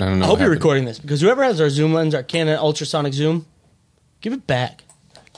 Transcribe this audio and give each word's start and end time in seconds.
I 0.00 0.06
don't 0.06 0.18
know. 0.18 0.24
I 0.24 0.28
hope 0.28 0.38
you're 0.38 0.48
happened. 0.48 0.60
recording 0.60 0.84
this 0.86 0.98
because 0.98 1.20
whoever 1.20 1.42
has 1.44 1.60
our 1.60 1.70
zoom 1.70 1.92
lens, 1.92 2.14
our 2.14 2.22
Canon 2.22 2.58
ultrasonic 2.58 3.12
zoom, 3.12 3.46
give 4.20 4.32
it 4.32 4.46
back. 4.46 4.84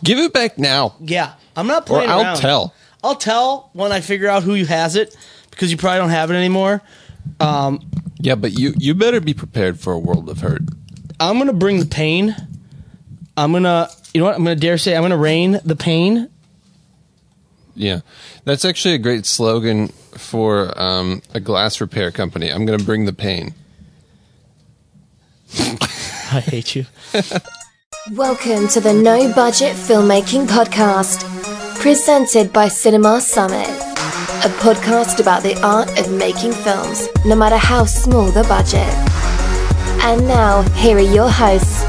Give 0.04 0.18
it 0.18 0.32
back 0.32 0.58
now, 0.58 0.94
Yeah, 1.00 1.34
I'm 1.56 1.66
not 1.66 1.86
playing. 1.86 2.08
or 2.10 2.12
I'll 2.12 2.22
around. 2.22 2.36
tell. 2.38 2.74
I'll 3.04 3.14
tell 3.16 3.70
when 3.72 3.92
I 3.92 4.00
figure 4.00 4.28
out 4.28 4.42
who 4.42 4.54
has 4.64 4.96
it 4.96 5.16
because 5.50 5.70
you 5.70 5.76
probably 5.76 5.98
don't 5.98 6.10
have 6.10 6.30
it 6.30 6.34
anymore. 6.34 6.80
Um, 7.40 7.80
Yeah, 8.18 8.34
but 8.36 8.58
you 8.58 8.74
you 8.78 8.94
better 8.94 9.20
be 9.20 9.34
prepared 9.34 9.78
for 9.80 9.92
a 9.92 9.98
world 9.98 10.28
of 10.28 10.40
hurt. 10.40 10.62
I'm 11.20 11.38
gonna 11.38 11.52
bring 11.52 11.78
the 11.80 11.86
pain. 11.86 12.34
I'm 13.36 13.52
gonna, 13.52 13.88
you 14.12 14.20
know 14.20 14.26
what? 14.26 14.34
I'm 14.36 14.42
gonna 14.44 14.56
dare 14.56 14.76
say 14.78 14.94
I'm 14.96 15.02
gonna 15.02 15.16
rain 15.16 15.60
the 15.64 15.76
pain. 15.76 16.28
Yeah, 17.74 18.00
that's 18.44 18.64
actually 18.64 18.94
a 18.94 18.98
great 18.98 19.24
slogan 19.24 19.88
for 19.88 20.78
um, 20.80 21.22
a 21.32 21.40
glass 21.40 21.80
repair 21.80 22.10
company. 22.10 22.50
I'm 22.50 22.66
going 22.66 22.78
to 22.78 22.84
bring 22.84 23.06
the 23.06 23.14
pain. 23.14 23.54
I 26.32 26.40
hate 26.40 26.74
you. 26.74 26.86
Welcome 28.12 28.68
to 28.68 28.80
the 28.80 28.92
No 28.94 29.32
Budget 29.34 29.76
Filmmaking 29.76 30.46
Podcast, 30.46 31.24
presented 31.78 32.52
by 32.52 32.68
Cinema 32.68 33.20
Summit, 33.20 33.68
a 33.68 34.48
podcast 34.60 35.20
about 35.20 35.42
the 35.42 35.60
art 35.62 35.90
of 35.98 36.10
making 36.12 36.52
films, 36.52 37.06
no 37.26 37.36
matter 37.36 37.58
how 37.58 37.84
small 37.84 38.30
the 38.30 38.44
budget. 38.44 38.88
And 40.04 40.26
now, 40.26 40.62
here 40.76 40.96
are 40.96 41.00
your 41.00 41.28
hosts, 41.30 41.82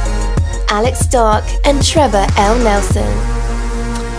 Alex 0.69 0.99
Stark 0.99 1.45
and 1.65 1.83
Trevor 1.83 2.25
L. 2.37 2.57
Nelson. 2.59 3.07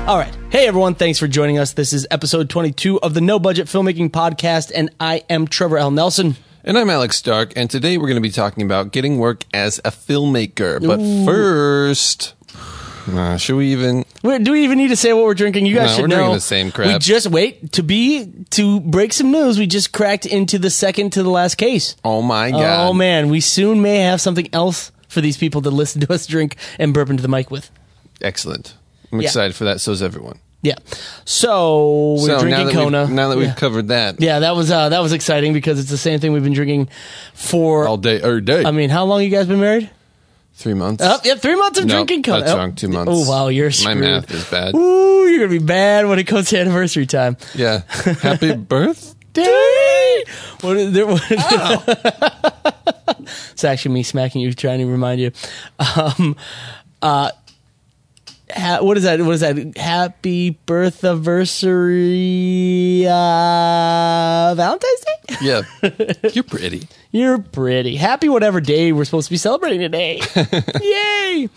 All 0.09 0.17
right. 0.17 0.35
Hey, 0.51 0.67
everyone. 0.69 0.95
Thanks 0.95 1.19
for 1.19 1.29
joining 1.29 1.59
us. 1.59 1.75
This 1.75 1.93
is 1.93 2.07
episode 2.11 2.49
22 2.49 3.01
of 3.01 3.13
the 3.13 3.21
No 3.21 3.39
Budget 3.39 3.67
Filmmaking 3.67 4.11
Podcast, 4.11 4.73
and 4.75 4.89
I 4.99 5.23
am 5.29 5.49
Trevor 5.49 5.77
L. 5.77 5.91
Nelson. 5.91 6.37
And 6.67 6.79
I'm 6.79 6.89
Alex 6.89 7.17
Stark, 7.17 7.53
and 7.57 7.69
today 7.71 7.99
we're 7.99 8.07
going 8.07 8.15
to 8.17 8.23
be 8.23 8.31
talking 8.31 8.63
about 8.63 8.91
getting 8.91 9.19
work 9.19 9.45
as 9.53 9.79
a 9.85 9.91
filmmaker. 9.91 10.81
But 10.85 10.99
first, 11.27 12.33
uh, 13.13 13.37
should 13.37 13.57
we 13.57 13.73
even? 13.73 14.07
Wait, 14.23 14.43
do 14.45 14.53
we 14.53 14.65
even 14.65 14.79
need 14.79 14.89
to 14.89 14.97
say 14.97 15.13
what 15.13 15.25
we're 15.25 15.35
drinking? 15.35 15.67
You 15.67 15.75
guys 15.75 15.91
No, 15.91 15.95
should 15.97 16.03
we're 16.03 16.09
know. 16.09 16.17
drinking 16.17 16.35
the 16.37 16.41
same 16.41 16.71
crap. 16.73 16.87
We 16.89 16.99
just 17.01 17.27
wait 17.27 17.73
to 17.73 17.83
be 17.83 18.33
to 18.53 18.81
break 18.81 19.13
some 19.13 19.31
news. 19.31 19.59
We 19.59 19.67
just 19.67 19.93
cracked 19.93 20.25
into 20.25 20.59
the 20.59 20.71
second 20.71 21.11
to 21.13 21.23
the 21.23 21.29
last 21.29 21.57
case. 21.57 21.97
Oh 22.03 22.23
my 22.23 22.51
god! 22.51 22.89
Oh 22.89 22.95
man, 22.95 23.29
we 23.29 23.41
soon 23.41 23.83
may 23.83 23.99
have 23.99 24.23
something 24.23 24.49
else 24.55 24.91
for 25.09 25.21
these 25.21 25.37
people 25.37 25.61
to 25.63 25.71
listen 25.71 26.01
to 26.01 26.13
us 26.15 26.27
drink 26.27 26.57
and 26.79 26.95
burp 26.95 27.11
into 27.11 27.21
the 27.23 27.29
mic 27.29 27.51
with. 27.51 27.71
Excellent! 28.23 28.75
I'm 29.13 29.21
Yeah. 29.21 29.27
excited 29.27 29.55
for 29.55 29.65
that. 29.65 29.83
So 29.83 29.93
is 29.93 30.03
everyone. 30.03 30.39
Yeah. 30.65 30.77
So 31.27 32.15
we're 32.15 32.27
so 32.27 32.41
drinking 32.41 32.67
that 32.67 32.73
Kona. 32.73 33.07
now 33.07 33.29
that 33.29 33.37
we've 33.39 33.49
yeah. 33.49 33.55
covered 33.55 33.89
that 33.89 34.21
yeah, 34.21 34.39
that 34.41 34.57
was 34.57 34.71
uh, 34.71 34.89
that 34.89 35.01
was 35.01 35.13
exciting 35.13 35.53
because 35.53 35.79
it's 35.79 35.91
the 35.91 35.99
same 35.99 36.19
thing 36.21 36.33
we've 36.33 36.43
been 36.43 36.55
drinking 36.55 36.89
for. 37.35 37.87
all 37.87 37.99
day, 37.99 38.21
or 38.23 38.41
day. 38.41 38.65
I 38.65 38.71
mean, 38.73 38.89
how 38.91 39.05
long 39.05 39.23
you 39.23 39.29
guys 39.29 39.47
been 39.47 39.61
married? 39.61 39.91
three 40.57 40.73
months. 40.75 41.03
Oh, 41.05 41.19
yeah, 41.25 41.35
three 41.35 41.57
months 41.57 41.79
of 41.81 41.85
No, 41.87 41.95
drinking 41.95 42.23
Kona. 42.23 42.41
that's 42.41 42.53
Oh. 42.53 42.57
wrong. 42.57 42.75
Two 42.75 42.89
months. 42.89 43.13
Oh 43.15 43.29
wow, 43.29 43.49
you're 43.49 43.71
my 43.85 43.95
math 43.95 44.31
is 44.33 44.45
bad. 44.51 44.75
Ooh, 44.75 45.27
you're 45.29 45.41
gonna 45.47 45.59
be 45.61 45.65
bad 45.65 46.07
when 46.07 46.19
it 46.19 46.25
comes 46.25 46.49
to 46.51 46.59
anniversary 46.59 47.07
time. 47.07 47.37
Yeah. 47.55 47.83
Happy 48.23 48.55
birth. 48.57 49.15
Day. 49.35 50.25
What 50.61 50.77
is 50.77 50.93
there? 50.93 51.07
What, 51.07 51.23
it's 53.53 53.65
actually 53.65 53.95
me 53.95 54.03
smacking 54.05 54.41
you, 54.41 54.53
trying 54.53 54.79
to 54.79 54.87
remind 54.87 55.21
you. 55.21 55.33
Um, 55.97 56.37
uh, 57.03 57.31
ha, 58.51 58.79
what 58.81 58.97
is 58.97 59.03
that? 59.05 59.21
What 59.21 59.35
is 59.35 59.41
that? 59.41 59.77
Happy 59.77 60.51
birth 60.51 61.05
anniversary, 61.05 63.07
uh, 63.07 64.55
Valentine's 64.57 65.01
Day. 65.01 65.11
Yeah. 65.41 65.63
You're 66.33 66.45
pretty. 66.45 66.87
You're 67.11 67.39
pretty. 67.39 67.97
Happy 67.97 68.29
whatever 68.29 68.61
day 68.61 68.93
we're 68.93 69.05
supposed 69.05 69.27
to 69.29 69.33
be 69.33 69.37
celebrating 69.37 69.81
today. 69.81 70.21
Yay! 70.81 71.49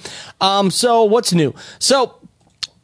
Um, 0.42 0.72
so 0.72 1.04
what's 1.04 1.32
new? 1.34 1.54
So 1.78 2.16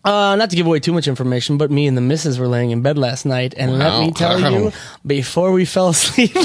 uh, 0.06 0.36
not 0.36 0.50
to 0.52 0.56
give 0.56 0.68
away 0.68 0.80
too 0.80 0.94
much 0.94 1.08
information, 1.08 1.58
but 1.58 1.72
me 1.72 1.88
and 1.88 1.98
the 1.98 2.02
missus 2.02 2.38
were 2.38 2.48
laying 2.48 2.72
in 2.72 2.82
bed 2.82 2.98
last 2.98 3.26
night, 3.26 3.54
and 3.58 3.80
let 3.80 4.00
me 4.02 4.12
tell 4.12 4.40
you, 4.52 4.72
before 5.06 5.52
we 5.52 5.66
fell 5.66 5.90
asleep, 5.90 6.36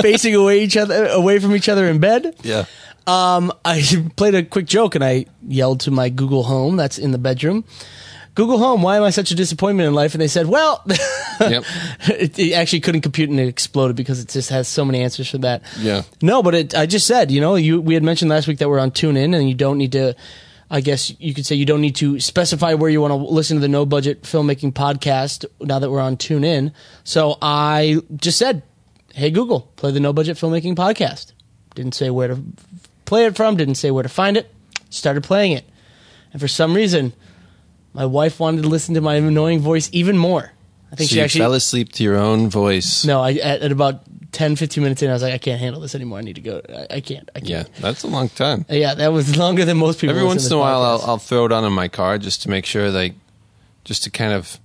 facing 0.00 0.34
away 0.34 0.64
each 0.64 0.76
other, 0.76 1.06
away 1.06 1.38
from 1.38 1.54
each 1.54 1.68
other 1.68 1.86
in 1.88 1.98
bed, 2.00 2.34
Yeah. 2.42 2.64
Um, 3.06 3.52
I 3.64 3.82
played 4.16 4.34
a 4.34 4.42
quick 4.42 4.66
joke 4.66 4.94
and 4.94 5.04
I 5.04 5.26
yelled 5.46 5.80
to 5.80 5.90
my 5.90 6.08
Google 6.08 6.44
Home 6.44 6.76
that's 6.76 6.98
in 6.98 7.12
the 7.12 7.18
bedroom. 7.18 7.64
Google 8.34 8.56
Home, 8.58 8.80
why 8.80 8.96
am 8.96 9.02
I 9.02 9.10
such 9.10 9.30
a 9.30 9.34
disappointment 9.34 9.86
in 9.86 9.94
life? 9.94 10.14
And 10.14 10.20
they 10.22 10.28
said, 10.28 10.46
well, 10.46 10.82
Yep. 11.40 11.64
it, 12.08 12.38
it 12.38 12.52
actually 12.54 12.80
couldn't 12.80 13.02
compute 13.02 13.28
and 13.28 13.38
it 13.38 13.46
exploded 13.46 13.94
because 13.94 14.20
it 14.20 14.28
just 14.30 14.48
has 14.48 14.68
so 14.68 14.86
many 14.86 15.02
answers 15.02 15.28
for 15.28 15.36
that. 15.38 15.62
Yeah. 15.78 16.02
No, 16.22 16.42
but 16.42 16.54
it, 16.54 16.74
I 16.74 16.86
just 16.86 17.06
said, 17.06 17.30
you 17.30 17.42
know, 17.42 17.56
you 17.56 17.78
we 17.80 17.92
had 17.92 18.02
mentioned 18.02 18.30
last 18.30 18.48
week 18.48 18.56
that 18.58 18.70
we're 18.70 18.78
on 18.78 18.90
TuneIn 18.90 19.36
and 19.36 19.48
you 19.48 19.54
don't 19.54 19.76
need 19.78 19.92
to. 19.92 20.14
I 20.70 20.80
guess 20.80 21.12
you 21.20 21.34
could 21.34 21.44
say 21.44 21.54
you 21.56 21.66
don't 21.66 21.82
need 21.82 21.96
to 21.96 22.18
specify 22.20 22.72
where 22.72 22.88
you 22.88 23.02
want 23.02 23.10
to 23.10 23.16
listen 23.16 23.58
to 23.58 23.60
the 23.60 23.68
No 23.68 23.84
Budget 23.84 24.22
Filmmaking 24.22 24.72
Podcast 24.72 25.44
now 25.60 25.78
that 25.78 25.90
we're 25.90 26.00
on 26.00 26.16
TuneIn. 26.16 26.72
So 27.04 27.36
I 27.42 28.00
just 28.16 28.38
said, 28.38 28.62
"Hey 29.12 29.30
Google, 29.30 29.70
play 29.76 29.90
the 29.90 30.00
No 30.00 30.14
Budget 30.14 30.38
Filmmaking 30.38 30.74
Podcast." 30.74 31.32
Didn't 31.74 31.94
say 31.94 32.08
where 32.08 32.28
to 32.28 32.42
play 33.12 33.26
it 33.26 33.36
from. 33.36 33.56
Didn't 33.56 33.74
say 33.76 33.90
where 33.90 34.02
to 34.02 34.08
find 34.08 34.36
it. 34.38 34.46
Started 34.88 35.22
playing 35.22 35.52
it, 35.52 35.64
and 36.32 36.40
for 36.40 36.48
some 36.48 36.72
reason, 36.74 37.12
my 37.94 38.06
wife 38.06 38.40
wanted 38.40 38.62
to 38.62 38.68
listen 38.68 38.94
to 38.94 39.00
my 39.00 39.16
annoying 39.16 39.60
voice 39.60 39.88
even 39.92 40.16
more. 40.16 40.52
I 40.90 40.96
think 40.96 41.08
So 41.10 41.14
she 41.14 41.20
actually 41.22 41.40
fell 41.40 41.54
asleep 41.54 41.92
to 41.92 42.02
your 42.04 42.16
own 42.16 42.48
voice. 42.50 43.04
no, 43.04 43.20
I 43.22 43.32
at, 43.34 43.62
at 43.62 43.72
about 43.72 44.02
10, 44.32 44.56
15 44.56 44.82
minutes 44.82 45.02
in, 45.02 45.08
I 45.10 45.12
was 45.14 45.22
like, 45.22 45.32
I 45.34 45.38
can't 45.38 45.60
handle 45.60 45.80
this 45.80 45.94
anymore. 45.94 46.18
I 46.18 46.22
need 46.22 46.34
to 46.36 46.40
go. 46.42 46.60
I, 46.68 46.96
I 46.96 47.00
can't. 47.00 47.30
I 47.36 47.40
Yeah, 47.42 47.62
can't. 47.64 47.74
that's 47.76 48.02
a 48.02 48.06
long 48.08 48.28
time. 48.30 48.64
Yeah. 48.68 48.94
that 48.94 49.12
was 49.12 49.36
longer 49.36 49.64
than 49.64 49.76
most 49.78 50.00
people. 50.00 50.14
Every 50.16 50.26
once 50.26 50.46
in 50.46 50.52
a 50.52 50.58
while, 50.58 50.82
I'll. 50.82 51.02
I'll 51.02 51.18
throw 51.18 51.44
it 51.46 51.52
on 51.52 51.64
in 51.64 51.72
my 51.72 51.88
car 51.88 52.18
just 52.18 52.42
to 52.42 52.50
make 52.50 52.66
sure, 52.66 52.90
like, 52.90 53.14
just 53.84 54.02
to 54.04 54.10
kind 54.10 54.32
of 54.34 54.58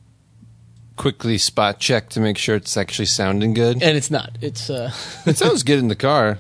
quickly 0.98 1.38
spot 1.38 1.80
check 1.80 2.10
to 2.10 2.20
make 2.20 2.38
sure 2.38 2.56
it's 2.56 2.76
actually 2.78 3.06
sounding 3.06 3.54
good. 3.54 3.82
and 3.84 3.96
it's 3.98 4.12
not. 4.12 4.32
It's 4.42 4.70
uh, 4.70 4.92
it 5.26 5.38
sounds 5.38 5.64
good 5.64 5.80
in 5.80 5.88
the 5.90 5.96
car. 5.96 6.40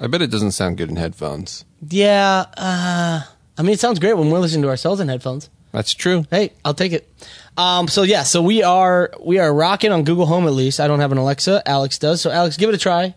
I 0.00 0.06
bet 0.08 0.22
it 0.22 0.30
doesn't 0.30 0.52
sound 0.52 0.76
good 0.76 0.90
in 0.90 0.96
headphones. 0.96 1.64
yeah. 1.88 2.44
Uh, 2.56 3.20
I 3.58 3.62
mean, 3.62 3.72
it 3.72 3.80
sounds 3.80 3.98
great 3.98 4.14
when 4.18 4.30
we're 4.30 4.38
listening 4.38 4.62
to 4.62 4.68
ourselves 4.68 5.00
in 5.00 5.08
headphones. 5.08 5.48
That's 5.72 5.94
true. 5.94 6.24
Hey, 6.30 6.52
I'll 6.64 6.74
take 6.74 6.92
it. 6.92 7.10
Um, 7.56 7.88
so 7.88 8.02
yeah, 8.02 8.22
so 8.22 8.42
we 8.42 8.62
are 8.62 9.10
we 9.24 9.38
are 9.38 9.52
rocking 9.52 9.92
on 9.92 10.04
Google 10.04 10.26
Home 10.26 10.46
at 10.46 10.52
least. 10.52 10.78
I 10.80 10.86
don't 10.88 11.00
have 11.00 11.12
an 11.12 11.18
Alexa. 11.18 11.62
Alex 11.66 11.98
does. 11.98 12.20
So 12.20 12.30
Alex, 12.30 12.56
give 12.58 12.68
it 12.68 12.74
a 12.74 12.78
try 12.78 13.14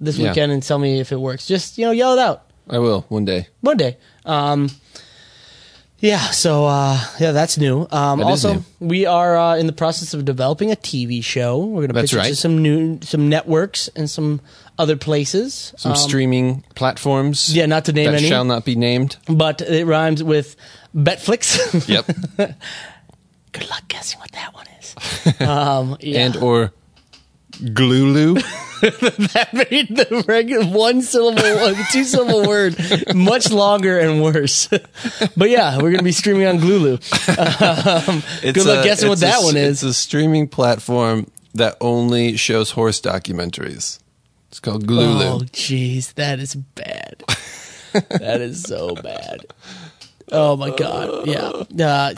this 0.00 0.16
Yeah. 0.16 0.28
weekend 0.30 0.52
and 0.52 0.62
tell 0.62 0.78
me 0.78 1.00
if 1.00 1.12
it 1.12 1.20
works. 1.20 1.46
Just 1.46 1.76
you 1.78 1.84
know, 1.84 1.90
yell 1.92 2.12
it 2.14 2.18
out. 2.18 2.46
I 2.68 2.78
will 2.78 3.04
one 3.08 3.24
day. 3.26 3.48
one 3.60 3.76
day. 3.76 3.98
Um, 4.24 4.70
yeah, 5.98 6.18
so 6.30 6.64
uh, 6.64 6.98
yeah, 7.18 7.32
that's 7.32 7.58
new. 7.58 7.86
Um, 7.90 8.20
That 8.20 8.28
is 8.32 8.44
also, 8.46 8.54
new. 8.54 8.64
we 8.88 9.04
are 9.06 9.36
uh, 9.36 9.56
in 9.56 9.66
the 9.66 9.72
process 9.74 10.14
of 10.14 10.24
developing 10.24 10.70
a 10.72 10.76
TV 10.76 11.22
show. 11.22 11.58
We're 11.58 11.80
going 11.82 11.88
to 11.88 11.92
That's 11.94 12.10
pitch 12.12 12.18
it 12.18 12.22
to 12.22 12.28
right. 12.30 12.36
some 12.36 12.62
new, 12.62 13.00
some 13.02 13.28
networks 13.28 13.88
and 13.94 14.08
some 14.08 14.40
other 14.80 14.96
places. 14.96 15.72
Some 15.76 15.92
Um, 15.92 15.98
streaming 15.98 16.64
platforms. 16.74 17.54
yeah, 17.54 17.66
not 17.66 17.84
to 17.84 17.92
name 17.92 18.06
that 18.12 18.18
any, 18.18 18.28
shall 18.28 18.44
not 18.44 18.64
be 18.64 18.74
named. 18.74 19.16
but 19.28 19.60
it 19.60 19.84
rhymes 19.86 20.22
with 20.22 20.56
Betflix. 20.96 21.86
Yep. 21.94 22.06
Good 23.52 23.68
luck 23.68 23.82
guessing 23.88 24.18
what 24.20 24.32
that 24.32 24.54
one 24.54 24.66
is. 24.80 25.40
um, 25.48 25.96
yeah. 26.00 26.20
And 26.26 26.36
or 26.36 26.72
Glulu. 27.52 28.40
that 29.34 29.52
made 29.52 29.88
the 29.94 30.24
regular 30.26 30.64
one 30.66 31.02
syllable, 31.02 31.74
two 31.92 32.04
syllable 32.04 32.48
word 32.48 32.74
much 33.14 33.50
longer 33.50 33.98
and 33.98 34.22
worse. 34.22 34.68
but 35.36 35.50
yeah, 35.50 35.76
we're 35.76 35.90
going 35.90 35.98
to 35.98 36.02
be 36.04 36.12
streaming 36.12 36.46
on 36.46 36.58
Glulu. 36.58 36.92
Um, 38.08 38.22
good 38.42 38.64
luck 38.64 38.80
a- 38.80 38.84
guessing 38.84 39.08
what 39.10 39.18
a- 39.18 39.22
that 39.22 39.42
one 39.42 39.56
is. 39.56 39.82
It's 39.82 39.90
a 39.90 39.94
streaming 39.94 40.48
platform 40.48 41.26
that 41.54 41.76
only 41.80 42.36
shows 42.38 42.70
horse 42.70 43.00
documentaries. 43.00 43.98
It's 44.50 44.58
called 44.58 44.84
Glulu. 44.84 45.22
Oh, 45.22 45.38
jeez, 45.52 46.14
that 46.14 46.40
is 46.40 46.56
bad. 46.56 47.22
that 47.92 48.40
is 48.40 48.60
so 48.62 48.96
bad. 48.96 49.46
Oh 50.32 50.56
my 50.56 50.70
god, 50.70 51.26
yeah. 51.26 51.40
Uh, 51.40 51.64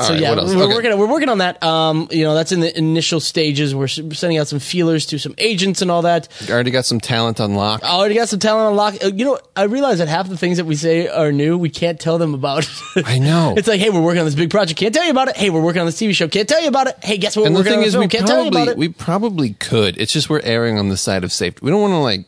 so 0.02 0.12
right, 0.12 0.20
yeah, 0.20 0.34
we're 0.34 0.42
Okay. 0.42 0.66
working. 0.74 0.98
We're 0.98 1.06
working 1.06 1.28
on 1.28 1.38
that. 1.38 1.62
Um, 1.62 2.08
you 2.10 2.24
know, 2.24 2.34
that's 2.34 2.52
in 2.52 2.60
the 2.60 2.76
initial 2.76 3.20
stages. 3.20 3.74
We're 3.74 3.88
sending 3.88 4.38
out 4.38 4.48
some 4.48 4.58
feelers 4.58 5.06
to 5.06 5.18
some 5.18 5.34
agents 5.38 5.82
and 5.82 5.90
all 5.90 6.02
that. 6.02 6.28
Already 6.50 6.70
got 6.70 6.84
some 6.84 7.00
talent 7.00 7.40
unlocked. 7.40 7.84
I 7.84 7.90
already 7.90 8.14
got 8.14 8.28
some 8.28 8.38
talent 8.38 8.70
unlocked. 8.70 9.04
Uh, 9.04 9.08
You 9.14 9.24
know, 9.24 9.38
I 9.56 9.64
realize 9.64 9.98
that 9.98 10.08
half 10.08 10.28
the 10.28 10.36
things 10.36 10.58
that 10.58 10.64
we 10.66 10.74
say 10.74 11.08
are 11.08 11.32
new, 11.32 11.56
we 11.56 11.70
can't 11.70 11.98
tell 12.00 12.18
them 12.18 12.34
about. 12.34 12.68
I 13.04 13.18
know. 13.18 13.54
It's 13.56 13.68
like, 13.68 13.80
hey, 13.80 13.90
we're 13.90 14.00
working 14.02 14.20
on 14.20 14.26
this 14.26 14.34
big 14.34 14.50
project. 14.50 14.78
Can't 14.78 14.94
tell 14.94 15.04
you 15.04 15.10
about 15.10 15.28
it. 15.28 15.36
Hey, 15.36 15.50
we're 15.50 15.62
working 15.62 15.80
on 15.80 15.86
this 15.86 16.00
TV 16.00 16.14
show. 16.14 16.28
Can't 16.28 16.48
tell 16.48 16.60
you 16.60 16.68
about 16.68 16.86
it. 16.88 16.96
Hey, 17.02 17.18
guess 17.18 17.36
what? 17.36 17.46
and 17.46 17.54
we're 17.54 17.62
the 17.62 17.70
working 17.70 17.72
thing 17.72 17.78
on 17.80 17.88
is, 17.88 17.96
we. 17.96 18.08
Can't 18.08 18.26
tell 18.26 18.42
you 18.42 18.48
about 18.48 18.66
probably 18.66 18.72
it. 18.72 18.78
we 18.78 18.88
probably 18.88 19.52
could. 19.54 19.96
It's 19.98 20.12
just 20.12 20.28
we're 20.28 20.40
erring 20.40 20.78
on 20.78 20.88
the 20.88 20.96
side 20.96 21.24
of 21.24 21.32
safety. 21.32 21.60
We 21.64 21.70
don't 21.70 21.80
want 21.80 21.92
to 21.92 21.98
like, 21.98 22.24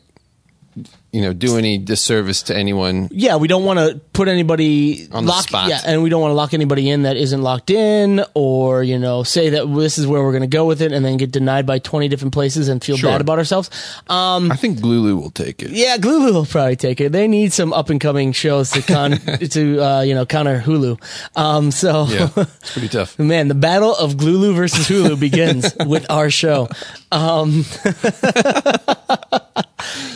you 1.15 1.21
know 1.21 1.31
do 1.33 1.57
any 1.57 1.77
disservice 1.77 2.43
to 2.43 2.55
anyone. 2.55 3.07
yeah, 3.11 3.37
we 3.37 3.47
don't 3.47 3.63
want 3.63 3.79
to 3.79 4.01
put 4.13 4.27
anybody 4.27 5.07
On 5.11 5.23
the 5.25 5.31
lock, 5.31 5.47
spot. 5.47 5.69
Yeah, 5.69 5.79
and 5.85 6.03
we 6.03 6.09
don't 6.09 6.21
want 6.21 6.31
to 6.31 6.35
lock 6.35 6.53
anybody 6.53 6.89
in 6.89 7.03
that 7.03 7.15
isn't 7.15 7.41
locked 7.41 7.69
in, 7.69 8.23
or 8.33 8.83
you 8.83 8.99
know, 8.99 9.23
say 9.23 9.49
that 9.51 9.65
this 9.73 9.97
is 9.97 10.05
where 10.05 10.21
we're 10.21 10.31
going 10.37 10.49
to 10.49 10.55
go 10.57 10.65
with 10.65 10.81
it, 10.81 10.91
and 10.91 11.05
then 11.05 11.15
get 11.17 11.31
denied 11.31 11.65
by 11.65 11.79
twenty 11.79 12.07
different 12.09 12.33
places 12.33 12.67
and 12.67 12.83
feel 12.83 12.97
Sure. 12.97 13.11
bad 13.11 13.21
about 13.21 13.37
ourselves. 13.39 13.69
Um, 14.07 14.51
I 14.51 14.57
think 14.57 14.79
Glulu 14.79 15.15
will 15.19 15.31
take 15.31 15.63
it. 15.63 15.71
yeah, 15.71 15.97
Glulu 15.97 16.33
will 16.33 16.45
probably 16.45 16.75
take 16.75 16.99
it. 17.01 17.11
They 17.13 17.27
need 17.27 17.53
some 17.53 17.71
up 17.73 17.89
and 17.89 17.99
coming 18.01 18.33
shows 18.33 18.71
to 18.71 18.81
con 18.81 19.11
to 19.55 19.79
uh, 19.81 20.01
you 20.01 20.13
know 20.15 20.25
counter 20.25 20.59
Hulu. 20.59 20.99
Um, 21.35 21.71
so 21.71 22.05
Yeah, 22.09 22.29
it's 22.35 22.73
pretty 22.73 22.89
tough. 22.89 23.17
Man, 23.17 23.47
the 23.47 23.55
battle 23.55 23.95
of 23.95 24.15
Glulu 24.15 24.53
versus 24.55 24.87
Hulu 24.87 25.19
begins 25.19 25.73
with 25.85 26.05
our 26.11 26.29
show. 26.29 26.67
Um, 27.11 27.63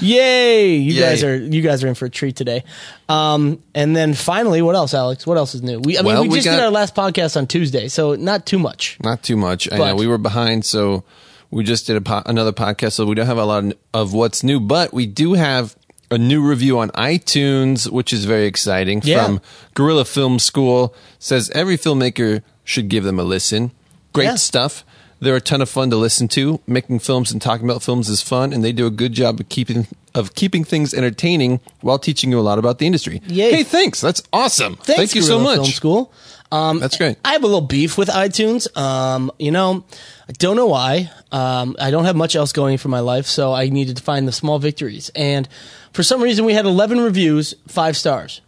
yay! 0.02 0.76
You 0.76 0.94
Yay. 0.94 1.00
guys 1.02 1.24
are 1.24 1.36
you 1.36 1.62
guys 1.62 1.84
are 1.84 1.88
in 1.88 1.96
for 1.96 2.06
a 2.06 2.10
treat 2.10 2.36
today. 2.36 2.64
Um, 3.08 3.62
and 3.76 3.96
then 3.96 4.14
finally, 4.14 4.62
what 4.62 4.76
else, 4.76 4.94
Alex? 4.94 5.26
What 5.28 5.38
else 5.38 5.56
is 5.56 5.62
new? 5.64 5.80
We 5.80 5.98
I 5.98 6.02
mean, 6.02 6.22
we 6.22 6.28
we 6.30 6.36
just 6.36 6.48
did 6.48 6.60
our 6.60 6.70
last 6.72 6.96
podcast 6.96 7.36
on 7.38 7.48
Tuesday, 7.48 7.88
so 7.88 8.16
not 8.16 8.46
too 8.46 8.60
much. 8.60 8.98
Not 9.04 9.24
too 9.24 9.38
much. 9.38 9.72
I 9.72 9.78
know 9.78 9.96
we 9.96 10.08
were 10.08 10.18
behind, 10.18 10.66
so 10.66 11.04
we 11.52 11.64
just 11.64 11.88
did 11.88 11.96
a 11.98 12.02
po- 12.02 12.24
another 12.26 12.52
podcast, 12.52 12.94
so 12.94 13.06
we 13.06 13.16
don't 13.16 13.26
have 13.28 13.38
a 13.38 13.46
lot 13.46 13.64
of 13.94 14.14
what's 14.14 14.44
new, 14.44 14.60
but 14.60 14.94
we 14.94 15.06
do 15.06 15.34
have 15.34 15.76
a 16.12 16.18
new 16.18 16.42
review 16.42 16.80
on 16.80 16.90
iTunes, 16.92 17.90
which 17.92 18.12
is 18.14 18.26
very 18.26 18.46
exciting. 18.46 19.02
Yeah. 19.04 19.26
From 19.26 19.42
Gorilla 19.76 20.06
Film 20.06 20.40
School 20.40 20.96
says 21.20 21.50
every 21.52 21.78
filmmaker 21.78 22.42
should 22.64 22.90
give 22.90 23.04
them 23.04 23.20
a 23.20 23.24
listen. 23.24 23.72
Great 24.14 24.26
Yeah. 24.26 24.36
stuff. 24.36 24.84
They're 25.22 25.36
a 25.36 25.42
ton 25.42 25.62
of 25.62 25.70
fun 25.70 25.90
to 25.90 25.98
listen 25.98 26.28
to. 26.30 26.62
Making 26.66 27.00
films 27.00 27.32
and 27.32 27.42
talking 27.42 27.70
about 27.70 27.84
films 27.84 28.08
is 28.10 28.22
fun, 28.22 28.54
and 28.54 28.64
they 28.64 28.72
do 28.72 28.88
a 28.88 28.92
good 28.92 29.14
job 29.14 29.40
of 29.40 29.50
keeping 29.50 29.88
of 30.16 30.34
keeping 30.34 30.64
things 30.64 30.94
entertaining 30.94 31.60
while 31.82 32.00
teaching 32.00 32.32
you 32.32 32.40
a 32.40 32.42
lot 32.42 32.58
about 32.58 32.80
the 32.80 32.86
industry. 32.88 33.22
Yay. 33.28 33.52
Hey, 33.52 33.64
thanks. 33.64 34.02
That's 34.02 34.24
awesome. 34.34 34.76
Thanks, 34.78 34.96
Thank 34.96 35.16
you 35.16 35.22
so 35.22 35.40
much. 35.40 35.58
Film 35.58 35.66
School. 35.68 36.14
Um, 36.52 36.80
That's 36.80 36.98
great. 36.98 37.18
I 37.24 37.34
have 37.34 37.44
a 37.44 37.46
little 37.46 37.62
beef 37.62 37.98
with 37.98 38.10
iTunes. 38.10 38.76
Um, 38.76 39.32
you 39.38 39.52
know, 39.52 39.84
I 40.28 40.32
don't 40.32 40.56
know 40.56 40.66
why. 40.66 41.12
Um, 41.32 41.76
I 41.80 41.92
don't 41.92 42.06
have 42.06 42.16
much 42.16 42.36
else 42.36 42.54
going 42.54 42.78
for 42.80 42.88
my 42.88 43.02
life, 43.02 43.28
so 43.28 43.54
I 43.54 43.70
needed 43.70 43.98
to 43.98 44.04
find 44.04 44.28
the 44.28 44.32
small 44.32 44.58
victories. 44.58 45.12
And 45.16 45.48
for 45.94 46.02
some 46.02 46.24
reason, 46.24 46.46
we 46.46 46.54
had 46.54 46.66
11 46.66 47.02
reviews, 47.02 47.54
five 47.68 47.96
stars. 47.96 48.42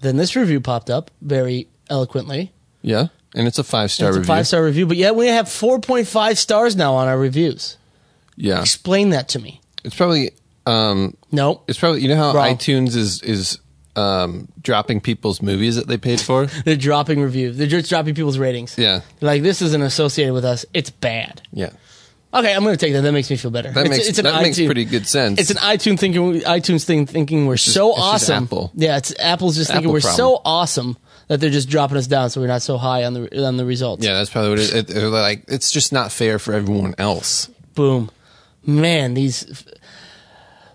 Then 0.00 0.16
this 0.16 0.36
review 0.36 0.60
popped 0.60 0.88
up 0.88 1.10
very 1.20 1.66
eloquently. 1.90 2.52
Yeah, 2.80 3.08
and 3.38 3.46
it's 3.48 3.58
a 3.58 3.64
five 3.64 3.90
star 3.90 4.08
It's 4.10 4.18
review. 4.18 4.32
a 4.32 4.36
five 4.36 4.46
star 4.46 4.62
review, 4.64 4.84
but 4.86 4.96
yet 4.98 5.14
we 5.16 5.28
have 5.28 5.46
4.5 5.46 6.36
stars 6.36 6.76
now 6.76 6.94
on 6.94 7.08
our 7.08 7.18
reviews. 7.18 7.78
Yeah, 8.36 8.60
Explain 8.60 9.10
that 9.10 9.28
to 9.30 9.38
me. 9.38 9.60
it's 9.84 9.96
probably 9.96 10.32
um, 10.66 11.16
No, 11.32 11.62
it's 11.66 11.78
probably 11.78 12.02
you 12.02 12.08
know 12.08 12.16
how 12.16 12.32
Wrong. 12.34 12.54
iTunes 12.56 12.94
is 12.96 13.22
is 13.22 13.58
um, 13.96 14.46
dropping 14.62 15.00
people's 15.00 15.40
movies 15.42 15.74
that 15.76 15.88
they 15.88 15.96
paid 15.98 16.20
for. 16.20 16.46
they're 16.64 16.76
dropping 16.76 17.20
reviews. 17.20 17.56
They're 17.56 17.66
just 17.66 17.88
dropping 17.88 18.14
people's 18.14 18.38
ratings. 18.38 18.76
Yeah, 18.78 19.00
Like 19.20 19.42
this 19.42 19.60
isn't 19.62 19.82
associated 19.82 20.34
with 20.34 20.44
us. 20.44 20.64
It's 20.74 20.90
bad. 20.90 21.42
yeah, 21.52 21.70
Okay, 22.32 22.54
I'm 22.54 22.62
going 22.62 22.76
to 22.76 22.86
take 22.86 22.92
that. 22.92 23.00
That 23.00 23.10
makes 23.12 23.28
me 23.30 23.36
feel 23.36 23.50
better. 23.50 23.70
that 23.72 23.86
It's- 23.86 23.96
makes 23.98 24.08
it's 24.10 24.20
that 24.22 24.42
makes 24.42 24.56
iTunes- 24.58 24.66
pretty 24.66 24.84
good 24.84 25.06
sense. 25.08 25.40
It's 25.40 25.50
an 25.50 25.56
iTunes 25.56 25.98
thinking 25.98 26.42
iTunes 26.42 26.84
thing 26.84 27.06
thinking 27.06 27.46
we're 27.46 27.56
so 27.56 27.88
just 27.96 28.00
awesome. 28.00 28.44
Apple. 28.44 28.70
Yeah, 28.76 28.98
it's 28.98 29.12
Apple's 29.18 29.56
just 29.56 29.72
thinking 29.72 29.90
we're 29.90 30.00
problem. 30.00 30.16
so 30.16 30.42
awesome 30.44 30.96
that 31.28 31.40
they're 31.40 31.50
just 31.50 31.68
dropping 31.68 31.96
us 31.96 32.06
down 32.06 32.30
so 32.30 32.40
we're 32.40 32.46
not 32.46 32.62
so 32.62 32.76
high 32.78 33.04
on 33.04 33.14
the 33.14 33.46
on 33.46 33.56
the 33.56 33.64
results. 33.64 34.04
yeah, 34.04 34.14
that's 34.14 34.30
probably 34.30 34.50
what 34.50 34.58
it, 34.60 34.74
it, 34.74 34.86
they're 34.88 35.08
like. 35.08 35.44
It's 35.48 35.70
just 35.70 35.92
not 35.92 36.10
fair 36.12 36.38
for 36.38 36.52
everyone 36.54 36.94
else. 36.98 37.48
Boom. 37.74 38.10
Man, 38.66 39.14
these 39.14 39.48
f- 39.50 39.64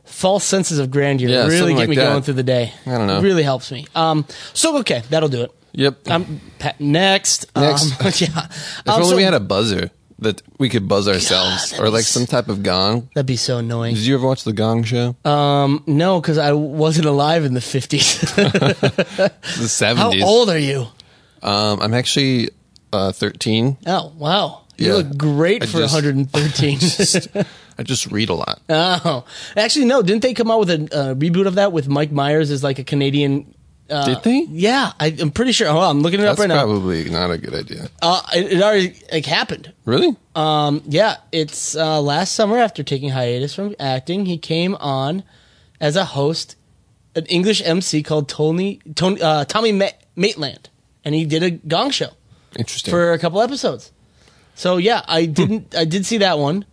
false 0.05 0.44
senses 0.44 0.79
of 0.79 0.89
grandeur 0.91 1.27
Yeah, 1.29 1.45
really 1.45 1.57
something 1.57 1.75
get 1.75 1.79
like 1.81 1.89
me 1.89 1.95
that. 1.97 2.09
going 2.09 2.21
through 2.23 2.35
the 2.35 2.44
day. 2.44 2.73
I 2.85 2.91
don't 2.97 3.07
know. 3.07 3.17
It 3.19 3.23
really 3.23 3.44
helps 3.44 3.71
me. 3.71 3.85
Um 3.95 4.25
so 4.53 4.77
okay, 4.79 5.03
that'll 5.09 5.29
do 5.29 5.41
it. 5.44 5.51
Yep. 5.73 6.07
Um 6.09 6.39
pa- 6.59 6.73
next. 6.79 7.45
Next. 7.55 7.91
Um, 7.91 8.07
yeah. 8.17 8.45
if 8.47 8.88
Um, 8.88 8.95
only 8.95 9.09
so- 9.09 9.15
we 9.15 9.23
had 9.23 9.33
a 9.33 9.39
buzzer 9.39 9.89
that 10.23 10.41
we 10.57 10.69
could 10.69 10.87
buzz 10.87 11.07
ourselves, 11.07 11.71
that'd 11.71 11.85
or 11.85 11.89
like 11.89 12.03
some 12.03 12.25
type 12.25 12.47
of 12.49 12.63
gong. 12.63 13.09
That'd 13.15 13.25
be 13.27 13.35
so 13.37 13.59
annoying. 13.59 13.95
Did 13.95 14.05
you 14.05 14.15
ever 14.15 14.25
watch 14.27 14.43
the 14.43 14.53
Gong 14.53 14.83
Show? 14.83 15.15
Um, 15.25 15.83
no, 15.87 16.19
because 16.19 16.37
I 16.37 16.51
wasn't 16.53 17.05
alive 17.05 17.45
in 17.45 17.53
the 17.53 17.61
fifties. 17.61 18.19
the 18.35 19.31
seventies. 19.67 20.21
How 20.21 20.27
old 20.27 20.49
are 20.49 20.57
you? 20.57 20.87
Um, 21.41 21.79
I'm 21.81 21.93
actually 21.93 22.49
uh, 22.91 23.11
thirteen. 23.11 23.77
Oh, 23.85 24.11
wow. 24.17 24.61
You 24.77 24.87
Yeah. 24.87 24.93
look 24.95 25.17
great 25.17 25.61
I 25.63 25.65
for 25.67 25.77
just- 25.79 25.93
113. 25.93 27.45
I 27.77 27.81
just 27.83 28.11
read 28.11 28.29
a 28.29 28.33
lot. 28.35 28.61
oh, 28.69 29.25
actually, 29.57 29.85
no. 29.85 30.01
Didn't 30.03 30.21
they 30.21 30.33
come 30.35 30.51
out 30.51 30.59
with 30.59 30.69
a 30.69 30.75
uh, 30.95 31.13
reboot 31.15 31.47
of 31.47 31.55
that 31.55 31.71
with 31.71 31.87
Mike 31.87 32.11
Myers 32.11 32.51
as 32.51 32.63
like 32.63 32.77
a 32.79 32.83
Canadian? 32.83 33.53
Uh, 33.93 34.05
Did 34.05 34.23
they? 34.23 34.47
Yeah, 34.49 34.91
I, 34.99 35.15
I'm 35.19 35.29
pretty 35.31 35.51
sure. 35.51 35.69
Hold 35.69 35.83
on, 35.83 35.97
I'm 35.97 36.01
looking 36.01 36.19
it 36.19 36.25
up 36.25 36.37
That's 36.37 36.49
right 36.49 36.55
now. 36.55 36.63
probably 36.63 37.09
not 37.09 37.29
a 37.31 37.37
good 37.37 37.53
idea. 37.53 37.89
Uh, 38.01 38.21
it, 38.35 38.53
it 38.53 38.61
already 38.61 38.95
like 39.11 39.25
happened. 39.25 39.71
Really? 39.85 40.15
Um, 40.35 40.81
yeah, 40.87 41.17
it's 41.31 41.75
uh, 41.75 42.01
last 42.01 42.33
summer 42.33 42.57
after 42.57 42.81
taking 42.83 43.09
hiatus 43.09 43.53
from 43.53 43.75
acting, 43.79 44.25
he 44.25 44.37
came 44.37 44.75
on 44.75 45.23
as 45.79 45.95
a 45.95 46.05
host, 46.05 46.55
an 47.15 47.25
English 47.27 47.61
MC 47.63 48.01
called 48.03 48.27
Tony, 48.29 48.79
Tony 48.95 49.21
uh, 49.21 49.45
Tommy 49.45 49.71
Ma- 49.71 49.89
Maitland, 50.15 50.69
and 51.05 51.13
he 51.13 51.25
did 51.25 51.43
a 51.43 51.51
Gong 51.51 51.91
Show 51.91 52.09
Interesting. 52.57 52.91
for 52.91 53.13
a 53.13 53.19
couple 53.19 53.41
episodes. 53.41 53.91
So 54.55 54.77
yeah, 54.77 55.01
I 55.07 55.25
Hmm. 55.25 55.31
didn't. 55.33 55.75
I 55.75 55.85
did 55.85 56.05
see 56.05 56.17
that 56.17 56.39
one. 56.39 56.65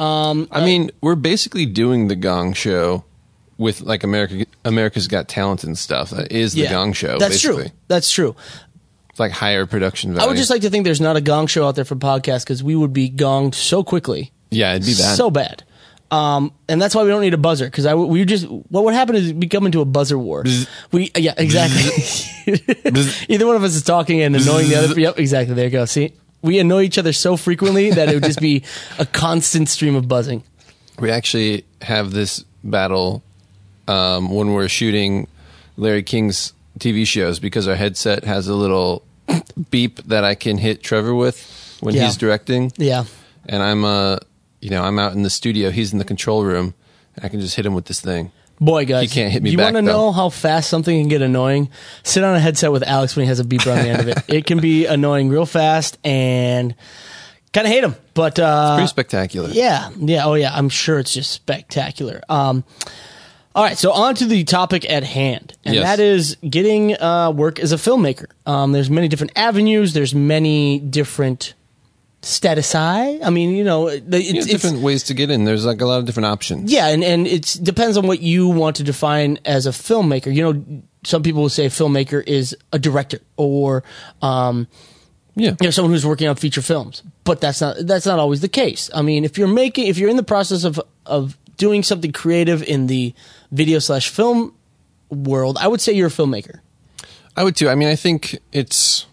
I 0.00 0.64
mean, 0.64 0.90
we're 1.00 1.14
basically 1.16 1.66
doing 1.66 2.08
the 2.08 2.16
Gong 2.16 2.52
Show 2.52 3.04
with 3.58 3.80
like 3.80 4.04
America, 4.04 4.46
America's 4.64 5.08
Got 5.08 5.28
Talent 5.28 5.64
and 5.64 5.76
stuff. 5.76 6.10
That 6.10 6.32
is 6.32 6.54
the 6.54 6.62
yeah, 6.62 6.70
Gong 6.70 6.92
Show. 6.92 7.18
That's 7.18 7.34
basically. 7.34 7.64
true. 7.64 7.72
That's 7.88 8.10
true. 8.10 8.36
It's 9.10 9.20
like 9.20 9.32
higher 9.32 9.66
production 9.66 10.14
value. 10.14 10.24
I 10.24 10.28
would 10.28 10.36
just 10.36 10.48
like 10.48 10.62
to 10.62 10.70
think 10.70 10.84
there's 10.84 11.00
not 11.00 11.16
a 11.16 11.20
Gong 11.20 11.48
Show 11.48 11.66
out 11.66 11.74
there 11.74 11.84
for 11.84 11.96
podcasts 11.96 12.44
because 12.44 12.62
we 12.62 12.76
would 12.76 12.92
be 12.92 13.10
gonged 13.10 13.54
so 13.54 13.82
quickly, 13.82 14.32
yeah, 14.50 14.74
it'd 14.74 14.86
be 14.86 14.94
bad. 14.94 15.16
so 15.16 15.30
bad. 15.30 15.64
Um, 16.10 16.54
and 16.68 16.80
that's 16.80 16.94
why 16.94 17.02
we 17.02 17.10
don't 17.10 17.20
need 17.20 17.34
a 17.34 17.38
buzzer 17.38 17.66
because 17.66 17.84
I 17.84 17.94
we 17.94 18.24
just 18.24 18.46
what 18.46 18.84
would 18.84 18.94
happen 18.94 19.14
is 19.14 19.34
we 19.34 19.46
come 19.46 19.66
into 19.66 19.82
a 19.82 19.84
buzzer 19.84 20.18
war. 20.18 20.42
We 20.90 21.10
yeah 21.14 21.34
exactly. 21.36 22.54
Either 23.28 23.46
one 23.46 23.56
of 23.56 23.62
us 23.62 23.74
is 23.74 23.82
talking 23.82 24.22
and 24.22 24.34
annoying 24.34 24.70
the 24.70 24.76
other. 24.76 24.98
Yep, 24.98 25.18
exactly. 25.18 25.54
There 25.54 25.66
you 25.66 25.70
go. 25.70 25.84
See, 25.84 26.14
we 26.40 26.60
annoy 26.60 26.84
each 26.84 26.96
other 26.96 27.12
so 27.12 27.36
frequently 27.36 27.90
that 27.90 28.08
it 28.08 28.14
would 28.14 28.24
just 28.24 28.40
be 28.40 28.64
a 28.98 29.04
constant 29.04 29.68
stream 29.68 29.96
of 29.96 30.08
buzzing. 30.08 30.44
we 30.98 31.10
actually 31.10 31.66
have 31.82 32.12
this 32.12 32.42
battle 32.64 33.22
um, 33.88 34.30
when 34.34 34.52
we're 34.52 34.68
shooting 34.68 35.26
Larry 35.76 36.02
King's 36.02 36.52
TV 36.78 37.06
shows 37.06 37.38
because 37.40 37.66
our 37.66 37.74
headset 37.76 38.24
has 38.24 38.46
a 38.48 38.54
little 38.54 39.02
beep 39.70 39.96
that 40.04 40.24
I 40.24 40.34
can 40.34 40.58
hit 40.58 40.82
Trevor 40.82 41.14
with 41.14 41.76
when 41.80 41.94
Yeah. 41.94 42.04
he's 42.06 42.16
directing. 42.16 42.72
Yeah. 42.76 43.04
And 43.46 43.62
I'm 43.62 43.84
uh, 43.84 44.18
you 44.60 44.70
know, 44.70 44.82
I'm 44.82 44.98
out 44.98 45.12
in 45.14 45.22
the 45.22 45.30
studio. 45.30 45.70
He's 45.70 45.92
in 45.92 45.98
the 45.98 46.04
control 46.04 46.44
room. 46.44 46.74
And 47.16 47.24
I 47.24 47.28
can 47.28 47.40
just 47.40 47.54
hit 47.56 47.64
him 47.66 47.74
with 47.74 47.86
this 47.86 48.00
thing. 48.00 48.30
Boy, 48.60 48.86
guys, 48.86 49.02
He 49.02 49.14
can't 49.20 49.32
hit 49.32 49.40
me 49.42 49.50
You 49.50 49.58
want 49.58 49.76
to 49.76 49.82
know 49.82 50.10
how 50.10 50.30
fast 50.30 50.68
something 50.68 51.00
can 51.00 51.08
get 51.08 51.22
annoying? 51.22 51.70
Sit 52.02 52.24
on 52.24 52.34
a 52.34 52.40
headset 52.40 52.72
with 52.72 52.82
Alex 52.82 53.14
when 53.14 53.22
he 53.24 53.28
has 53.28 53.38
a 53.38 53.44
beeper 53.44 53.70
on 53.70 53.78
the 53.84 53.88
end 53.88 54.00
of 54.00 54.08
it. 54.08 54.18
It 54.28 54.46
can 54.46 54.58
be 54.58 54.86
annoying 54.86 55.28
real 55.28 55.46
fast 55.46 55.96
and 56.04 56.74
kind 57.52 57.66
of 57.68 57.72
hate 57.72 57.84
him. 57.84 57.94
But 58.14 58.38
uh, 58.40 58.74
Pretty 58.74 58.88
spectacular. 58.88 59.50
yeah, 59.50 59.90
yeah, 59.96 60.24
oh 60.26 60.34
yeah, 60.34 60.50
I'm 60.52 60.68
sure 60.70 60.98
it's 60.98 61.14
just 61.14 61.30
spectacular. 61.30 62.20
Um, 62.28 62.64
all 63.58 63.64
right, 63.64 63.76
so 63.76 63.92
on 63.92 64.14
to 64.14 64.24
the 64.24 64.44
topic 64.44 64.88
at 64.88 65.02
hand, 65.02 65.54
and 65.64 65.74
Yes. 65.74 65.84
that 65.84 66.00
is 66.00 66.36
getting 66.48 66.94
uh, 67.00 67.32
work 67.32 67.58
as 67.58 67.72
a 67.72 67.76
filmmaker. 67.76 68.26
Um, 68.46 68.72
there's 68.72 68.88
many 68.88 69.08
different 69.08 69.32
avenues. 69.36 69.92
There's 69.94 70.14
many 70.14 70.78
different 70.78 71.54
statusi. 72.22 73.20
I 73.24 73.30
mean, 73.30 73.50
you 73.56 73.64
know, 73.64 73.88
it's, 73.88 74.04
You 74.04 74.32
know, 74.32 74.38
it's 74.38 74.46
different 74.46 74.80
ways 74.80 75.04
to 75.04 75.14
get 75.14 75.30
in. 75.30 75.44
There's 75.44 75.64
like 75.64 75.80
a 75.80 75.86
lot 75.86 75.98
of 75.98 76.04
different 76.04 76.26
options. 76.26 76.70
yeah, 76.72 76.88
and 76.88 77.02
and 77.04 77.26
it 77.26 77.58
depends 77.62 77.96
on 77.96 78.06
what 78.06 78.20
you 78.20 78.48
want 78.48 78.76
to 78.76 78.82
define 78.82 79.38
as 79.44 79.66
a 79.66 79.70
filmmaker. 79.70 80.34
You 80.34 80.42
know, 80.52 80.82
some 81.04 81.22
people 81.22 81.42
will 81.42 81.48
say 81.48 81.66
a 81.66 81.70
filmmaker 81.70 82.22
is 82.26 82.56
a 82.72 82.78
director 82.78 83.18
or 83.36 83.84
um, 84.22 84.66
Yeah. 85.36 85.50
you 85.60 85.66
know 85.66 85.70
someone 85.70 85.92
who's 85.92 86.06
working 86.06 86.28
on 86.28 86.36
feature 86.36 86.62
films, 86.62 87.02
but 87.24 87.40
that's 87.40 87.60
not 87.60 87.76
that's 87.80 88.06
not 88.06 88.18
always 88.18 88.40
the 88.40 88.48
case. 88.48 88.90
I 88.94 89.02
mean, 89.02 89.24
if 89.24 89.38
you're 89.38 89.48
making 89.48 89.86
if 89.86 89.96
you're 89.98 90.10
in 90.10 90.16
the 90.16 90.22
process 90.24 90.64
of 90.64 90.80
of 91.06 91.36
doing 91.56 91.82
something 91.82 92.12
creative 92.12 92.62
in 92.62 92.86
the 92.88 93.14
video 93.52 93.78
slash 93.78 94.08
film 94.08 94.54
world, 95.10 95.56
I 95.60 95.68
would 95.68 95.80
say 95.80 95.92
you're 95.92 96.08
a 96.08 96.10
filmmaker. 96.10 96.60
I 97.36 97.44
would 97.44 97.56
too. 97.56 97.68
I 97.68 97.74
mean, 97.74 97.88
I 97.88 97.96
think 97.96 98.38
it's 98.52 99.06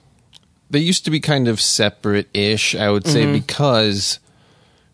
they 0.69 0.79
used 0.79 1.05
to 1.05 1.11
be 1.11 1.19
kind 1.19 1.47
of 1.47 1.61
separate-ish. 1.61 2.75
I 2.75 2.89
would 2.89 3.05
say 3.07 3.23
Mm-hmm. 3.23 3.33
because 3.33 4.19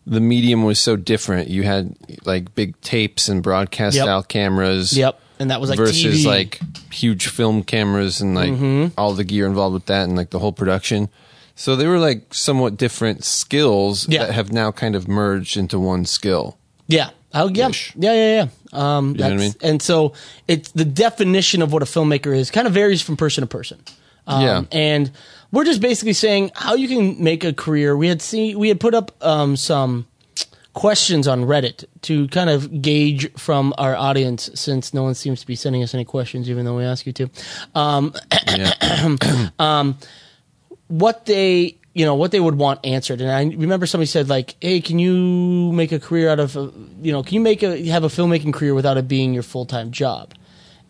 the 0.06 0.20
medium 0.20 0.64
was 0.64 0.78
so 0.78 0.96
different. 0.96 1.48
You 1.48 1.62
had 1.62 1.94
like 2.24 2.54
big 2.54 2.78
tapes 2.82 3.28
and 3.28 3.42
broadcast 3.42 3.96
Yep. 3.96 4.04
style 4.04 4.22
cameras. 4.22 4.96
Yep, 4.96 5.18
and 5.38 5.50
that 5.50 5.60
was 5.60 5.70
like 5.70 5.78
versus 5.78 6.24
TV. 6.24 6.26
like 6.26 6.60
huge 6.92 7.28
film 7.28 7.62
cameras 7.62 8.20
and 8.20 8.34
like 8.34 8.50
Mm-hmm. 8.52 8.88
all 8.98 9.14
the 9.14 9.24
gear 9.24 9.46
involved 9.46 9.74
with 9.74 9.86
that 9.86 10.04
and 10.08 10.16
like 10.16 10.30
the 10.30 10.38
whole 10.38 10.52
production. 10.52 11.08
So 11.54 11.76
they 11.76 11.86
were 11.86 11.98
like 11.98 12.34
somewhat 12.34 12.76
different 12.76 13.24
skills 13.24 14.08
Yeah. 14.08 14.26
that 14.26 14.32
have 14.34 14.52
now 14.52 14.72
kind 14.72 14.94
of 14.96 15.06
merged 15.08 15.56
into 15.56 15.78
one 15.78 16.04
skill. 16.04 16.58
Yeah, 16.86 17.10
Oh 17.32 17.48
yeah, 17.48 17.68
Ish. 17.68 17.94
yeah, 17.96 18.12
yeah, 18.12 18.34
yeah. 18.42 18.48
Um, 18.72 19.12
You 19.14 19.18
know 19.24 19.26
I 19.30 19.36
mean? 19.36 19.52
And 19.62 19.82
so 19.82 20.14
it's 20.48 20.70
the 20.72 20.84
definition 20.84 21.62
of 21.62 21.72
what 21.72 21.82
a 21.82 21.86
filmmaker 21.86 22.34
is 22.36 22.50
kind 22.50 22.66
of 22.66 22.72
varies 22.72 23.02
from 23.02 23.16
person 23.16 23.42
to 23.42 23.46
person. 23.46 23.78
Um, 24.26 24.42
Yeah. 24.42 24.62
and 24.72 25.10
we're 25.50 25.64
just 25.64 25.80
basically 25.80 26.12
saying 26.14 26.50
how 26.54 26.74
you 26.74 26.88
can 26.88 27.22
make 27.22 27.44
a 27.44 27.52
career. 27.52 27.96
We 27.96 28.08
had 28.08 28.22
seen 28.22 28.58
we 28.58 28.68
had 28.68 28.80
put 28.80 28.94
up 28.94 29.12
um, 29.20 29.56
some 29.56 30.06
questions 30.74 31.28
on 31.28 31.44
Reddit 31.44 31.84
to 32.02 32.26
kind 32.28 32.48
of 32.48 32.80
gauge 32.80 33.30
from 33.36 33.74
our 33.76 33.94
audience, 33.94 34.48
since 34.54 34.94
no 34.94 35.02
one 35.02 35.14
seems 35.14 35.40
to 35.40 35.46
be 35.46 35.54
sending 35.54 35.82
us 35.82 35.92
any 35.92 36.04
questions, 36.04 36.48
even 36.48 36.64
though 36.64 36.76
we 36.76 36.84
ask 36.84 37.04
you 37.04 37.12
to. 37.12 37.30
Um, 37.74 38.14
Yeah. 38.48 39.92
what 40.88 41.26
they 41.26 41.78
you 41.94 42.04
know 42.06 42.14
what 42.14 42.30
they 42.30 42.40
would 42.40 42.54
want 42.56 42.80
answered 42.84 43.20
and 43.20 43.30
i 43.30 43.42
remember 43.56 43.86
somebody 43.86 44.06
said 44.06 44.28
like 44.28 44.56
hey 44.60 44.80
can 44.80 44.98
you 44.98 45.72
make 45.72 45.92
a 45.92 46.00
career 46.00 46.28
out 46.30 46.40
of 46.40 46.56
a, 46.56 46.72
you 47.02 47.12
know 47.12 47.22
can 47.22 47.34
you 47.34 47.40
make 47.40 47.62
a 47.62 47.84
have 47.88 48.04
a 48.04 48.08
filmmaking 48.08 48.52
career 48.54 48.74
without 48.74 48.96
it 48.96 49.06
being 49.08 49.34
your 49.34 49.42
full-time 49.42 49.90
job 49.90 50.32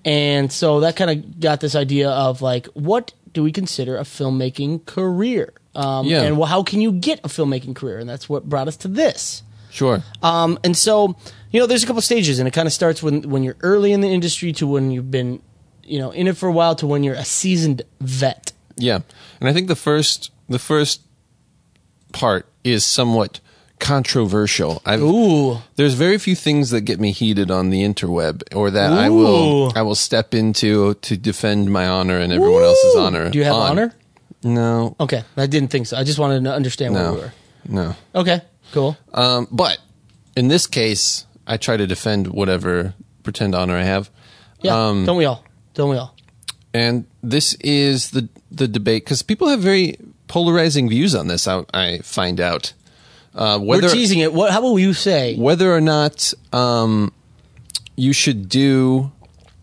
and 0.04 0.50
so 0.52 0.80
that 0.80 0.96
kind 0.96 1.10
of 1.10 1.40
got 1.40 1.60
this 1.60 1.74
idea 1.74 2.10
of 2.10 2.42
like 2.42 2.66
what 2.74 3.12
do 3.32 3.42
we 3.42 3.52
consider 3.52 3.96
a 3.96 4.02
filmmaking 4.02 4.84
career 4.86 5.52
um, 5.74 6.06
Yeah. 6.06 6.22
and 6.22 6.36
well, 6.36 6.48
how 6.48 6.62
can 6.62 6.80
you 6.82 6.92
get 6.92 7.20
a 7.24 7.28
filmmaking 7.28 7.74
career 7.74 7.98
and 7.98 8.08
that's 8.08 8.28
what 8.28 8.48
brought 8.48 8.68
us 8.68 8.76
to 8.78 8.88
this 8.88 9.42
Sure. 9.70 10.02
um, 10.22 10.58
and 10.62 10.76
so, 10.76 11.16
you 11.50 11.58
know, 11.58 11.66
there's 11.66 11.82
a 11.82 11.86
couple 11.86 12.02
stages, 12.02 12.38
and 12.38 12.46
it 12.46 12.50
kind 12.50 12.66
of 12.66 12.74
starts 12.74 13.02
when 13.02 13.22
when 13.30 13.42
you're 13.42 13.56
early 13.62 13.92
in 13.92 14.02
the 14.02 14.08
industry 14.08 14.52
to 14.52 14.66
when 14.66 14.90
you've 14.90 15.10
been, 15.10 15.40
you 15.82 15.98
know, 15.98 16.10
in 16.10 16.26
it 16.26 16.36
for 16.36 16.46
a 16.46 16.52
while 16.52 16.74
to 16.76 16.86
when 16.86 17.02
you're 17.02 17.14
a 17.14 17.24
seasoned 17.24 17.80
vet. 17.98 18.52
Yeah, 18.76 18.98
and 19.40 19.48
I 19.48 19.54
think 19.54 19.68
the 19.68 19.74
first 19.76 20.30
the 20.52 20.58
first 20.58 21.02
part 22.12 22.46
is 22.64 22.84
somewhat 22.84 23.40
controversial. 23.78 24.80
I've, 24.86 25.00
Ooh, 25.02 25.58
There's 25.76 25.94
very 25.94 26.16
few 26.18 26.34
things 26.36 26.70
that 26.70 26.82
get 26.82 27.00
me 27.00 27.10
heated 27.12 27.50
on 27.50 27.70
the 27.70 27.82
interweb, 27.82 28.42
or 28.54 28.70
that 28.70 28.92
I 28.92 29.10
will 29.10 29.72
I 29.76 29.82
will 29.82 29.94
step 29.96 30.34
into 30.34 30.94
to 30.94 31.16
defend 31.16 31.72
my 31.72 31.86
honor 31.88 32.18
and 32.18 32.32
everyone 32.32 32.62
else's 32.62 32.96
honor. 32.96 33.28
Do 33.30 33.38
you 33.38 33.44
have 33.44 33.54
on. 33.54 33.70
honor? 33.70 33.94
No, 34.44 34.96
Okay, 34.98 35.22
I 35.36 35.46
didn't 35.46 35.70
think 35.70 35.86
so. 35.86 35.96
I 35.96 36.02
just 36.04 36.18
wanted 36.18 36.42
to 36.44 36.52
understand 36.52 36.94
where 36.94 37.12
we 37.12 37.18
were. 37.20 37.32
no. 37.68 37.94
Okay, 38.14 38.40
cool. 38.72 38.96
Um, 39.14 39.46
but 39.52 39.78
in 40.36 40.48
this 40.48 40.66
case, 40.66 41.26
I 41.46 41.56
try 41.58 41.76
to 41.76 41.86
defend 41.86 42.26
whatever 42.28 42.94
pretend 43.22 43.54
honor 43.54 43.76
I 43.76 43.84
have. 43.84 44.10
Yeah, 44.60 44.74
Um, 44.88 45.04
don't 45.06 45.16
we 45.16 45.24
all? 45.26 45.44
Don't 45.74 45.90
we 45.90 45.96
all? 45.96 46.14
and 46.74 47.04
this 47.22 47.54
is 47.60 48.10
the 48.12 48.28
the 48.50 48.66
debate 48.66 49.04
because 49.04 49.22
people 49.22 49.48
have 49.48 49.60
very 49.60 49.96
polarizing 50.32 50.88
views 50.88 51.14
on 51.14 51.28
this. 51.28 51.46
I, 51.46 51.62
I 51.74 51.98
find 51.98 52.40
out 52.40 52.72
uh, 53.34 53.58
whether 53.58 53.82
we're 53.86 53.92
teasing 53.92 54.20
it. 54.20 54.32
What? 54.32 54.50
How 54.50 54.62
will 54.62 54.78
you 54.78 54.94
say? 54.94 55.36
whether 55.36 55.70
or 55.74 55.80
not 55.82 56.32
um, 56.54 57.12
you 57.96 58.14
should 58.14 58.48
do 58.48 59.12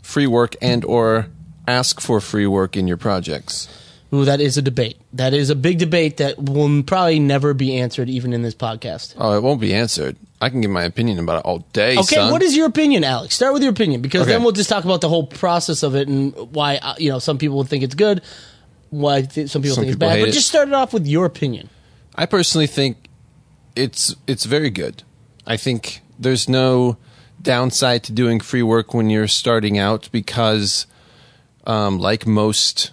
free 0.04 0.28
work 0.28 0.56
and 0.62 0.86
or 0.86 1.26
ask 1.68 2.00
for 2.00 2.22
free 2.22 2.46
work 2.46 2.78
in 2.78 2.88
your 2.88 2.98
projects. 2.98 3.68
Ooh, 4.14 4.26
that 4.26 4.40
is 4.40 4.58
a 4.58 4.62
debate. 4.62 4.98
That 5.14 5.34
is 5.34 5.50
a 5.50 5.56
big 5.56 5.80
debate 5.80 6.18
that 6.18 6.38
will 6.38 6.84
probably 6.84 7.20
never 7.20 7.54
be 7.56 7.76
answered, 7.78 8.08
even 8.10 8.32
in 8.34 8.44
this 8.44 8.56
podcast. 8.56 9.16
Oh, 9.18 9.36
it 9.36 9.42
won't 9.42 9.62
be 9.62 9.74
answered. 9.74 10.18
I 10.42 10.50
can 10.50 10.62
give 10.62 10.72
my 10.72 10.84
opinion 10.84 11.18
about 11.20 11.40
it 11.40 11.46
all 11.46 11.60
day. 11.74 11.94
Okay, 11.98 12.16
son. 12.16 12.32
what 12.32 12.42
is 12.44 12.56
your 12.56 12.68
opinion, 12.68 13.04
Alex? 13.04 13.36
Start 13.36 13.54
with 13.54 13.62
your 13.64 13.72
opinion 13.72 14.02
because 14.02 14.22
Okay. 14.22 14.32
then 14.32 14.44
we'll 14.44 14.52
just 14.52 14.70
talk 14.70 14.84
about 14.86 15.02
the 15.02 15.10
whole 15.10 15.26
process 15.26 15.82
of 15.84 15.96
it 15.96 16.08
and 16.08 16.34
why 16.54 16.78
uh, 16.78 16.94
you 17.00 17.10
know 17.10 17.20
some 17.20 17.38
people 17.40 17.58
would 17.58 17.68
think 17.68 17.84
it's 17.84 17.96
good, 17.96 18.22
why 18.90 19.22
th- 19.22 19.50
some 19.50 19.62
people 19.62 19.76
Some 19.76 19.86
think 19.86 19.96
people 19.96 20.08
it's 20.08 20.16
bad. 20.16 20.22
But 20.22 20.30
it. 20.30 20.34
just 20.34 20.48
start 20.48 20.68
it 20.68 20.74
off 20.74 20.94
with 20.94 21.08
your 21.08 21.26
opinion. 21.26 21.70
I 22.16 22.26
personally 22.26 22.68
think 22.68 23.08
it's 23.76 24.16
it's 24.28 24.46
very 24.46 24.70
good. 24.70 25.04
I 25.46 25.58
think 25.58 26.02
there's 26.18 26.50
no 26.50 26.98
downside 27.42 28.04
to 28.04 28.12
doing 28.12 28.40
free 28.40 28.64
work 28.64 28.94
when 28.94 29.10
you're 29.10 29.28
starting 29.28 29.78
out 29.78 30.10
because, 30.12 30.86
um, 31.66 32.00
like 32.00 32.28
most, 32.28 32.92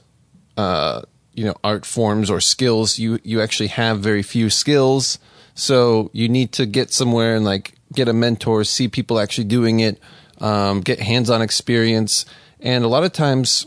uh, 0.56 1.02
you 1.34 1.44
know, 1.44 1.54
art 1.64 1.84
forms 1.84 2.30
or 2.30 2.40
skills, 2.40 2.98
you 2.98 3.18
you 3.24 3.40
actually 3.40 3.68
have 3.68 4.00
very 4.00 4.22
few 4.22 4.50
skills. 4.50 5.18
So 5.54 6.10
you 6.12 6.28
need 6.28 6.52
to 6.52 6.66
get 6.66 6.92
somewhere 6.92 7.34
and 7.34 7.44
like 7.44 7.74
get 7.92 8.08
a 8.08 8.12
mentor, 8.12 8.64
see 8.64 8.88
people 8.88 9.18
actually 9.18 9.44
doing 9.44 9.80
it, 9.80 9.98
um, 10.38 10.80
get 10.80 11.00
hands-on 11.00 11.40
experience, 11.40 12.26
and 12.60 12.84
a 12.84 12.88
lot 12.88 13.04
of 13.04 13.12
times 13.12 13.66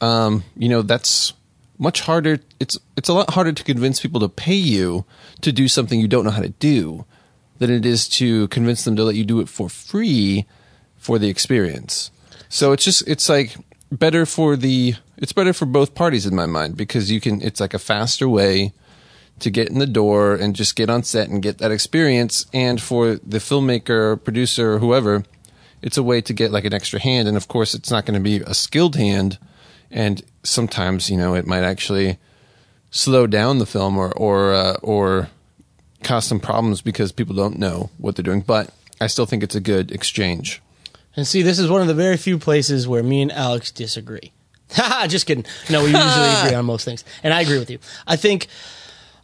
um, 0.00 0.44
you 0.56 0.68
know 0.68 0.82
that's 0.82 1.32
much 1.82 2.02
harder 2.02 2.38
it's 2.60 2.78
it's 2.96 3.08
a 3.08 3.12
lot 3.12 3.30
harder 3.30 3.52
to 3.52 3.64
convince 3.64 4.00
people 4.00 4.20
to 4.20 4.28
pay 4.28 4.54
you 4.54 5.04
to 5.40 5.50
do 5.50 5.66
something 5.66 5.98
you 5.98 6.06
don't 6.06 6.24
know 6.24 6.30
how 6.30 6.40
to 6.40 6.48
do 6.48 7.04
than 7.58 7.70
it 7.70 7.84
is 7.86 8.08
to 8.08 8.48
convince 8.48 8.84
them 8.84 8.96
to 8.96 9.04
let 9.04 9.14
you 9.14 9.24
do 9.24 9.40
it 9.40 9.48
for 9.48 9.68
free 9.68 10.46
for 10.96 11.18
the 11.18 11.28
experience. 11.28 12.10
So 12.48 12.72
it's 12.72 12.84
just 12.84 13.06
it's 13.08 13.28
like 13.28 13.56
better 13.90 14.26
for 14.26 14.56
the 14.56 14.94
it's 15.16 15.32
better 15.32 15.52
for 15.52 15.66
both 15.66 15.94
parties 15.94 16.26
in 16.26 16.34
my 16.34 16.46
mind 16.46 16.76
because 16.76 17.10
you 17.10 17.20
can 17.20 17.40
it's 17.40 17.60
like 17.60 17.74
a 17.74 17.78
faster 17.78 18.28
way 18.28 18.72
to 19.40 19.50
get 19.50 19.68
in 19.68 19.78
the 19.78 19.86
door 19.86 20.34
and 20.34 20.54
just 20.54 20.76
get 20.76 20.90
on 20.90 21.02
set 21.02 21.28
and 21.28 21.42
get 21.42 21.58
that 21.58 21.72
experience. 21.72 22.46
And 22.52 22.80
for 22.80 23.16
the 23.16 23.38
filmmaker 23.38 24.22
producer 24.22 24.78
whoever 24.78 25.24
it's 25.82 25.96
a 25.96 26.02
way 26.02 26.20
to 26.20 26.32
get 26.32 26.52
like 26.52 26.64
an 26.64 26.74
extra 26.74 27.00
hand. 27.00 27.26
And 27.26 27.36
of 27.36 27.48
course 27.48 27.74
it's 27.74 27.90
not 27.90 28.06
going 28.06 28.14
to 28.14 28.20
be 28.20 28.36
a 28.36 28.54
skilled 28.54 28.96
hand 28.96 29.38
and 29.92 30.22
sometimes 30.42 31.08
you 31.10 31.16
know 31.16 31.34
it 31.34 31.46
might 31.46 31.62
actually 31.62 32.18
slow 32.90 33.26
down 33.26 33.58
the 33.58 33.66
film 33.66 33.96
or 33.96 34.12
or 34.16 34.52
uh, 34.52 34.74
or 34.82 35.28
cause 36.02 36.24
some 36.26 36.40
problems 36.40 36.82
because 36.82 37.12
people 37.12 37.34
don't 37.34 37.58
know 37.58 37.90
what 37.98 38.16
they're 38.16 38.24
doing 38.24 38.40
but 38.40 38.70
i 39.00 39.06
still 39.06 39.26
think 39.26 39.42
it's 39.42 39.54
a 39.54 39.60
good 39.60 39.92
exchange 39.92 40.60
And 41.14 41.26
see, 41.26 41.42
this 41.42 41.58
is 41.58 41.68
one 41.68 41.82
of 41.82 41.88
the 41.88 41.94
very 41.94 42.16
few 42.16 42.38
places 42.38 42.88
where 42.88 43.02
me 43.02 43.20
and 43.20 43.30
Alex 43.30 43.70
disagree. 43.70 44.32
Haha, 44.72 45.06
just 45.06 45.26
kidding. 45.26 45.44
No, 45.68 45.80
we 45.84 45.88
usually 45.88 46.32
agree 46.40 46.54
on 46.54 46.64
most 46.64 46.84
things, 46.86 47.04
and 47.22 47.34
I 47.34 47.42
agree 47.42 47.58
with 47.58 47.68
you. 47.68 47.78
I 48.06 48.16
think, 48.16 48.46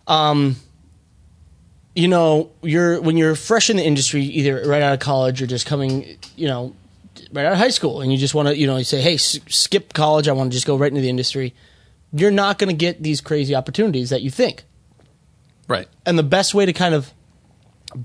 um, 0.06 0.56
you 1.94 2.06
know, 2.08 2.50
you're 2.62 3.00
when 3.00 3.16
you're 3.16 3.34
fresh 3.34 3.70
in 3.70 3.76
the 3.78 3.84
industry, 3.84 4.22
either 4.22 4.68
right 4.68 4.82
out 4.82 4.92
of 4.92 5.00
college 5.00 5.40
or 5.40 5.46
just 5.46 5.64
coming, 5.66 6.18
you 6.36 6.46
know, 6.46 6.74
right 7.32 7.44
out 7.46 7.52
of 7.52 7.58
high 7.58 7.68
school, 7.70 8.00
and 8.00 8.10
you 8.12 8.18
just 8.18 8.34
want 8.34 8.48
to, 8.48 8.56
you 8.56 8.66
know, 8.66 8.76
you 8.76 8.84
say, 8.84 9.00
"Hey, 9.00 9.14
s- 9.14 9.38
skip 9.48 9.92
college. 9.92 10.28
I 10.28 10.32
want 10.32 10.50
to 10.50 10.54
just 10.54 10.66
go 10.66 10.76
right 10.76 10.90
into 10.90 11.00
the 11.02 11.08
industry." 11.10 11.54
You're 12.12 12.30
not 12.30 12.58
going 12.58 12.70
to 12.70 12.76
get 12.76 13.02
these 13.02 13.20
crazy 13.20 13.54
opportunities 13.54 14.08
that 14.10 14.22
you 14.22 14.30
think 14.30 14.64
right 15.68 15.86
and 16.06 16.18
the 16.18 16.22
best 16.22 16.54
way 16.54 16.64
to 16.64 16.72
kind 16.72 16.94
of 16.94 17.12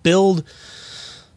build 0.03 0.43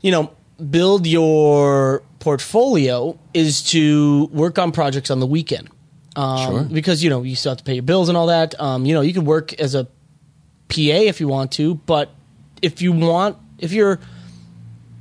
you 0.01 0.11
know 0.11 0.33
build 0.71 1.07
your 1.07 2.03
portfolio 2.19 3.17
is 3.33 3.63
to 3.63 4.25
work 4.33 4.59
on 4.59 4.73
projects 4.73 5.11
on 5.13 5.21
the 5.21 5.27
weekend 5.27 5.69
um, 6.17 6.39
Sure. 6.39 6.63
because 6.65 7.05
you 7.05 7.11
know 7.11 7.23
you 7.23 7.37
still 7.37 7.51
have 7.53 7.59
to 7.59 7.65
pay 7.65 7.75
your 7.75 7.85
bills 7.85 8.09
and 8.09 8.19
all 8.19 8.27
that 8.27 8.59
um, 8.61 8.85
you 8.85 8.95
know 8.95 9.01
you 9.01 9.13
can 9.13 9.25
work 9.25 9.53
as 9.61 9.77
a 9.77 9.85
pa 10.69 10.99
if 11.07 11.21
you 11.21 11.29
want 11.29 11.53
to 11.53 11.77
but 11.87 12.11
if 12.63 12.83
you 12.83 12.91
want 12.91 13.37
if 13.59 13.73
you're 13.73 14.01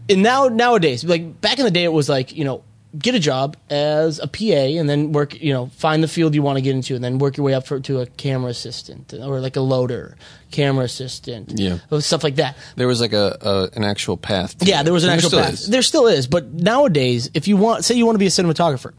and 0.08 0.22
now 0.22 0.48
nowadays 0.50 1.04
like 1.04 1.42
back 1.42 1.58
in 1.58 1.66
the 1.66 1.72
day 1.72 1.84
it 1.84 1.92
was 1.94 2.08
like 2.08 2.36
you 2.36 2.44
know 2.46 2.64
get 2.98 3.14
a 3.16 3.20
job 3.20 3.58
as 3.70 4.20
a 4.20 4.28
PA 4.28 4.44
and 4.80 4.90
then 4.90 5.12
work 5.12 5.40
you 5.42 5.52
know 5.52 5.68
find 5.76 6.02
the 6.04 6.08
field 6.08 6.34
you 6.36 6.42
want 6.42 6.58
to 6.58 6.62
get 6.62 6.74
into 6.76 6.96
and 6.96 7.04
then 7.04 7.18
work 7.18 7.36
your 7.38 7.46
way 7.46 7.54
up 7.54 7.68
for, 7.68 7.80
to 7.80 8.00
a 8.00 8.06
camera 8.06 8.50
assistant 8.50 9.14
or 9.14 9.40
like 9.40 9.56
a 9.56 9.62
loader 9.62 10.16
camera 10.52 10.86
assistant 10.86 11.52
Yeah. 11.60 11.80
stuff 12.00 12.24
like 12.24 12.36
that 12.36 12.56
there 12.78 12.88
was 12.88 13.02
like 13.02 13.12
a, 13.14 13.38
a 13.42 13.78
an 13.78 13.84
actual 13.84 14.16
path 14.18 14.58
to 14.60 14.66
yeah 14.66 14.84
there 14.84 14.94
was 14.94 15.04
an 15.04 15.10
actual 15.10 15.30
still 15.30 15.42
path 15.44 15.54
is. 15.54 15.68
there 15.68 15.82
still 15.82 16.08
is 16.08 16.28
but 16.28 16.54
nowadays 16.54 17.30
if 17.34 17.48
you 17.48 17.58
want 17.58 17.84
say 17.84 17.96
you 17.96 18.06
want 18.06 18.16
to 18.16 18.20
be 18.20 18.28
a 18.28 18.30
cinematographer 18.30 18.94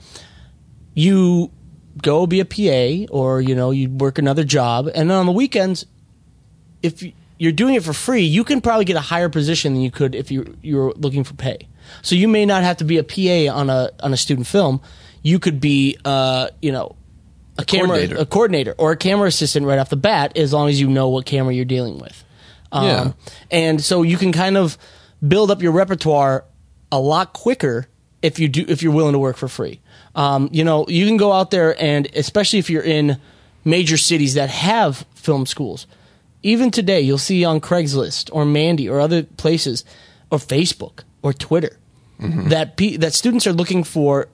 you 0.95 1.51
go 2.03 2.27
be 2.27 2.41
a 2.41 2.45
PA 2.45 3.13
or 3.13 3.41
you 3.41 3.55
know 3.55 3.71
you 3.71 3.89
work 3.89 4.19
another 4.19 4.45
job 4.45 4.87
and 4.95 5.11
then 5.11 5.17
on 5.17 5.27
the 5.27 5.33
weekends 5.33 5.87
if 6.83 7.03
you- 7.03 7.13
you're 7.39 7.53
doing 7.53 7.75
it 7.75 7.83
for 7.83 7.93
free 7.93 8.23
you 8.23 8.45
can 8.45 8.61
probably 8.61 8.85
get 8.85 8.97
a 8.97 9.01
higher 9.01 9.29
position 9.29 9.75
than 9.75 9.83
you 9.83 9.91
could 9.91 10.15
if 10.15 10.31
you 10.31 10.57
you 10.63 10.77
were 10.77 10.93
looking 10.95 11.25
for 11.25 11.35
pay 11.35 11.69
so 12.03 12.15
you 12.15 12.29
may 12.29 12.45
not 12.47 12.63
have 12.63 12.77
to 12.79 12.85
be 12.85 12.99
a 12.99 13.05
PA 13.05 13.55
on 13.55 13.71
a 13.71 13.91
on 14.01 14.13
a 14.13 14.17
student 14.17 14.47
film 14.47 14.81
you 15.23 15.39
could 15.39 15.61
be 15.61 15.97
uh 16.05 16.49
you 16.63 16.73
know 16.73 16.95
a, 17.59 17.65
camera 17.65 17.87
coordinator. 17.89 18.17
a 18.17 18.27
coordinator 18.27 18.75
or 18.79 18.93
a 18.93 18.97
camera 18.97 19.29
assistant 19.29 19.67
right 19.67 19.79
off 19.79 19.89
the 19.89 19.97
bat 19.97 20.37
as 20.37 20.53
long 20.53 20.69
as 20.69 20.81
you 20.81 20.89
know 20.89 21.09
what 21.09 21.25
camera 21.27 21.55
you're 21.55 21.65
dealing 21.65 21.99
with 21.99 22.25
um, 22.73 22.85
Yeah. 22.87 23.13
and 23.51 23.83
so 23.83 24.03
you 24.03 24.17
can 24.17 24.33
kind 24.33 24.57
of 24.57 24.77
build 25.27 25.51
up 25.51 25.63
your 25.63 25.73
repertoire 25.73 26.45
a 26.93 27.01
lot 27.01 27.33
quicker 27.33 27.87
if 28.23 28.39
you 28.39 28.49
do 28.49 28.65
if 28.69 28.83
you're 28.83 28.93
willing 28.93 29.13
to 29.13 29.19
work 29.19 29.37
for 29.37 29.49
free. 29.49 29.81
Um, 30.15 30.49
you 30.53 30.65
know, 30.65 30.87
you 30.89 31.07
can 31.07 31.17
go 31.17 31.33
out 31.33 31.51
there 31.51 31.81
and 31.81 32.09
especially 32.15 32.59
if 32.59 32.71
you're 32.71 32.83
in 32.83 33.19
major 33.65 33.97
cities 33.97 34.35
that 34.35 34.49
have 34.51 35.05
film 35.15 35.47
schools. 35.47 35.87
Even 36.43 36.71
today, 36.71 37.01
you'll 37.01 37.19
see 37.19 37.45
on 37.45 37.61
Craigslist 37.61 38.31
or 38.33 38.45
Mandy 38.45 38.89
or 38.89 39.01
other 39.01 39.23
places 39.25 39.85
or 40.31 40.39
Facebook 40.39 41.01
or 41.27 41.33
Twitter 41.33 41.77
that 42.21 42.77
pe- 42.77 42.97
that 42.97 43.13
students 43.13 43.47
are 43.47 43.53
looking 43.53 43.85
for 43.85 44.29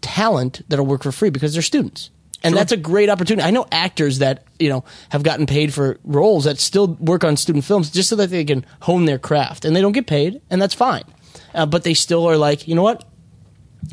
talent 0.00 0.62
that'll 0.68 0.86
work 0.86 1.02
for 1.02 1.12
free 1.12 1.30
because 1.30 1.52
they're 1.54 1.62
students. 1.62 2.10
And 2.44 2.56
that's 2.56 2.72
a 2.72 2.76
great 2.76 3.08
opportunity. 3.08 3.46
I 3.46 3.52
know 3.52 3.66
actors 3.70 4.18
that, 4.18 4.44
you 4.58 4.68
know, 4.68 4.84
have 5.10 5.22
gotten 5.22 5.46
paid 5.46 5.72
for 5.72 5.98
roles 6.04 6.44
that 6.44 6.58
still 6.58 6.88
work 6.98 7.22
on 7.22 7.36
student 7.36 7.64
films 7.64 7.88
just 7.90 8.08
so 8.08 8.16
that 8.16 8.30
they 8.30 8.44
can 8.44 8.66
hone 8.80 9.04
their 9.04 9.18
craft. 9.18 9.64
And 9.64 9.76
they 9.76 9.80
don't 9.80 9.92
get 9.92 10.08
paid, 10.08 10.40
and 10.50 10.60
that's 10.60 10.74
fine. 10.74 11.04
uh, 11.54 11.66
but 11.66 11.84
they 11.84 11.94
still 11.94 12.26
are 12.28 12.36
like, 12.36 12.66
you 12.66 12.74
know 12.74 12.82
what? 12.82 13.04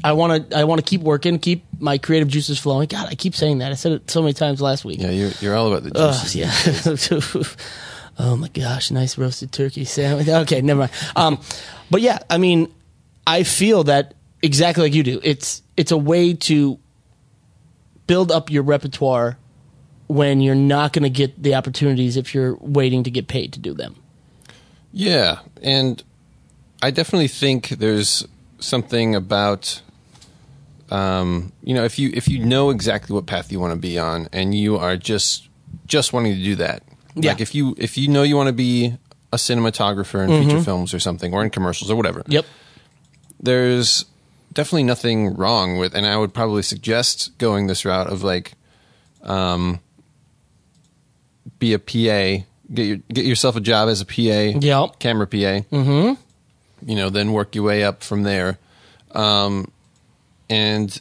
I 0.03 0.13
want 0.13 0.49
to 0.49 0.57
I 0.57 0.63
want 0.65 0.79
to 0.79 0.85
keep 0.85 1.01
working, 1.01 1.39
keep 1.39 1.63
my 1.79 1.97
creative 1.97 2.27
juices 2.27 2.59
flowing. 2.59 2.87
God, 2.87 3.07
I 3.09 3.15
keep 3.15 3.35
saying 3.35 3.59
that. 3.59 3.71
I 3.71 3.75
said 3.75 3.91
it 3.93 4.09
so 4.09 4.21
many 4.21 4.33
times 4.33 4.61
last 4.61 4.83
week. 4.85 4.99
Yeah, 4.99 5.11
you're 5.11 5.31
you're 5.41 5.55
all 5.55 5.71
about 5.71 5.83
the 5.83 5.91
juices. 5.91 6.35
yeah. 6.35 6.51
oh 8.19 8.35
my 8.35 8.49
gosh, 8.49 8.91
nice 8.91 9.17
roasted 9.17 9.51
turkey 9.51 9.85
sandwich. 9.85 10.27
Okay, 10.39 10.61
never 10.61 10.81
mind. 10.81 10.91
Um, 11.15 11.39
but 11.89 12.01
yeah, 12.01 12.19
I 12.29 12.37
mean, 12.37 12.71
I 13.25 13.43
feel 13.43 13.85
that 13.85 14.13
exactly 14.41 14.83
like 14.83 14.93
you 14.93 15.03
do. 15.03 15.19
It's 15.23 15.63
it's 15.77 15.91
a 15.91 15.97
way 15.97 16.33
to 16.33 16.77
build 18.05 18.31
up 18.31 18.51
your 18.51 18.63
repertoire 18.63 19.37
when 20.07 20.41
you're 20.41 20.55
not 20.55 20.93
going 20.93 21.03
to 21.03 21.09
get 21.09 21.41
the 21.41 21.55
opportunities 21.55 22.17
if 22.17 22.33
you're 22.33 22.55
waiting 22.55 23.03
to 23.03 23.11
get 23.11 23.27
paid 23.27 23.53
to 23.53 23.59
do 23.59 23.73
them. 23.73 23.95
Yeah, 24.91 25.39
and 25.61 26.03
I 26.81 26.91
definitely 26.91 27.27
think 27.27 27.69
there's 27.69 28.27
something 28.59 29.15
about 29.15 29.81
um, 30.89 31.53
you 31.63 31.73
know 31.73 31.85
if 31.85 31.97
you 31.97 32.11
if 32.13 32.27
you 32.27 32.43
know 32.43 32.69
exactly 32.71 33.13
what 33.13 33.25
path 33.25 33.51
you 33.51 33.59
want 33.59 33.73
to 33.73 33.79
be 33.79 33.97
on 33.97 34.27
and 34.33 34.55
you 34.55 34.77
are 34.77 34.97
just 34.97 35.47
just 35.85 36.13
wanting 36.13 36.35
to 36.35 36.43
do 36.43 36.55
that. 36.55 36.83
Yeah. 37.21 37.31
Like 37.31 37.41
if 37.41 37.53
you 37.55 37.75
if 37.77 37.97
you 37.97 38.07
know 38.07 38.23
you 38.23 38.35
want 38.35 38.47
to 38.47 38.53
be 38.53 38.93
a 39.31 39.37
cinematographer 39.37 40.27
in 40.27 40.43
feature 40.43 40.61
films 40.63 40.93
or 40.93 40.99
something 40.99 41.33
or 41.33 41.43
in 41.43 41.49
commercials 41.51 41.91
or 41.91 41.95
whatever. 41.95 42.23
Yep. 42.27 42.45
there's 43.39 44.05
definitely 44.53 44.83
nothing 44.83 45.35
wrong 45.35 45.77
with, 45.77 45.93
and 45.95 46.05
I 46.05 46.17
would 46.17 46.33
probably 46.33 46.63
suggest 46.63 47.37
going 47.37 47.67
this 47.67 47.85
route 47.85 48.07
of 48.07 48.23
like, 48.23 48.53
um, 49.23 49.79
be 51.59 51.73
a 51.73 51.79
PA, 51.79 52.43
get 52.73 52.85
your 52.85 52.97
get 53.13 53.25
yourself 53.25 53.55
a 53.55 53.61
job 53.61 53.89
as 53.89 54.01
a 54.01 54.05
PA, 54.05 54.57
Yep. 54.59 54.99
camera 54.99 55.27
PA. 55.27 55.35
Mm-hmm. 55.71 56.13
You 56.89 56.95
know, 56.95 57.09
then 57.09 57.33
work 57.33 57.53
your 57.55 57.65
way 57.65 57.83
up 57.83 58.03
from 58.03 58.23
there. 58.23 58.57
Um, 59.11 59.69
and 60.49 60.99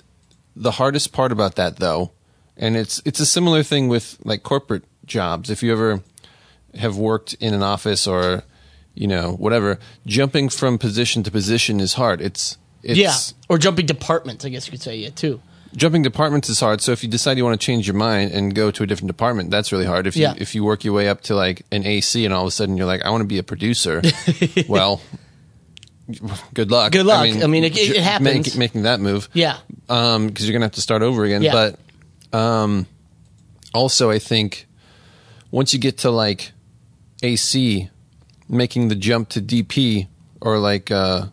the 0.56 0.72
hardest 0.72 1.12
part 1.12 1.30
about 1.32 1.54
that, 1.56 1.76
though, 1.76 2.10
and 2.56 2.76
it's 2.76 3.00
it's 3.04 3.20
a 3.20 3.26
similar 3.26 3.62
thing 3.62 3.88
with 3.88 4.18
like 4.24 4.42
corporate 4.42 4.84
jobs. 5.06 5.50
If 5.50 5.62
you 5.62 5.72
ever 5.72 6.02
have 6.78 6.96
worked 6.96 7.34
in 7.34 7.54
an 7.54 7.62
office 7.62 8.06
or 8.06 8.42
you 8.94 9.06
know 9.06 9.32
whatever, 9.32 9.78
jumping 10.06 10.48
from 10.48 10.78
position 10.78 11.22
to 11.24 11.30
position 11.30 11.80
is 11.80 11.94
hard. 11.94 12.20
It's 12.20 12.56
it's 12.82 12.98
yeah. 12.98 13.14
Or 13.48 13.58
jumping 13.58 13.86
departments, 13.86 14.44
I 14.44 14.48
guess 14.48 14.66
you 14.66 14.70
could 14.72 14.82
say, 14.82 14.96
yeah, 14.96 15.10
too. 15.10 15.40
jumping 15.76 16.02
departments 16.02 16.48
is 16.48 16.60
hard. 16.60 16.80
So 16.80 16.92
if 16.92 17.02
you 17.02 17.08
decide 17.10 17.36
you 17.36 17.44
want 17.44 17.60
to 17.60 17.64
change 17.64 17.86
your 17.86 17.96
mind 17.96 18.32
and 18.32 18.54
go 18.54 18.70
to 18.70 18.82
a 18.82 18.86
different 18.86 19.08
department, 19.08 19.50
that's 19.50 19.70
really 19.72 19.84
hard. 19.86 20.06
If 20.06 20.16
you 20.16 20.22
Yeah. 20.22 20.34
if 20.38 20.54
you 20.54 20.64
work 20.64 20.84
your 20.84 20.94
way 20.94 21.08
up 21.08 21.20
to 21.22 21.34
like 21.34 21.62
an 21.70 21.84
AC 21.84 22.24
and 22.24 22.32
all 22.34 22.42
of 22.42 22.48
a 22.48 22.50
sudden 22.50 22.76
you're 22.76 22.86
like, 22.86 23.02
I 23.02 23.10
want 23.10 23.20
to 23.22 23.26
be 23.28 23.38
a 23.38 23.42
producer, 23.42 24.00
well, 24.68 25.00
good 26.54 26.70
luck. 26.70 26.92
Good 26.92 27.06
luck. 27.06 27.20
I 27.42 27.46
mean, 27.46 27.64
I 27.64 27.66
it- 27.68 27.76
it 27.76 28.02
happens. 28.02 28.24
make- 28.46 28.56
making 28.56 28.82
that 28.82 29.00
move, 29.00 29.28
Yeah. 29.34 29.58
um, 29.88 30.28
because 30.28 30.46
you're 30.46 30.54
gonna 30.54 30.64
have 30.66 30.72
to 30.72 30.80
start 30.80 31.02
over 31.02 31.24
again. 31.24 31.42
Yeah. 31.42 31.52
But 32.32 32.38
um, 32.38 32.86
also, 33.74 34.10
I 34.10 34.18
think 34.18 34.66
once 35.50 35.72
you 35.72 35.78
get 35.78 35.98
to 35.98 36.10
like 36.10 36.52
AC, 37.22 37.90
making 38.48 38.88
the 38.88 38.94
jump 38.94 39.28
to 39.30 39.40
DP 39.40 40.08
or 40.40 40.58
like 40.58 40.90
uh, 40.90 41.26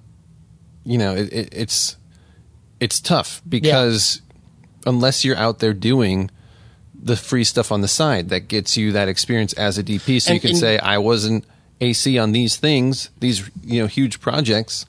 you 0.83 0.97
know, 0.97 1.15
it, 1.15 1.31
it, 1.33 1.49
it's 1.51 1.97
it's 2.79 2.99
tough 2.99 3.41
because 3.47 4.21
unless 4.85 5.23
you're 5.25 5.37
out 5.37 5.59
there 5.59 5.73
doing 5.73 6.29
the 6.93 7.15
free 7.15 7.43
stuff 7.43 7.71
on 7.71 7.81
the 7.81 7.87
side 7.87 8.29
that 8.29 8.47
gets 8.47 8.75
you 8.77 8.91
that 8.91 9.07
experience 9.07 9.53
as 9.53 9.77
a 9.77 9.83
DP, 9.83 10.21
so 10.21 10.33
you 10.33 10.39
can 10.39 10.51
and- 10.51 10.59
say 10.59 10.77
I 10.79 10.97
wasn't 10.97 11.45
AC 11.81 12.17
on 12.17 12.31
these 12.31 12.55
things, 12.57 13.09
these 13.19 13.49
you 13.63 13.81
know 13.81 13.87
huge 13.87 14.19
projects. 14.21 14.85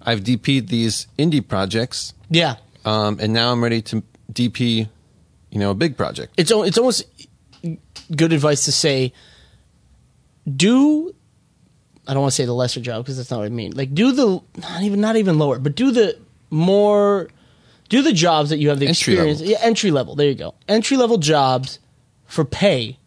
I've 0.00 0.20
DP'd 0.20 0.68
these 0.68 1.06
indie 1.18 1.46
projects, 1.46 2.14
Yeah. 2.30 2.54
um, 2.84 3.18
and 3.20 3.32
now 3.32 3.52
I'm 3.52 3.62
ready 3.62 3.82
to 3.82 4.02
DP, 4.32 4.88
you 5.50 5.58
know, 5.58 5.70
a 5.72 5.74
big 5.74 5.96
project. 5.96 6.32
it's 6.38 6.50
it's 6.54 6.78
almost 6.78 7.04
good 8.16 8.32
advice 8.32 8.64
to 8.64 8.72
say 8.72 9.12
do 10.56 11.14
I 12.06 12.14
don't 12.14 12.22
want 12.22 12.32
to 12.32 12.36
say 12.36 12.46
the 12.46 12.54
lesser 12.54 12.80
job 12.80 13.04
because 13.04 13.16
that's 13.18 13.30
not 13.30 13.38
what 13.38 13.46
I 13.46 13.50
mean. 13.50 13.72
Like 13.72 13.94
do 13.94 14.12
the 14.12 14.40
not 14.56 14.82
even 14.82 15.00
not 15.00 15.16
even 15.16 15.38
lower, 15.38 15.58
but 15.58 15.74
do 15.74 15.90
the 15.90 16.18
more 16.50 17.28
do 17.88 18.02
the 18.02 18.12
jobs 18.12 18.50
that 18.50 18.58
you 18.58 18.68
have 18.70 18.78
the 18.78 18.86
Entry 18.86 19.14
experience. 19.14 19.40
level. 19.40 19.52
Yeah, 19.52 19.58
entry 19.62 19.90
level. 19.90 20.14
There 20.14 20.28
you 20.28 20.34
go. 20.34 20.54
Entry 20.68 20.96
level 20.96 21.18
jobs 21.18 21.78
for 22.26 22.44
pay. 22.44 22.97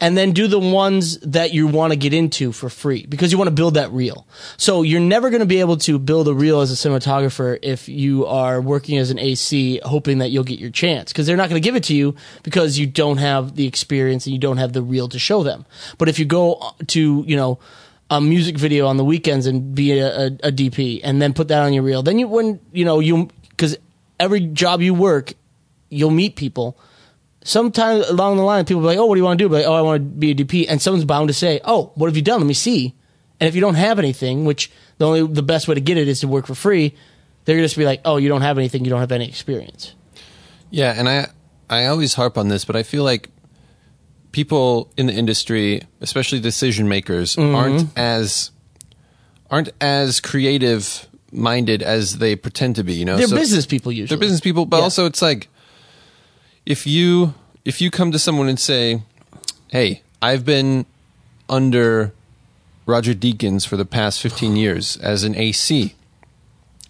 And 0.00 0.16
then 0.16 0.32
do 0.32 0.46
the 0.46 0.58
ones 0.58 1.18
that 1.18 1.52
you 1.52 1.66
want 1.66 1.92
to 1.92 1.96
get 1.96 2.14
into 2.14 2.52
for 2.52 2.70
free 2.70 3.04
because 3.06 3.32
you 3.32 3.38
want 3.38 3.48
to 3.48 3.54
build 3.54 3.74
that 3.74 3.92
reel. 3.92 4.26
So 4.56 4.80
you're 4.82 4.98
never 4.98 5.28
going 5.28 5.40
to 5.40 5.46
be 5.46 5.60
able 5.60 5.76
to 5.78 5.98
build 5.98 6.26
a 6.26 6.34
reel 6.34 6.60
as 6.60 6.72
a 6.72 6.88
cinematographer 6.88 7.58
if 7.62 7.88
you 7.88 8.24
are 8.24 8.60
working 8.62 8.96
as 8.96 9.10
an 9.10 9.18
AC 9.18 9.80
hoping 9.84 10.18
that 10.18 10.30
you'll 10.30 10.44
get 10.44 10.58
your 10.58 10.70
chance 10.70 11.12
because 11.12 11.26
they're 11.26 11.36
not 11.36 11.50
going 11.50 11.60
to 11.60 11.66
give 11.66 11.76
it 11.76 11.84
to 11.84 11.94
you 11.94 12.14
because 12.42 12.78
you 12.78 12.86
don't 12.86 13.18
have 13.18 13.56
the 13.56 13.66
experience 13.66 14.24
and 14.24 14.32
you 14.32 14.40
don't 14.40 14.56
have 14.56 14.72
the 14.72 14.82
reel 14.82 15.08
to 15.08 15.18
show 15.18 15.42
them. 15.42 15.66
But 15.98 16.08
if 16.08 16.18
you 16.18 16.24
go 16.24 16.54
uh, 16.54 16.72
to, 16.88 17.24
you 17.26 17.36
know, 17.36 17.58
a 18.08 18.20
music 18.20 18.56
video 18.56 18.86
on 18.86 18.96
the 18.96 19.04
weekends 19.04 19.46
and 19.46 19.74
be 19.74 19.98
a, 19.98 20.06
a, 20.06 20.26
a 20.26 20.52
DP 20.52 21.00
and 21.04 21.20
then 21.20 21.34
put 21.34 21.48
that 21.48 21.62
on 21.62 21.72
your 21.72 21.82
reel, 21.82 22.02
then 22.02 22.18
you, 22.18 22.26
when, 22.26 22.58
you 22.72 22.84
know, 22.84 23.00
you, 23.00 23.28
because 23.50 23.76
every 24.18 24.40
job 24.40 24.80
you 24.80 24.94
work, 24.94 25.34
you'll 25.90 26.10
meet 26.10 26.36
people 26.36 26.78
sometimes 27.44 28.08
along 28.08 28.36
the 28.36 28.42
line, 28.42 28.64
people 28.64 28.80
be 28.82 28.86
like, 28.88 28.98
"Oh, 28.98 29.06
what 29.06 29.14
do 29.14 29.20
you 29.20 29.24
want 29.24 29.38
to 29.38 29.44
do?" 29.44 29.48
Be 29.48 29.56
like, 29.56 29.66
"Oh, 29.66 29.74
I 29.74 29.80
want 29.82 29.96
to 29.98 30.04
be 30.18 30.30
a 30.30 30.34
DP," 30.34 30.66
and 30.68 30.80
someone's 30.80 31.04
bound 31.04 31.28
to 31.28 31.34
say, 31.34 31.60
"Oh, 31.64 31.92
what 31.94 32.06
have 32.08 32.16
you 32.16 32.22
done? 32.22 32.40
Let 32.40 32.46
me 32.46 32.54
see." 32.54 32.94
And 33.40 33.48
if 33.48 33.54
you 33.54 33.60
don't 33.60 33.74
have 33.76 33.98
anything, 33.98 34.44
which 34.44 34.70
the 34.98 35.06
only 35.06 35.26
the 35.26 35.42
best 35.42 35.66
way 35.68 35.74
to 35.74 35.80
get 35.80 35.96
it 35.96 36.08
is 36.08 36.20
to 36.20 36.28
work 36.28 36.46
for 36.46 36.54
free, 36.54 36.94
they're 37.44 37.56
gonna 37.56 37.64
just 37.64 37.76
be 37.78 37.84
like, 37.86 38.00
"Oh, 38.04 38.16
you 38.18 38.28
don't 38.28 38.42
have 38.42 38.58
anything. 38.58 38.84
You 38.84 38.90
don't 38.90 39.00
have 39.00 39.12
any 39.12 39.26
experience." 39.28 39.94
Yeah, 40.70 40.94
and 40.96 41.08
I 41.08 41.28
I 41.70 41.86
always 41.86 42.14
harp 42.14 42.36
on 42.36 42.48
this, 42.48 42.64
but 42.64 42.76
I 42.76 42.82
feel 42.82 43.04
like 43.04 43.30
people 44.32 44.92
in 44.96 45.06
the 45.06 45.12
industry, 45.12 45.82
especially 46.00 46.40
decision 46.40 46.88
makers, 46.88 47.36
Mm-hmm. 47.36 47.54
aren't 47.54 47.88
as 47.98 48.50
aren't 49.50 49.70
as 49.80 50.20
creative 50.20 51.08
minded 51.32 51.82
as 51.82 52.18
they 52.18 52.36
pretend 52.36 52.76
to 52.76 52.84
be. 52.84 52.92
You 52.94 53.04
know, 53.04 53.16
They're 53.16 53.26
So- 53.28 53.36
business 53.36 53.66
people 53.66 53.90
usually. 53.90 54.08
they're 54.16 54.20
business 54.20 54.40
people, 54.40 54.64
but 54.66 54.76
Yeah. 54.78 54.82
also 54.84 55.06
it's 55.06 55.22
like 55.22 55.48
if 56.70 56.86
you 56.86 57.34
if 57.64 57.80
you 57.80 57.90
come 57.90 58.12
to 58.12 58.18
someone 58.18 58.48
and 58.48 58.58
say, 58.58 59.02
"Hey, 59.68 60.02
I've 60.22 60.44
been 60.44 60.86
under 61.48 62.12
Roger 62.86 63.14
Deakins 63.14 63.66
for 63.66 63.76
the 63.76 63.84
past 63.84 64.20
15 64.20 64.56
years 64.56 64.96
as 64.96 65.24
an 65.24 65.34
AC. 65.36 65.94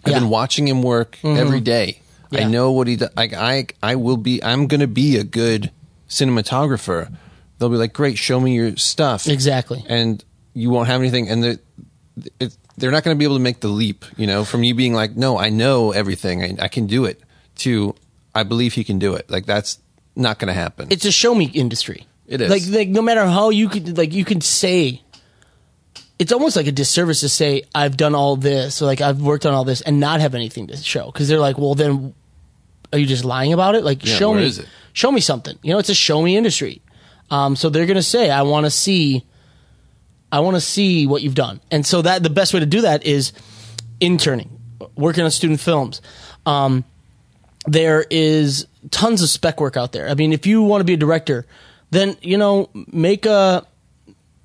I've 0.05 0.11
Yeah. 0.13 0.19
been 0.19 0.29
watching 0.29 0.67
him 0.67 0.81
work 0.81 1.17
mm-hmm. 1.21 1.37
every 1.37 1.61
day. 1.61 1.99
I 2.33 2.45
know 2.45 2.71
what 2.71 2.87
he 2.87 2.95
does. 2.95 3.09
I, 3.17 3.23
I, 3.35 3.65
I 3.83 3.95
will 3.95 4.15
be, 4.15 4.41
I'm 4.41 4.67
going 4.67 4.79
to 4.79 4.87
be 4.87 5.17
a 5.17 5.23
good 5.23 5.69
cinematographer. 6.07 7.13
They'll 7.57 7.69
be 7.69 7.75
like, 7.75 7.91
great, 7.91 8.17
show 8.17 8.39
me 8.39 8.55
your 8.55 8.77
stuff. 8.77 9.27
Exactly. 9.27 9.83
And 9.89 10.23
you 10.53 10.69
won't 10.69 10.87
have 10.87 11.01
anything. 11.01 11.27
And 11.27 11.43
they're, 11.43 11.59
it, 12.39 12.57
they're 12.77 12.91
not 12.91 13.03
going 13.03 13.15
to 13.15 13.19
be 13.19 13.25
able 13.25 13.35
to 13.35 13.41
make 13.41 13.59
the 13.59 13.67
leap, 13.67 14.05
you 14.15 14.27
know, 14.27 14.45
from 14.45 14.63
you 14.63 14.73
being 14.73 14.93
like, 14.93 15.17
no, 15.17 15.37
I 15.37 15.49
know 15.49 15.91
everything. 15.91 16.41
I, 16.41 16.65
I 16.65 16.67
can 16.69 16.87
do 16.87 17.03
it 17.03 17.19
to, 17.57 17.95
I 18.33 18.43
believe 18.43 18.73
he 18.73 18.83
can 18.83 18.99
do 18.99 19.15
it. 19.15 19.29
Like, 19.29 19.45
that's 19.45 19.79
not 20.15 20.39
going 20.39 20.47
to 20.47 20.53
happen. 20.53 20.87
It's 20.89 21.05
a 21.05 21.11
show 21.11 21.33
me 21.35 21.45
industry. 21.45 22.07
It 22.27 22.39
is. 22.39 22.49
like 22.49 22.63
like 22.67 22.87
no 22.87 23.01
matter 23.01 23.25
how 23.25 23.49
you 23.49 23.67
could 23.67 23.97
like 23.97 24.13
you 24.13 24.23
can 24.23 24.39
say. 24.39 25.01
It's 26.17 26.31
almost 26.31 26.55
like 26.55 26.67
a 26.67 26.71
disservice 26.71 27.21
to 27.21 27.29
say 27.29 27.63
I've 27.75 27.97
done 27.97 28.13
all 28.15 28.35
this, 28.37 28.81
or 28.81 28.85
like 28.85 29.01
I've 29.01 29.21
worked 29.21 29.45
on 29.45 29.53
all 29.53 29.65
this, 29.65 29.81
and 29.81 29.99
not 29.99 30.21
have 30.21 30.33
anything 30.35 30.67
to 30.67 30.77
show 30.77 31.07
because 31.07 31.27
they're 31.27 31.39
like, 31.39 31.57
well, 31.57 31.75
then 31.75 32.13
are 32.93 32.99
you 32.99 33.05
just 33.05 33.25
lying 33.25 33.51
about 33.53 33.75
it? 33.75 33.83
Like, 33.83 34.05
Yeah, 34.05 34.15
show 34.15 34.33
me, 34.33 34.51
show 34.93 35.11
me 35.11 35.19
something. 35.19 35.57
You 35.63 35.73
know, 35.73 35.79
it's 35.79 35.89
a 35.89 35.95
show 35.95 36.21
me 36.21 36.37
industry. 36.37 36.81
Um, 37.31 37.55
so 37.55 37.69
they're 37.69 37.85
gonna 37.87 38.01
say, 38.03 38.29
I 38.29 38.43
want 38.43 38.65
to 38.65 38.69
see, 38.69 39.25
I 40.31 40.39
want 40.41 40.55
to 40.55 40.61
see 40.61 41.07
what 41.07 41.21
you've 41.23 41.35
done, 41.35 41.59
and 41.71 41.85
so 41.85 42.01
that 42.03 42.23
the 42.23 42.29
best 42.29 42.53
way 42.53 42.59
to 42.61 42.65
do 42.65 42.81
that 42.81 43.03
is 43.05 43.33
interning, 43.99 44.57
working 44.95 45.23
on 45.23 45.31
student 45.31 45.59
films. 45.59 46.01
Um, 46.45 46.85
there 47.67 48.05
is 48.09 48.67
tons 48.89 49.21
of 49.21 49.29
spec 49.29 49.59
work 49.59 49.77
out 49.77 49.91
there. 49.91 50.09
I 50.09 50.15
mean, 50.15 50.33
if 50.33 50.45
you 50.45 50.61
want 50.61 50.81
to 50.81 50.85
be 50.85 50.93
a 50.93 50.97
director, 50.97 51.45
then 51.91 52.17
you 52.21 52.37
know 52.37 52.69
make 52.73 53.25
a 53.25 53.65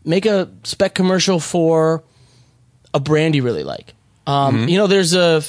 make 0.04 0.26
a 0.26 0.50
spec 0.64 0.94
commercial 0.94 1.40
for 1.40 2.04
a 2.92 3.00
brand 3.00 3.34
you 3.34 3.42
really 3.42 3.64
like. 3.64 3.94
Um, 4.26 4.68
You 4.68 4.78
know, 4.78 4.86
there's 4.86 5.14
a 5.14 5.42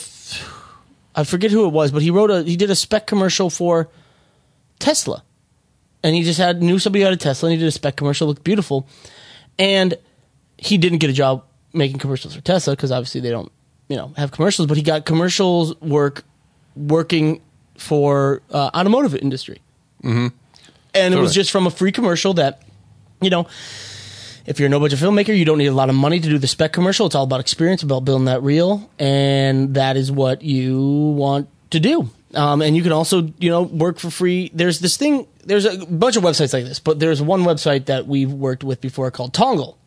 I 1.16 1.24
forget 1.24 1.52
who 1.52 1.66
it 1.66 1.74
was, 1.74 1.92
but 1.92 2.02
he 2.02 2.12
wrote 2.12 2.32
a 2.32 2.44
he 2.44 2.56
did 2.56 2.70
a 2.70 2.76
spec 2.76 3.08
commercial 3.08 3.50
for 3.50 3.90
Tesla, 4.80 5.24
and 6.04 6.16
he 6.16 6.24
just 6.24 6.40
had 6.40 6.62
knew 6.62 6.80
somebody 6.80 7.02
who 7.02 7.06
had 7.06 7.14
a 7.14 7.18
Tesla, 7.18 7.50
and 7.50 7.58
he 7.58 7.60
did 7.60 7.68
a 7.68 7.72
spec 7.72 7.96
commercial, 7.96 8.28
looked 8.28 8.44
beautiful, 8.44 8.88
and 9.58 9.96
he 10.58 10.78
didn't 10.78 11.00
get 11.00 11.10
a 11.10 11.14
job 11.14 11.44
making 11.74 11.98
commercials 12.00 12.36
for 12.36 12.42
Tesla 12.42 12.74
because 12.76 12.92
obviously 12.92 13.22
they 13.22 13.30
don't 13.30 13.52
you 13.90 13.98
know 13.98 14.14
have 14.16 14.32
commercials, 14.32 14.68
but 14.68 14.78
he 14.78 14.84
got 14.84 15.06
commercials 15.06 15.80
work 15.82 16.24
working 16.76 17.42
for 17.78 18.42
uh, 18.52 18.70
automotive 18.74 19.16
industry, 19.16 19.62
mm-hmm. 20.04 20.28
and 20.94 21.14
it 21.14 21.18
was 21.18 21.34
just 21.34 21.52
from 21.52 21.68
a 21.68 21.72
free 21.72 21.92
commercial 21.92 22.34
that 22.36 22.62
you 23.22 23.30
know 23.30 23.48
If 24.48 24.60
you're 24.60 24.68
a 24.68 24.70
no 24.70 24.80
budget 24.80 25.00
filmmaker, 25.00 25.38
you 25.38 25.44
don't 25.44 25.58
need 25.58 25.68
a 25.68 25.74
lot 25.74 25.90
of 25.90 25.96
money 25.96 26.22
to 26.22 26.30
do 26.30 26.38
the 26.38 26.48
spec 26.48 26.72
commercial. 26.72 27.06
It's 27.06 27.16
all 27.16 27.26
about 27.26 27.42
experience, 27.42 27.84
about 27.84 28.06
building 28.06 28.26
that 28.26 28.42
reel, 28.42 28.90
and 28.98 29.74
that 29.74 29.98
is 29.98 30.10
what 30.10 30.42
you 30.42 30.80
want 30.82 31.50
to 31.72 31.82
do. 31.82 32.10
Um, 32.34 32.62
and 32.62 32.74
you 32.74 32.82
can 32.82 32.94
also, 32.94 33.30
you 33.40 33.50
know, 33.50 33.64
work 33.64 34.00
for 34.00 34.10
free. 34.10 34.50
There's 34.54 34.80
this 34.80 34.96
thing. 34.96 35.28
There's 35.44 35.66
a 35.66 35.86
bunch 35.86 36.16
of 36.16 36.24
websites 36.24 36.54
like 36.54 36.64
this, 36.64 36.80
but 36.80 36.98
there's 36.98 37.22
one 37.22 37.42
website 37.44 37.88
that 37.88 38.08
we've 38.08 38.32
worked 38.32 38.64
with 38.64 38.80
before 38.80 39.12
called 39.12 39.34
Tongal. 39.34 39.78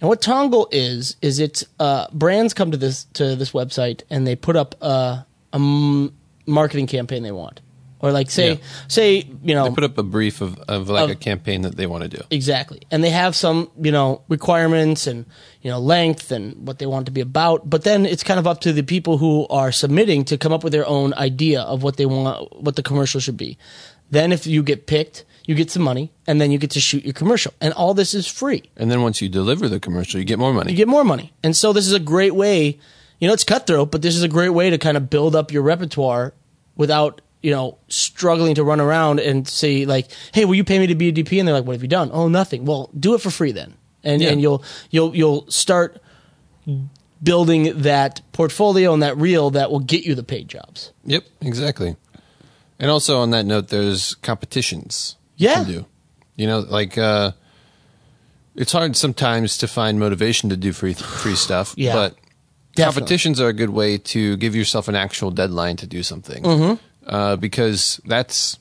And 0.00 0.08
what 0.08 0.20
Tongal 0.20 0.66
is 0.72 1.16
is 1.22 1.38
it's 1.38 1.64
uh, 1.78 2.08
brands 2.12 2.54
come 2.54 2.72
to 2.72 2.76
this 2.76 3.04
to 3.14 3.36
this 3.36 3.52
website 3.52 4.02
and 4.10 4.26
they 4.26 4.34
put 4.34 4.56
up 4.56 4.74
a, 4.82 5.26
a 5.52 5.54
m- 5.54 6.12
marketing 6.50 6.86
campaign 6.86 7.22
they 7.22 7.32
want, 7.32 7.60
or 8.00 8.12
like 8.12 8.30
say 8.30 8.52
Yeah. 8.52 8.56
say 8.88 9.26
you 9.42 9.54
know 9.54 9.64
They 9.68 9.74
put 9.74 9.84
up 9.84 9.98
a 9.98 10.02
brief 10.02 10.40
of, 10.40 10.58
of 10.68 10.88
like 10.88 11.04
Of- 11.04 11.10
a 11.10 11.14
campaign 11.14 11.62
that 11.62 11.76
they 11.76 11.86
want 11.86 12.02
to 12.02 12.08
do. 12.08 12.22
Exactly. 12.30 12.80
And 12.90 13.02
they 13.04 13.10
have 13.10 13.34
some, 13.36 13.70
you 13.80 13.92
know, 13.92 14.22
requirements 14.28 15.06
and, 15.06 15.26
you 15.62 15.70
know, 15.70 15.78
length 15.78 16.30
and 16.32 16.66
what 16.66 16.78
they 16.78 16.86
want 16.86 17.06
to 17.06 17.12
be 17.12 17.20
about. 17.20 17.68
But 17.68 17.84
then 17.84 18.06
it's 18.06 18.22
kind 18.24 18.38
of 18.40 18.46
up 18.46 18.60
to 18.62 18.72
the 18.72 18.82
people 18.82 19.18
who 19.18 19.46
are 19.48 19.70
submitting 19.72 20.24
to 20.26 20.36
come 20.38 20.52
up 20.52 20.64
with 20.64 20.72
their 20.72 20.86
own 20.86 21.14
idea 21.14 21.60
of 21.62 21.82
what 21.82 21.96
they 21.96 22.06
want, 22.06 22.62
what 22.62 22.76
the 22.76 22.82
commercial 22.82 23.20
should 23.20 23.36
be. 23.36 23.56
Then 24.10 24.32
if 24.32 24.46
you 24.46 24.62
get 24.62 24.86
picked, 24.86 25.24
you 25.46 25.54
get 25.54 25.70
some 25.70 25.82
money 25.82 26.10
and 26.26 26.40
then 26.40 26.50
you 26.50 26.58
get 26.58 26.70
to 26.72 26.80
shoot 26.80 27.04
your 27.04 27.12
commercial. 27.14 27.52
And 27.60 27.72
all 27.74 27.94
this 27.94 28.14
is 28.14 28.26
free. 28.26 28.62
And 28.76 28.90
then 28.90 29.02
once 29.02 29.20
you 29.22 29.28
deliver 29.28 29.68
the 29.68 29.80
commercial, 29.80 30.18
you 30.20 30.24
get 30.26 30.38
more 30.38 30.52
money. 30.52 30.70
You 30.72 30.76
get 30.76 30.88
more 30.88 31.04
money. 31.04 31.32
And 31.42 31.56
so 31.56 31.72
this 31.72 31.86
is 31.86 31.92
a 31.92 31.98
great 32.00 32.34
way, 32.34 32.78
you 33.18 33.26
know, 33.28 33.34
it's 33.34 33.44
cutthroat, 33.44 33.90
but 33.90 34.02
this 34.02 34.16
is 34.16 34.22
a 34.22 34.28
great 34.28 34.50
way 34.50 34.70
to 34.70 34.78
kind 34.78 34.96
of 34.96 35.10
build 35.10 35.34
up 35.36 35.52
your 35.52 35.62
repertoire 35.62 36.34
without, 36.80 37.20
you 37.42 37.50
know, 37.52 37.78
struggling 37.88 38.54
to 38.56 38.64
run 38.64 38.80
around 38.80 39.20
and 39.20 39.46
say 39.46 39.84
like, 39.86 40.08
"Hey, 40.32 40.44
will 40.44 40.56
you 40.56 40.64
pay 40.64 40.78
me 40.80 40.86
to 40.88 40.94
be 40.96 41.08
a 41.08 41.12
DP?" 41.12 41.38
And 41.38 41.46
they're 41.46 41.54
like, 41.54 41.64
"What 41.66 41.74
have 41.74 41.82
you 41.82 41.88
done?" 41.88 42.10
"Oh, 42.12 42.26
nothing." 42.28 42.64
Well, 42.64 42.90
do 42.98 43.14
it 43.14 43.20
for 43.20 43.30
free 43.30 43.52
then. 43.52 43.74
And 44.02 44.20
Yeah. 44.22 44.30
and 44.30 44.40
you'll 44.42 44.64
you'll 44.90 45.14
you'll 45.14 45.50
start 45.50 46.02
building 47.22 47.82
that 47.82 48.20
portfolio 48.32 48.92
and 48.94 49.02
that 49.02 49.16
reel 49.16 49.50
that 49.50 49.70
will 49.70 49.80
get 49.80 50.04
you 50.04 50.14
the 50.14 50.22
paid 50.22 50.48
jobs. 50.48 50.92
Yep, 51.04 51.24
exactly. 51.42 51.96
And 52.78 52.90
also 52.90 53.18
on 53.20 53.30
that 53.30 53.44
note, 53.44 53.68
there's 53.68 54.14
competitions. 54.16 55.16
Yeah. 55.36 55.60
You 55.60 55.64
can 55.64 55.72
do. 55.74 55.86
You 56.36 56.46
know, 56.46 56.60
like 56.60 56.96
uh, 56.96 57.32
it's 58.56 58.72
hard 58.72 58.96
sometimes 58.96 59.58
to 59.58 59.68
find 59.68 59.98
motivation 60.00 60.48
to 60.48 60.56
do 60.56 60.72
free 60.72 60.94
free 60.94 61.34
stuff. 61.36 61.74
Yeah. 61.76 61.92
But 61.94 62.16
Definitely. 62.80 63.00
competitions 63.00 63.40
are 63.40 63.48
a 63.48 63.52
good 63.52 63.70
way 63.70 63.98
to 63.98 64.36
give 64.36 64.56
yourself 64.56 64.88
an 64.88 64.94
actual 64.94 65.30
deadline 65.30 65.76
to 65.76 65.86
do 65.86 66.02
something. 66.02 66.42
Mm-hmm. 66.42 66.84
Uh, 67.06 67.36
because 67.36 68.00
that's 68.04 68.58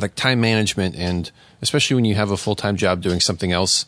like 0.00 0.14
time 0.14 0.40
management, 0.40 0.96
and 0.96 1.30
especially 1.60 1.94
when 1.94 2.04
you 2.04 2.14
have 2.14 2.30
a 2.30 2.36
full 2.36 2.56
time 2.56 2.76
job 2.76 3.02
doing 3.02 3.20
something 3.20 3.52
else, 3.52 3.86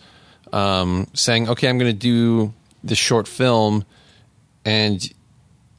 um, 0.53 1.09
saying, 1.15 1.49
"Okay, 1.49 1.69
I'm 1.69 1.79
going 1.79 1.93
to 1.93 1.99
do 1.99 2.53
this 2.83 2.99
short 2.99 3.27
film," 3.27 3.85
and 4.65 5.13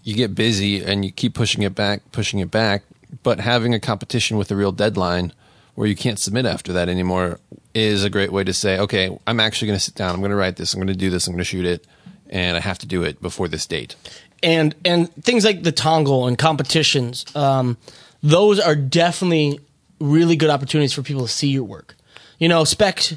you 0.04 0.16
get 0.16 0.36
busy 0.36 0.84
and 0.84 1.04
you 1.04 1.12
keep 1.12 1.34
pushing 1.34 1.64
it 1.64 1.76
back, 1.76 2.02
pushing 2.12 2.40
it 2.40 2.52
back. 2.52 2.84
But 3.24 3.40
having 3.40 3.74
a 3.74 3.80
competition 3.80 4.38
with 4.38 4.52
a 4.52 4.56
real 4.56 4.72
deadline 4.72 5.34
where 5.74 5.88
you 5.88 5.96
can't 5.96 6.20
submit 6.20 6.46
after 6.46 6.72
that 6.74 6.90
anymore 6.90 7.40
is 7.74 8.04
a 8.04 8.10
great 8.10 8.32
way 8.32 8.44
to 8.44 8.54
say, 8.54 8.78
okay, 8.80 9.18
I'm 9.28 9.40
actually 9.40 9.68
going 9.68 9.78
to 9.78 9.84
sit 9.84 9.96
down. 9.96 10.14
I'm 10.14 10.22
going 10.22 10.32
to 10.32 10.38
write 10.38 10.56
this. 10.56 10.74
I'm 10.74 10.80
going 10.80 10.88
to 10.88 10.96
do 10.96 11.10
this. 11.10 11.28
I'm 11.28 11.34
going 11.34 11.40
to 11.40 11.44
shoot 11.44 11.66
it. 11.66 11.86
And 12.30 12.58
I 12.58 12.60
have 12.60 12.80
to 12.80 12.88
do 12.88 13.04
it 13.04 13.22
before 13.22 13.48
this 13.48 13.66
date. 13.66 13.96
and 14.44 14.76
and 14.86 15.14
things 15.24 15.44
like 15.44 15.64
the 15.64 15.72
Tongal 15.72 16.28
and 16.28 16.38
competitions, 16.38 17.26
um, 17.36 17.78
those 18.22 18.60
are 18.60 18.76
definitely 18.76 19.60
really 20.00 20.36
good 20.36 20.50
opportunities 20.50 20.94
for 20.94 21.02
people 21.02 21.24
to 21.24 21.32
see 21.32 21.50
your 21.50 21.64
work. 21.64 21.96
You 22.40 22.48
know, 22.50 22.64
specs. 22.64 23.16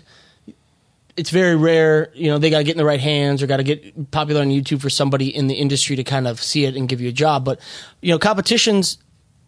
It's 1.16 1.30
very 1.30 1.56
rare. 1.56 2.10
You 2.14 2.28
know, 2.28 2.38
they 2.38 2.48
got 2.48 2.58
to 2.58 2.64
get 2.64 2.72
in 2.72 2.78
the 2.78 2.84
right 2.84 3.00
hands 3.00 3.42
or 3.42 3.48
got 3.48 3.56
to 3.56 3.64
get 3.64 4.10
popular 4.12 4.40
on 4.40 4.48
YouTube 4.48 4.80
for 4.80 4.88
somebody 4.88 5.34
in 5.34 5.48
the 5.48 5.54
industry 5.54 5.96
to 5.96 6.04
kind 6.04 6.28
of 6.28 6.40
see 6.40 6.64
it 6.64 6.76
and 6.76 6.88
give 6.88 7.00
you 7.00 7.08
a 7.08 7.12
job. 7.12 7.44
But 7.44 7.60
you 8.00 8.12
know, 8.12 8.18
competitions 8.20 8.98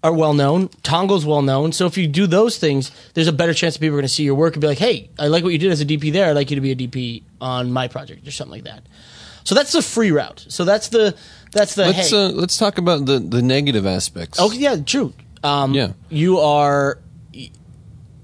are 0.02 0.12
well 0.12 0.34
known. 0.34 0.68
Tongal's 0.82 1.24
well 1.24 1.42
known. 1.42 1.72
So 1.72 1.86
if 1.86 1.96
you 1.96 2.08
do 2.08 2.26
those 2.26 2.58
things, 2.58 2.90
there's 3.14 3.28
a 3.28 3.32
better 3.32 3.54
chance 3.54 3.74
that 3.74 3.80
people 3.80 3.94
are 3.94 4.00
going 4.00 4.08
to 4.08 4.14
see 4.14 4.24
your 4.24 4.34
work 4.34 4.54
and 4.54 4.60
be 4.60 4.66
like, 4.66 4.78
"Hey, 4.78 5.10
I 5.18 5.28
like 5.28 5.44
what 5.44 5.52
you 5.52 5.58
did 5.58 5.70
as 5.70 5.80
a 5.80 5.84
DP 5.86 6.12
there. 6.12 6.28
I'd 6.28 6.36
like 6.36 6.50
you 6.50 6.56
to 6.56 6.60
be 6.60 6.72
a 6.72 6.76
DP 6.76 7.22
on 7.40 7.72
my 7.72 7.86
project 7.86 8.26
or 8.26 8.32
something 8.32 8.52
like 8.52 8.64
that." 8.64 8.82
So 9.44 9.54
that's 9.54 9.72
the 9.72 9.82
free 9.82 10.10
route. 10.10 10.44
So 10.48 10.64
that's 10.64 10.88
the 10.88 11.14
that's 11.52 11.74
the 11.74 11.86
Let's 11.86 12.10
hey. 12.10 12.16
uh, 12.26 12.28
let's 12.30 12.56
talk 12.56 12.78
about 12.78 13.06
the 13.06 13.18
the 13.18 13.42
negative 13.42 13.86
aspects. 13.86 14.38
Oh 14.40 14.52
yeah, 14.52 14.76
true. 14.76 15.12
Um, 15.42 15.74
Yeah. 15.74 15.92
you 16.10 16.38
are. 16.38 16.98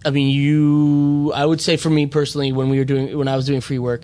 I 0.05 0.11
mean, 0.11 0.29
you. 0.29 1.33
I 1.35 1.45
would 1.45 1.61
say 1.61 1.77
for 1.77 1.91
me 1.91 2.07
personally, 2.07 2.53
when 2.53 2.69
we 2.69 2.79
were 2.79 2.85
doing 2.85 3.17
when 3.19 3.29
I 3.29 3.35
was 3.37 3.47
doing 3.47 3.61
free 3.61 3.79
work, 3.81 4.03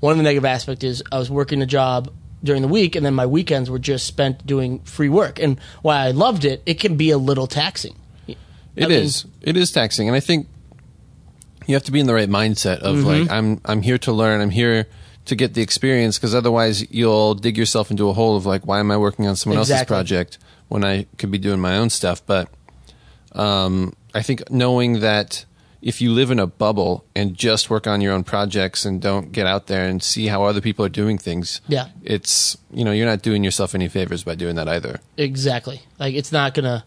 one 0.00 0.12
of 0.12 0.18
the 0.18 0.24
negative 0.24 0.44
aspect 0.44 0.84
is 0.84 1.02
I 1.10 1.18
was 1.18 1.30
working 1.30 1.62
a 1.62 1.66
job 1.66 2.12
during 2.44 2.60
the 2.62 2.68
week, 2.68 2.96
and 2.96 3.04
then 3.06 3.14
my 3.14 3.24
weekends 3.26 3.70
were 3.70 3.78
just 3.78 4.06
spent 4.06 4.44
doing 4.46 4.80
free 4.80 5.08
work. 5.08 5.38
And 5.40 5.58
while 5.82 6.06
I 6.06 6.10
loved 6.10 6.44
it, 6.44 6.62
it 6.66 6.74
can 6.80 6.96
be 6.96 7.10
a 7.10 7.18
little 7.18 7.46
taxing. 7.46 7.96
It 8.26 8.36
I 8.76 8.90
is. 8.90 9.24
mean- 9.24 9.32
It 9.42 9.56
is 9.56 9.72
taxing, 9.72 10.06
and 10.08 10.14
I 10.16 10.20
think 10.20 10.46
you 11.66 11.74
have 11.74 11.84
to 11.84 11.92
be 11.92 11.98
in 12.00 12.06
the 12.06 12.14
right 12.14 12.28
mindset 12.28 12.78
of 12.80 12.96
Mm-hmm. 12.96 13.06
like 13.06 13.30
I'm 13.30 13.60
I'm 13.64 13.82
here 13.82 13.98
to 13.98 14.12
learn. 14.12 14.40
I'm 14.40 14.50
here 14.50 14.86
to 15.28 15.36
get 15.36 15.54
the 15.54 15.62
experience 15.62 16.18
because 16.18 16.34
otherwise 16.34 16.90
you'll 16.90 17.34
dig 17.34 17.56
yourself 17.56 17.90
into 17.90 18.08
a 18.08 18.12
hole 18.12 18.36
of 18.36 18.44
like 18.46 18.66
why 18.66 18.80
am 18.80 18.90
I 18.90 18.96
working 18.96 19.26
on 19.26 19.36
someone 19.36 19.58
else's 19.58 19.84
project 19.84 20.38
when 20.68 20.84
I 20.84 21.06
could 21.16 21.30
be 21.30 21.38
doing 21.38 21.60
my 21.60 21.76
own 21.78 21.88
stuff. 21.90 22.20
But 22.26 22.48
um, 23.32 23.94
I 24.14 24.22
think 24.22 24.50
knowing 24.50 25.00
that 25.00 25.44
if 25.80 26.00
you 26.00 26.12
live 26.12 26.30
in 26.32 26.38
a 26.40 26.46
bubble 26.46 27.04
and 27.14 27.36
just 27.36 27.70
work 27.70 27.86
on 27.86 28.00
your 28.00 28.12
own 28.12 28.24
projects 28.24 28.84
and 28.84 29.00
don't 29.00 29.30
get 29.30 29.46
out 29.46 29.68
there 29.68 29.86
and 29.86 30.02
see 30.02 30.26
how 30.26 30.42
other 30.44 30.60
people 30.60 30.84
are 30.84 30.88
doing 30.90 31.18
things, 31.18 31.60
Yeah. 31.68 31.88
it's 32.02 32.58
you 32.72 32.84
know 32.84 32.90
you're 32.92 33.06
not 33.06 33.22
doing 33.22 33.44
yourself 33.44 33.74
any 33.74 33.88
favors 33.88 34.24
by 34.24 34.34
doing 34.34 34.56
that 34.56 34.68
either. 34.68 35.00
Exactly. 35.16 35.82
Like 35.98 36.14
it's 36.14 36.32
not 36.32 36.54
gonna. 36.54 36.84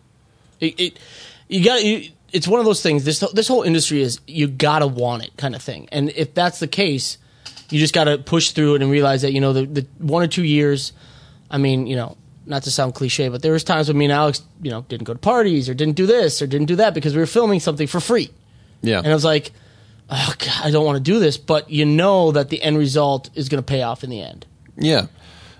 It, 0.59 0.79
it 0.79 0.99
you 1.47 1.63
got 1.63 1.83
you. 1.83 2.09
It's 2.33 2.47
one 2.47 2.59
of 2.59 2.65
those 2.65 2.81
things. 2.81 3.03
This 3.05 3.19
this 3.33 3.47
whole 3.47 3.63
industry 3.63 4.01
is 4.01 4.19
you 4.27 4.47
gotta 4.47 4.87
want 4.87 5.23
it 5.23 5.37
kind 5.37 5.55
of 5.55 5.61
thing. 5.61 5.87
And 5.91 6.09
if 6.11 6.33
that's 6.33 6.59
the 6.59 6.67
case, 6.67 7.17
you 7.71 7.79
just 7.79 7.93
gotta 7.93 8.17
push 8.17 8.51
through 8.51 8.75
it 8.75 8.81
and 8.81 8.91
realize 8.91 9.21
that 9.23 9.33
you 9.33 9.41
know 9.41 9.53
the, 9.53 9.65
the 9.65 9.87
one 9.99 10.23
or 10.23 10.27
two 10.27 10.43
years. 10.43 10.93
I 11.49 11.57
mean, 11.57 11.87
you 11.87 11.95
know, 11.95 12.17
not 12.45 12.63
to 12.63 12.71
sound 12.71 12.95
cliche, 12.95 13.29
but 13.29 13.41
there 13.41 13.53
was 13.53 13.63
times 13.63 13.87
when 13.87 13.97
me 13.97 14.05
and 14.05 14.11
Alex, 14.11 14.41
you 14.61 14.71
know, 14.71 14.85
didn't 14.87 15.05
go 15.05 15.13
to 15.13 15.19
parties 15.19 15.69
or 15.69 15.73
didn't 15.73 15.95
do 15.95 16.05
this 16.05 16.41
or 16.41 16.47
didn't 16.47 16.67
do 16.67 16.77
that 16.77 16.93
because 16.93 17.13
we 17.13 17.19
were 17.19 17.25
filming 17.27 17.59
something 17.59 17.87
for 17.87 17.99
free. 17.99 18.29
Yeah, 18.81 18.97
And 18.97 19.07
I 19.07 19.13
was 19.13 19.25
like, 19.25 19.51
oh, 20.09 20.33
God, 20.39 20.61
I 20.63 20.71
don't 20.71 20.85
want 20.85 20.97
to 20.97 21.03
do 21.03 21.19
this, 21.19 21.37
but 21.37 21.69
you 21.69 21.85
know 21.85 22.31
that 22.31 22.49
the 22.49 22.61
end 22.61 22.77
result 22.77 23.29
is 23.35 23.47
going 23.47 23.61
to 23.61 23.65
pay 23.65 23.83
off 23.83 24.03
in 24.03 24.09
the 24.09 24.21
end. 24.21 24.45
Yeah. 24.75 25.07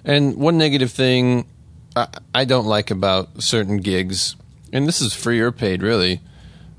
And 0.04 0.38
one 0.38 0.58
negative 0.58 0.92
thing 0.92 1.46
I, 1.96 2.08
I 2.34 2.46
don't 2.46 2.66
like 2.66 2.90
about 2.90 3.44
certain 3.44 3.78
gigs, 3.78 4.36
and 4.74 4.88
this 4.88 5.02
is 5.02 5.14
free 5.14 5.40
or 5.40 5.52
paid 5.52 5.84
really, 5.84 6.22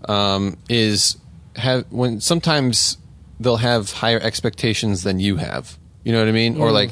um, 0.08 0.56
is 0.68 1.16
have 1.56 1.84
when 1.92 2.20
sometimes 2.20 2.96
they'll 3.42 3.56
have 3.56 3.92
higher 3.92 4.20
expectations 4.20 5.02
than 5.02 5.20
you 5.20 5.36
have. 5.36 5.78
You 6.04 6.12
know 6.12 6.18
what 6.18 6.28
I 6.28 6.32
mean? 6.32 6.60
Or 6.60 6.72
like 6.72 6.90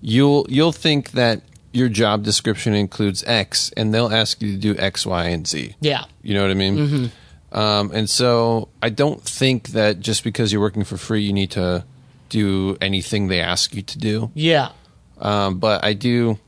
you'll 0.00 0.46
you'll 0.48 0.72
think 0.72 1.12
that 1.12 1.42
your 1.72 1.88
job 1.88 2.22
description 2.22 2.74
includes 2.74 3.24
X, 3.24 3.72
and 3.76 3.92
they'll 3.94 4.12
ask 4.12 4.42
you 4.42 4.52
to 4.52 4.58
do 4.58 4.76
X, 4.76 5.06
Y, 5.06 5.24
and 5.26 5.46
Z. 5.46 5.74
Yeah. 5.80 6.04
You 6.22 6.34
know 6.34 6.42
what 6.42 6.50
I 6.50 6.54
mean? 6.54 7.10
Um, 7.52 7.90
and 7.92 8.08
so 8.08 8.68
I 8.82 8.88
don't 8.88 9.22
think 9.22 9.68
that 9.68 10.00
just 10.00 10.24
because 10.24 10.52
you're 10.52 10.60
working 10.60 10.84
for 10.84 10.96
free, 10.96 11.22
you 11.22 11.32
need 11.32 11.50
to 11.52 11.84
do 12.28 12.78
anything 12.80 13.28
they 13.28 13.40
ask 13.40 13.74
you 13.74 13.82
to 13.82 13.98
do. 13.98 14.30
Yeah. 14.34 14.70
Um, 15.18 15.58
but 15.58 15.84
I 15.84 15.92
do, 15.92 16.38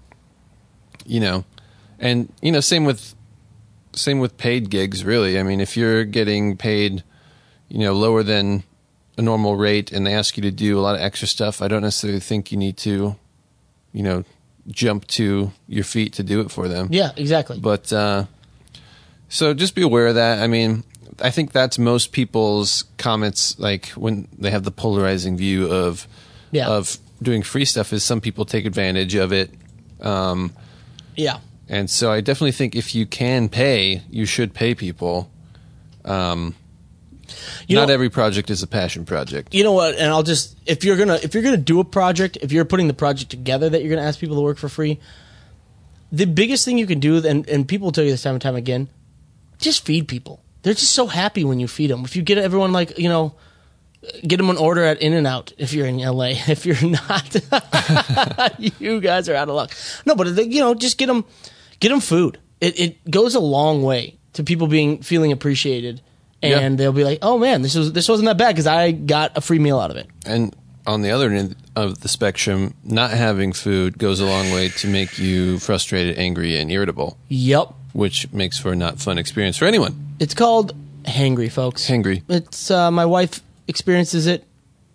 you 1.04 1.20
know, 1.20 1.44
and 1.98 2.32
you 2.40 2.50
know, 2.50 2.60
same 2.60 2.84
with 2.84 3.14
same 3.92 4.18
with 4.18 4.36
paid 4.36 4.70
gigs. 4.70 5.04
Really, 5.04 5.38
I 5.38 5.42
mean, 5.42 5.60
if 5.60 5.76
you're 5.76 6.04
getting 6.04 6.56
paid, 6.56 7.04
you 7.68 7.80
know, 7.80 7.92
lower 7.92 8.22
than 8.22 8.64
a 9.16 9.22
normal 9.22 9.56
rate, 9.56 9.92
and 9.92 10.06
they 10.06 10.14
ask 10.14 10.36
you 10.36 10.42
to 10.42 10.50
do 10.50 10.78
a 10.78 10.82
lot 10.82 10.94
of 10.96 11.00
extra 11.00 11.28
stuff, 11.28 11.62
I 11.62 11.68
don't 11.68 11.82
necessarily 11.82 12.20
think 12.20 12.50
you 12.50 12.58
need 12.58 12.76
to, 12.78 13.16
you 13.92 14.02
know, 14.02 14.24
jump 14.68 15.06
to 15.08 15.52
your 15.68 15.84
feet 15.84 16.14
to 16.14 16.22
do 16.22 16.40
it 16.40 16.50
for 16.50 16.68
them. 16.68 16.88
Yeah, 16.90 17.12
exactly. 17.16 17.58
But 17.60 17.92
uh, 17.92 18.24
so 19.28 19.54
just 19.54 19.74
be 19.74 19.82
aware 19.82 20.06
of 20.08 20.14
that. 20.16 20.42
I 20.42 20.46
mean, 20.46 20.84
I 21.22 21.30
think 21.30 21.52
that's 21.52 21.78
most 21.78 22.12
people's 22.12 22.84
comments, 22.98 23.58
like 23.58 23.88
when 23.90 24.26
they 24.38 24.50
have 24.50 24.64
the 24.64 24.70
polarizing 24.72 25.36
view 25.36 25.70
of 25.70 26.08
Yeah. 26.50 26.68
of 26.68 26.98
doing 27.22 27.42
free 27.42 27.64
stuff, 27.64 27.92
is 27.92 28.02
some 28.02 28.20
people 28.20 28.44
take 28.44 28.66
advantage 28.66 29.14
of 29.14 29.32
it. 29.32 29.50
Um, 30.00 30.52
yeah. 31.16 31.38
and 31.68 31.88
so 31.88 32.10
I 32.10 32.20
definitely 32.20 32.52
think 32.52 32.74
if 32.74 32.94
you 32.94 33.06
can 33.06 33.48
pay, 33.48 34.02
you 34.10 34.26
should 34.26 34.52
pay 34.54 34.74
people. 34.74 35.30
Um, 36.04 36.54
You 37.66 37.76
not 37.76 37.88
know- 37.88 37.94
every 37.94 38.10
project 38.10 38.50
is 38.50 38.62
a 38.62 38.66
passion 38.66 39.04
project. 39.04 39.54
you 39.54 39.64
know 39.64 39.72
what 39.72 39.94
and 39.96 40.10
i'll 40.10 40.22
just 40.22 40.56
if 40.66 40.84
you're 40.84 40.96
gonna 40.96 41.18
if 41.22 41.34
you're 41.34 41.42
gonna 41.42 41.56
do 41.56 41.80
a 41.80 41.84
project 41.84 42.38
if 42.42 42.52
you're 42.52 42.64
putting 42.64 42.88
the 42.88 42.94
project 42.94 43.30
together 43.30 43.68
that 43.70 43.82
you're 43.82 43.94
gonna 43.94 44.06
ask 44.06 44.18
people 44.20 44.36
to 44.36 44.42
work 44.42 44.58
for 44.58 44.68
free 44.68 44.98
the 46.12 46.26
biggest 46.26 46.64
thing 46.64 46.78
you 46.78 46.86
can 46.86 47.00
do 47.00 47.24
and, 47.26 47.48
and 47.48 47.66
people 47.66 47.90
tell 47.92 48.04
you 48.04 48.10
this 48.10 48.22
time 48.22 48.34
and 48.34 48.42
time 48.42 48.56
again 48.56 48.88
just 49.58 49.84
feed 49.84 50.06
people 50.08 50.42
they're 50.62 50.74
just 50.74 50.92
so 50.92 51.06
happy 51.06 51.44
when 51.44 51.60
you 51.60 51.68
feed 51.68 51.90
them 51.90 52.04
if 52.04 52.16
you 52.16 52.22
get 52.22 52.38
everyone 52.38 52.72
like 52.72 52.98
you 52.98 53.08
know 53.08 53.34
get 54.26 54.36
them 54.36 54.50
an 54.50 54.56
order 54.56 54.82
at 54.84 55.00
In 55.00 55.14
and 55.14 55.26
Out 55.26 55.52
if 55.56 55.72
you're 55.72 55.86
in 55.86 55.96
LA. 55.98 56.32
If 56.46 56.66
you're 56.66 56.76
not, 56.82 57.34
you 58.58 59.00
guys 59.00 59.30
are 59.30 59.34
out 59.34 59.48
of 59.48 59.54
luck. 59.54 59.72
No, 60.04 60.14
but 60.14 60.26
you 60.46 60.60
know, 60.60 60.74
just 60.74 60.98
get 60.98 61.06
them, 61.06 61.24
get 61.80 61.88
them 61.88 62.00
food. 62.00 62.38
It 62.60 62.78
it 62.78 63.10
goes 63.10 63.34
a 63.34 63.40
long 63.40 63.82
way 63.82 64.18
to 64.34 64.44
people 64.44 64.66
being 64.66 65.00
feeling 65.02 65.32
appreciated, 65.32 66.02
and 66.44 66.78
they'll 66.78 66.92
be 66.92 67.04
like, 67.04 67.18
"Oh 67.22 67.38
man, 67.38 67.62
this 67.62 67.74
was 67.74 67.92
this 67.92 68.08
wasn't 68.08 68.26
that 68.26 68.36
bad 68.38 68.52
because 68.52 68.66
I 68.66 68.90
got 68.92 69.36
a 69.36 69.40
free 69.40 69.58
meal 69.58 69.78
out 69.78 69.90
of 69.90 69.96
it." 69.96 70.06
And 70.26 70.54
on 70.86 71.02
the 71.02 71.10
other 71.10 71.30
end 71.30 71.56
of 71.76 72.00
the 72.00 72.08
spectrum, 72.08 72.74
not 72.84 73.10
having 73.10 73.52
food 73.52 73.98
goes 73.98 74.20
a 74.20 74.26
long 74.26 74.50
way 74.52 74.68
to 74.68 74.86
make 74.88 75.18
you 75.18 75.58
frustrated, 75.58 76.18
angry, 76.18 76.58
and 76.58 76.70
irritable, 76.70 77.16
Yep, 77.28 77.72
which 77.94 78.30
makes 78.32 78.58
for 78.58 78.72
a 78.72 78.76
not 78.76 79.00
fun 79.00 79.16
experience 79.18 79.56
for 79.56 79.64
anyone. 79.64 80.14
it's 80.20 80.34
called 80.34 80.74
hangry, 81.04 81.50
folks. 81.50 81.88
Hangry. 81.88 82.22
It's 82.28 82.70
uh, 82.70 82.90
my 82.90 83.06
wife 83.06 83.40
experiences 83.66 84.26
it, 84.26 84.44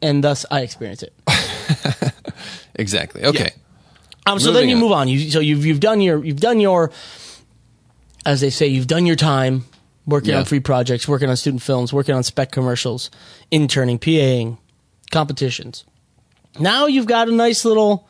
and 0.01 0.23
thus 0.23 0.45
I 0.51 0.62
experience 0.62 1.03
it. 1.03 1.13
Exactly. 2.75 3.25
Okay. 3.25 3.51
Um, 4.25 4.39
so 4.39 4.47
Moving 4.51 4.62
then 4.62 4.69
you 4.69 4.75
on. 4.75 4.81
move 4.81 4.91
on. 4.93 5.07
You 5.09 5.31
so 5.31 5.39
you've 5.41 5.65
you've 5.65 5.79
done 5.81 5.99
your 6.01 6.23
you've 6.23 6.39
done 6.39 6.59
your, 6.62 6.91
as 8.25 8.39
they 8.41 8.49
say, 8.51 8.67
you've 8.67 8.88
done 8.88 9.05
your 9.05 9.15
time 9.17 9.65
working 10.10 10.32
Yeah. 10.32 10.39
on 10.39 10.45
free 10.45 10.60
projects, 10.60 11.08
working 11.08 11.30
on 11.30 11.38
student 11.38 11.62
films, 11.63 11.93
working 11.93 12.15
on 12.15 12.24
spec 12.24 12.52
commercials, 12.52 13.10
interning, 13.52 14.00
PAing, 14.00 14.58
competitions. 15.12 15.86
Now 16.60 16.88
you've 16.88 17.06
got 17.06 17.30
a 17.30 17.32
nice 17.32 17.63
little 17.63 18.08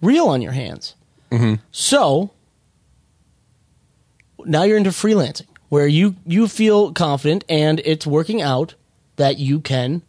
reel 0.00 0.26
on 0.28 0.42
your 0.42 0.52
hands. 0.52 0.94
Mm-hmm. 1.30 1.54
So 1.70 2.30
now 4.44 4.62
you're 4.62 4.76
into 4.78 4.90
freelancing, 4.90 5.46
where 5.68 5.86
you 5.86 6.16
you 6.26 6.48
feel 6.48 6.92
confident 6.92 7.44
and 7.48 7.80
it's 7.84 8.06
working 8.06 8.40
out 8.40 8.74
that 9.16 9.38
you 9.38 9.60
can 9.60 10.02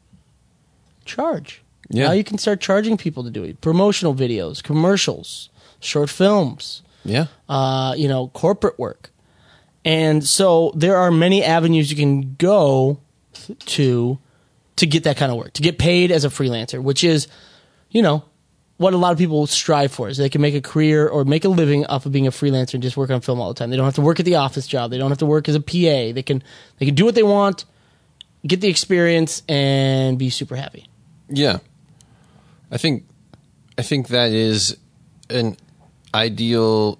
charge. 1.05 1.61
Yeah. 1.89 2.07
Now 2.07 2.11
you 2.13 2.23
can 2.23 2.37
start 2.37 2.61
charging 2.61 2.97
people 2.97 3.23
to 3.23 3.29
do 3.31 3.43
it. 3.43 3.59
Promotional 3.61 4.13
videos, 4.13 4.61
commercials, 4.63 5.49
short 5.79 6.09
films, 6.09 6.83
Yeah. 7.03 7.25
uh, 7.49 7.95
you 7.97 8.07
know, 8.07 8.27
corporate 8.29 8.77
work. 8.77 9.11
And 9.85 10.25
so 10.25 10.71
there 10.75 10.97
are 10.97 11.11
many 11.11 11.43
avenues 11.43 11.89
you 11.89 11.97
can 11.97 12.35
go 12.35 12.99
to 13.57 14.19
to 14.75 14.85
get 14.85 15.03
that 15.03 15.17
kind 15.17 15.31
of 15.31 15.37
work, 15.37 15.53
to 15.53 15.61
get 15.61 15.77
paid 15.77 16.11
as 16.11 16.23
a 16.23 16.29
freelancer, 16.29 16.81
which 16.81 17.03
is, 17.03 17.27
you 17.89 18.01
know, 18.01 18.23
what 18.77 18.93
a 18.93 18.97
lot 18.97 19.11
of 19.11 19.17
people 19.17 19.45
strive 19.45 19.91
for 19.91 20.07
is 20.07 20.15
they 20.15 20.29
can 20.29 20.39
make 20.39 20.55
a 20.55 20.61
career 20.61 21.05
or 21.05 21.25
make 21.25 21.43
a 21.43 21.49
living 21.49 21.85
off 21.87 22.05
of 22.05 22.13
being 22.13 22.27
a 22.27 22.31
freelancer 22.31 22.75
and 22.75 22.83
just 22.83 22.95
work 22.95 23.09
on 23.09 23.19
film 23.19 23.41
all 23.41 23.49
the 23.49 23.59
time. 23.59 23.69
They 23.69 23.75
don't 23.75 23.85
have 23.85 23.95
to 23.95 24.01
work 24.01 24.21
at 24.21 24.25
the 24.25 24.35
office 24.35 24.67
job. 24.67 24.89
They 24.89 24.97
don't 24.97 25.11
have 25.11 25.17
to 25.17 25.25
work 25.25 25.49
as 25.49 25.55
a 25.55 25.59
PA. 25.59 26.13
They 26.13 26.23
can 26.25 26.41
they 26.77 26.85
can 26.85 26.95
do 26.95 27.03
what 27.03 27.13
they 27.13 27.23
want, 27.23 27.65
get 28.47 28.61
the 28.61 28.69
experience 28.69 29.43
and 29.49 30.17
be 30.17 30.29
super 30.29 30.55
happy. 30.55 30.87
Yeah, 31.27 31.59
I 32.71 32.77
think 32.77 33.05
I 33.77 33.81
think 33.81 34.07
that 34.09 34.31
is 34.31 34.77
an 35.29 35.57
ideal 36.13 36.99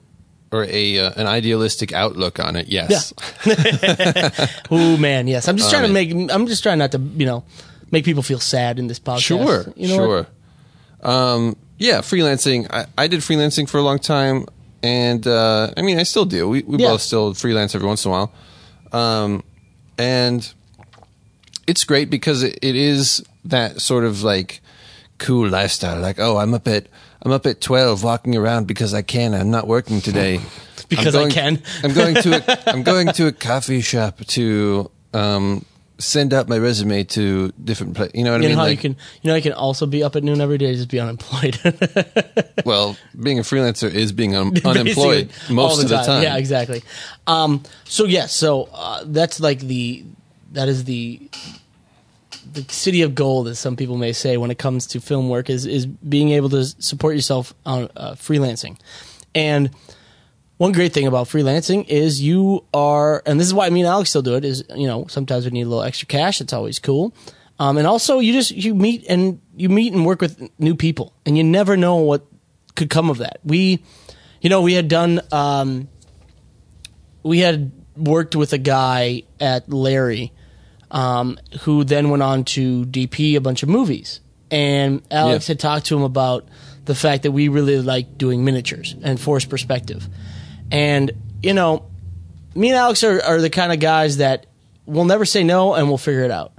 or 0.52 0.66
a 0.66 1.00
uh, 1.00 1.12
an 1.16 1.28
idealistic 1.28 1.94
outlook 1.94 2.40
on 2.40 2.56
it. 2.56 2.68
Yes. 2.68 3.14
Oh 4.72 4.98
man, 4.98 5.28
yes. 5.28 5.48
I'm 5.48 5.58
just 5.58 5.70
trying 5.72 5.84
to 5.88 5.94
make 5.94 6.12
I'm 6.32 6.48
just 6.48 6.64
trying 6.64 6.78
not 6.80 6.92
to, 6.94 7.00
you 7.00 7.26
know, 7.26 7.44
make 7.92 8.06
people 8.06 8.24
feel 8.24 8.40
sad 8.40 8.78
in 8.80 8.88
this 8.88 9.00
podcast. 9.00 9.22
Sure. 9.22 9.66
You 9.76 9.88
know 9.90 10.08
what? 10.08 10.28
sure. 11.04 11.12
Um, 11.12 11.56
yeah, 11.78 12.00
freelancing. 12.00 12.68
I, 12.72 12.86
I 12.98 13.08
did 13.08 13.22
freelancing 13.22 13.68
for 13.70 13.78
a 13.78 13.82
long 13.82 14.00
time, 14.00 14.46
and 14.84 15.26
uh, 15.26 15.72
I 15.78 15.82
mean, 15.82 15.98
I 15.98 16.04
still 16.04 16.26
do. 16.26 16.48
We 16.50 16.64
we 16.64 16.78
Yeah. 16.78 16.90
both 16.90 17.02
still 17.02 17.34
freelance 17.34 17.74
every 17.74 17.88
once 17.88 18.06
in 18.06 18.12
a 18.12 18.14
while, 18.14 18.32
um, 18.92 19.44
and 19.98 20.52
it's 21.68 21.84
great 21.86 22.10
because 22.10 22.44
it, 22.44 22.60
it 22.62 22.76
is 22.76 23.24
that 23.46 23.80
sort 23.82 24.04
of 24.04 24.24
like 24.24 24.62
cool 25.20 25.48
lifestyle. 25.48 26.00
Like, 26.02 26.20
oh, 26.20 26.38
I'm 26.38 26.54
up 26.54 26.68
at 26.68 26.88
I'm 27.22 27.32
up 27.32 27.46
at 27.46 27.62
twelve, 27.62 28.04
walking 28.04 28.36
around 28.36 28.68
because 28.68 28.94
I 28.94 29.02
can. 29.02 29.34
I'm 29.34 29.52
not 29.52 29.68
working 29.68 30.02
today 30.02 30.40
Because 30.90 31.14
I'm 31.16 31.28
I 31.28 31.30
can. 31.32 31.62
I'm 31.84 31.94
going 31.94 32.16
to 32.16 32.36
a, 32.36 32.70
I'm 32.74 32.82
going 32.84 33.08
to 33.10 33.28
a 33.28 33.32
coffee 33.32 33.82
shop 33.82 34.20
to 34.28 34.90
um, 35.14 35.64
send 36.00 36.34
out 36.34 36.48
my 36.50 36.58
resume 36.58 37.04
to 37.04 37.52
different 37.64 37.96
places. 37.96 38.16
You 38.16 38.24
know 38.24 38.32
what 38.32 38.42
You 38.42 38.48
I 38.48 38.52
know 38.52 38.56
mean? 38.56 38.58
how 38.58 38.64
Like, 38.64 38.72
you 38.72 38.78
can 38.82 38.92
you 39.22 39.28
know 39.30 39.36
you 39.36 39.42
can 39.44 39.54
also 39.54 39.86
be 39.86 40.02
up 40.02 40.16
at 40.16 40.24
noon 40.24 40.42
every 40.42 40.58
day, 40.58 40.74
just 40.74 40.90
be 40.90 41.00
unemployed. 41.00 41.60
Well, 42.66 42.98
being 43.22 43.38
a 43.38 43.44
freelancer 43.44 43.94
is 43.94 44.12
being 44.12 44.36
un- 44.36 44.54
unemployed 44.66 45.30
most 45.50 45.84
of 45.84 45.90
the 45.90 46.02
time. 46.02 46.24
Yeah, 46.24 46.38
exactly. 46.38 46.82
Um, 47.28 47.62
so 47.84 48.06
yes, 48.06 48.34
so 48.34 48.70
uh, 48.74 49.04
that's 49.06 49.40
like 49.40 49.60
the 49.60 50.06
that 50.54 50.70
is 50.70 50.86
the 50.86 51.22
the 52.54 52.74
city 52.74 53.02
of 53.02 53.16
gold, 53.16 53.48
as 53.48 53.60
some 53.60 53.76
people 53.76 53.98
may 53.98 54.14
say, 54.14 54.38
when 54.38 54.52
it 54.52 54.58
comes 54.58 54.88
to 54.88 55.00
film 55.00 55.30
work, 55.30 55.50
is 55.50 55.66
is 55.66 55.86
being 55.86 56.32
able 56.32 56.50
to 56.50 56.66
support 56.66 57.16
yourself 57.16 57.54
on 57.66 57.90
uh, 57.96 58.14
freelancing. 58.14 58.78
And 59.36 59.72
one 60.58 60.74
great 60.74 60.92
thing 60.94 61.08
about 61.08 61.28
freelancing 61.28 61.88
is 61.88 62.22
you 62.22 62.66
are, 62.74 63.24
and 63.26 63.40
this 63.40 63.48
is 63.48 63.54
why 63.54 63.70
me 63.70 63.82
and 63.82 63.88
Alex 63.88 64.10
still 64.10 64.22
do 64.22 64.36
it. 64.36 64.44
Is 64.44 64.64
you 64.76 64.88
know 64.88 65.08
sometimes 65.08 65.46
we 65.46 65.52
need 65.52 65.64
a 65.64 65.70
little 65.70 65.84
extra 65.84 66.08
cash. 66.08 66.42
It's 66.42 66.54
always 66.54 66.80
cool. 66.80 67.14
Um, 67.60 67.78
and 67.78 67.86
also 67.86 68.20
you 68.20 68.34
just 68.34 68.52
you 68.52 68.74
meet 68.74 69.06
and 69.10 69.42
you 69.56 69.70
meet 69.70 69.94
and 69.94 70.06
work 70.06 70.22
with 70.22 70.50
new 70.60 70.76
people, 70.76 71.14
and 71.26 71.38
you 71.38 71.44
never 71.44 71.78
know 71.78 71.96
what 71.96 72.26
could 72.76 72.90
come 72.90 73.10
of 73.10 73.20
that. 73.20 73.40
We, 73.44 73.84
you 74.42 74.50
know, 74.50 74.62
we 74.62 74.74
had 74.74 74.88
done. 74.88 75.22
Um, 75.32 75.90
we 77.24 77.40
had 77.40 77.72
worked 77.96 78.36
with 78.36 78.54
a 78.54 78.58
guy 78.58 79.24
at 79.40 79.70
Larry, 79.70 80.32
um, 80.92 81.38
who 81.62 81.84
then 81.84 82.10
went 82.10 82.24
on 82.24 82.44
to 82.46 82.86
DP 82.86 83.36
a 83.36 83.42
bunch 83.42 83.64
of 83.64 83.70
movies. 83.70 84.20
And 84.52 85.02
Alex 85.12 85.48
Yeah. 85.48 85.54
had 85.54 85.60
talked 85.60 85.86
to 85.88 85.96
him 85.98 86.02
about 86.04 86.46
the 86.86 86.96
fact 86.96 87.24
that 87.24 87.32
we 87.32 87.48
really 87.50 87.80
like 87.82 88.18
doing 88.18 88.44
miniatures 88.44 88.96
and 89.04 89.20
force 89.20 89.46
perspective. 89.46 90.08
And, 90.72 91.12
you 91.44 91.54
know, 91.54 91.84
me 92.56 92.70
and 92.70 92.78
Alex 92.78 93.04
are, 93.04 93.22
are 93.24 93.40
the 93.40 93.50
kind 93.52 93.72
of 93.72 93.80
guys 93.80 94.18
that 94.18 94.48
will 94.88 95.06
never 95.06 95.26
say 95.26 95.44
no 95.44 95.76
and 95.76 95.88
we'll 95.88 95.98
figure 96.00 96.24
it 96.24 96.32
out. 96.32 96.54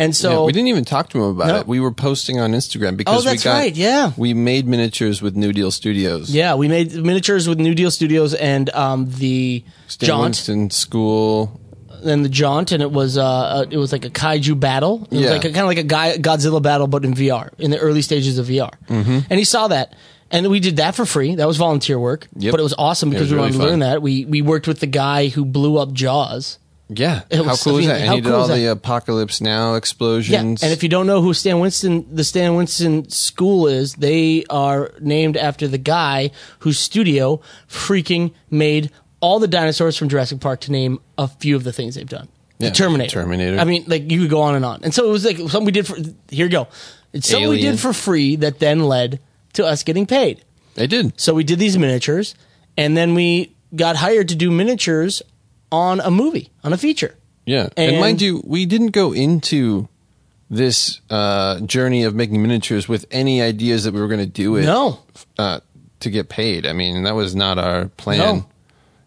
And 0.00 0.14
so 0.14 0.30
Yeah, 0.30 0.46
we 0.46 0.52
didn't 0.52 0.68
even 0.68 0.84
talk 0.84 1.08
to 1.10 1.18
him 1.18 1.30
about 1.30 1.46
No. 1.48 1.56
it. 1.60 1.66
We 1.68 1.80
were 1.80 1.90
posting 1.92 2.38
on 2.38 2.52
Instagram 2.52 2.96
because 2.96 3.20
Oh, 3.20 3.28
that's 3.28 3.44
we 3.44 3.48
got 3.50 3.54
right, 3.54 3.76
yeah. 3.76 4.12
we 4.16 4.32
made 4.34 4.66
miniatures 4.68 5.20
with 5.22 5.34
New 5.36 5.52
Deal 5.52 5.70
Studios. 5.72 6.30
yeah, 6.30 6.54
we 6.54 6.68
made 6.68 6.92
miniatures 6.94 7.48
with 7.48 7.58
New 7.58 7.74
Deal 7.74 7.90
Studios 7.90 8.32
and 8.34 8.70
um, 8.70 9.10
the 9.10 9.64
Stan 9.88 10.06
Jaunt. 10.08 10.22
Winston 10.22 10.70
School. 10.70 11.60
And 12.04 12.24
the 12.24 12.28
jaunt, 12.28 12.72
and 12.72 12.82
it 12.82 12.90
was 12.90 13.16
uh, 13.18 13.24
uh 13.24 13.66
it 13.70 13.76
was 13.76 13.92
like 13.92 14.04
a 14.04 14.10
kaiju 14.10 14.58
battle. 14.58 15.04
It 15.10 15.14
was 15.16 15.20
Yeah. 15.20 15.30
like 15.32 15.42
kind 15.42 15.56
of 15.58 15.66
like 15.66 15.78
a 15.78 15.82
guy, 15.82 16.16
Godzilla 16.18 16.62
battle, 16.62 16.86
but 16.86 17.04
in 17.04 17.14
VR 17.14 17.50
in 17.58 17.70
the 17.70 17.78
early 17.78 18.02
stages 18.02 18.38
of 18.38 18.46
VR. 18.46 18.72
Mm-hmm. 18.88 19.18
And 19.30 19.38
he 19.38 19.44
saw 19.44 19.68
that, 19.68 19.94
and 20.30 20.48
we 20.48 20.60
did 20.60 20.76
that 20.76 20.94
for 20.94 21.04
free. 21.06 21.34
That 21.36 21.46
was 21.46 21.56
volunteer 21.56 21.98
work, 21.98 22.26
Yep. 22.36 22.50
but 22.52 22.60
it 22.60 22.62
was 22.62 22.74
awesome 22.78 23.10
because 23.10 23.24
was 23.26 23.30
we 23.32 23.36
really 23.36 23.46
wanted 23.50 23.58
to 23.58 23.62
learn 23.64 23.72
fun. 23.72 23.78
that. 23.80 24.02
We 24.02 24.24
we 24.24 24.42
worked 24.42 24.66
with 24.68 24.80
the 24.80 24.86
guy 24.86 25.28
who 25.28 25.44
blew 25.44 25.78
up 25.78 25.92
Jaws. 25.92 26.58
Yeah, 26.90 27.20
It 27.28 27.36
how 27.36 27.42
was- 27.50 27.62
cool 27.62 27.74
I 27.76 27.78
is 27.80 27.80
mean, 27.80 27.88
that? 27.88 28.00
And 28.00 28.08
how 28.08 28.14
he 28.14 28.20
did 28.22 28.28
cool 28.30 28.36
all 28.38 28.42
is 28.50 28.56
the 28.56 28.64
that? 28.64 28.70
Apocalypse 28.72 29.42
Now 29.42 29.72
Yeah, 29.72 29.76
explosions. 29.76 30.62
and 30.62 30.72
if 30.72 30.82
you 30.82 30.88
don't 30.88 31.06
know 31.06 31.20
who 31.20 31.34
Stan 31.34 31.60
Winston, 31.60 32.06
the 32.10 32.24
Stan 32.24 32.54
Winston 32.54 33.10
School 33.10 33.66
is, 33.68 33.92
they 33.96 34.44
are 34.48 34.92
named 34.98 35.36
after 35.36 35.68
the 35.68 35.76
guy 35.76 36.30
whose 36.60 36.78
studio 36.78 37.42
freaking 37.68 38.32
made 38.50 38.90
all 39.20 39.38
the 39.38 39.48
dinosaurs 39.48 39.96
from 39.96 40.08
Jurassic 40.08 40.40
Park, 40.40 40.60
to 40.60 40.72
name 40.72 41.00
a 41.16 41.28
few 41.28 41.56
of 41.56 41.64
the 41.64 41.72
things 41.72 41.94
they've 41.94 42.08
done. 42.08 42.28
Yeah, 42.58 42.70
the 42.70 42.74
Terminator. 42.74 43.10
Terminator. 43.12 43.58
I 43.58 43.64
mean, 43.64 43.84
like 43.86 44.10
you 44.10 44.20
could 44.22 44.30
go 44.30 44.42
on 44.42 44.54
and 44.54 44.64
on. 44.64 44.80
And 44.82 44.92
so 44.94 45.06
it 45.08 45.10
was 45.10 45.24
like 45.24 45.36
something 45.38 45.64
we 45.64 45.72
did 45.72 45.86
for. 45.86 45.96
Here 45.96 46.46
you 46.46 46.48
go. 46.48 46.68
It's 47.12 47.28
something 47.28 47.48
we 47.48 47.60
did 47.60 47.78
for 47.80 47.92
free 47.92 48.36
that 48.36 48.58
then 48.58 48.80
led 48.80 49.20
to 49.54 49.64
us 49.64 49.82
getting 49.82 50.06
paid. 50.06 50.44
they 50.74 50.86
did. 50.86 51.18
So 51.20 51.34
we 51.34 51.44
did 51.44 51.58
these 51.58 51.78
miniatures, 51.78 52.34
and 52.76 52.96
then 52.96 53.14
we 53.14 53.54
got 53.74 53.96
hired 53.96 54.28
to 54.28 54.36
do 54.36 54.50
miniatures 54.50 55.22
on 55.70 56.00
a 56.00 56.10
movie, 56.10 56.50
on 56.64 56.72
a 56.72 56.78
feature. 56.78 57.14
Yeah, 57.46 57.68
and, 57.76 57.92
And- 57.92 58.00
mind 58.00 58.20
you, 58.22 58.42
we 58.44 58.66
didn't 58.66 58.88
go 58.90 59.12
into 59.12 59.88
this 60.50 61.00
uh, 61.10 61.60
journey 61.60 62.04
of 62.04 62.14
making 62.14 62.40
miniatures 62.42 62.88
with 62.88 63.06
any 63.10 63.40
ideas 63.42 63.84
that 63.84 63.92
we 63.94 64.00
were 64.00 64.08
going 64.08 64.20
to 64.20 64.26
do 64.26 64.56
it. 64.56 64.62
No. 64.64 65.00
uh, 65.38 65.60
to 66.00 66.10
get 66.10 66.28
paid. 66.28 66.64
I 66.66 66.72
mean, 66.72 67.02
that 67.02 67.14
was 67.14 67.34
not 67.34 67.58
our 67.58 67.86
plan 67.88 68.18
No. 68.18 68.46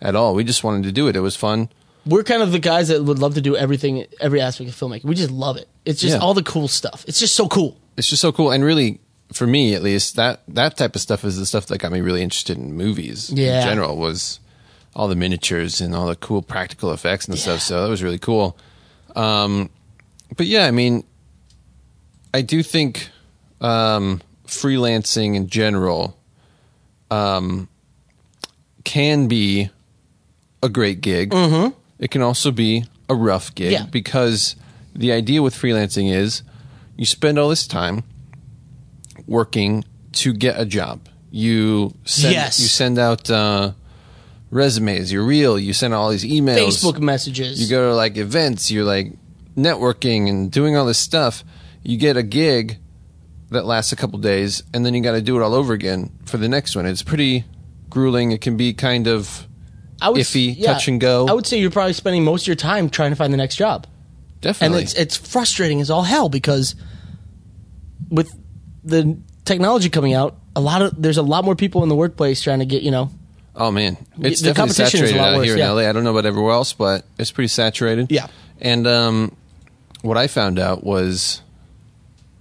At 0.02 0.16
all. 0.16 0.34
We 0.36 0.44
just 0.44 0.64
wanted 0.64 0.84
to 0.84 0.92
do 0.92 1.08
it. 1.08 1.16
It 1.16 1.22
was 1.22 1.36
fun. 1.36 1.70
we're 2.06 2.24
kind 2.24 2.42
of 2.42 2.52
the 2.52 2.58
guys 2.60 2.88
that 2.88 3.04
would 3.04 3.20
love 3.20 3.36
to 3.36 3.42
do 3.42 3.56
everything, 3.56 4.06
every 4.20 4.42
aspect 4.42 4.68
of 4.70 4.76
filmmaking. 4.76 5.04
We 5.06 5.14
just 5.14 5.30
love 5.30 5.56
it. 5.58 5.68
It's 5.86 6.02
just 6.02 6.16
Yeah. 6.16 6.20
all 6.22 6.34
the 6.34 6.42
cool 6.42 6.68
stuff. 6.68 7.06
It's 7.08 7.20
just 7.20 7.36
so 7.36 7.48
cool. 7.48 7.78
It's 7.96 8.08
just 8.10 8.22
so 8.24 8.32
cool, 8.32 8.50
and 8.52 8.64
really, 8.64 9.00
for 9.32 9.46
me 9.46 9.76
at 9.76 9.84
least, 9.84 10.16
that 10.16 10.42
that 10.48 10.78
type 10.78 10.96
of 10.96 11.02
stuff 11.02 11.24
is 11.24 11.38
the 11.38 11.46
stuff 11.46 11.68
that 11.68 11.78
got 11.78 11.92
me 11.92 12.02
really 12.02 12.24
interested 12.24 12.58
in 12.58 12.74
movies. 12.74 13.30
Yeah. 13.32 13.62
in 13.62 13.68
general 13.68 13.98
was 13.98 14.40
all 14.96 15.08
the 15.08 15.16
miniatures 15.16 15.80
and 15.80 15.94
all 15.96 16.08
the 16.08 16.16
cool 16.16 16.42
practical 16.42 16.92
effects 16.92 17.28
and 17.28 17.38
stuff. 17.38 17.62
So 17.62 17.84
that 17.84 17.90
was 17.90 18.02
really 18.02 18.18
cool. 18.20 18.58
Um, 19.16 19.70
but 20.36 20.48
yeah, 20.48 20.66
I 20.66 20.72
mean, 20.72 21.04
I 22.34 22.42
do 22.42 22.64
think 22.64 23.10
um, 23.62 24.22
freelancing 24.48 25.36
in 25.36 25.48
general 25.48 26.18
um, 27.12 27.68
can 28.84 29.28
be 29.28 29.70
a 30.64 30.70
great 30.70 31.02
gig. 31.02 31.34
It 32.00 32.10
can 32.12 32.22
also 32.22 32.52
be 32.52 32.86
a 33.10 33.16
rough 33.16 33.54
gig 33.56 33.72
Yeah. 33.72 33.86
because 33.86 34.56
the 34.96 35.12
idea 35.12 35.42
with 35.42 35.54
freelancing 35.56 36.12
is 36.14 36.42
you 36.98 37.06
spend 37.06 37.38
all 37.40 37.50
this 37.50 37.68
time 37.68 38.04
working 39.28 39.84
to 40.14 40.34
get 40.34 40.60
a 40.60 40.66
job. 40.66 41.08
You 41.32 41.94
send, 42.04 42.34
Yes. 42.34 42.60
you 42.60 42.68
send 42.68 43.00
out 43.00 43.30
uh, 43.30 43.72
resumes. 44.50 45.12
You're 45.12 45.24
real. 45.26 45.58
You 45.58 45.74
send 45.74 45.94
all 45.94 46.10
these 46.10 46.24
emails. 46.26 46.68
Facebook 46.68 47.00
messages. 47.00 47.62
You 47.62 47.70
go 47.70 47.90
to 47.90 47.96
like 47.96 48.18
events. 48.18 48.70
You're 48.70 48.84
like 48.84 49.14
networking 49.56 50.30
and 50.30 50.52
doing 50.52 50.76
all 50.76 50.86
this 50.86 51.00
stuff. 51.00 51.44
You 51.84 51.98
get 51.98 52.18
a 52.18 52.24
gig 52.24 52.78
that 53.50 53.66
lasts 53.66 53.92
a 53.92 53.96
couple 53.96 54.18
days, 54.20 54.64
and 54.74 54.86
then 54.86 54.94
you 54.94 55.02
got 55.02 55.12
to 55.14 55.22
do 55.22 55.38
it 55.38 55.42
all 55.44 55.54
over 55.54 55.74
again 55.74 56.12
for 56.26 56.38
the 56.38 56.48
next 56.48 56.76
one. 56.76 56.86
It's 56.86 57.04
pretty 57.04 57.44
grueling. 57.90 58.32
It 58.32 58.42
can 58.42 58.56
be 58.58 58.74
kind 58.74 59.08
of 59.08 59.48
I 60.02 60.10
would, 60.10 60.20
iffy, 60.20 60.62
touch 60.64 60.88
and 60.88 61.00
go. 61.00 61.28
I 61.28 61.34
would 61.34 61.46
say 61.46 61.60
you're 61.60 61.72
probably 61.72 61.94
spending 61.94 62.24
most 62.24 62.44
of 62.44 62.48
your 62.48 62.56
time 62.56 62.90
trying 62.90 63.12
to 63.12 63.16
find 63.16 63.32
the 63.32 63.38
next 63.38 63.56
job. 63.56 63.86
and 63.86 64.42
definitely. 64.42 64.84
it's 64.84 64.94
it's 64.96 65.16
frustrating 65.16 65.80
as 65.80 65.92
all 65.92 66.04
hell 66.04 66.28
because 66.28 66.76
with 68.10 68.34
the 68.84 69.18
technology 69.46 69.90
coming 69.90 70.14
out, 70.14 70.38
a 70.56 70.62
lot 70.62 70.82
of 70.82 71.00
there's 71.02 71.18
a 71.18 71.24
lot 71.24 71.46
more 71.46 71.56
people 71.56 71.84
in 71.84 71.90
the 71.90 71.96
workplace 71.96 72.42
trying 72.42 72.60
to 72.60 72.66
get 72.66 72.82
you 72.82 72.92
know. 72.92 73.12
Oh 73.56 73.70
man, 73.70 73.98
it's 74.20 74.42
The 74.42 74.54
definitely 74.54 74.54
competition 74.54 75.04
is 75.04 75.12
a 75.12 75.14
saturated 75.14 75.18
lot 75.18 75.28
out 75.34 75.38
worse, 75.38 75.46
here 75.46 75.58
yeah. 75.58 75.70
in 75.70 75.76
LA. 75.76 75.82
I 75.90 75.92
don't 75.92 76.04
know 76.04 76.12
about 76.12 76.26
everywhere 76.26 76.54
else, 76.54 76.74
but 76.74 77.06
it's 77.20 77.32
pretty 77.32 77.50
saturated. 77.50 78.12
Yeah. 78.12 78.28
And 78.60 78.88
um, 78.88 79.36
what 80.02 80.18
I 80.18 80.28
found 80.28 80.58
out 80.58 80.84
was 80.84 81.42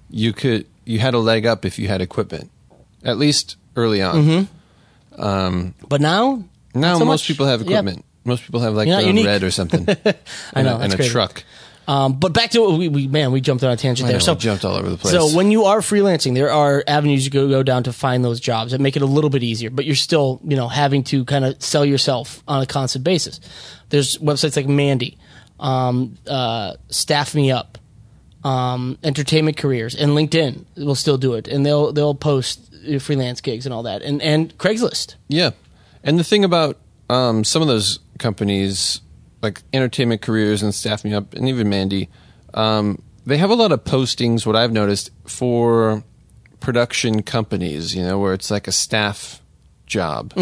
you 0.08 0.32
could 0.32 0.66
you 0.84 0.98
had 0.98 1.14
a 1.14 1.18
leg 1.18 1.46
up 1.46 1.64
if 1.64 1.78
you 1.78 1.88
had 1.88 2.00
equipment, 2.00 2.50
at 3.04 3.18
least 3.18 3.56
early 3.76 4.00
on. 4.02 4.48
But 5.88 6.00
now, 6.00 6.44
Now 6.74 6.98
so 6.98 7.04
most 7.04 7.22
much. 7.22 7.26
people 7.28 7.46
have 7.46 7.60
equipment. 7.62 8.04
Most 8.24 8.42
people 8.44 8.60
have 8.60 8.74
like 8.74 8.86
You're 8.86 8.96
not 8.96 9.04
a 9.04 9.06
unique. 9.08 9.26
red 9.26 9.42
or 9.42 9.50
something. 9.50 9.88
I 9.88 9.92
know 9.92 10.14
and, 10.54 10.68
a- 10.68 10.78
and 10.84 10.92
a 10.92 10.96
crazy. 10.96 11.10
truck. 11.10 11.44
Um, 11.88 12.20
but 12.20 12.32
back 12.32 12.50
to 12.50 12.60
what 12.60 12.78
we, 12.78 12.88
we 12.88 13.08
man, 13.08 13.32
we 13.32 13.40
jumped 13.40 13.64
on 13.64 13.70
a 13.72 13.76
tangent 13.76 14.04
I 14.06 14.12
there. 14.12 14.18
know, 14.20 14.24
so 14.24 14.34
jumped 14.36 14.64
all 14.64 14.76
over 14.76 14.88
the 14.88 14.96
place. 14.96 15.12
So 15.12 15.34
when 15.36 15.50
you 15.50 15.64
are 15.64 15.80
freelancing, 15.80 16.34
there 16.34 16.52
are 16.52 16.84
avenues 16.86 17.24
you 17.24 17.30
go 17.32 17.48
go 17.48 17.64
down 17.64 17.82
to 17.84 17.92
find 17.92 18.24
those 18.24 18.38
jobs 18.38 18.70
that 18.70 18.80
make 18.80 18.94
it 18.94 19.02
a 19.02 19.06
little 19.06 19.30
bit 19.30 19.42
easier, 19.42 19.70
but 19.70 19.86
you're 19.86 19.96
still, 19.96 20.40
you 20.44 20.54
know, 20.56 20.68
having 20.68 21.02
to 21.04 21.24
kind 21.24 21.44
of 21.44 21.60
sell 21.60 21.84
yourself 21.84 22.44
on 22.46 22.62
a 22.62 22.66
constant 22.66 23.04
basis. 23.04 23.40
There's 23.88 24.18
websites 24.18 24.54
like 24.56 24.68
Mandy, 24.68 25.18
um, 25.58 26.16
uh, 26.28 26.74
Staff 26.90 27.34
Me 27.34 27.50
Up, 27.50 27.76
um, 28.44 28.96
Entertainment 29.02 29.56
Careers, 29.56 29.96
and 29.96 30.12
LinkedIn 30.12 30.64
will 30.76 30.94
still 30.94 31.18
do 31.18 31.34
it, 31.34 31.48
and 31.48 31.66
they'll 31.66 31.92
they'll 31.92 32.14
post 32.14 32.72
uh, 32.88 33.00
freelance 33.00 33.40
gigs 33.40 33.66
and 33.66 33.72
all 33.72 33.82
that, 33.82 34.02
and 34.02 34.22
and 34.22 34.56
Craigslist. 34.58 35.16
Yeah, 35.26 35.50
and 36.02 36.18
the 36.18 36.24
thing 36.24 36.44
about 36.44 36.78
um, 37.08 37.44
some 37.44 37.62
of 37.62 37.68
those 37.68 37.98
companies, 38.18 39.00
like 39.42 39.62
Entertainment 39.72 40.22
Careers 40.22 40.62
and 40.62 40.74
Staff 40.74 41.04
Me 41.04 41.14
Up, 41.14 41.34
and 41.34 41.48
even 41.48 41.68
Mandy, 41.68 42.08
um, 42.54 43.02
they 43.26 43.36
have 43.38 43.50
a 43.50 43.54
lot 43.54 43.72
of 43.72 43.84
postings. 43.84 44.46
What 44.46 44.56
I've 44.56 44.72
noticed 44.72 45.10
for 45.26 46.02
production 46.60 47.22
companies, 47.22 47.94
you 47.94 48.02
know, 48.02 48.18
where 48.18 48.34
it's 48.34 48.50
like 48.50 48.68
a 48.68 48.72
staff 48.72 49.40
job 49.86 50.32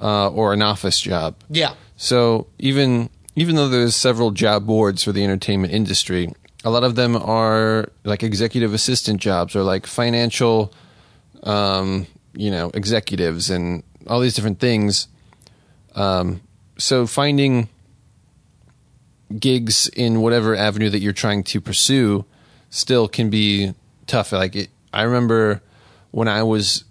uh, 0.00 0.28
or 0.30 0.52
an 0.52 0.62
office 0.62 1.00
job. 1.00 1.36
Yeah. 1.48 1.74
So 1.96 2.48
even 2.58 3.10
even 3.36 3.56
though 3.56 3.68
there's 3.68 3.96
several 3.96 4.30
job 4.30 4.66
boards 4.66 5.04
for 5.04 5.12
the 5.12 5.24
entertainment 5.24 5.72
industry, 5.72 6.32
a 6.64 6.70
lot 6.70 6.84
of 6.84 6.94
them 6.94 7.16
are 7.16 7.90
like 8.04 8.22
executive 8.22 8.74
assistant 8.74 9.20
jobs 9.20 9.56
or 9.56 9.62
like 9.62 9.86
financial, 9.86 10.72
um, 11.42 12.06
you 12.34 12.50
know, 12.50 12.70
executives 12.74 13.50
and 13.50 13.82
all 14.06 14.20
these 14.20 14.34
different 14.34 14.60
things. 14.60 15.08
Um, 15.94 16.40
so 16.78 17.06
finding 17.06 17.68
gigs 19.38 19.88
in 19.88 20.20
whatever 20.20 20.54
avenue 20.54 20.90
that 20.90 21.00
you're 21.00 21.12
trying 21.12 21.42
to 21.44 21.60
pursue 21.60 22.24
still 22.70 23.08
can 23.08 23.30
be 23.30 23.74
tough. 24.06 24.32
Like 24.32 24.56
it, 24.56 24.70
I 24.92 25.02
remember 25.02 25.62
when 26.10 26.28
I 26.28 26.42
was 26.42 26.84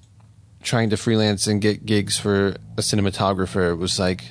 trying 0.62 0.90
to 0.92 0.98
freelance 0.98 1.48
and 1.48 1.62
get 1.62 1.86
gigs 1.86 2.18
for 2.18 2.56
a 2.78 2.82
cinematographer, 2.82 3.72
it 3.72 3.76
was 3.76 4.00
like, 4.00 4.24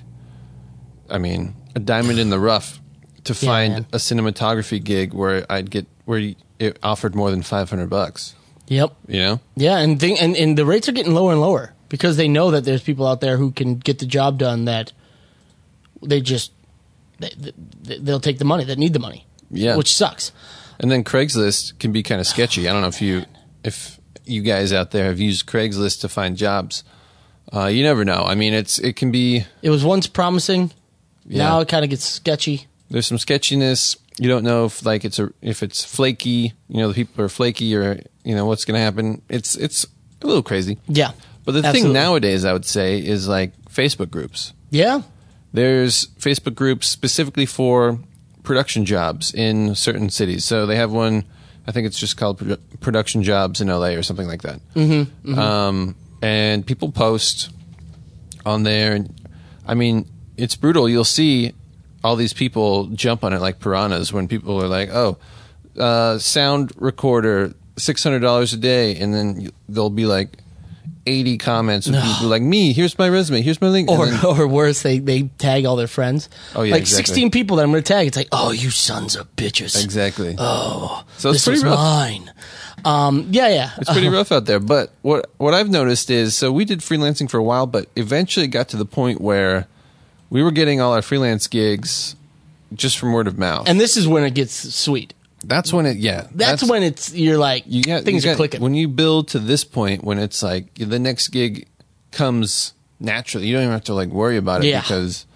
I 1.10 1.18
mean, 1.18 1.54
a 1.74 1.78
diamond 1.78 2.18
in 2.18 2.30
the 2.30 2.38
rough 2.38 2.80
to 3.24 3.34
find 3.34 3.72
man. 3.72 3.86
a 3.92 3.96
cinematography 3.96 4.82
gig 4.82 5.14
where 5.14 5.46
I'd 5.50 5.70
get 5.70 5.86
where 6.04 6.34
it 6.58 6.78
offered 6.82 7.14
more 7.14 7.30
than 7.30 7.42
five 7.42 7.70
hundred 7.70 7.90
bucks. 7.90 8.34
Yep. 8.68 8.94
You 9.08 9.18
know, 9.20 9.40
Yeah, 9.56 9.78
and, 9.78 10.00
thing, 10.00 10.18
and 10.18 10.36
and 10.36 10.56
the 10.56 10.64
rates 10.64 10.88
are 10.88 10.92
getting 10.92 11.14
lower 11.14 11.32
and 11.32 11.40
lower 11.40 11.74
because 11.92 12.16
they 12.16 12.26
know 12.26 12.50
that 12.52 12.64
there's 12.64 12.82
people 12.82 13.06
out 13.06 13.20
there 13.20 13.36
who 13.36 13.50
can 13.50 13.76
get 13.76 13.98
the 13.98 14.06
job 14.06 14.38
done 14.38 14.64
that 14.64 14.92
they 16.02 16.22
just 16.22 16.50
they, 17.18 17.30
they, 17.82 17.98
they'll 17.98 18.18
take 18.18 18.38
the 18.38 18.46
money 18.46 18.64
that 18.64 18.78
need 18.78 18.94
the 18.94 18.98
money. 18.98 19.26
Yeah. 19.50 19.76
which 19.76 19.94
sucks. 19.94 20.32
and 20.80 20.90
then 20.90 21.04
Craigslist 21.04 21.78
can 21.78 21.92
be 21.92 22.02
kind 22.02 22.18
of 22.22 22.26
sketchy. 22.26 22.66
I 22.66 22.72
don't 22.72 22.80
know 22.80 22.88
if 22.88 23.02
you 23.02 23.26
if 23.62 24.00
you 24.24 24.40
guys 24.40 24.72
out 24.72 24.90
there 24.92 25.04
have 25.04 25.20
used 25.20 25.44
Craigslist 25.46 26.00
to 26.00 26.08
find 26.08 26.38
jobs. 26.38 26.82
Uh, 27.52 27.66
you 27.66 27.82
never 27.82 28.06
know. 28.06 28.24
I 28.24 28.34
mean, 28.34 28.54
it's 28.54 28.78
it 28.78 28.96
can 28.96 29.10
be 29.10 29.44
It 29.60 29.68
was 29.68 29.84
once 29.84 30.06
promising. 30.06 30.72
Yeah. 31.26 31.44
Now 31.44 31.60
it 31.60 31.68
kind 31.68 31.84
of 31.84 31.90
gets 31.90 32.04
sketchy. 32.08 32.66
there's 32.88 33.06
some 33.06 33.18
sketchiness. 33.18 33.96
You 34.18 34.28
don't 34.30 34.44
know 34.44 34.64
if 34.64 34.82
like 34.86 35.04
it's 35.04 35.18
a 35.18 35.30
if 35.42 35.62
it's 35.62 35.84
flaky. 35.84 36.54
You 36.68 36.78
know, 36.78 36.88
the 36.88 36.94
people 36.94 37.22
are 37.22 37.28
flaky 37.28 37.76
or 37.76 38.00
you 38.24 38.34
know 38.34 38.46
what's 38.46 38.64
going 38.64 38.78
to 38.78 38.82
happen. 38.82 39.20
It's 39.28 39.54
it's 39.56 39.84
a 40.22 40.26
little 40.26 40.42
crazy. 40.42 40.78
Yeah, 40.88 41.12
But 41.44 41.52
the 41.52 41.62
thing 41.72 41.92
nowadays, 41.92 42.44
I 42.44 42.52
would 42.52 42.64
say, 42.64 42.98
is 42.98 43.26
like 43.28 43.52
Facebook 43.66 44.10
groups. 44.10 44.52
yeah, 44.70 45.02
There's 45.52 46.06
Facebook 46.18 46.54
groups 46.54 46.86
specifically 46.88 47.46
for 47.46 47.98
production 48.42 48.84
jobs 48.84 49.32
in 49.34 49.74
certain 49.74 50.08
cities. 50.10 50.44
So 50.44 50.66
they 50.66 50.76
have 50.76 50.92
one, 50.92 51.24
I 51.66 51.72
think 51.72 51.86
it's 51.86 51.98
just 51.98 52.16
called 52.16 52.38
Produ- 52.38 52.58
Production 52.80 53.22
Jobs 53.22 53.60
in 53.60 53.68
LA 53.68 53.88
or 53.98 54.02
something 54.02 54.26
like 54.26 54.42
that. 54.42 54.60
Mm-hmm, 54.74 55.38
Um, 55.38 55.94
and 56.22 56.66
people 56.66 56.90
post 56.92 57.50
on 58.46 58.62
there. 58.64 58.94
And 58.94 59.14
I 59.66 59.74
mean, 59.74 60.06
it's 60.36 60.56
brutal. 60.56 60.88
You'll 60.88 61.04
see 61.04 61.52
all 62.04 62.16
these 62.16 62.32
people 62.32 62.86
jump 62.86 63.22
on 63.24 63.32
it 63.32 63.40
like 63.40 63.60
piranhas 63.60 64.12
when 64.12 64.26
people 64.28 64.60
are 64.62 64.68
like, 64.68 64.90
oh, 64.92 65.18
uh, 65.78 66.18
sound 66.18 66.72
recorder, 66.76 67.54
$600 67.76 68.52
a 68.52 68.56
day. 68.56 68.96
And 68.96 69.14
then 69.14 69.50
there'll 69.68 69.90
be 69.90 70.06
like, 70.06 70.38
80 71.04 71.38
comments 71.38 71.86
of 71.88 71.94
people 71.94 72.28
like 72.28 72.42
me. 72.42 72.72
Here's 72.72 72.96
my 72.98 73.08
resume. 73.08 73.42
Here's 73.42 73.60
my 73.60 73.68
link. 73.68 73.90
Or 73.90 74.06
then- 74.06 74.24
or 74.24 74.46
worse, 74.46 74.82
they 74.82 74.98
they 74.98 75.22
tag 75.38 75.64
all 75.64 75.76
their 75.76 75.86
friends. 75.88 76.28
Oh, 76.54 76.62
yeah, 76.62 76.72
like 76.72 76.82
exactly. 76.82 77.04
sixteen 77.04 77.30
people 77.30 77.56
that 77.56 77.64
I'm 77.64 77.70
going 77.72 77.82
to 77.82 77.86
tag. 77.92 78.06
It's 78.06 78.16
like, 78.16 78.28
oh, 78.32 78.52
you 78.52 78.70
sons 78.70 79.16
of 79.16 79.34
bitches. 79.36 79.82
Exactly. 79.82 80.36
Oh, 80.38 81.04
so 81.18 81.30
it's 81.30 81.44
This 81.44 81.60
pretty 81.60 81.64
rough. 81.68 81.78
mine. 81.78 82.32
Um, 82.84 83.28
yeah, 83.30 83.48
yeah. 83.48 83.70
It's 83.78 83.90
pretty 83.92 84.08
rough 84.08 84.32
out 84.32 84.44
there. 84.46 84.58
But 84.60 84.90
what 85.02 85.30
what 85.38 85.54
I've 85.54 85.70
noticed 85.70 86.10
is, 86.10 86.36
so 86.36 86.50
we 86.52 86.64
did 86.64 86.80
freelancing 86.80 87.30
for 87.30 87.38
a 87.38 87.42
while, 87.44 87.66
but 87.66 87.86
eventually 87.96 88.46
got 88.46 88.68
to 88.70 88.76
the 88.76 88.84
point 88.84 89.20
where 89.20 89.66
we 90.30 90.42
were 90.42 90.50
getting 90.50 90.80
all 90.80 90.92
our 90.92 91.02
freelance 91.02 91.46
gigs 91.46 92.16
just 92.74 92.98
from 92.98 93.12
word 93.12 93.26
of 93.26 93.36
mouth. 93.38 93.68
and 93.68 93.78
this 93.78 93.96
is 93.96 94.08
when 94.08 94.24
it 94.24 94.34
gets 94.34 94.52
sweet. 94.74 95.14
That's 95.42 95.72
when 95.72 95.86
it, 95.86 95.96
yeah, 95.96 96.26
That's, 96.34 96.62
when 96.62 96.82
it's 96.82 97.14
you're 97.14 97.38
like 97.38 97.64
you 97.66 97.82
got 97.82 98.04
things 98.04 98.24
you 98.24 98.32
are 98.32 98.34
clicking. 98.36 98.60
When 98.60 98.74
you 98.74 98.88
build 98.88 99.28
to 99.28 99.38
this 99.38 99.64
point, 99.64 100.04
when 100.04 100.18
it's 100.18 100.42
like 100.42 100.74
the 100.74 100.98
next 100.98 101.28
gig 101.28 101.68
comes 102.10 102.74
naturally, 103.00 103.46
you 103.46 103.54
don't 103.54 103.62
even 103.64 103.72
have 103.72 103.84
to 103.84 103.94
like 103.94 104.08
worry 104.08 104.36
about 104.36 104.64
it 104.64 104.68
Yeah. 104.68 104.80
because 104.80 105.26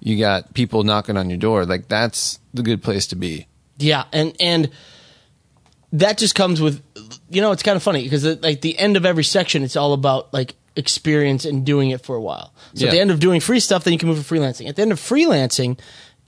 you 0.00 0.18
got 0.18 0.54
people 0.54 0.82
knocking 0.82 1.16
on 1.16 1.28
your 1.30 1.38
door. 1.38 1.66
Like 1.66 1.88
that's 1.88 2.38
the 2.54 2.62
good 2.62 2.82
place 2.82 3.06
to 3.08 3.16
be. 3.16 3.46
Yeah, 3.78 4.04
and 4.12 4.34
and 4.40 4.70
that 5.92 6.18
just 6.18 6.34
comes 6.34 6.60
with, 6.60 6.82
you 7.30 7.40
know, 7.40 7.50
it's 7.52 7.62
kind 7.62 7.76
of 7.76 7.82
funny 7.82 8.02
because 8.04 8.24
like 8.42 8.60
the 8.60 8.78
end 8.78 8.96
of 8.96 9.04
every 9.04 9.24
section, 9.24 9.62
it's 9.62 9.76
all 9.76 9.92
about 9.92 10.32
like 10.32 10.54
experience 10.76 11.44
and 11.44 11.66
doing 11.66 11.90
it 11.90 12.00
for 12.00 12.14
a 12.14 12.20
while. 12.20 12.52
So 12.74 12.86
at 12.86 12.92
the 12.92 13.00
end 13.00 13.10
of 13.10 13.18
doing 13.18 13.40
free 13.40 13.58
stuff, 13.60 13.84
then 13.84 13.92
you 13.92 13.98
can 13.98 14.08
move 14.08 14.24
to 14.24 14.34
freelancing. 14.34 14.68
At 14.68 14.76
the 14.76 14.82
end 14.82 14.92
of 14.92 15.00
freelancing, 15.00 15.78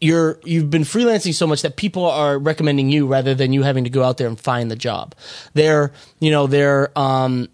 you're 0.03 0.41
you've 0.45 0.69
been 0.69 0.83
freelancing 0.83 1.33
so 1.33 1.47
much 1.47 1.63
that 1.63 1.77
people 1.77 2.05
are 2.05 2.37
recommending 2.37 2.91
you 2.91 3.07
rather 3.07 3.37
than 3.37 3.53
you 3.53 3.63
having 3.63 3.85
to 3.85 3.91
go 3.91 4.03
out 4.03 4.19
there 4.19 4.27
and 4.27 4.39
find 4.39 4.69
the 4.69 4.77
job. 4.77 5.15
They're 5.55 5.93
you 6.19 6.33
know 6.33 6.49
they're 6.49 6.91
um 6.99 7.49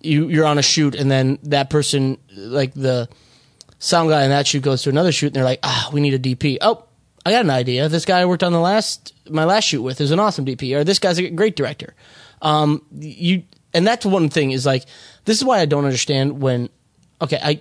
you 0.00 0.28
you're 0.28 0.46
on 0.46 0.58
a 0.58 0.62
shoot 0.62 0.96
and 0.96 1.08
then 1.08 1.38
that 1.44 1.70
person 1.70 2.18
like 2.34 2.74
the 2.74 3.08
sound 3.78 4.10
guy 4.10 4.24
in 4.24 4.30
that 4.30 4.48
shoot 4.48 4.62
goes 4.62 4.82
to 4.82 4.90
another 4.90 5.12
shoot 5.12 5.28
and 5.28 5.36
they're 5.36 5.44
like, 5.44 5.60
ah, 5.62 5.88
we 5.92 6.00
need 6.00 6.14
a 6.14 6.18
DP. 6.18 6.58
Oh, 6.60 6.84
I 7.24 7.30
got 7.30 7.44
an 7.44 7.50
idea. 7.50 7.88
This 7.88 8.04
guy 8.04 8.20
I 8.20 8.24
worked 8.24 8.42
on 8.42 8.52
the 8.52 8.60
last 8.60 9.14
my 9.30 9.44
last 9.44 9.64
shoot 9.64 9.82
with 9.82 10.00
is 10.00 10.10
an 10.10 10.18
awesome 10.18 10.44
DP, 10.44 10.76
or 10.76 10.82
this 10.82 10.98
guy's 10.98 11.18
a 11.18 11.30
great 11.30 11.54
director. 11.54 11.94
Um, 12.42 12.84
you 12.92 13.44
and 13.72 13.86
that's 13.86 14.04
one 14.04 14.28
thing 14.28 14.50
is 14.50 14.66
like 14.66 14.86
this 15.24 15.38
is 15.38 15.44
why 15.44 15.60
I 15.60 15.66
don't 15.66 15.84
understand 15.84 16.42
when. 16.42 16.68
Okay, 17.22 17.38
I 17.40 17.60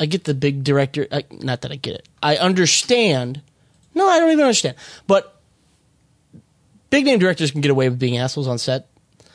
I 0.00 0.06
get 0.06 0.24
the 0.24 0.34
big 0.34 0.64
director. 0.64 1.06
I, 1.12 1.24
not 1.30 1.60
that 1.60 1.70
I 1.70 1.76
get 1.76 1.94
it. 1.94 2.08
I 2.22 2.36
understand. 2.36 3.42
No, 3.94 4.08
I 4.08 4.18
don't 4.18 4.30
even 4.30 4.44
understand. 4.44 4.76
But 5.06 5.40
big 6.88 7.04
name 7.04 7.18
directors 7.18 7.50
can 7.50 7.60
get 7.60 7.70
away 7.70 7.88
with 7.88 7.98
being 7.98 8.16
assholes 8.16 8.48
on 8.48 8.58
set. 8.58 8.88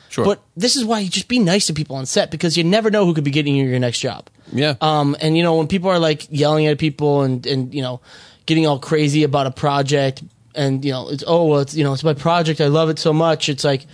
Sure. 0.08 0.24
But 0.24 0.42
this 0.56 0.76
is 0.76 0.84
why 0.84 1.00
you 1.00 1.08
just 1.08 1.28
be 1.28 1.38
nice 1.38 1.66
to 1.68 1.72
people 1.72 1.96
on 1.96 2.06
set 2.06 2.30
because 2.30 2.56
you 2.56 2.64
never 2.64 2.90
know 2.90 3.04
who 3.06 3.14
could 3.14 3.24
be 3.24 3.30
getting 3.30 3.54
you 3.54 3.66
your 3.66 3.78
next 3.78 4.00
job. 4.00 4.28
yeah. 4.52 4.74
Um, 4.80 5.16
and 5.20 5.36
you 5.36 5.42
know 5.42 5.56
when 5.56 5.68
people 5.68 5.90
are 5.90 5.98
like 5.98 6.26
yelling 6.30 6.66
at 6.66 6.78
people 6.78 7.22
and 7.22 7.46
and 7.46 7.74
you 7.74 7.82
know 7.82 8.00
getting 8.46 8.66
all 8.66 8.78
crazy 8.78 9.24
about 9.24 9.46
a 9.46 9.50
project, 9.50 10.22
and 10.56 10.84
you 10.84 10.90
know 10.90 11.08
it's 11.10 11.22
oh 11.26 11.44
well 11.46 11.60
it's 11.60 11.74
you 11.74 11.84
know 11.84 11.92
it's 11.92 12.02
my 12.02 12.14
project 12.14 12.60
I 12.60 12.66
love 12.66 12.88
it 12.88 12.98
so 12.98 13.12
much 13.12 13.48
it's 13.48 13.62
like 13.62 13.86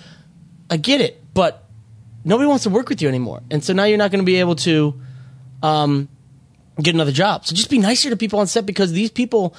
I 0.70 0.76
get 0.76 1.00
it 1.00 1.22
but 1.34 1.64
nobody 2.24 2.46
wants 2.46 2.64
to 2.64 2.70
work 2.70 2.88
with 2.88 3.02
you 3.02 3.08
anymore 3.08 3.42
and 3.50 3.62
so 3.62 3.72
now 3.72 3.84
you're 3.84 3.98
not 3.98 4.10
going 4.10 4.20
to 4.22 4.26
be 4.26 4.36
able 4.36 4.54
to 4.56 5.00
um, 5.62 6.08
get 6.80 6.94
another 6.94 7.12
job 7.12 7.44
so 7.46 7.54
just 7.54 7.68
be 7.70 7.78
nicer 7.78 8.08
to 8.10 8.16
people 8.16 8.38
on 8.38 8.46
set 8.46 8.64
because 8.64 8.92
these 8.92 9.10
people 9.10 9.54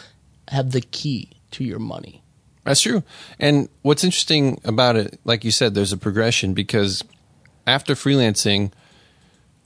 have 0.48 0.72
the 0.72 0.82
key 0.82 1.30
to 1.52 1.64
your 1.64 1.80
money 1.80 2.22
That's 2.64 2.82
true. 2.82 3.04
And 3.40 3.68
what's 3.82 4.04
interesting 4.06 4.60
about 4.64 4.96
it, 4.96 5.20
like 5.26 5.44
you 5.44 5.52
said, 5.52 5.74
there's 5.76 5.92
a 5.92 5.98
progression 5.98 6.54
because 6.54 7.04
after 7.68 7.94
freelancing, 7.94 8.72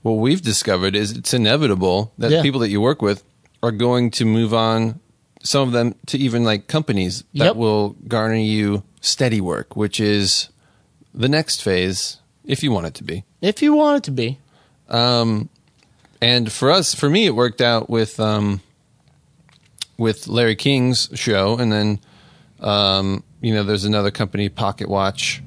what 0.02 0.14
we've 0.14 0.42
discovered 0.42 0.94
is 0.96 1.12
it's 1.12 1.32
inevitable 1.32 2.12
that 2.18 2.30
Yeah. 2.32 2.42
people 2.42 2.60
that 2.60 2.70
you 2.70 2.80
work 2.80 3.00
with 3.02 3.22
are 3.62 3.70
going 3.72 4.10
to 4.18 4.24
move 4.24 4.52
on, 4.52 4.98
some 5.42 5.62
of 5.68 5.72
them 5.72 5.94
to 6.06 6.18
even 6.18 6.42
like 6.44 6.66
companies 6.66 7.22
that 7.34 7.54
Yep. 7.54 7.56
will 7.56 7.96
garner 8.08 8.34
you 8.34 8.82
steady 9.00 9.40
work, 9.40 9.76
which 9.76 10.00
is 10.00 10.48
the 11.14 11.28
next 11.28 11.62
phase 11.62 12.18
if 12.44 12.62
you 12.64 12.72
want 12.72 12.86
it 12.86 12.94
to 12.94 13.04
be. 13.04 13.22
if 13.40 13.62
you 13.62 13.72
want 13.74 13.98
it 13.98 14.04
to 14.04 14.10
be 14.10 14.38
um, 14.88 15.48
And 16.20 16.50
for 16.50 16.70
us, 16.70 16.94
for 16.94 17.08
me, 17.08 17.26
it 17.26 17.34
worked 17.34 17.60
out 17.60 17.88
with 17.88 18.18
um, 18.18 18.60
with 19.96 20.28
Larry 20.28 20.56
King's 20.56 21.08
show, 21.14 21.56
and 21.58 21.72
then 21.72 22.00
um, 22.60 23.22
you 23.40 23.54
know, 23.54 23.62
there's 23.62 23.84
another 23.84 24.10
company, 24.10 24.48
Pocket 24.48 24.88
Watch, 24.88 25.42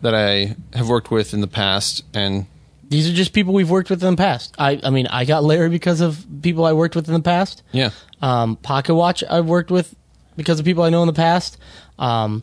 that 0.00 0.14
I 0.14 0.56
have 0.74 0.88
worked 0.88 1.10
with 1.10 1.34
in 1.34 1.40
the 1.40 1.46
past, 1.46 2.04
and 2.14 2.46
these 2.88 3.08
are 3.08 3.12
just 3.12 3.32
people 3.32 3.52
we've 3.54 3.70
worked 3.70 3.88
with 3.88 4.02
in 4.04 4.10
the 4.10 4.16
past 4.18 4.54
I 4.58 4.78
I 4.84 4.90
mean 4.90 5.06
I 5.06 5.24
got 5.24 5.42
Larry 5.44 5.70
because 5.70 6.02
of 6.02 6.26
people 6.42 6.66
I 6.66 6.74
worked 6.74 6.94
with 6.94 7.08
in 7.08 7.14
the 7.14 7.20
past 7.22 7.62
yeah, 7.72 7.88
Um, 8.20 8.56
Pocket 8.56 8.94
Watch 8.94 9.24
I've 9.30 9.46
worked 9.46 9.70
with 9.70 9.96
because 10.36 10.58
of 10.60 10.66
people 10.66 10.82
I 10.82 10.90
know 10.90 11.00
in 11.02 11.06
the 11.06 11.14
past. 11.14 11.56
Um, 11.98 12.42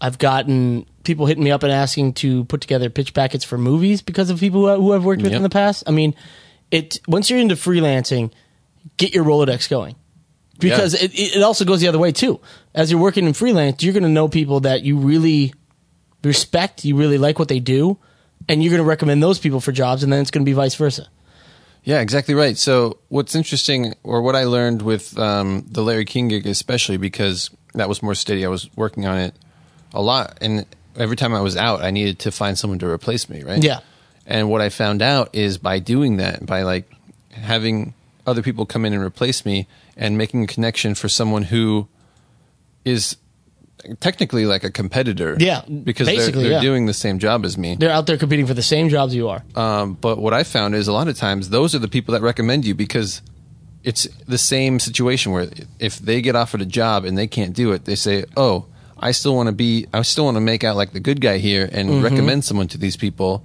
I've 0.00 0.18
gotten 0.18 0.86
people 1.02 1.26
hitting 1.26 1.42
me 1.42 1.50
up 1.50 1.64
and 1.64 1.72
asking 1.72 2.12
to 2.14 2.44
put 2.44 2.60
together 2.60 2.90
pitch 2.90 3.12
packets 3.12 3.44
for 3.44 3.58
movies 3.58 4.02
because 4.02 4.30
of 4.30 4.38
people 4.38 4.68
who, 4.68 4.82
who 4.82 4.92
I've 4.94 5.04
worked 5.04 5.22
with 5.22 5.32
Yep. 5.32 5.38
in 5.38 5.42
the 5.42 5.48
past. 5.50 5.82
I 5.86 5.90
mean, 5.90 6.14
it 6.72 6.98
once 7.06 7.30
you're 7.30 7.38
into 7.38 7.54
freelancing, 7.54 8.32
get 8.96 9.14
your 9.14 9.24
Rolodex 9.24 9.68
going 9.70 9.94
because 10.58 10.94
Yeah. 10.94 11.04
it, 11.04 11.36
it 11.36 11.42
also 11.42 11.64
goes 11.64 11.80
the 11.80 11.86
other 11.88 11.98
way 11.98 12.10
too. 12.10 12.40
As 12.74 12.90
you're 12.90 13.00
working 13.00 13.26
in 13.26 13.32
freelance, 13.34 13.82
you're 13.84 13.92
going 13.92 14.02
to 14.02 14.08
know 14.08 14.26
people 14.28 14.60
that 14.60 14.82
you 14.82 14.96
really 14.98 15.52
respect, 16.24 16.84
you 16.84 16.96
really 16.96 17.18
like 17.18 17.38
what 17.38 17.48
they 17.48 17.60
do, 17.60 17.98
and 18.48 18.62
you're 18.62 18.70
going 18.70 18.82
to 18.82 18.88
recommend 18.88 19.22
those 19.22 19.38
people 19.38 19.60
for 19.60 19.72
jobs, 19.72 20.02
and 20.02 20.12
then 20.12 20.20
it's 20.20 20.30
going 20.30 20.44
to 20.44 20.48
be 20.48 20.52
vice 20.54 20.74
versa. 20.74 21.08
yeah, 21.84 22.00
exactly 22.00 22.34
right. 22.34 22.56
So 22.56 22.98
what's 23.08 23.34
interesting, 23.34 23.94
or 24.04 24.22
what 24.22 24.36
I 24.36 24.44
learned 24.44 24.82
with 24.82 25.18
um, 25.18 25.64
the 25.68 25.82
Larry 25.82 26.04
King 26.04 26.28
gig, 26.28 26.46
especially 26.46 26.96
because 26.96 27.50
that 27.74 27.88
was 27.88 28.02
more 28.02 28.14
steady, 28.14 28.44
I 28.44 28.48
was 28.48 28.70
working 28.76 29.04
on 29.06 29.18
it 29.18 29.34
a 29.92 30.00
lot, 30.00 30.38
and 30.40 30.64
every 30.96 31.16
time 31.16 31.34
I 31.34 31.40
was 31.40 31.56
out, 31.56 31.82
I 31.82 31.90
needed 31.90 32.20
to 32.20 32.30
find 32.30 32.56
someone 32.58 32.78
to 32.80 32.86
replace 32.88 33.28
me, 33.28 33.42
right? 33.42 33.62
Yeah. 33.62 33.80
And 34.26 34.48
what 34.50 34.60
I 34.60 34.68
found 34.68 35.02
out 35.02 35.30
is 35.34 35.58
by 35.58 35.78
doing 35.80 36.16
that, 36.18 36.46
by 36.46 36.62
like 36.62 36.90
having 37.32 37.94
other 38.26 38.42
people 38.42 38.66
come 38.66 38.84
in 38.84 38.92
and 38.92 39.02
replace 39.02 39.44
me 39.44 39.66
and 39.96 40.16
making 40.16 40.44
a 40.44 40.46
connection 40.46 40.94
for 40.94 41.08
someone 41.08 41.42
who 41.42 41.88
is 42.84 43.16
technically 44.00 44.46
like 44.46 44.62
a 44.64 44.70
competitor. 44.70 45.36
Yeah, 45.40 45.62
Because 45.66 46.06
they're, 46.06 46.30
they're 46.30 46.50
yeah. 46.52 46.60
doing 46.60 46.86
the 46.86 46.94
same 46.94 47.18
job 47.18 47.44
as 47.44 47.58
me. 47.58 47.74
They're 47.74 47.90
out 47.90 48.06
there 48.06 48.16
competing 48.16 48.46
for 48.46 48.54
the 48.54 48.62
same 48.62 48.88
jobs 48.88 49.14
you 49.14 49.28
are. 49.28 49.42
Um, 49.56 49.94
but 49.94 50.18
what 50.18 50.32
I 50.32 50.44
found 50.44 50.74
is 50.76 50.86
a 50.88 50.92
lot 50.92 51.08
of 51.08 51.16
times 51.16 51.50
those 51.50 51.74
are 51.74 51.80
the 51.80 51.88
people 51.88 52.12
that 52.12 52.22
recommend 52.22 52.64
you 52.64 52.74
because 52.76 53.22
it's 53.82 54.04
the 54.28 54.38
same 54.38 54.78
situation 54.78 55.32
where 55.32 55.48
if 55.80 55.98
they 55.98 56.22
get 56.22 56.36
offered 56.36 56.60
a 56.62 56.66
job 56.66 57.04
and 57.04 57.18
they 57.18 57.26
can't 57.26 57.54
do 57.54 57.72
it, 57.72 57.84
they 57.84 57.96
say, 57.96 58.24
"Oh, 58.36 58.66
I 58.96 59.10
still 59.10 59.34
want 59.34 59.48
to 59.48 59.52
be, 59.52 59.88
I 59.92 60.02
still 60.02 60.26
want 60.26 60.36
to 60.36 60.40
make 60.40 60.62
out 60.62 60.76
like 60.76 60.92
the 60.92 61.00
good 61.00 61.20
guy 61.20 61.38
here 61.38 61.68
and 61.72 61.88
Mm-hmm. 61.90 62.04
recommend 62.04 62.44
someone 62.44 62.68
to 62.68 62.78
these 62.78 62.96
people, 62.96 63.44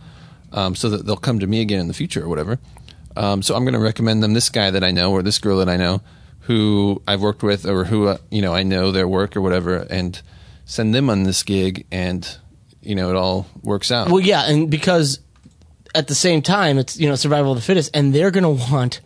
um, 0.51 0.75
so 0.75 0.89
that 0.89 1.05
they'll 1.05 1.17
come 1.17 1.39
to 1.39 1.47
me 1.47 1.61
again 1.61 1.79
in 1.79 1.87
the 1.87 1.93
future 1.93 2.23
or 2.23 2.29
whatever." 2.29 2.59
Um, 3.15 3.41
so 3.41 3.55
I'm 3.55 3.63
going 3.63 3.73
to 3.73 3.79
recommend 3.79 4.21
them 4.21 4.33
this 4.33 4.49
guy 4.49 4.69
that 4.71 4.83
I 4.83 4.91
know 4.91 5.11
or 5.11 5.23
this 5.23 5.39
girl 5.39 5.57
that 5.57 5.69
I 5.69 5.75
know 5.75 6.01
who 6.41 7.01
I've 7.07 7.21
worked 7.21 7.43
with 7.43 7.65
or 7.65 7.85
who 7.85 8.07
uh, 8.07 8.17
you 8.29 8.41
know 8.41 8.53
I 8.53 8.63
know 8.63 8.91
their 8.91 9.07
work 9.07 9.35
or 9.35 9.41
whatever, 9.41 9.87
and 9.89 10.21
send 10.65 10.93
them 10.93 11.09
on 11.09 11.23
this 11.23 11.43
gig, 11.43 11.85
and 11.91 12.37
you 12.81 12.95
know 12.95 13.09
it 13.09 13.15
all 13.15 13.47
works 13.63 13.91
out. 13.91 14.09
Well, 14.09 14.19
yeah, 14.19 14.49
and 14.49 14.69
because 14.69 15.19
at 15.95 16.07
the 16.07 16.15
same 16.15 16.41
time, 16.41 16.77
it's 16.77 16.97
you 16.97 17.09
know 17.09 17.15
survival 17.15 17.51
of 17.51 17.57
the 17.57 17.63
fittest, 17.63 17.91
and 17.93 18.13
they're 18.13 18.31
going 18.31 18.43
to 18.43 18.71
want 18.71 19.01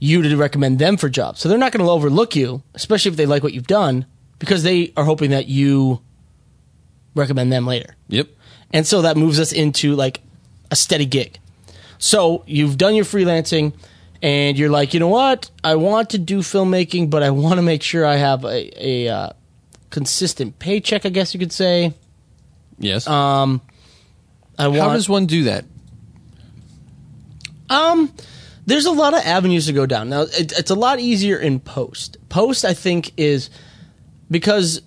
you 0.00 0.22
to 0.22 0.36
recommend 0.36 0.78
them 0.78 0.96
for 0.96 1.08
jobs. 1.08 1.40
So 1.40 1.48
they're 1.48 1.58
not 1.58 1.72
going 1.72 1.84
to 1.84 1.90
overlook 1.90 2.34
you, 2.34 2.62
especially 2.74 3.10
if 3.10 3.16
they 3.16 3.26
like 3.26 3.42
what 3.42 3.52
you've 3.52 3.66
done, 3.66 4.06
because 4.38 4.62
they 4.62 4.92
are 4.96 5.04
hoping 5.04 5.30
that 5.30 5.46
you 5.46 6.00
recommend 7.14 7.52
them 7.52 7.66
later. 7.66 7.94
yep. 8.08 8.28
And 8.72 8.86
so 8.86 9.02
that 9.02 9.16
moves 9.16 9.40
us 9.40 9.52
into 9.52 9.94
like 9.94 10.20
a 10.70 10.76
steady 10.76 11.06
gig. 11.06 11.38
So 11.98 12.44
you've 12.46 12.78
done 12.78 12.94
your 12.94 13.04
freelancing 13.04 13.74
and 14.22 14.58
you're 14.58 14.70
like, 14.70 14.94
you 14.94 15.00
know 15.00 15.08
what? 15.08 15.50
I 15.64 15.76
want 15.76 16.10
to 16.10 16.18
do 16.18 16.38
filmmaking, 16.38 17.10
but 17.10 17.22
I 17.22 17.30
want 17.30 17.56
to 17.56 17.62
make 17.62 17.82
sure 17.82 18.06
I 18.06 18.16
have 18.16 18.44
a, 18.44 18.86
a 18.86 19.08
uh, 19.08 19.30
consistent 19.90 20.58
paycheck, 20.58 21.04
I 21.04 21.08
guess 21.08 21.34
you 21.34 21.40
could 21.40 21.52
say. 21.52 21.94
Yes. 22.78 23.06
Um, 23.06 23.60
I 24.58 24.68
want. 24.68 24.80
How 24.80 24.92
does 24.92 25.08
one 25.08 25.26
do 25.26 25.44
that? 25.44 25.64
Um, 27.68 28.12
there's 28.66 28.86
a 28.86 28.92
lot 28.92 29.14
of 29.14 29.20
avenues 29.20 29.66
to 29.66 29.72
go 29.72 29.86
down. 29.86 30.08
Now, 30.08 30.22
it, 30.22 30.52
it's 30.52 30.70
a 30.70 30.74
lot 30.74 31.00
easier 31.00 31.38
in 31.38 31.60
post. 31.60 32.16
Post, 32.28 32.64
I 32.64 32.74
think, 32.74 33.12
is 33.16 33.50
because 34.30 34.82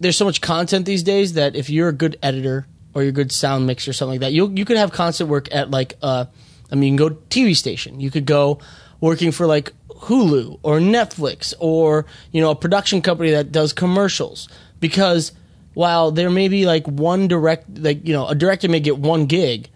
there's 0.00 0.16
so 0.16 0.24
much 0.24 0.40
content 0.40 0.86
these 0.86 1.02
days 1.02 1.34
that 1.34 1.54
if 1.54 1.70
you're 1.70 1.88
a 1.88 1.92
good 1.92 2.18
editor 2.22 2.66
or 2.94 3.02
you're 3.02 3.12
good 3.12 3.32
sound 3.32 3.66
mixer 3.66 3.90
or 3.90 3.94
something 3.94 4.14
like 4.14 4.20
that, 4.20 4.32
you 4.32 4.50
you 4.50 4.64
could 4.64 4.76
have 4.76 4.92
constant 4.92 5.30
work 5.30 5.48
at 5.52 5.70
like 5.70 5.96
uh, 6.02 6.26
I 6.70 6.74
mean, 6.74 6.94
you 6.94 6.98
can 6.98 7.08
go 7.08 7.16
TV 7.28 7.56
station. 7.56 8.00
You 8.00 8.10
could 8.10 8.26
go 8.26 8.58
working 9.00 9.32
for 9.32 9.46
like 9.46 9.72
Hulu 9.88 10.58
or 10.62 10.78
Netflix 10.78 11.54
or 11.60 12.06
you 12.32 12.40
know 12.40 12.50
a 12.50 12.56
production 12.56 13.02
company 13.02 13.30
that 13.30 13.52
does 13.52 13.72
commercials. 13.72 14.48
Because 14.80 15.32
while 15.74 16.10
there 16.10 16.30
may 16.30 16.48
be 16.48 16.66
like 16.66 16.86
one 16.86 17.28
direct 17.28 17.78
like 17.78 18.06
you 18.06 18.12
know 18.12 18.26
a 18.26 18.34
director 18.34 18.68
may 18.68 18.80
get 18.80 18.98
one 18.98 19.26
gig 19.26 19.68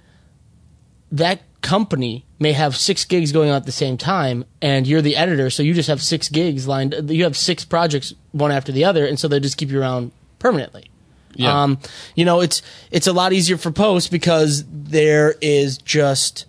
that 1.12 1.41
company 1.62 2.25
may 2.39 2.53
have 2.53 2.77
six 2.77 3.05
gigs 3.05 3.33
going 3.33 3.49
on 3.51 3.57
at 3.57 3.64
the 3.64 3.73
same 3.73 3.97
time 3.97 4.45
and 4.61 4.87
you're 4.87 5.03
the 5.03 5.17
editor 5.17 5.51
so 5.51 5.62
you 5.62 5.73
just 5.73 5.89
have 5.89 6.03
six 6.03 6.29
gigs 6.29 6.69
lined 6.69 6.95
you 7.09 7.25
have 7.25 7.37
six 7.37 7.64
projects 7.64 8.12
one 8.33 8.53
after 8.53 8.73
the 8.73 8.85
other 8.85 9.07
and 9.07 9.19
so 9.19 9.27
they 9.27 9.41
just 9.41 9.57
keep 9.57 9.71
you 9.71 9.81
around 9.81 10.12
permanently 10.39 10.91
Yeah. 11.37 11.62
um, 11.62 11.78
you 12.14 12.24
know 12.24 12.41
it's 12.41 12.62
it's 12.91 13.07
a 13.07 13.12
lot 13.12 13.32
easier 13.32 13.57
for 13.57 13.70
post 13.70 14.11
because 14.11 14.64
there 14.68 15.34
is 15.41 15.78
just 15.78 16.47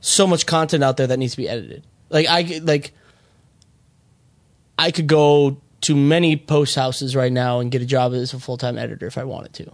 so 0.00 0.26
much 0.26 0.46
content 0.46 0.84
out 0.84 0.96
there 0.96 1.06
that 1.08 1.18
needs 1.18 1.32
to 1.32 1.38
be 1.38 1.48
edited 1.48 1.82
like 2.10 2.26
i 2.28 2.60
like 2.62 2.92
i 4.78 4.90
could 4.90 5.06
go 5.06 5.60
to 5.80 5.96
many 5.96 6.36
post 6.36 6.74
houses 6.76 7.16
right 7.16 7.32
now 7.32 7.60
and 7.60 7.70
get 7.70 7.82
a 7.82 7.86
job 7.86 8.12
as 8.14 8.32
a 8.32 8.38
full-time 8.38 8.78
editor 8.78 9.06
if 9.06 9.18
i 9.18 9.24
wanted 9.24 9.52
to 9.52 9.72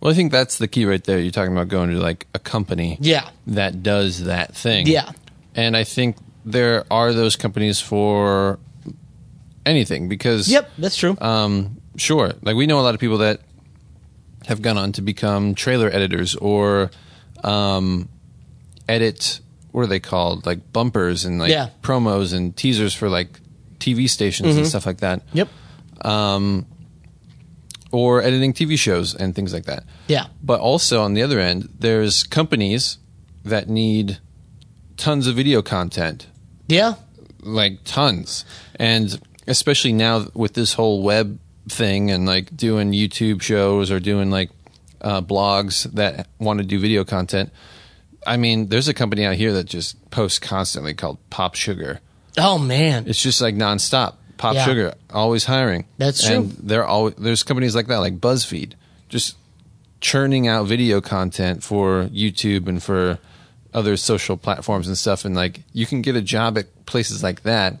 Well, 0.00 0.10
I 0.10 0.14
think 0.14 0.32
that's 0.32 0.56
the 0.58 0.66
key 0.68 0.86
right 0.86 1.04
there. 1.04 1.18
You're 1.18 1.30
talking 1.30 1.52
about 1.52 1.68
going 1.68 1.90
to 1.90 2.00
like 2.00 2.26
a 2.34 2.38
company 2.38 2.96
yeah 3.00 3.28
that 3.46 3.82
does 3.82 4.24
that 4.24 4.56
thing. 4.56 4.86
Yeah. 4.86 5.12
And 5.54 5.76
I 5.76 5.84
think 5.84 6.16
there 6.44 6.84
are 6.90 7.12
those 7.12 7.36
companies 7.36 7.80
for 7.80 8.58
anything 9.66 10.08
because 10.08 10.48
yep 10.48 10.70
that's 10.78 10.96
true 10.96 11.16
um, 11.20 11.80
sure. 11.96 12.32
Like 12.42 12.56
we 12.56 12.66
know 12.66 12.80
a 12.80 12.82
lot 12.86 12.94
of 12.94 13.00
people 13.00 13.18
that 13.18 13.40
have 14.46 14.62
gone 14.62 14.78
on 14.78 14.92
to 14.92 15.02
become 15.02 15.54
trailer 15.54 15.88
editors 15.92 16.34
or 16.36 16.90
um, 17.44 18.08
edit 18.88 19.40
what 19.72 19.82
are 19.82 19.86
they 19.86 20.00
called? 20.00 20.46
Like 20.46 20.72
bumpers 20.72 21.24
and 21.24 21.38
like 21.38 21.50
Yeah. 21.52 21.68
promos 21.80 22.32
and 22.34 22.56
teasers 22.56 22.92
for 22.92 23.08
like 23.08 23.38
TV 23.78 24.10
stations 24.10 24.56
and 24.56 24.66
stuff 24.66 24.84
like 24.84 24.98
that. 24.98 25.22
yep 25.32 25.48
Um, 26.04 26.66
or 27.92 28.20
editing 28.22 28.52
TV 28.52 28.76
shows 28.78 29.14
and 29.14 29.34
things 29.34 29.52
like 29.52 29.64
that. 29.66 29.84
yeah 30.08 30.26
But 30.42 30.60
also 30.60 31.02
on 31.02 31.14
the 31.14 31.22
other 31.22 31.38
end, 31.38 31.68
there's 31.78 32.24
companies 32.24 32.98
that 33.44 33.68
need 33.68 34.18
tons 34.96 35.26
of 35.26 35.36
video 35.36 35.62
content, 35.62 36.26
yeah 36.68 36.94
like 37.42 37.78
tons. 37.84 38.44
And 38.76 39.20
especially 39.46 39.92
now 39.92 40.26
with 40.34 40.54
this 40.54 40.74
whole 40.74 41.02
web 41.02 41.38
thing 41.70 42.10
and 42.10 42.26
like 42.26 42.54
doing 42.56 42.92
YouTube 42.92 43.42
shows 43.42 43.90
or 43.90 44.00
doing 44.00 44.30
like 44.30 44.50
uh, 45.00 45.20
blogs 45.20 45.84
that 45.94 46.28
want 46.38 46.60
to 46.60 46.66
do 46.66 46.78
video 46.78 47.04
content. 47.04 47.50
I 48.26 48.36
mean, 48.36 48.68
there's 48.68 48.88
a 48.88 48.94
company 48.94 49.24
out 49.24 49.36
here 49.36 49.54
that 49.54 49.64
just 49.64 50.10
posts 50.10 50.38
constantly 50.38 50.94
called 50.94 51.18
Pop 51.30 51.54
Sugar. 51.54 52.00
oh 52.36 52.58
man 52.58 53.08
It's 53.08 53.22
just 53.22 53.40
like 53.40 53.54
nonstop. 53.54 54.16
Pop 54.36 54.54
Yeah. 54.54 54.64
Sugar, 54.64 54.94
always 55.10 55.44
hiring. 55.44 55.84
That's 55.98 56.26
and 56.26 56.54
true. 56.54 56.66
They're 56.66 56.86
always 56.86 57.14
there's 57.16 57.42
companies 57.42 57.74
like 57.74 57.88
that, 57.88 57.98
like 57.98 58.20
BuzzFeed, 58.20 58.72
just 59.08 59.36
churning 60.00 60.48
out 60.48 60.66
video 60.66 61.00
content 61.02 61.62
for 61.62 62.04
YouTube 62.06 62.66
and 62.66 62.82
for 62.82 63.18
other 63.74 63.96
social 63.96 64.36
platforms 64.36 64.88
and 64.88 64.96
stuff. 64.96 65.24
And 65.26 65.34
like 65.34 65.60
you 65.72 65.84
can 65.86 66.00
get 66.00 66.16
a 66.16 66.22
job 66.22 66.56
at 66.56 66.86
places 66.86 67.22
like 67.22 67.42
that 67.42 67.76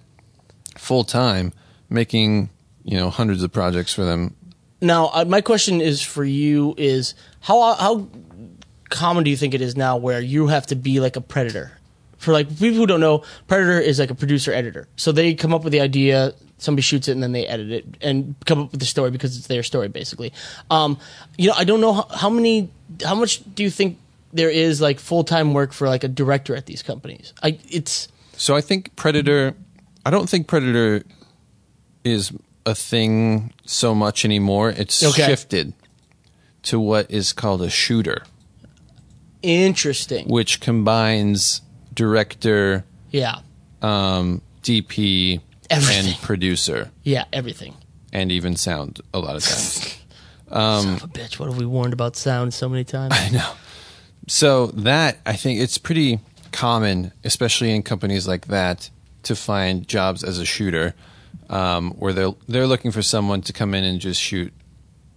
full 0.76 1.04
time, 1.04 1.52
making 1.88 2.50
you 2.84 2.96
know 2.96 3.10
hundreds 3.10 3.42
of 3.42 3.52
projects 3.52 3.92
for 3.92 4.04
them. 4.04 4.34
Now, 4.80 5.10
uh, 5.12 5.24
my 5.26 5.40
question 5.40 5.80
is 5.80 6.02
for 6.02 6.24
you: 6.24 6.74
is 6.78 7.14
how 7.40 7.74
how 7.74 8.08
common 8.88 9.24
do 9.24 9.30
you 9.30 9.36
think 9.36 9.54
it 9.54 9.60
is 9.60 9.76
now 9.76 9.96
where 9.96 10.20
you 10.20 10.48
have 10.48 10.66
to 10.68 10.74
be 10.74 11.00
like 11.00 11.16
a 11.16 11.20
predator? 11.20 11.72
For 12.18 12.32
like 12.32 12.48
people 12.48 12.76
who 12.76 12.86
don't 12.86 13.00
know, 13.00 13.24
predator 13.48 13.80
is 13.80 13.98
like 13.98 14.10
a 14.10 14.14
producer 14.14 14.52
editor. 14.52 14.88
So 14.96 15.10
they 15.10 15.32
come 15.32 15.54
up 15.54 15.64
with 15.64 15.72
the 15.72 15.80
idea, 15.80 16.34
somebody 16.58 16.82
shoots 16.82 17.08
it, 17.08 17.12
and 17.12 17.22
then 17.22 17.32
they 17.32 17.46
edit 17.46 17.70
it 17.70 17.96
and 18.02 18.34
come 18.44 18.60
up 18.60 18.72
with 18.72 18.80
the 18.80 18.86
story 18.86 19.10
because 19.10 19.38
it's 19.38 19.46
their 19.46 19.62
story, 19.62 19.88
basically. 19.88 20.32
Um, 20.70 20.98
you 21.38 21.48
know, 21.48 21.54
I 21.56 21.64
don't 21.64 21.80
know 21.80 21.94
how, 21.94 22.06
how 22.14 22.30
many, 22.30 22.70
how 23.02 23.14
much 23.14 23.42
do 23.54 23.62
you 23.62 23.70
think 23.70 23.98
there 24.34 24.50
is 24.50 24.82
like 24.82 25.00
full 25.00 25.24
time 25.24 25.54
work 25.54 25.72
for 25.72 25.88
like 25.88 26.04
a 26.04 26.08
director 26.08 26.54
at 26.54 26.66
these 26.66 26.82
companies? 26.82 27.32
I 27.42 27.58
it's 27.70 28.08
So 28.36 28.54
I 28.54 28.60
think 28.60 28.94
Predator. 28.96 29.54
I 30.04 30.10
don't 30.10 30.28
think 30.28 30.46
Predator 30.46 31.02
is 32.04 32.32
a 32.70 32.74
thing 32.74 33.52
so 33.66 33.94
much 33.94 34.24
anymore. 34.24 34.70
It's 34.70 35.02
Okay. 35.02 35.26
shifted 35.26 35.74
to 36.62 36.78
what 36.80 37.10
is 37.10 37.32
called 37.32 37.62
a 37.62 37.70
shooter, 37.70 38.22
interesting. 39.42 40.26
which 40.28 40.60
combines 40.60 41.62
director, 41.94 42.84
Yeah, 43.10 43.40
um, 43.82 44.40
DP, 44.62 45.40
Everything. 45.68 46.06
and 46.12 46.16
producer, 46.22 46.90
yeah, 47.02 47.24
everything. 47.32 47.74
and 48.12 48.30
even 48.32 48.56
sound 48.56 49.00
a 49.14 49.18
lot 49.18 49.36
of 49.36 49.42
times. 49.44 49.96
Son 50.52 50.94
of 50.96 51.04
a 51.04 51.08
bitch! 51.08 51.38
What 51.38 51.48
have 51.48 51.58
we 51.58 51.64
warned 51.66 51.92
about 51.92 52.16
sound 52.16 52.52
so 52.54 52.68
many 52.68 52.82
times? 52.84 53.14
I 53.16 53.28
know. 53.30 53.52
So 54.28 54.66
that 54.68 55.18
I 55.24 55.34
think 55.34 55.60
it's 55.60 55.78
pretty 55.78 56.18
common, 56.52 57.12
especially 57.24 57.72
in 57.74 57.82
companies 57.84 58.26
like 58.26 58.48
that, 58.48 58.90
to 59.24 59.36
find 59.36 59.86
jobs 59.86 60.24
as 60.24 60.38
a 60.38 60.44
shooter, 60.44 60.94
um, 61.50 61.90
where 61.92 62.12
they're 62.14 62.32
they're 62.48 62.66
looking 62.66 62.92
for 62.92 63.02
someone 63.02 63.42
to 63.42 63.52
come 63.52 63.74
in 63.74 63.84
and 63.84 64.00
just 64.00 64.20
shoot 64.20 64.52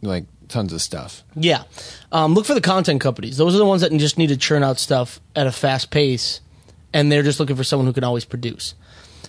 like 0.02 0.26
tons 0.50 0.74
of 0.74 0.82
stuff. 0.82 1.24
Yeah. 1.36 1.64
Um, 2.12 2.34
look 2.34 2.46
for 2.46 2.54
the 2.54 2.62
content 2.62 3.00
companies. 3.00 3.38
Those 3.38 3.56
are 3.56 3.60
the 3.60 3.66
ones 3.66 3.82
that 3.82 3.92
just 3.94 4.18
need 4.18 4.28
to 4.28 4.38
churn 4.38 4.64
out 4.64 4.80
stuff 4.80 5.22
at 5.36 5.48
a 5.48 5.52
fast 5.52 5.92
pace, 5.92 6.42
and 6.92 7.12
they're 7.12 7.24
just 7.24 7.40
looking 7.40 7.56
for 7.56 7.64
someone 7.64 7.86
who 7.88 7.94
can 7.94 8.04
always 8.04 8.26
produce. 8.26 8.76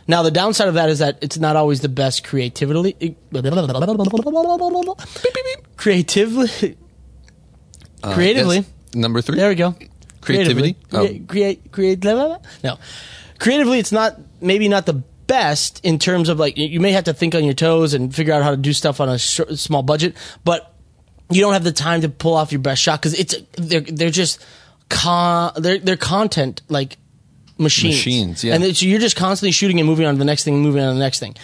Now, 0.06 0.22
the 0.22 0.30
downside 0.30 0.68
of 0.68 0.74
that 0.74 0.90
is 0.90 0.98
that 0.98 1.18
it's 1.22 1.38
not 1.38 1.56
always 1.56 1.80
the 1.80 1.88
best 1.88 2.24
creatively. 2.24 2.94
Creatively. 5.76 6.76
Uh, 8.02 8.14
Creatively. 8.14 8.64
number 8.94 9.22
three. 9.22 9.36
There 9.36 9.48
we 9.48 9.54
go. 9.54 9.74
Creativity? 10.20 10.74
Creatively. 10.90 11.22
Oh. 11.22 11.26
Create, 11.26 11.72
create, 11.72 12.04
no. 12.04 12.78
Creatively, 13.38 13.78
it's 13.78 13.92
not, 13.92 14.20
maybe 14.42 14.68
not 14.68 14.84
the 14.84 15.02
best 15.34 15.80
in 15.84 15.98
terms 15.98 16.28
of 16.28 16.38
like, 16.38 16.56
you 16.56 16.80
may 16.80 16.92
have 16.92 17.04
to 17.04 17.14
think 17.14 17.34
on 17.34 17.44
your 17.44 17.54
toes 17.54 17.94
and 17.94 18.14
figure 18.14 18.32
out 18.32 18.42
how 18.42 18.50
to 18.50 18.56
do 18.56 18.72
stuff 18.72 19.00
on 19.00 19.08
a 19.08 19.18
sh- 19.18 19.40
small 19.56 19.82
budget, 19.82 20.16
but 20.44 20.72
you 21.30 21.40
don't 21.40 21.54
have 21.54 21.64
the 21.64 21.72
time 21.72 22.02
to 22.02 22.08
pull 22.08 22.34
off 22.34 22.52
your 22.52 22.60
best 22.60 22.80
shot 22.80 23.00
because 23.00 23.18
it's, 23.18 23.34
they're, 23.56 23.80
they're 23.80 24.10
just, 24.10 24.44
con, 24.88 25.52
they're, 25.56 25.78
they're 25.78 25.96
content 25.96 26.62
like 26.68 26.98
machines. 27.58 27.96
Machines, 27.96 28.44
yeah. 28.44 28.54
And 28.54 28.62
it's, 28.62 28.82
you're 28.82 29.00
just 29.00 29.16
constantly 29.16 29.52
shooting 29.52 29.80
and 29.80 29.88
moving 29.88 30.06
on 30.06 30.14
to 30.14 30.18
the 30.18 30.24
next 30.24 30.44
thing, 30.44 30.60
moving 30.62 30.82
on 30.82 30.90
to 30.90 30.94
the 30.94 31.04
next 31.04 31.18
thing. 31.18 31.34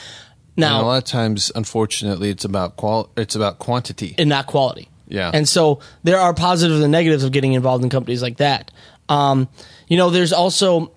And 0.57 0.65
a 0.65 0.83
lot 0.83 0.99
of 0.99 1.05
times, 1.05 1.51
unfortunately, 1.55 2.29
it's 2.31 2.45
about 2.45 2.77
qual. 2.77 3.11
It's 3.17 3.35
about 3.35 3.59
quantity. 3.59 4.15
and 4.19 4.29
not 4.29 4.47
quality. 4.47 4.89
Yeah. 5.09 5.31
And 5.33 5.49
so 5.49 5.81
there 6.03 6.19
are 6.19 6.35
positives 6.35 6.83
and 6.83 6.93
negatives 6.93 7.25
of 7.25 7.33
getting 7.33 7.55
involved 7.55 7.83
in 7.83 7.91
companies 7.91 8.23
like 8.23 8.37
that. 8.37 8.71
Um, 9.09 9.49
you 9.89 9.97
know, 9.97 10.11
there's 10.11 10.33
also 10.33 10.93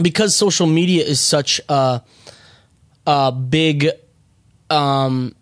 because 0.00 0.34
social 0.34 0.66
media 0.66 1.04
is 1.04 1.20
such 1.20 1.60
a, 1.68 2.02
a 3.06 3.32
big, 3.32 3.88
um, 4.70 5.34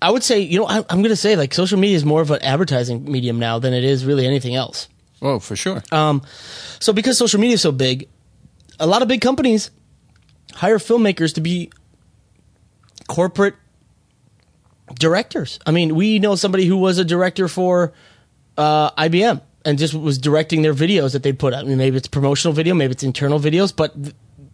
I 0.00 0.10
would 0.10 0.22
say, 0.22 0.40
you 0.40 0.58
know, 0.58 0.66
I, 0.66 0.78
I'm 0.78 1.02
going 1.02 1.10
to 1.10 1.16
say 1.16 1.36
like 1.36 1.54
social 1.54 1.78
media 1.78 1.96
is 1.96 2.04
more 2.04 2.20
of 2.22 2.30
an 2.30 2.42
advertising 2.42 3.10
medium 3.10 3.38
now 3.38 3.58
than 3.58 3.72
it 3.72 3.84
is 3.84 4.04
really 4.04 4.26
anything 4.26 4.54
else. 4.54 4.88
oh, 5.20 5.38
for 5.38 5.56
sure. 5.56 5.82
Um, 5.92 6.22
so 6.78 6.92
because 6.92 7.18
social 7.18 7.40
media 7.40 7.54
is 7.54 7.62
so 7.62 7.72
big, 7.72 8.08
a 8.78 8.86
lot 8.86 9.02
of 9.02 9.08
big 9.08 9.20
companies 9.20 9.70
hire 10.54 10.78
filmmakers 10.78 11.34
to 11.34 11.40
be 11.40 11.70
corporate 13.08 13.54
directors. 14.94 15.58
I 15.66 15.70
mean, 15.70 15.94
we 15.94 16.18
know 16.18 16.34
somebody 16.34 16.66
who 16.66 16.76
was 16.76 16.98
a 16.98 17.04
director 17.04 17.48
for 17.48 17.92
uh, 18.56 18.90
IBM 18.92 19.40
and 19.64 19.78
just 19.78 19.94
was 19.94 20.18
directing 20.18 20.62
their 20.62 20.74
videos 20.74 21.12
that 21.12 21.22
they 21.22 21.32
put 21.32 21.52
out. 21.54 21.64
I 21.64 21.68
mean, 21.68 21.78
maybe 21.78 21.96
it's 21.96 22.08
promotional 22.08 22.52
video, 22.52 22.74
maybe 22.74 22.92
it's 22.92 23.02
internal 23.02 23.38
videos, 23.38 23.74
but 23.74 23.94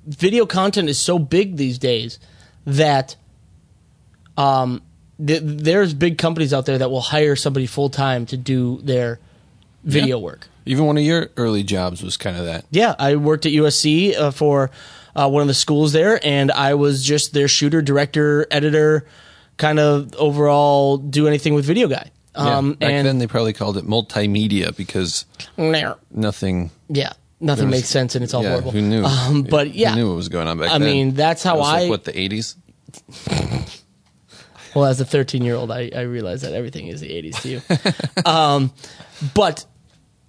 video 0.07 0.47
content 0.47 0.89
is 0.89 0.99
so 0.99 1.19
big 1.19 1.57
these 1.57 1.79
days 1.79 2.19
that 2.65 3.17
um, 4.37 4.83
th- 5.25 5.43
there's 5.45 5.95
big 5.95 6.19
companies 6.19 6.53
out 6.55 6.67
there 6.67 6.79
that 6.79 6.91
will 6.91 7.01
hire 7.01 7.37
somebody 7.37 7.67
full 7.67 7.91
time 7.91 8.27
to 8.27 8.37
do 8.37 8.79
their 8.83 9.19
video 9.85 10.19
Yeah. 10.19 10.23
work. 10.25 10.49
Even 10.67 10.85
one 10.85 10.99
of 10.99 11.03
your 11.05 11.31
early 11.37 11.63
jobs 11.63 12.03
was 12.03 12.17
kind 12.19 12.37
of 12.37 12.45
that. 12.45 12.67
Yeah, 12.71 12.95
I 12.99 13.17
worked 13.17 13.47
at 13.47 13.53
USC 13.53 14.15
uh, 14.17 14.31
for 14.31 14.71
uh, 15.17 15.29
one 15.29 15.41
of 15.41 15.49
the 15.49 15.55
schools 15.55 15.93
there, 15.93 16.21
and 16.23 16.53
I 16.53 16.75
was 16.75 17.03
just 17.03 17.33
their 17.33 17.49
shooter, 17.49 17.81
director, 17.81 18.47
editor, 18.51 19.07
kind 19.57 19.79
of 19.79 20.15
overall 20.17 20.99
do 20.99 21.27
anything 21.27 21.55
with 21.55 21.65
video 21.65 21.89
guy. 21.89 22.11
Um, 22.39 22.69
yeah. 22.69 22.75
Back 22.89 22.91
and 22.91 23.07
then, 23.07 23.19
they 23.19 23.27
probably 23.27 23.53
called 23.53 23.77
it 23.77 23.85
multimedia 23.87 24.75
because 24.77 25.25
yeah, 25.57 25.95
nothing. 26.11 26.71
nothing 27.41 27.67
was- 27.67 27.67
makes 27.67 27.89
sense 27.89 28.15
and 28.15 28.23
it's 28.25 28.33
all 28.35 28.43
yeah, 28.43 28.51
horrible. 28.51 28.71
who 28.71 28.81
knew? 28.83 29.05
Um, 29.05 29.43
but 29.43 29.75
yeah, 29.75 29.91
who 29.91 29.97
knew 29.97 30.09
what 30.11 30.17
was 30.17 30.29
going 30.29 30.47
on 30.49 30.59
back 30.59 30.71
I 30.71 30.79
then? 30.79 30.83
mean, 30.89 31.15
that's 31.15 31.43
how 31.43 31.57
It 31.57 31.59
was 31.59 31.69
I- 31.69 31.81
like, 31.81 31.91
what 31.91 32.05
the 32.05 32.19
eighties. 32.19 32.57
well, 34.75 34.87
as 34.87 35.01
a 35.01 35.05
13 35.05 35.43
year 35.43 35.55
old, 35.55 35.71
I, 35.71 35.91
I 35.95 36.03
realize 36.03 36.43
that 36.43 36.55
everything 36.55 36.87
is 36.89 37.01
the 37.01 37.09
80s 37.09 37.43
to 37.43 37.49
you. 37.49 37.61
um, 38.31 38.73
but 39.35 39.65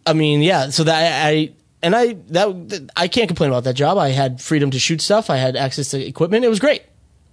I 0.05 0.13
mean, 0.13 0.41
yeah. 0.41 0.69
So 0.69 0.83
that 0.85 1.25
I 1.27 1.51
and 1.83 1.95
I 1.95 2.13
that 2.29 2.89
I 2.95 3.07
can't 3.07 3.27
complain 3.27 3.49
about 3.51 3.63
that 3.65 3.75
job. 3.75 3.97
I 3.97 4.09
had 4.09 4.41
freedom 4.41 4.71
to 4.71 4.79
shoot 4.79 5.01
stuff. 5.01 5.29
I 5.29 5.37
had 5.37 5.55
access 5.55 5.89
to 5.89 6.05
equipment. 6.05 6.43
It 6.45 6.49
was 6.49 6.59
great. 6.59 6.83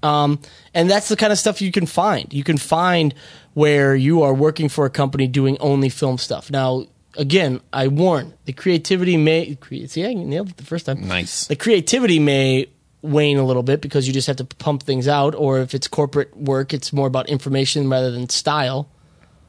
Um, 0.02 0.40
and 0.74 0.90
that's 0.90 1.08
the 1.08 1.16
kind 1.16 1.32
of 1.32 1.38
stuff 1.38 1.60
you 1.60 1.72
can 1.72 1.86
find. 1.86 2.32
You 2.32 2.44
can 2.44 2.58
find 2.58 3.14
where 3.56 3.96
you 3.96 4.20
are 4.20 4.34
working 4.34 4.68
for 4.68 4.84
a 4.84 4.90
company 4.90 5.26
doing 5.26 5.56
only 5.60 5.88
film 5.88 6.18
stuff. 6.18 6.50
Now, 6.50 6.84
again, 7.16 7.62
I 7.72 7.88
warn 7.88 8.34
the 8.44 8.52
creativity 8.52 9.16
may 9.16 9.56
see 9.86 10.04
I 10.04 10.12
nailed 10.12 10.50
it 10.50 10.58
the 10.58 10.62
first 10.62 10.84
time. 10.84 11.08
Nice. 11.08 11.46
The 11.46 11.56
creativity 11.56 12.18
may 12.18 12.66
wane 13.00 13.38
a 13.38 13.46
little 13.46 13.62
bit 13.62 13.80
because 13.80 14.06
you 14.06 14.12
just 14.12 14.26
have 14.26 14.36
to 14.36 14.44
pump 14.44 14.82
things 14.82 15.08
out, 15.08 15.34
or 15.34 15.60
if 15.60 15.72
it's 15.72 15.88
corporate 15.88 16.36
work, 16.36 16.74
it's 16.74 16.92
more 16.92 17.06
about 17.06 17.30
information 17.30 17.88
rather 17.88 18.10
than 18.10 18.28
style. 18.28 18.90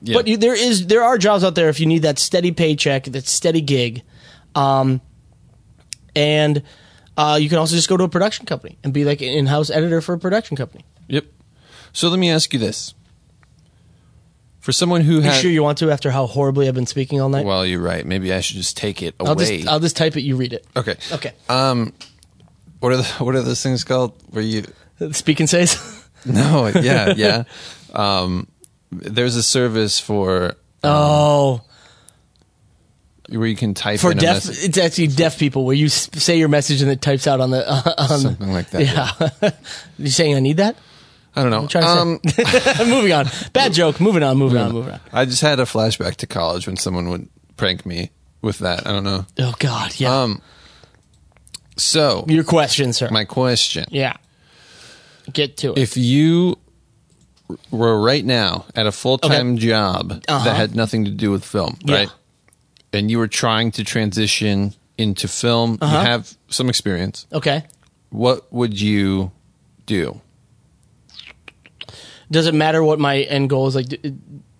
Yeah. 0.01 0.13
But 0.13 0.27
you, 0.27 0.37
there 0.37 0.55
is 0.55 0.87
there 0.87 1.03
are 1.03 1.17
jobs 1.17 1.43
out 1.43 1.55
there 1.55 1.67
if 1.67 1.81
you 1.81 1.85
need 1.85 2.03
that 2.03 2.17
steady 2.17 2.53
paycheck, 2.53 3.03
that 3.03 3.27
steady 3.27 3.59
gig, 3.59 4.03
um, 4.55 5.01
and 6.15 6.63
uh, 7.17 7.37
you 7.41 7.49
can 7.49 7.57
also 7.57 7.75
just 7.75 7.89
go 7.89 7.97
to 7.97 8.05
a 8.05 8.09
production 8.09 8.45
company 8.45 8.77
and 8.85 8.93
be 8.93 9.03
like 9.03 9.19
an 9.19 9.27
in-house 9.27 9.69
editor 9.69 9.99
for 9.99 10.13
a 10.13 10.17
production 10.17 10.55
company. 10.55 10.85
Yep. 11.09 11.25
So 11.91 12.07
let 12.07 12.19
me 12.19 12.31
ask 12.31 12.53
you 12.53 12.59
this: 12.59 12.93
for 14.67 14.73
someone 14.73 14.99
who 14.99 15.13
You 15.13 15.21
has, 15.21 15.39
sure 15.39 15.49
you 15.49 15.63
want 15.63 15.77
to 15.77 15.91
after 15.91 16.11
how 16.11 16.27
horribly 16.27 16.67
I've 16.67 16.75
been 16.75 16.85
speaking 16.85 17.21
all 17.21 17.29
night? 17.29 17.45
well, 17.45 17.65
you're 17.65 17.79
right. 17.81 18.05
Maybe 18.05 18.33
I 18.33 18.41
should 18.41 18.57
just 18.57 18.75
take 18.75 19.01
it 19.01 19.15
away. 19.17 19.29
I'll 19.29 19.35
just 19.37 19.67
I'll 19.69 19.79
just 19.79 19.95
type 19.95 20.17
it. 20.17 20.23
You 20.23 20.35
read 20.35 20.51
it. 20.51 20.67
okay. 20.75 20.97
Okay. 21.09 21.31
Um, 21.47 21.93
what 22.81 22.91
are 22.91 22.97
the, 22.97 23.05
what 23.23 23.33
are 23.33 23.41
those 23.41 23.63
things 23.63 23.85
called? 23.85 24.11
Where 24.29 24.43
you? 24.43 24.65
Speak 25.13 25.39
and 25.39 25.49
says. 25.49 26.03
No. 26.25 26.67
Yeah. 26.67 27.13
Yeah. 27.15 27.43
um, 27.93 28.47
there's 28.91 29.37
a 29.37 29.43
service 29.43 30.01
for 30.01 30.55
oh, 30.83 31.61
where 33.29 33.47
you 33.47 33.55
can 33.55 33.73
type 33.73 34.01
for 34.01 34.11
in 34.11 34.17
a 34.17 34.21
deaf, 34.21 34.43
it's 34.49 34.77
actually 34.77 35.07
deaf 35.07 35.39
people 35.39 35.63
where 35.63 35.75
you 35.75 35.87
say 35.87 36.37
your 36.37 36.49
message 36.49 36.81
and 36.81 36.91
it 36.91 37.01
types 37.01 37.25
out 37.25 37.39
on 37.39 37.51
the 37.51 37.63
uh, 37.65 37.93
on 37.97 38.19
Something 38.19 38.51
like 38.51 38.71
that. 38.71 38.81
Yeah. 38.81 39.51
you 39.97 40.09
saying 40.09 40.35
I 40.35 40.41
need 40.41 40.57
that? 40.57 40.75
I 41.37 41.41
don't 41.41 41.51
know. 41.51 41.59
I'm 41.59 41.67
trying 41.67 41.83
to 41.83 41.89
um, 41.89 42.19
say. 42.29 42.85
moving 42.89 43.11
on. 43.13 43.27
Bad 43.53 43.73
joke. 43.73 43.99
Moving 44.01 44.23
on. 44.23 44.37
Moving 44.37 44.57
on. 44.59 44.71
Moving 44.71 44.93
on. 44.93 44.99
I 45.13 45.25
just 45.25 45.41
had 45.41 45.59
a 45.59 45.63
flashback 45.63 46.15
to 46.17 46.27
college 46.27 46.65
when 46.67 46.77
someone 46.77 47.09
would 47.09 47.29
prank 47.57 47.85
me 47.85 48.11
with 48.41 48.59
that. 48.59 48.87
I 48.87 48.91
don't 48.91 49.03
know. 49.03 49.25
Oh 49.39 49.53
God. 49.59 49.99
Yeah. 49.99 50.21
Um. 50.23 50.41
So 51.77 52.25
Your 52.27 52.43
question, 52.43 52.91
sir. 52.93 53.09
my 53.11 53.25
question: 53.25 53.85
yeah. 53.91 54.13
Get 55.31 55.57
to 55.57 55.73
it. 55.73 55.77
If 55.77 55.95
you 55.97 56.57
were 57.71 57.99
right 58.01 58.25
now 58.25 58.65
at 58.75 58.87
a 58.87 58.91
full 58.91 59.17
time 59.17 59.57
job 59.57 60.23
Uh-huh. 60.27 60.43
that 60.45 60.55
had 60.55 60.75
nothing 60.75 61.05
to 61.05 61.11
do 61.11 61.31
with 61.31 61.45
film, 61.45 61.77
Yeah. 61.83 61.95
right? 61.95 62.09
And 62.93 63.11
you 63.11 63.19
were 63.19 63.27
trying 63.27 63.71
to 63.73 63.83
transition 63.83 64.73
into 64.97 65.27
film, 65.27 65.77
Uh-huh. 65.81 65.97
you 65.99 66.05
have 66.05 66.35
some 66.49 66.67
experience. 66.69 67.27
okay. 67.31 67.63
What 68.09 68.51
would 68.51 68.79
you 68.79 69.31
do? 69.85 70.21
Does 72.29 72.47
it 72.47 72.53
matter 72.53 72.83
what 72.83 72.99
my 72.99 73.19
end 73.19 73.49
goal 73.49 73.67
is? 73.67 73.75
Like, 73.75 73.87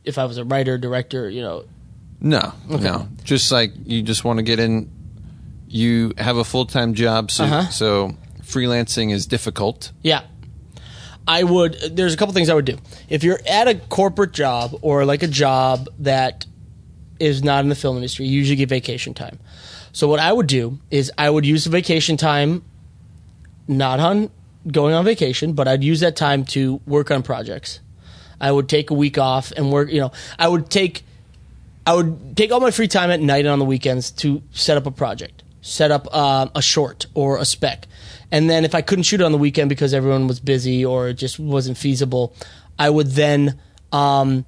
if 0.03 0.17
I 0.17 0.25
was 0.25 0.37
a 0.37 0.45
writer, 0.45 0.77
director, 0.77 1.29
you 1.29 1.41
know. 1.41 1.65
No, 2.19 2.53
no. 2.67 3.07
Just 3.23 3.51
like 3.51 3.71
you 3.85 4.01
just 4.01 4.23
want 4.23 4.37
to 4.37 4.43
get 4.43 4.59
in. 4.59 4.89
You 5.67 6.13
have 6.17 6.37
a 6.37 6.43
full 6.45 6.65
time 6.65 6.93
job, 6.93 7.29
so 7.29 7.43
Uh-huh. 7.43 7.69
so 7.69 8.15
freelancing 8.41 9.11
is 9.11 9.25
difficult. 9.27 9.91
Yeah. 10.01 10.21
I 11.27 11.43
would. 11.43 11.73
There's 11.91 12.13
a 12.13 12.17
couple 12.17 12.33
things 12.33 12.49
I 12.49 12.53
would 12.53 12.63
do. 12.65 12.77
If 13.09 13.23
you're 13.25 13.39
at 13.47 13.67
a 13.67 13.75
corporate 13.75 14.31
job 14.31 14.77
or 14.81 15.03
like 15.03 15.23
a 15.23 15.27
job 15.27 15.89
that 15.99 16.45
is 17.19 17.43
not 17.43 17.63
in 17.65 17.69
the 17.69 17.75
film 17.75 17.97
industry, 17.97 18.25
you 18.25 18.37
usually 18.37 18.55
get 18.55 18.69
vacation 18.69 19.13
time. 19.13 19.37
So 19.91 20.07
what 20.07 20.19
I 20.21 20.31
would 20.31 20.47
do 20.47 20.79
is 20.89 21.11
I 21.17 21.29
would 21.29 21.45
use 21.45 21.65
the 21.65 21.69
vacation 21.69 22.15
time, 22.15 22.63
not 23.67 23.99
on 23.99 24.29
going 24.67 24.93
on 24.93 25.05
vacation, 25.05 25.53
but 25.53 25.67
I'd 25.67 25.83
use 25.83 25.99
that 26.01 26.15
time 26.15 26.45
to 26.45 26.81
work 26.85 27.11
on 27.11 27.23
projects. 27.23 27.79
I 28.39 28.51
would 28.51 28.69
take 28.69 28.89
a 28.89 28.93
week 28.93 29.17
off 29.17 29.51
and 29.51 29.71
work. 29.71 29.89
You 29.89 30.01
know, 30.01 30.11
I 30.37 30.47
would 30.47 30.69
take 30.69 31.03
I 31.85 31.93
would 31.93 32.35
take 32.35 32.51
all 32.51 32.59
my 32.59 32.71
free 32.71 32.87
time 32.87 33.09
at 33.11 33.21
night 33.21 33.39
and 33.39 33.47
on 33.47 33.59
the 33.59 33.65
weekends 33.65 34.11
to 34.11 34.43
set 34.51 34.77
up 34.77 34.85
a 34.85 34.91
project, 34.91 35.43
set 35.61 35.89
up 35.89 36.07
uh, 36.11 36.47
a 36.53 36.61
short 36.61 37.05
or 37.13 37.37
a 37.37 37.45
spec. 37.45 37.87
And 38.29 38.49
then 38.49 38.65
if 38.65 38.75
I 38.75 38.81
couldn't 38.81 39.03
shoot 39.03 39.21
on 39.21 39.31
the 39.31 39.37
weekend 39.37 39.69
because 39.69 39.93
everyone 39.93 40.27
was 40.27 40.41
busy 40.41 40.83
or 40.83 41.07
it 41.07 41.13
just 41.13 41.39
wasn't 41.39 41.77
feasible, 41.77 42.35
I 42.77 42.89
would 42.89 43.07
then 43.11 43.57
um, 43.93 44.45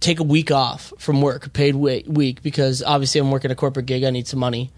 take 0.00 0.20
a 0.20 0.24
week 0.24 0.50
off 0.50 0.92
from 0.98 1.20
work, 1.20 1.52
paid 1.52 1.76
week, 1.76 2.42
because 2.42 2.82
obviously 2.82 3.20
I'm 3.20 3.30
working 3.30 3.50
a 3.50 3.54
corporate 3.54 3.86
gig. 3.86 4.04
I 4.04 4.10
need 4.10 4.26
some 4.26 4.40
money. 4.40 4.70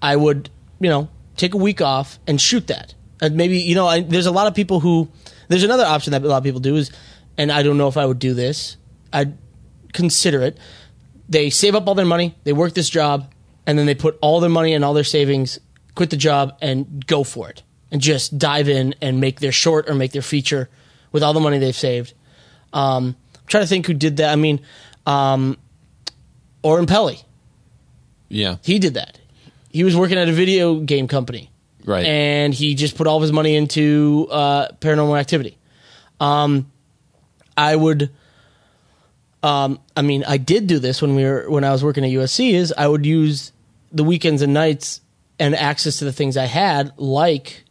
I 0.00 0.16
would, 0.16 0.48
you 0.80 0.88
know, 0.88 1.08
take 1.36 1.54
a 1.54 1.58
week 1.58 1.80
off 1.80 2.18
and 2.26 2.40
shoot 2.40 2.66
that. 2.68 2.94
And 3.20 3.36
maybe, 3.36 3.58
you 3.58 3.74
know, 3.74 3.86
I, 3.86 4.00
there's 4.00 4.26
a 4.26 4.32
lot 4.32 4.46
of 4.46 4.54
people 4.54 4.80
who, 4.80 5.08
there's 5.48 5.62
another 5.62 5.84
option 5.84 6.10
that 6.12 6.22
a 6.22 6.26
lot 6.26 6.38
of 6.38 6.44
people 6.44 6.60
do 6.60 6.76
is, 6.76 6.90
and 7.38 7.52
I 7.52 7.62
don't 7.62 7.78
know 7.78 7.88
if 7.88 7.96
I 7.96 8.06
would 8.06 8.18
do 8.18 8.34
this. 8.34 8.76
I'd 9.12 9.36
consider 9.92 10.42
it. 10.42 10.58
They 11.28 11.50
save 11.50 11.74
up 11.74 11.86
all 11.86 11.94
their 11.94 12.06
money, 12.06 12.34
they 12.44 12.52
work 12.52 12.74
this 12.74 12.90
job, 12.90 13.32
and 13.66 13.78
then 13.78 13.86
they 13.86 13.94
put 13.94 14.18
all 14.20 14.40
their 14.40 14.50
money 14.50 14.74
and 14.74 14.84
all 14.84 14.92
their 14.92 15.04
savings, 15.04 15.58
quit 15.94 16.10
the 16.10 16.16
job, 16.16 16.58
and 16.60 17.06
go 17.06 17.24
for 17.24 17.48
it. 17.48 17.62
And 17.90 18.00
just 18.00 18.38
dive 18.38 18.68
in 18.68 18.94
and 19.02 19.20
make 19.20 19.40
their 19.40 19.52
short 19.52 19.88
or 19.88 19.94
make 19.94 20.12
their 20.12 20.22
feature 20.22 20.70
with 21.12 21.22
all 21.22 21.34
the 21.34 21.40
money 21.40 21.58
they've 21.58 21.76
saved. 21.76 22.14
Um, 22.72 23.16
I'm 23.34 23.46
trying 23.46 23.64
to 23.64 23.68
think 23.68 23.86
who 23.86 23.92
did 23.92 24.16
that. 24.16 24.32
I 24.32 24.36
mean, 24.36 24.60
um, 25.06 25.58
Oren 26.62 26.86
Peli. 26.86 27.20
Yeah. 28.28 28.56
He 28.64 28.78
did 28.78 28.94
that. 28.94 29.18
He 29.72 29.84
was 29.84 29.96
working 29.96 30.18
at 30.18 30.28
a 30.28 30.32
video 30.32 30.80
game 30.80 31.08
company. 31.08 31.50
Right. 31.84 32.06
And 32.06 32.54
he 32.54 32.76
just 32.76 32.96
put 32.96 33.06
all 33.08 33.16
of 33.16 33.22
his 33.22 33.32
money 33.32 33.56
into 33.56 34.28
uh, 34.30 34.68
paranormal 34.80 35.18
activity. 35.18 35.58
Um, 36.20 36.70
I 37.56 37.74
would 37.74 38.10
um, 39.42 39.80
I 39.96 40.02
mean, 40.02 40.24
I 40.24 40.36
did 40.36 40.66
do 40.66 40.78
this 40.78 41.02
when 41.02 41.14
we 41.14 41.24
were 41.24 41.50
when 41.50 41.64
I 41.64 41.72
was 41.72 41.82
working 41.82 42.04
at 42.04 42.10
USC. 42.10 42.52
Is 42.52 42.72
I 42.76 42.86
would 42.86 43.04
use 43.04 43.52
the 43.90 44.04
weekends 44.04 44.40
and 44.42 44.54
nights 44.54 45.00
and 45.38 45.54
access 45.54 45.98
to 45.98 46.04
the 46.04 46.12
things 46.12 46.36
I 46.36 46.44
had, 46.44 46.92
like 46.96 47.64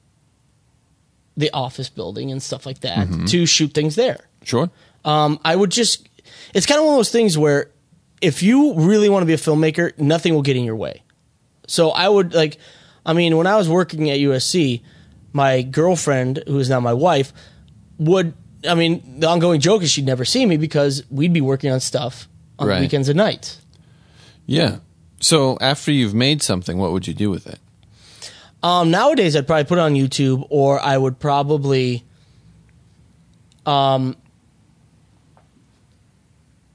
the 1.37 1.49
office 1.51 1.89
building 1.89 2.31
and 2.31 2.43
stuff 2.43 2.65
like 2.65 2.81
that, 2.81 3.07
mm-hmm. 3.07 3.25
to 3.25 3.45
shoot 3.45 3.73
things 3.73 3.95
there. 3.95 4.19
Sure. 4.43 4.69
Um, 5.05 5.39
I 5.45 5.55
would 5.55 5.71
just. 5.71 6.07
It's 6.53 6.65
kind 6.65 6.79
of 6.79 6.85
one 6.85 6.95
of 6.95 6.99
those 6.99 7.11
things 7.11 7.37
where 7.37 7.71
if 8.21 8.43
you 8.43 8.73
really 8.73 9.07
want 9.07 9.23
to 9.23 9.25
be 9.25 9.33
a 9.33 9.37
filmmaker, 9.37 9.97
nothing 9.97 10.33
will 10.33 10.41
get 10.41 10.57
in 10.57 10.65
your 10.65 10.75
way. 10.75 11.03
So 11.67 11.91
I 11.91 12.07
would 12.07 12.33
like. 12.33 12.57
I 13.05 13.13
mean, 13.13 13.35
when 13.37 13.47
I 13.47 13.55
was 13.57 13.67
working 13.67 14.09
at 14.11 14.19
USC, 14.19 14.81
my 15.33 15.63
girlfriend, 15.63 16.43
who 16.45 16.59
is 16.59 16.69
now 16.69 16.79
my 16.79 16.93
wife, 16.93 17.33
would 17.97 18.33
I 18.67 18.75
mean, 18.75 19.19
the 19.19 19.27
ongoing 19.27 19.59
joke 19.59 19.81
is 19.83 19.91
she'd 19.91 20.05
never 20.05 20.25
see 20.25 20.45
me 20.45 20.57
because 20.57 21.03
we'd 21.09 21.33
be 21.33 21.41
working 21.41 21.71
on 21.71 21.79
stuff 21.79 22.27
on 22.59 22.67
right. 22.67 22.79
weekends 22.79 23.09
and 23.09 23.17
nights. 23.17 23.59
Yeah. 24.45 24.77
So 25.19 25.57
after 25.61 25.91
you've 25.91 26.13
made 26.13 26.41
something, 26.41 26.77
what 26.77 26.91
would 26.91 27.07
you 27.07 27.13
do 27.13 27.29
with 27.29 27.47
it? 27.47 27.59
Um, 28.63 28.91
nowadays, 28.91 29.35
I'd 29.35 29.47
probably 29.47 29.63
put 29.63 29.77
it 29.79 29.81
on 29.81 29.93
YouTube, 29.93 30.45
or 30.49 30.79
I 30.79 30.95
would 30.95 31.17
probably 31.19 32.03
um, 33.65 34.15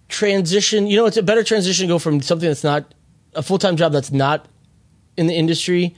transition. 0.09 0.89
You 0.89 0.97
know, 0.97 1.07
it's 1.07 1.17
a 1.17 1.23
better 1.23 1.45
transition 1.45 1.87
to 1.87 1.93
go 1.93 1.99
from 2.01 2.21
something 2.21 2.49
that's 2.49 2.65
not 2.65 2.93
a 3.35 3.43
full 3.43 3.59
time 3.59 3.77
job 3.77 3.93
that's 3.93 4.11
not 4.11 4.49
in 5.17 5.27
the 5.27 5.35
industry 5.35 5.95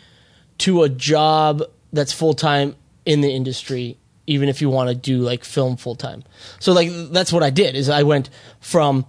to 0.58 0.82
a 0.82 0.88
job 0.88 1.62
that's 1.92 2.12
full 2.12 2.34
time 2.34 2.76
in 3.04 3.20
the 3.20 3.30
industry 3.30 3.98
even 4.28 4.50
if 4.50 4.60
you 4.60 4.68
want 4.68 4.90
to 4.90 4.94
do 4.94 5.20
like 5.20 5.42
film 5.42 5.76
full 5.76 5.96
time. 5.96 6.22
So 6.60 6.72
like 6.72 6.90
that's 7.10 7.32
what 7.32 7.42
I 7.42 7.50
did 7.50 7.74
is 7.74 7.88
I 7.88 8.02
went 8.02 8.28
from 8.60 9.06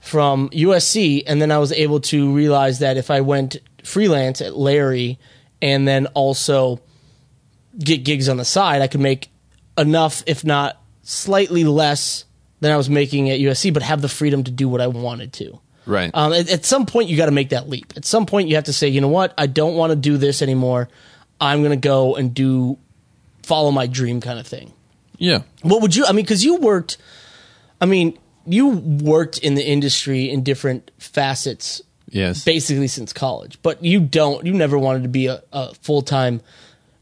from 0.00 0.48
USC 0.48 1.22
and 1.26 1.40
then 1.40 1.52
I 1.52 1.58
was 1.58 1.70
able 1.72 2.00
to 2.00 2.32
realize 2.32 2.78
that 2.78 2.96
if 2.96 3.10
I 3.10 3.20
went 3.20 3.58
freelance 3.84 4.40
at 4.40 4.56
Larry 4.56 5.18
and 5.60 5.86
then 5.86 6.06
also 6.08 6.80
get 7.78 8.02
gigs 8.02 8.30
on 8.30 8.38
the 8.38 8.44
side, 8.46 8.80
I 8.80 8.86
could 8.86 9.00
make 9.00 9.28
enough 9.76 10.22
if 10.26 10.44
not 10.44 10.80
slightly 11.02 11.64
less 11.64 12.24
than 12.60 12.72
I 12.72 12.78
was 12.78 12.88
making 12.88 13.28
at 13.28 13.38
USC 13.38 13.72
but 13.72 13.82
have 13.82 14.00
the 14.00 14.08
freedom 14.08 14.42
to 14.44 14.50
do 14.50 14.66
what 14.66 14.80
I 14.80 14.86
wanted 14.86 15.34
to. 15.34 15.60
Right. 15.90 16.10
Um, 16.14 16.32
at, 16.32 16.50
at 16.50 16.64
some 16.64 16.86
point 16.86 17.08
you 17.08 17.16
got 17.16 17.26
to 17.26 17.32
make 17.32 17.50
that 17.50 17.68
leap. 17.68 17.92
At 17.96 18.04
some 18.04 18.24
point 18.24 18.48
you 18.48 18.54
have 18.54 18.64
to 18.64 18.72
say, 18.72 18.88
"You 18.88 19.00
know 19.00 19.08
what? 19.08 19.34
I 19.36 19.46
don't 19.46 19.74
want 19.74 19.90
to 19.90 19.96
do 19.96 20.16
this 20.16 20.40
anymore. 20.40 20.88
I'm 21.40 21.60
going 21.60 21.78
to 21.78 21.88
go 21.88 22.16
and 22.16 22.34
do 22.34 22.78
follow 23.42 23.70
my 23.70 23.86
dream 23.86 24.20
kind 24.20 24.38
of 24.38 24.46
thing. 24.46 24.72
Yeah. 25.18 25.42
What 25.62 25.82
would 25.82 25.96
you? 25.96 26.06
I 26.06 26.12
mean, 26.12 26.24
because 26.24 26.44
you 26.44 26.56
worked. 26.56 26.98
I 27.80 27.86
mean, 27.86 28.18
you 28.46 28.68
worked 28.68 29.38
in 29.38 29.54
the 29.54 29.66
industry 29.66 30.30
in 30.30 30.42
different 30.42 30.90
facets. 30.98 31.82
Yes. 32.08 32.44
Basically 32.44 32.88
since 32.88 33.12
college, 33.12 33.58
but 33.62 33.84
you 33.84 34.00
don't. 34.00 34.44
You 34.44 34.52
never 34.52 34.78
wanted 34.78 35.04
to 35.04 35.08
be 35.08 35.26
a, 35.26 35.42
a 35.52 35.74
full 35.74 36.02
time, 36.02 36.40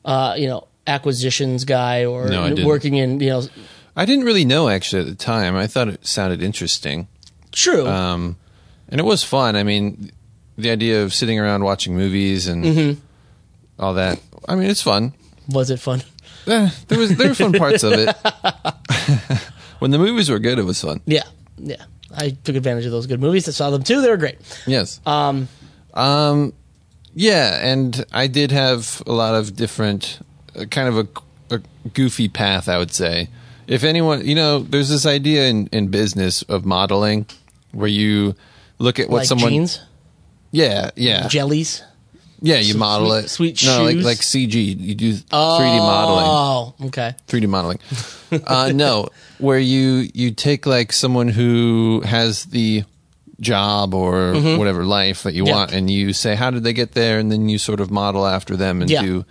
uh, 0.04 0.34
you 0.36 0.46
know, 0.46 0.68
acquisitions 0.86 1.64
guy 1.64 2.04
or 2.04 2.28
no, 2.28 2.54
working 2.64 2.94
in 2.94 3.20
you 3.20 3.30
know. 3.30 3.42
I 3.96 4.04
didn't 4.04 4.24
really 4.24 4.44
know 4.44 4.68
actually 4.68 5.02
at 5.02 5.08
the 5.08 5.14
time. 5.14 5.56
I 5.56 5.66
thought 5.66 5.88
it 5.88 6.06
sounded 6.06 6.42
interesting. 6.42 7.08
True. 7.52 7.86
Um, 7.86 8.36
and 8.88 9.00
it 9.00 9.04
was 9.04 9.22
fun. 9.22 9.56
I 9.56 9.62
mean, 9.62 10.10
the 10.56 10.70
idea 10.70 11.02
of 11.02 11.14
sitting 11.14 11.38
around 11.38 11.64
watching 11.64 11.96
movies 11.96 12.48
and 12.48 12.64
mm-hmm. 12.64 13.00
all 13.78 13.94
that. 13.94 14.20
I 14.48 14.54
mean, 14.54 14.70
it's 14.70 14.82
fun. 14.82 15.12
Was 15.48 15.70
it 15.70 15.80
fun? 15.80 16.02
Eh, 16.46 16.70
there 16.88 16.98
was 16.98 17.16
there 17.16 17.28
were 17.28 17.34
fun 17.34 17.52
parts 17.52 17.82
of 17.82 17.92
it. 17.92 18.16
when 19.78 19.90
the 19.90 19.98
movies 19.98 20.30
were 20.30 20.38
good, 20.38 20.58
it 20.58 20.64
was 20.64 20.80
fun. 20.80 21.00
Yeah, 21.06 21.24
yeah. 21.58 21.84
I 22.16 22.30
took 22.30 22.56
advantage 22.56 22.86
of 22.86 22.92
those 22.92 23.06
good 23.06 23.20
movies. 23.20 23.48
I 23.48 23.52
saw 23.52 23.70
them 23.70 23.82
too. 23.82 24.00
They 24.00 24.08
were 24.08 24.16
great. 24.16 24.38
Yes. 24.66 25.00
Um, 25.04 25.48
um, 25.94 26.52
yeah, 27.14 27.58
and 27.62 28.04
I 28.12 28.26
did 28.26 28.50
have 28.50 29.02
a 29.06 29.12
lot 29.12 29.34
of 29.34 29.56
different, 29.56 30.20
uh, 30.56 30.64
kind 30.66 30.88
of 30.88 30.98
a, 30.98 31.56
a, 31.56 31.60
goofy 31.92 32.28
path, 32.28 32.68
I 32.68 32.78
would 32.78 32.92
say. 32.92 33.28
If 33.66 33.84
anyone, 33.84 34.24
you 34.26 34.34
know, 34.34 34.60
there's 34.60 34.88
this 34.88 35.04
idea 35.04 35.48
in, 35.48 35.66
in 35.68 35.88
business 35.88 36.42
of 36.42 36.64
modeling 36.64 37.26
where 37.72 37.88
you 37.88 38.34
look 38.78 38.98
at 38.98 39.08
what 39.08 39.18
like 39.18 39.26
someone. 39.26 39.50
Jeans? 39.50 39.80
Yeah, 40.50 40.90
yeah. 40.96 41.28
Jellies? 41.28 41.82
Yeah, 42.40 42.58
you 42.58 42.74
model 42.74 43.08
sweet, 43.08 43.24
it. 43.24 43.28
Sweet 43.28 43.64
no, 43.64 43.88
shoes. 43.88 43.96
like 43.96 44.04
like 44.04 44.18
CG. 44.18 44.78
You 44.78 44.94
do 44.94 45.12
3D 45.12 45.78
modeling. 45.78 46.24
Oh, 46.26 46.74
okay. 46.86 47.14
3D 47.26 47.48
modeling. 47.48 47.80
uh, 48.46 48.70
no, 48.72 49.08
where 49.38 49.58
you 49.58 50.08
you 50.14 50.30
take 50.30 50.64
like 50.66 50.92
someone 50.92 51.28
who 51.28 52.02
has 52.04 52.44
the 52.46 52.84
job 53.40 53.94
or 53.94 54.32
mm-hmm. 54.34 54.58
whatever 54.58 54.84
life 54.84 55.24
that 55.24 55.34
you 55.34 55.46
yeah. 55.46 55.52
want, 55.52 55.72
and 55.72 55.90
you 55.90 56.12
say, 56.12 56.36
how 56.36 56.50
did 56.50 56.62
they 56.62 56.72
get 56.72 56.92
there, 56.92 57.18
and 57.18 57.30
then 57.32 57.48
you 57.48 57.58
sort 57.58 57.80
of 57.80 57.90
model 57.90 58.26
after 58.26 58.56
them 58.56 58.82
and 58.82 58.90
yeah. 58.90 59.02
do 59.02 59.24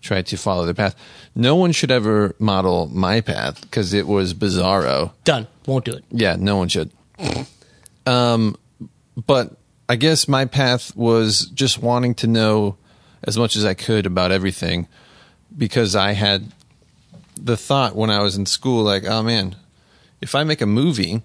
try 0.00 0.22
to 0.22 0.36
follow 0.36 0.64
their 0.64 0.74
path. 0.74 0.94
No 1.34 1.56
one 1.56 1.72
should 1.72 1.90
ever 1.90 2.34
model 2.38 2.88
my 2.88 3.20
path 3.20 3.60
because 3.62 3.92
it 3.92 4.06
was 4.06 4.34
bizarro. 4.34 5.12
Done. 5.24 5.46
Won't 5.66 5.84
do 5.84 5.92
it. 5.92 6.04
Yeah, 6.10 6.36
no 6.38 6.56
one 6.56 6.68
should. 6.68 6.90
um, 8.06 8.56
but 9.16 9.56
I 9.88 9.96
guess 9.96 10.28
my 10.28 10.44
path 10.44 10.94
was 10.96 11.46
just 11.46 11.78
wanting 11.78 12.14
to 12.16 12.26
know 12.26 12.76
as 13.22 13.38
much 13.38 13.56
as 13.56 13.64
I 13.64 13.74
could 13.74 14.06
about 14.06 14.32
everything 14.32 14.88
because 15.56 15.94
I 15.94 16.12
had 16.12 16.52
the 17.40 17.56
thought 17.56 17.94
when 17.94 18.10
I 18.10 18.20
was 18.20 18.36
in 18.36 18.46
school, 18.46 18.82
like, 18.82 19.04
oh 19.04 19.22
man, 19.22 19.56
if 20.20 20.34
I 20.34 20.44
make 20.44 20.60
a 20.60 20.66
movie, 20.66 21.22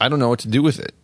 I 0.00 0.08
don't 0.08 0.18
know 0.18 0.28
what 0.28 0.40
to 0.40 0.48
do 0.48 0.62
with 0.62 0.78
it. 0.78 0.94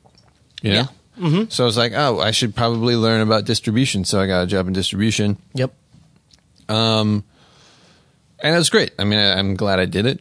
You 0.62 0.70
know? 0.70 0.76
Yeah. 0.76 0.86
Mm-hmm. 1.18 1.50
So 1.50 1.64
I 1.64 1.66
was 1.66 1.76
like, 1.76 1.92
oh, 1.94 2.20
I 2.20 2.30
should 2.30 2.54
probably 2.54 2.96
learn 2.96 3.20
about 3.20 3.44
distribution. 3.44 4.04
So 4.04 4.20
I 4.20 4.26
got 4.26 4.42
a 4.42 4.46
job 4.46 4.66
in 4.66 4.72
distribution. 4.72 5.36
Yep. 5.54 5.74
Um, 6.68 7.24
and 8.38 8.54
it 8.54 8.58
was 8.58 8.70
great. 8.70 8.92
I 8.98 9.04
mean, 9.04 9.18
I, 9.18 9.38
am 9.38 9.56
glad 9.56 9.78
I 9.78 9.84
did 9.84 10.06
it. 10.06 10.20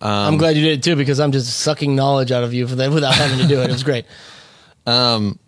Um, 0.00 0.10
I'm 0.34 0.36
glad 0.36 0.56
you 0.56 0.62
did 0.62 0.78
it 0.78 0.82
too 0.82 0.96
because 0.96 1.20
I'm 1.20 1.32
just 1.32 1.60
sucking 1.60 1.94
knowledge 1.94 2.32
out 2.32 2.44
of 2.44 2.52
you 2.52 2.66
for 2.66 2.74
that 2.76 2.90
without 2.90 3.14
having 3.14 3.38
to 3.38 3.48
do 3.48 3.60
it. 3.62 3.70
It 3.70 3.72
was 3.72 3.84
great. 3.84 4.04
Um, 4.86 5.38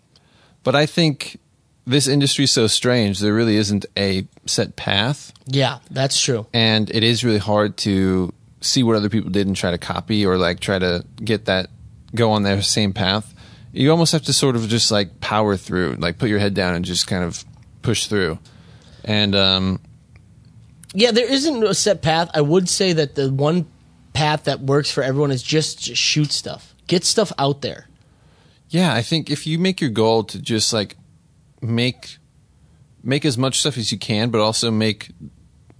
but 0.63 0.75
I 0.75 0.85
think 0.85 1.39
this 1.85 2.07
industry 2.07 2.45
is 2.45 2.51
so 2.51 2.67
strange. 2.67 3.19
There 3.19 3.33
really 3.33 3.57
isn't 3.57 3.85
a 3.97 4.27
set 4.45 4.75
path. 4.75 5.31
Yeah, 5.45 5.79
that's 5.91 6.19
true. 6.19 6.47
And 6.53 6.89
it 6.89 7.03
is 7.03 7.23
really 7.23 7.39
hard 7.39 7.77
to 7.77 8.33
see 8.61 8.81
what 8.83 8.95
other 8.95 9.09
people 9.09 9.29
did 9.29 9.45
and 9.47 9.55
try 9.55 9.71
to 9.71 9.77
copy 9.77 10.25
or 10.25 10.37
like 10.37 10.59
try 10.59 10.79
to 10.79 11.05
get 11.23 11.45
that 11.45 11.69
go 12.15 12.31
on 12.31 12.43
their 12.43 12.61
same 12.61 12.93
path. 12.93 13.33
You 13.71 13.91
almost 13.91 14.13
have 14.13 14.23
to 14.23 14.33
sort 14.33 14.55
of 14.55 14.67
just 14.67 14.89
like 14.89 15.19
power 15.19 15.57
through, 15.57 15.97
like 15.99 16.17
put 16.17 16.29
your 16.29 16.39
head 16.39 16.53
down 16.53 16.75
and 16.75 16.85
just 16.85 17.07
kind 17.07 17.23
of 17.23 17.43
push 17.81 18.07
through. 18.07 18.39
And 19.03 19.35
um, 19.35 19.79
Yeah, 20.93 21.11
there 21.11 21.31
isn't 21.31 21.63
a 21.63 21.75
set 21.75 22.01
path. 22.01 22.31
I 22.33 22.41
would 22.41 22.67
say 22.69 22.93
that 22.93 23.15
the 23.15 23.31
one 23.31 23.67
path 24.13 24.45
that 24.45 24.61
works 24.61 24.89
for 24.89 25.03
everyone 25.03 25.29
is 25.29 25.43
just, 25.43 25.79
just 25.79 26.01
shoot 26.01 26.31
stuff. 26.31 26.73
Get 26.87 27.03
stuff 27.03 27.31
out 27.37 27.61
there. 27.61 27.87
Yeah, 28.69 28.93
I 28.93 29.01
think 29.01 29.29
if 29.29 29.45
you 29.47 29.59
make 29.59 29.79
your 29.81 29.89
goal 29.91 30.23
to 30.25 30.39
just 30.41 30.73
like 30.73 30.95
make 31.61 32.17
make 33.03 33.23
as 33.25 33.37
much 33.37 33.59
stuff 33.59 33.77
as 33.77 33.91
you 33.91 33.97
can, 33.99 34.29
but 34.31 34.41
also 34.41 34.71
make 34.71 35.11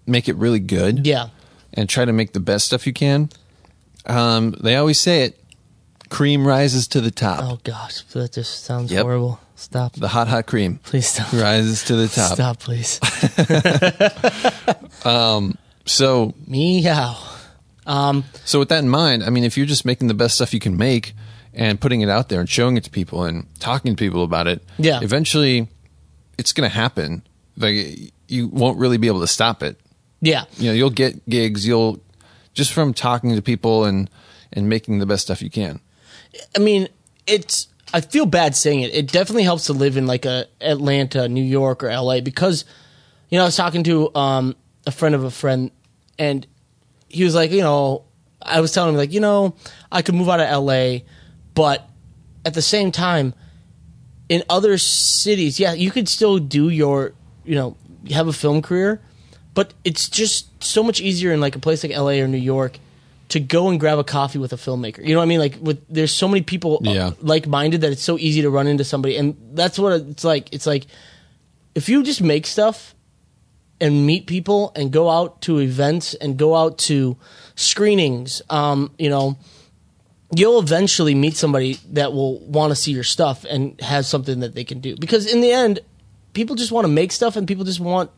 make 0.06 0.30
it 0.30 0.36
really 0.36 0.60
good. 0.60 1.06
Yeah. 1.06 1.30
and 1.74 1.90
try 1.90 2.06
to 2.06 2.14
make 2.14 2.32
the 2.34 2.40
best 2.40 2.68
stuff 2.68 2.88
you 2.88 2.94
can. 2.94 3.30
Um, 4.06 4.56
they 4.62 4.76
always 4.76 5.00
say 5.00 5.24
it: 5.24 5.44
cream 6.10 6.48
rises 6.48 6.88
to 6.90 7.02
the 7.02 7.12
top. 7.12 7.40
Oh 7.44 7.60
gosh, 7.64 8.02
that 8.14 8.32
just 8.34 8.64
sounds 8.64 8.92
Yep. 8.92 9.02
horrible. 9.04 9.40
Stop. 9.58 9.94
The 9.96 10.10
hot, 10.10 10.28
hot 10.28 10.48
cream 10.48 10.80
Please 10.84 11.08
stop. 11.08 11.32
rises 11.32 11.84
to 11.86 11.96
the 11.96 12.08
top. 12.10 12.34
Stop, 12.34 12.60
please. 12.60 13.00
Um, 15.06 15.58
so, 15.86 16.34
Meow. 16.48 17.16
Um, 17.86 18.24
so 18.44 18.60
with 18.60 18.70
that 18.70 18.80
in 18.80 18.90
mind, 18.90 19.24
I 19.24 19.30
mean, 19.30 19.44
if 19.44 19.56
you're 19.56 19.66
just 19.68 19.86
making 19.86 20.08
the 20.08 20.14
best 20.16 20.36
stuff 20.36 20.54
you 20.54 20.60
can 20.60 20.76
make 20.78 21.14
and 21.56 21.80
putting 21.80 22.01
it 22.01 22.10
out 22.10 22.30
there 22.30 22.39
and 22.39 22.49
showing 22.49 22.78
it 22.78 22.84
to 22.84 22.89
people 22.91 23.24
and 23.24 23.47
talking 23.60 23.95
to 23.95 23.99
people 23.99 24.24
about 24.24 24.47
it, 24.47 24.64
Yeah. 24.78 24.99
eventually 25.01 25.68
it's 26.38 26.51
going 26.53 26.70
to 26.70 26.74
happen. 26.76 27.24
Like 27.58 28.12
you 28.28 28.47
won't 28.47 28.78
really 28.78 28.97
be 28.97 29.08
able 29.08 29.22
to 29.22 29.28
stop 29.28 29.64
it. 29.64 29.80
yeah. 30.22 30.43
You 30.58 30.68
know, 30.68 30.74
you'll 30.74 30.89
get 30.89 31.28
gigs. 31.30 31.66
You'll 31.68 31.99
just 32.53 32.74
from 32.74 32.93
talking 32.93 33.36
to 33.36 33.41
people 33.41 33.86
and 33.86 34.10
and 34.53 34.70
making 34.70 34.99
the 34.99 35.06
best 35.06 35.24
stuff 35.24 35.41
you 35.41 35.49
can. 35.49 35.80
I 36.56 36.60
mean, 36.60 36.88
it's. 37.28 37.68
I 37.93 38.01
feel 38.01 38.26
bad 38.26 38.56
saying 38.56 38.82
it. 38.82 38.93
It 38.93 39.12
definitely 39.12 39.43
helps 39.43 39.66
to 39.68 39.74
live 39.74 39.95
in 39.95 40.06
like 40.08 40.26
a 40.26 40.47
Atlanta, 40.60 41.28
New 41.30 41.43
York, 41.43 41.84
or 41.84 41.89
LA 41.89 42.20
because, 42.20 42.66
you 43.30 43.38
know, 43.38 43.43
I 43.43 43.45
was 43.47 43.56
talking 43.56 43.84
to 43.84 44.14
um, 44.16 44.56
a 44.88 44.91
friend 44.91 45.16
of 45.16 45.24
a 45.24 45.32
friend, 45.32 45.72
and 46.20 46.45
he 47.08 47.24
was 47.24 47.36
like, 47.36 47.51
you 47.51 47.62
know, 47.62 48.03
I 48.41 48.60
was 48.60 48.72
telling 48.74 48.89
him 48.91 48.97
like, 48.97 49.14
you 49.14 49.20
know, 49.22 49.56
I 49.91 50.01
could 50.01 50.16
move 50.16 50.28
out 50.30 50.39
of 50.41 50.64
LA, 50.64 50.99
but 51.56 51.89
at 52.45 52.53
the 52.53 52.62
same 52.62 52.91
time, 52.91 53.34
in 54.30 54.43
other 54.49 54.78
cities, 54.78 55.60
yeah, 55.60 55.74
you 55.74 55.89
could 55.91 56.08
still 56.08 56.38
do 56.38 56.70
your, 56.70 57.14
you 57.43 57.56
know, 57.56 57.76
have 58.12 58.28
a 58.28 58.34
film 58.34 58.62
career, 58.62 59.01
but 59.53 59.74
it's 59.84 60.08
just 60.10 60.64
so 60.64 60.84
much 60.84 61.01
easier 61.01 61.32
in 61.32 61.39
like 61.41 61.56
a 61.56 61.60
place 61.60 61.84
like 61.84 61.91
LA 61.95 62.20
or 62.22 62.28
New 62.28 62.38
York 62.38 62.78
to 63.30 63.39
go 63.39 63.70
and 63.70 63.80
grab 63.80 63.97
a 63.97 64.03
coffee 64.03 64.38
with 64.38 64.53
a 64.53 64.56
filmmaker. 64.58 65.03
You 65.03 65.14
know 65.14 65.20
what 65.20 65.24
I 65.26 65.28
mean? 65.28 65.39
Like 65.39 65.58
with 65.60 65.84
there's 65.89 66.12
so 66.12 66.28
many 66.28 66.41
people 66.43 66.82
uh, 66.86 66.91
Yeah. 66.91 67.12
like-minded 67.22 67.82
that 67.82 67.91
it's 67.91 68.03
so 68.03 68.18
easy 68.20 68.43
to 68.43 68.49
run 68.51 68.68
into 68.68 68.84
somebody 68.84 69.18
and 69.18 69.36
that's 69.53 69.80
what 69.80 69.93
it's 70.01 70.24
like. 70.24 70.53
It's 70.53 70.68
like 70.68 70.86
if 71.74 71.89
you 71.89 72.03
just 72.03 72.22
make 72.22 72.45
stuff 72.45 72.93
and 73.82 74.06
meet 74.06 74.28
people 74.28 74.72
and 74.76 74.91
go 74.91 75.10
out 75.10 75.41
to 75.43 75.60
events 75.60 76.14
and 76.14 76.38
go 76.38 76.56
out 76.56 76.78
to 76.80 77.18
screenings, 77.56 78.41
um, 78.49 78.91
you 78.97 79.10
know, 79.10 79.38
you'll 80.34 80.60
eventually 80.60 81.16
meet 81.16 81.36
somebody 81.36 81.80
that 81.92 82.14
will 82.14 82.40
want 82.40 82.72
to 82.72 82.76
see 82.76 82.92
your 82.92 83.04
stuff 83.04 83.46
and 83.46 83.80
has 83.82 84.08
something 84.08 84.40
that 84.40 84.56
they 84.56 84.64
can 84.64 84.80
do. 84.80 84.96
Because 84.96 85.32
in 85.32 85.42
the 85.42 85.52
end, 85.52 85.80
people 86.34 86.56
just 86.56 86.72
want 86.72 86.86
to 86.86 86.92
make 86.92 87.12
stuff 87.12 87.36
and 87.36 87.48
people 87.48 87.64
just 87.66 87.80
want 87.80 88.12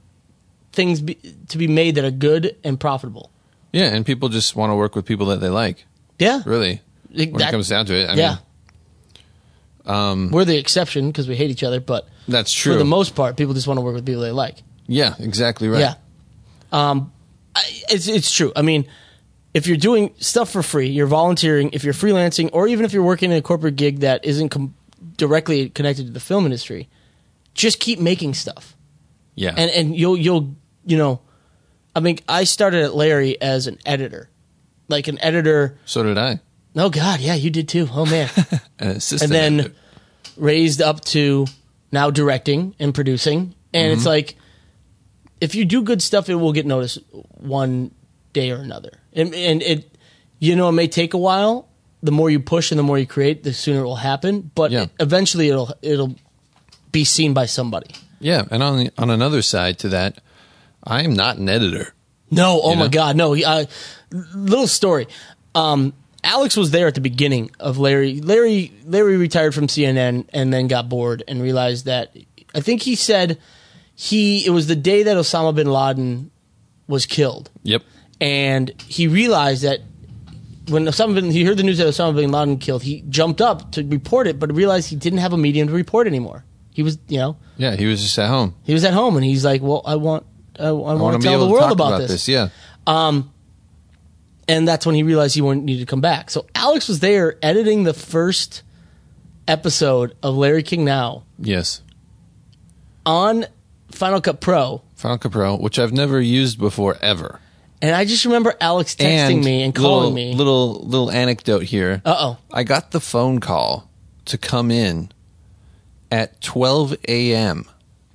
things 0.72 1.02
be, 1.02 1.16
to 1.50 1.58
be 1.58 1.68
made 1.68 1.96
that 1.96 2.06
are 2.06 2.12
good 2.12 2.56
and 2.64 2.80
profitable. 2.80 3.32
Yeah, 3.74 3.94
and 3.94 4.06
people 4.06 4.30
just 4.30 4.56
want 4.56 4.72
to 4.72 4.76
work 4.76 4.96
with 4.96 5.06
people 5.06 5.28
that 5.28 5.40
they 5.42 5.50
like. 5.50 5.86
Yeah. 6.20 6.42
Really, 6.46 6.82
when 7.12 7.34
that- 7.34 7.50
it 7.50 7.52
comes 7.52 7.70
down 7.70 7.86
to 7.88 7.96
it, 7.96 8.10
I 8.10 8.14
yeah. 8.14 8.30
mean, 8.30 9.96
um, 9.96 10.32
We're 10.32 10.46
the 10.46 10.58
exception 10.58 11.08
because 11.08 11.28
we 11.28 11.36
hate 11.36 11.50
each 11.50 11.64
other, 11.64 11.80
but 11.80 12.08
that's 12.28 12.52
true. 12.52 12.74
for 12.74 12.80
the 12.80 12.86
most 12.86 13.16
part, 13.16 13.38
people 13.38 13.54
just 13.54 13.68
want 13.68 13.78
to 13.78 13.82
work 13.82 13.96
with 13.96 14.06
people 14.06 14.22
they 14.22 14.32
like. 14.32 14.58
yeah, 14.88 15.16
exactly 15.20 15.70
right. 15.70 15.80
Yeah. 15.80 15.94
Um, 16.72 17.14
I, 17.56 17.62
it's 17.90 18.08
it's 18.08 18.32
true. 18.32 18.52
I 18.56 18.62
mean, 18.62 18.88
if 19.58 19.66
you're 19.66 19.76
doing 19.76 20.14
stuff 20.20 20.52
for 20.52 20.62
free, 20.62 20.88
you're 20.88 21.08
volunteering. 21.08 21.72
If 21.74 21.84
you're 21.84 21.94
freelancing, 21.94 22.52
or 22.54 22.68
even 22.68 22.86
if 22.86 22.94
you're 22.94 23.02
working 23.02 23.32
in 23.32 23.38
a 23.38 23.42
corporate 23.42 23.76
gig 23.76 24.02
that 24.02 24.24
isn't 24.24 24.50
com- 24.50 24.76
directly 25.18 25.70
connected 25.70 26.06
to 26.06 26.12
the 26.12 26.20
film 26.20 26.46
industry, 26.46 26.88
just 27.56 27.80
keep 27.80 28.00
making 28.00 28.36
stuff, 28.36 28.76
yeah, 29.34 29.56
and 29.58 29.72
and 29.72 29.96
you'll 29.96 30.16
you'll 30.16 30.56
you 30.86 30.96
know, 30.96 31.22
I 31.96 32.02
mean, 32.02 32.20
I 32.30 32.44
started 32.44 32.84
at 32.84 32.94
Larry 32.94 33.42
as 33.42 33.66
an 33.66 33.80
editor, 33.84 34.30
like 34.90 35.08
an 35.08 35.18
editor. 35.24 35.80
so 35.86 36.04
did 36.04 36.20
I. 36.20 36.40
Oh 36.76 36.92
God, 36.92 37.20
yeah, 37.20 37.34
you 37.34 37.50
did 37.50 37.68
too. 37.68 37.90
Oh 37.92 38.06
man. 38.06 38.30
An 38.80 38.90
assistant 38.90 39.24
and 39.24 39.32
then 39.32 39.60
editor. 39.60 39.76
raised 40.38 40.80
up 40.80 41.02
to 41.06 41.48
now 41.92 42.12
directing 42.12 42.76
and 42.78 42.94
producing. 42.94 43.56
And 43.74 43.92
it's 43.92 44.02
mm-hmm. 44.02 44.10
like, 44.10 44.36
if 45.42 45.56
you 45.56 45.66
do 45.66 45.82
good 45.82 46.04
stuff, 46.04 46.30
it 46.30 46.36
will 46.36 46.54
get 46.54 46.68
noticed 46.68 47.00
one 47.12 47.92
day 48.34 48.52
or 48.52 48.58
another. 48.58 48.92
And, 49.18 49.34
and 49.36 49.62
it, 49.64 49.98
you 50.40 50.56
know, 50.56 50.70
it 50.70 50.74
may 50.74 50.88
take 50.88 51.14
a 51.14 51.18
while. 51.18 51.68
The 52.04 52.12
more 52.12 52.30
you 52.30 52.40
push 52.40 52.72
and 52.72 52.78
the 52.80 52.84
more 52.84 52.98
you 53.00 53.08
create, 53.08 53.44
the 53.44 53.52
sooner 53.54 53.82
it 53.82 53.86
will 53.86 53.96
happen. 53.98 54.52
But 54.56 54.72
Yeah. 54.72 54.84
it- 54.84 54.92
eventually, 55.00 55.50
it'll 55.50 55.74
it'll 55.82 56.16
be 56.92 57.04
seen 57.04 57.34
by 57.34 57.48
somebody. 57.48 57.88
yeah, 58.20 58.44
and 58.50 58.64
on 58.64 58.78
the, 58.78 58.92
on 58.98 59.10
another 59.10 59.42
side 59.42 59.78
to 59.80 59.90
that, 59.90 60.22
I 60.84 61.04
am 61.04 61.14
not 61.14 61.38
an 61.38 61.50
editor. 61.50 61.94
No, 62.32 62.60
oh 62.64 62.76
my? 62.76 62.88
God, 62.88 63.16
no. 63.16 63.36
Uh, 63.36 63.66
little 64.34 64.68
story. 64.68 65.08
Um, 65.56 65.94
Alex 66.24 66.56
was 66.58 66.72
there 66.72 66.88
at 66.88 66.96
the 66.96 67.02
beginning 67.02 67.52
of 67.60 67.78
Larry. 67.78 68.20
Larry 68.22 68.72
Larry 68.86 69.18
retired 69.18 69.54
from 69.56 69.68
CNN 69.68 70.26
and 70.34 70.54
then 70.54 70.68
got 70.68 70.90
bored 70.90 71.24
and 71.28 71.42
realized 71.42 71.86
that 71.86 72.16
I 72.54 72.60
think 72.62 72.82
he 72.84 72.96
said 72.96 73.38
he 73.96 74.46
it 74.46 74.50
was 74.52 74.68
the 74.68 74.76
day 74.76 75.04
that 75.04 75.18
Osama 75.18 75.54
bin 75.56 75.68
Laden 75.72 76.30
was 76.88 77.06
killed, 77.06 77.50
Yep. 77.64 77.84
And 78.20 78.70
he 78.82 79.08
realized 79.08 79.64
that 79.64 79.80
when 80.70 80.86
Osama 80.86 81.16
bin 81.16 81.32
he 81.32 81.44
heard 81.46 81.58
the 81.58 81.64
news 81.64 81.78
that 81.78 81.88
Osama 81.88 82.16
bin 82.16 82.32
Laden 82.32 82.58
killed, 82.58 82.84
he 82.84 83.02
jumped 83.10 83.42
up 83.42 83.72
to 83.74 83.84
report 83.84 84.28
it, 84.28 84.40
but 84.40 84.54
realized 84.54 84.90
he 84.90 84.96
didn't 84.96 85.20
have 85.20 85.34
a 85.34 85.38
medium 85.38 85.68
to 85.68 85.74
report 85.74 86.08
anymore. 86.08 86.44
He 86.72 86.84
was, 86.84 86.98
you 87.08 87.18
know, 87.18 87.38
Yeah, 87.58 87.76
he 87.76 87.86
was 87.86 88.02
just 88.02 88.20
at 88.20 88.28
home. 88.30 88.54
he 88.64 88.74
was 88.74 88.84
at 88.84 88.94
home 88.94 89.16
and 89.16 89.26
he's 89.26 89.44
like, 89.46 89.62
"Well, 89.62 89.82
I 89.86 89.96
want 89.96 90.26
I, 90.60 90.66
I 90.66 90.68
I 90.68 90.72
want 90.72 91.22
to 91.22 91.28
tell 91.28 91.40
the 91.40 91.52
world 91.52 91.72
about, 91.72 92.00
this. 92.00 92.28
Yeah, 92.28 92.50
um, 92.86 93.32
and 94.48 94.68
that's 94.68 94.86
when 94.86 94.96
he 94.96 95.04
realized 95.04 95.36
he 95.36 95.42
wouldn't 95.42 95.66
need 95.66 95.80
to 95.80 95.86
come 95.86 96.02
back. 96.02 96.30
So 96.30 96.46
Alex 96.54 96.88
was 96.88 97.00
there 97.00 97.38
editing 97.42 97.84
the 97.84 97.94
first 97.94 98.64
episode 99.48 100.16
of 100.22 100.36
Larry 100.36 100.64
King 100.64 100.84
Now 100.86 101.24
yes. 101.40 101.82
on 103.06 103.46
Final 103.92 104.22
Cut 104.22 104.42
Pro, 104.42 104.82
Final 104.96 105.18
Cut 105.18 105.32
Pro, 105.32 105.56
which 105.58 105.80
I've 105.80 105.94
never 105.94 106.20
used 106.20 106.60
before 106.60 106.98
ever. 107.02 107.40
And 107.82 107.96
I 107.96 108.06
just 108.06 108.26
remember 108.26 108.56
Alex 108.60 108.96
texting 108.96 109.44
me 109.44 109.64
and 109.64 109.74
calling 109.74 110.14
little, 110.14 110.14
me. 110.14 110.34
Little 110.34 110.74
little 110.86 111.12
anecdote 111.12 111.64
here. 111.64 112.02
Uh 112.06 112.16
oh. 112.20 112.38
I 112.52 112.64
got 112.64 112.92
the 112.92 113.00
phone 113.00 113.40
call 113.40 113.90
to 114.26 114.38
come 114.38 114.72
in 114.72 115.12
at 116.12 116.40
12 116.42 116.96
a.m. 117.08 117.66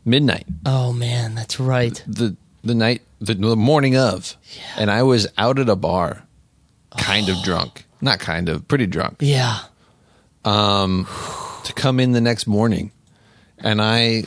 midnight 0.04 0.46
Oh 0.66 0.92
man, 0.92 1.34
that's 1.34 1.60
right. 1.60 2.02
the 2.06 2.36
the 2.64 2.74
night 2.74 3.02
the, 3.20 3.34
the 3.34 3.56
morning 3.56 3.96
of, 3.96 4.36
and 4.76 4.90
I 4.90 5.02
was 5.04 5.28
out 5.38 5.58
at 5.58 5.68
a 5.68 5.76
bar, 5.76 6.24
kind 6.98 7.28
of 7.28 7.42
drunk, 7.44 7.84
not 8.00 8.18
kind 8.18 8.48
of, 8.48 8.66
pretty 8.66 8.86
drunk, 8.86 9.18
Yeah. 9.20 9.60
Um, 10.44 11.06
to 11.64 11.72
come 11.72 12.00
in 12.00 12.10
the 12.10 12.20
next 12.20 12.48
morning, 12.48 12.90
and 13.58 13.80
I, 13.80 14.24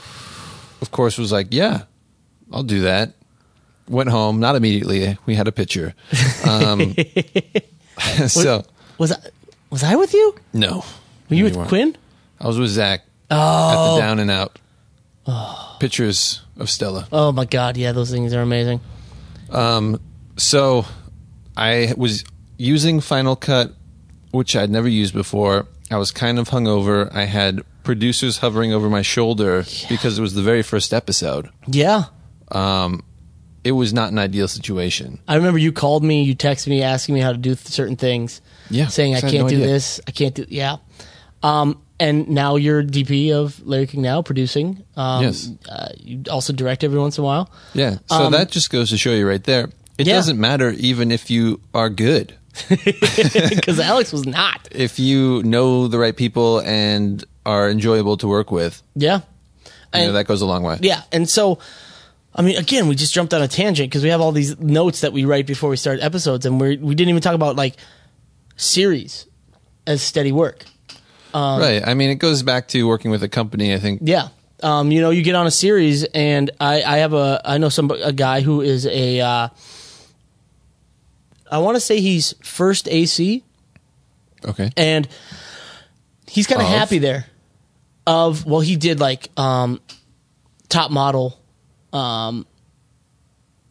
of 0.81 0.91
course, 0.91 1.17
was 1.17 1.33
like, 1.33 1.47
yeah, 1.51 1.83
I'll 2.53 2.63
do 2.63 2.81
that. 2.81 3.13
Went 3.87 4.09
home, 4.09 4.39
not 4.39 4.55
immediately. 4.55 5.17
We 5.25 5.35
had 5.35 5.47
a 5.47 5.51
picture. 5.51 5.93
Um, 6.47 6.95
so 8.27 8.63
Was 8.97 9.11
I 9.11 9.17
was 9.69 9.83
I 9.83 9.95
with 9.95 10.13
you? 10.13 10.35
no, 10.53 10.83
Were 11.29 11.35
you 11.35 11.43
with 11.45 11.55
weren't. 11.55 11.69
Quinn? 11.69 11.95
I 12.39 12.47
was 12.47 12.57
with 12.59 12.69
Zach 12.69 13.01
Oh. 13.31 13.35
at 13.35 13.75
Oh. 13.77 13.95
the 13.95 14.01
Down 14.01 14.19
and 14.19 14.31
Out. 14.31 14.59
Pictures 15.79 16.41
of 16.57 16.69
Stella. 16.69 17.07
Oh 17.11 17.31
my 17.31 17.45
god, 17.45 17.77
yeah, 17.77 17.91
those 17.91 18.11
things 18.11 18.33
are 18.33 18.41
amazing. 18.41 18.79
Um. 19.49 19.99
So 20.37 20.85
I 21.57 21.93
was 21.97 22.23
using 22.57 22.99
Final 23.01 23.35
Cut, 23.35 23.73
which 24.31 24.55
I'd 24.55 24.69
never 24.69 24.87
used 24.87 25.13
before. 25.13 25.67
I 25.91 25.97
was 25.97 26.11
kind 26.11 26.39
of 26.39 26.49
hungover. 26.49 27.13
I 27.13 27.25
had 27.25 27.61
producers 27.83 28.37
hovering 28.39 28.73
over 28.73 28.89
my 28.89 29.01
shoulder 29.01 29.63
because 29.89 30.17
it 30.17 30.21
was 30.21 30.33
the 30.33 30.41
very 30.41 30.61
first 30.63 30.93
episode. 30.93 31.49
Yeah. 31.67 32.05
It 33.65 33.71
was 33.73 33.93
not 33.93 34.11
an 34.11 34.19
ideal 34.19 34.47
situation. 34.47 35.19
I 35.27 35.35
remember 35.35 35.57
you 35.59 35.71
called 35.73 36.03
me, 36.03 36.23
you 36.23 36.35
texted 36.35 36.67
me 36.67 36.81
asking 36.83 37.15
me 37.15 37.21
how 37.21 37.31
to 37.31 37.37
do 37.37 37.55
th- 37.55 37.67
certain 37.67 37.95
things. 37.97 38.39
Yeah, 38.69 38.87
Saying 38.87 39.15
I 39.15 39.21
can't 39.21 39.33
no 39.33 39.49
do 39.49 39.55
idea. 39.55 39.67
this, 39.67 39.99
I 40.07 40.11
can't 40.11 40.33
do 40.35 40.45
yeah. 40.49 40.77
Um 41.43 41.81
and 41.99 42.27
now 42.29 42.55
you're 42.57 42.83
DP 42.83 43.31
of 43.33 43.65
Larry 43.65 43.87
King 43.87 44.01
Now 44.03 44.21
producing. 44.21 44.83
Um, 44.95 45.23
Yes. 45.23 45.49
Uh, 45.67 45.89
you 45.97 46.21
also 46.29 46.51
direct 46.53 46.83
every 46.83 46.99
once 46.99 47.17
in 47.17 47.23
a 47.23 47.25
while. 47.25 47.49
Yeah. 47.73 47.97
So 48.07 48.29
that 48.29 48.51
just 48.51 48.69
goes 48.69 48.89
to 48.91 48.97
show 48.97 49.11
you 49.11 49.27
right 49.27 49.43
there. 49.43 49.65
It 49.97 50.03
Um, 50.03 50.07
Yeah. 50.09 50.15
doesn't 50.15 50.39
matter 50.39 50.71
even 50.77 51.11
if 51.11 51.29
you 51.31 51.59
are 51.73 51.89
good. 51.89 52.33
Because 52.69 53.79
Alex 53.79 54.11
was 54.13 54.25
not. 54.25 54.67
If 54.71 54.99
you 54.99 55.41
know 55.43 55.87
the 55.87 55.97
right 55.99 56.15
people 56.15 56.59
and 56.59 57.23
are 57.45 57.69
enjoyable 57.69 58.17
to 58.17 58.27
work 58.27 58.51
with, 58.51 58.81
Yeah. 58.95 59.21
you 59.93 59.99
know, 60.01 60.05
And- 60.07 60.15
that 60.15 60.25
goes 60.27 60.41
a 60.41 60.45
long 60.45 60.63
way. 60.63 60.77
Yeah, 60.81 61.01
and 61.11 61.29
so 61.29 61.59
I 62.37 62.41
mean, 62.41 62.57
again, 62.57 62.87
we 62.87 62.95
just 62.95 63.13
jumped 63.13 63.33
on 63.33 63.41
a 63.41 63.47
tangent 63.47 63.89
because 63.89 64.03
we 64.03 64.09
have 64.09 64.19
all 64.19 64.33
these 64.33 64.59
notes 64.59 65.01
that 65.01 65.13
we 65.13 65.23
write 65.23 65.47
before 65.47 65.69
we 65.69 65.77
start 65.77 65.99
episodes, 66.01 66.45
and 66.45 66.59
we 66.59 66.75
we 66.77 66.93
didn't 66.93 67.09
even 67.09 67.21
talk 67.21 67.33
about 67.35 67.55
like 67.55 67.75
series 68.57 69.25
as 69.87 70.01
steady 70.01 70.31
work. 70.33 70.65
right. 71.33 71.81
I 71.85 71.93
mean, 71.93 72.09
it 72.09 72.15
goes 72.15 72.43
back 72.43 72.67
to 72.69 72.85
working 72.87 73.09
with 73.11 73.23
a 73.23 73.29
company. 73.29 73.73
I 73.73 73.79
think. 73.79 74.01
Yeah. 74.03 74.27
Um, 74.63 74.91
you 74.91 74.99
know, 75.01 75.11
you 75.11 75.21
get 75.21 75.35
on 75.35 75.47
a 75.47 75.51
series, 75.51 76.03
and 76.05 76.49
I, 76.59 76.81
I 76.81 76.97
have 76.97 77.13
a, 77.13 77.41
I 77.45 77.57
know 77.57 77.69
some 77.69 77.91
a 77.91 78.13
guy 78.13 78.41
who 78.41 78.61
is 78.61 78.85
a, 78.87 79.19
uh, 79.19 79.49
I 81.51 81.57
want 81.59 81.75
to 81.75 81.81
say 81.81 81.99
he's 81.99 82.33
first 82.41 82.87
AC, 82.87 83.43
Okay. 84.45 84.71
and 84.77 85.07
he's 86.27 86.47
kind 86.47 86.61
of 86.61 86.67
Of? 86.67 86.73
happy 86.73 86.97
there. 86.99 87.25
Of 88.07 88.45
well, 88.45 88.61
he 88.61 88.75
did 88.75 88.99
like 88.99 89.29
um, 89.37 89.81
top 90.69 90.89
model, 90.89 91.37
um, 91.95 92.45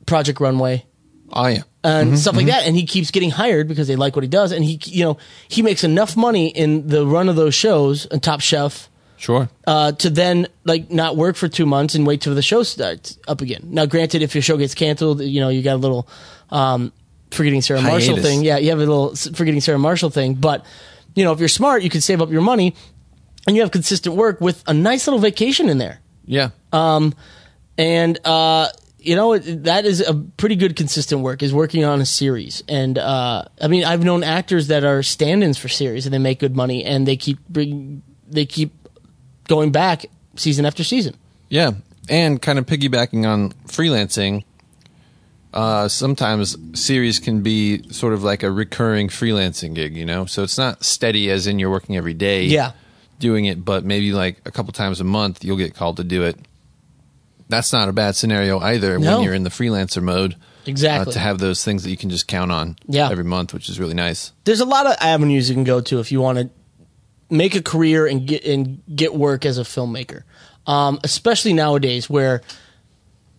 Project 0.06 0.40
Runway, 0.40 0.84
Oh 1.32 1.46
yeah. 1.46 1.62
and 1.82 2.18
stuff 2.18 2.36
like 2.36 2.46
that. 2.46 2.66
And 2.66 2.76
he 2.76 2.84
keeps 2.86 3.10
getting 3.10 3.30
hired 3.30 3.68
because 3.68 3.88
they 3.88 3.96
like 3.96 4.14
what 4.16 4.22
he 4.22 4.28
does, 4.28 4.52
and 4.52 4.64
he, 4.64 4.78
you 4.84 5.04
know, 5.04 5.18
he 5.48 5.62
makes 5.62 5.82
enough 5.84 6.16
money 6.16 6.48
in 6.48 6.88
the 6.88 7.06
run 7.06 7.28
of 7.28 7.36
those 7.36 7.54
shows 7.54 8.06
and 8.06 8.22
Top 8.22 8.40
Chef 8.40 8.88
Sure. 9.16 9.48
uh, 9.66 9.92
to 9.92 10.10
then 10.10 10.46
like 10.64 10.90
not 10.90 11.16
work 11.16 11.36
for 11.36 11.48
two 11.48 11.64
months 11.66 11.94
and 11.94 12.06
wait 12.06 12.20
till 12.20 12.34
the 12.34 12.42
show 12.42 12.62
starts 12.62 13.18
up 13.26 13.40
again. 13.40 13.62
Now, 13.70 13.86
granted, 13.86 14.20
if 14.22 14.34
your 14.34 14.42
show 14.42 14.56
gets 14.58 14.74
canceled, 14.74 15.20
you 15.22 15.40
know 15.40 15.48
you 15.48 15.62
got 15.62 15.74
a 15.76 15.82
little 15.84 16.06
um, 16.50 16.92
forgetting 17.30 17.62
Sarah 17.62 17.80
Marshall 17.80 18.16
thing. 18.18 18.44
Yeah, 18.44 18.58
you 18.58 18.68
have 18.70 18.78
a 18.78 18.82
little 18.86 19.14
forgetting 19.16 19.60
Sarah 19.62 19.78
Marshall 19.78 20.10
thing. 20.10 20.34
But 20.34 20.64
you 21.14 21.24
know, 21.24 21.32
if 21.32 21.38
you're 21.38 21.48
smart, 21.48 21.82
you 21.82 21.90
can 21.90 22.00
save 22.02 22.20
up 22.20 22.30
your 22.30 22.42
money 22.42 22.74
and 23.46 23.56
you 23.56 23.62
have 23.62 23.70
consistent 23.70 24.14
work 24.16 24.40
with 24.40 24.62
a 24.66 24.74
nice 24.74 25.06
little 25.06 25.20
vacation 25.20 25.68
in 25.70 25.78
there. 25.78 26.00
yeah. 26.26 26.50
And 27.76 28.18
uh, 28.24 28.68
you 28.98 29.16
know 29.16 29.36
that 29.38 29.84
is 29.84 30.00
a 30.00 30.14
pretty 30.14 30.56
good 30.56 30.76
consistent 30.76 31.20
work 31.22 31.42
is 31.42 31.52
working 31.52 31.84
on 31.84 32.00
a 32.00 32.06
series. 32.06 32.62
And 32.68 32.98
uh, 32.98 33.44
I 33.60 33.68
mean, 33.68 33.84
I've 33.84 34.04
known 34.04 34.22
actors 34.22 34.68
that 34.68 34.84
are 34.84 35.02
stand-ins 35.02 35.58
for 35.58 35.68
series 35.68 36.06
and 36.06 36.14
they 36.14 36.18
make 36.18 36.38
good 36.40 36.56
money 36.56 36.84
and 36.84 37.06
they 37.06 37.16
keep 37.16 37.38
bring 37.48 38.02
they 38.28 38.46
keep 38.46 38.72
going 39.48 39.72
back 39.72 40.06
season 40.36 40.64
after 40.64 40.82
season. 40.84 41.16
Yeah, 41.48 41.72
and 42.08 42.40
kind 42.40 42.58
of 42.58 42.66
piggybacking 42.66 43.26
on 43.26 43.52
freelancing. 43.66 44.44
Uh, 45.52 45.86
sometimes 45.86 46.56
series 46.80 47.20
can 47.20 47.42
be 47.42 47.88
sort 47.92 48.12
of 48.12 48.24
like 48.24 48.42
a 48.42 48.50
recurring 48.50 49.08
freelancing 49.08 49.72
gig, 49.74 49.96
you 49.96 50.04
know. 50.04 50.24
So 50.26 50.42
it's 50.42 50.58
not 50.58 50.84
steady 50.84 51.30
as 51.30 51.46
in 51.46 51.60
you're 51.60 51.70
working 51.70 51.96
every 51.96 52.14
day, 52.14 52.46
Yeah. 52.46 52.72
doing 53.20 53.44
it, 53.44 53.64
but 53.64 53.84
maybe 53.84 54.12
like 54.12 54.40
a 54.46 54.50
couple 54.50 54.72
times 54.72 55.00
a 55.00 55.04
month 55.04 55.44
you'll 55.44 55.56
get 55.56 55.72
called 55.74 55.98
to 55.98 56.04
do 56.04 56.24
it. 56.24 56.36
That's 57.48 57.72
not 57.72 57.88
a 57.88 57.92
bad 57.92 58.16
scenario 58.16 58.58
either 58.60 58.98
No. 58.98 59.16
when 59.16 59.24
you're 59.24 59.34
in 59.34 59.44
the 59.44 59.50
freelancer 59.50 60.02
mode. 60.02 60.36
Exactly. 60.66 61.10
Uh, 61.10 61.12
to 61.14 61.18
have 61.18 61.38
those 61.38 61.62
things 61.62 61.82
that 61.82 61.90
you 61.90 61.96
can 61.96 62.08
just 62.08 62.26
count 62.26 62.50
on 62.50 62.76
Yeah. 62.88 63.10
every 63.10 63.24
month, 63.24 63.52
which 63.52 63.68
is 63.68 63.78
really 63.78 63.92
nice. 63.94 64.32
There's 64.44 64.60
a 64.60 64.64
lot 64.64 64.86
of 64.86 64.96
avenues 65.00 65.48
you 65.50 65.54
can 65.54 65.64
go 65.64 65.80
to 65.82 66.00
if 66.00 66.10
you 66.10 66.20
want 66.22 66.38
to 66.38 66.48
make 67.28 67.54
a 67.54 67.60
career 67.62 68.06
and 68.06 68.26
get 68.26 68.44
and 68.44 68.80
get 68.94 69.14
work 69.14 69.44
as 69.44 69.58
a 69.58 69.62
filmmaker. 69.62 70.22
Um, 70.66 70.98
especially 71.04 71.52
nowadays 71.52 72.08
where 72.08 72.40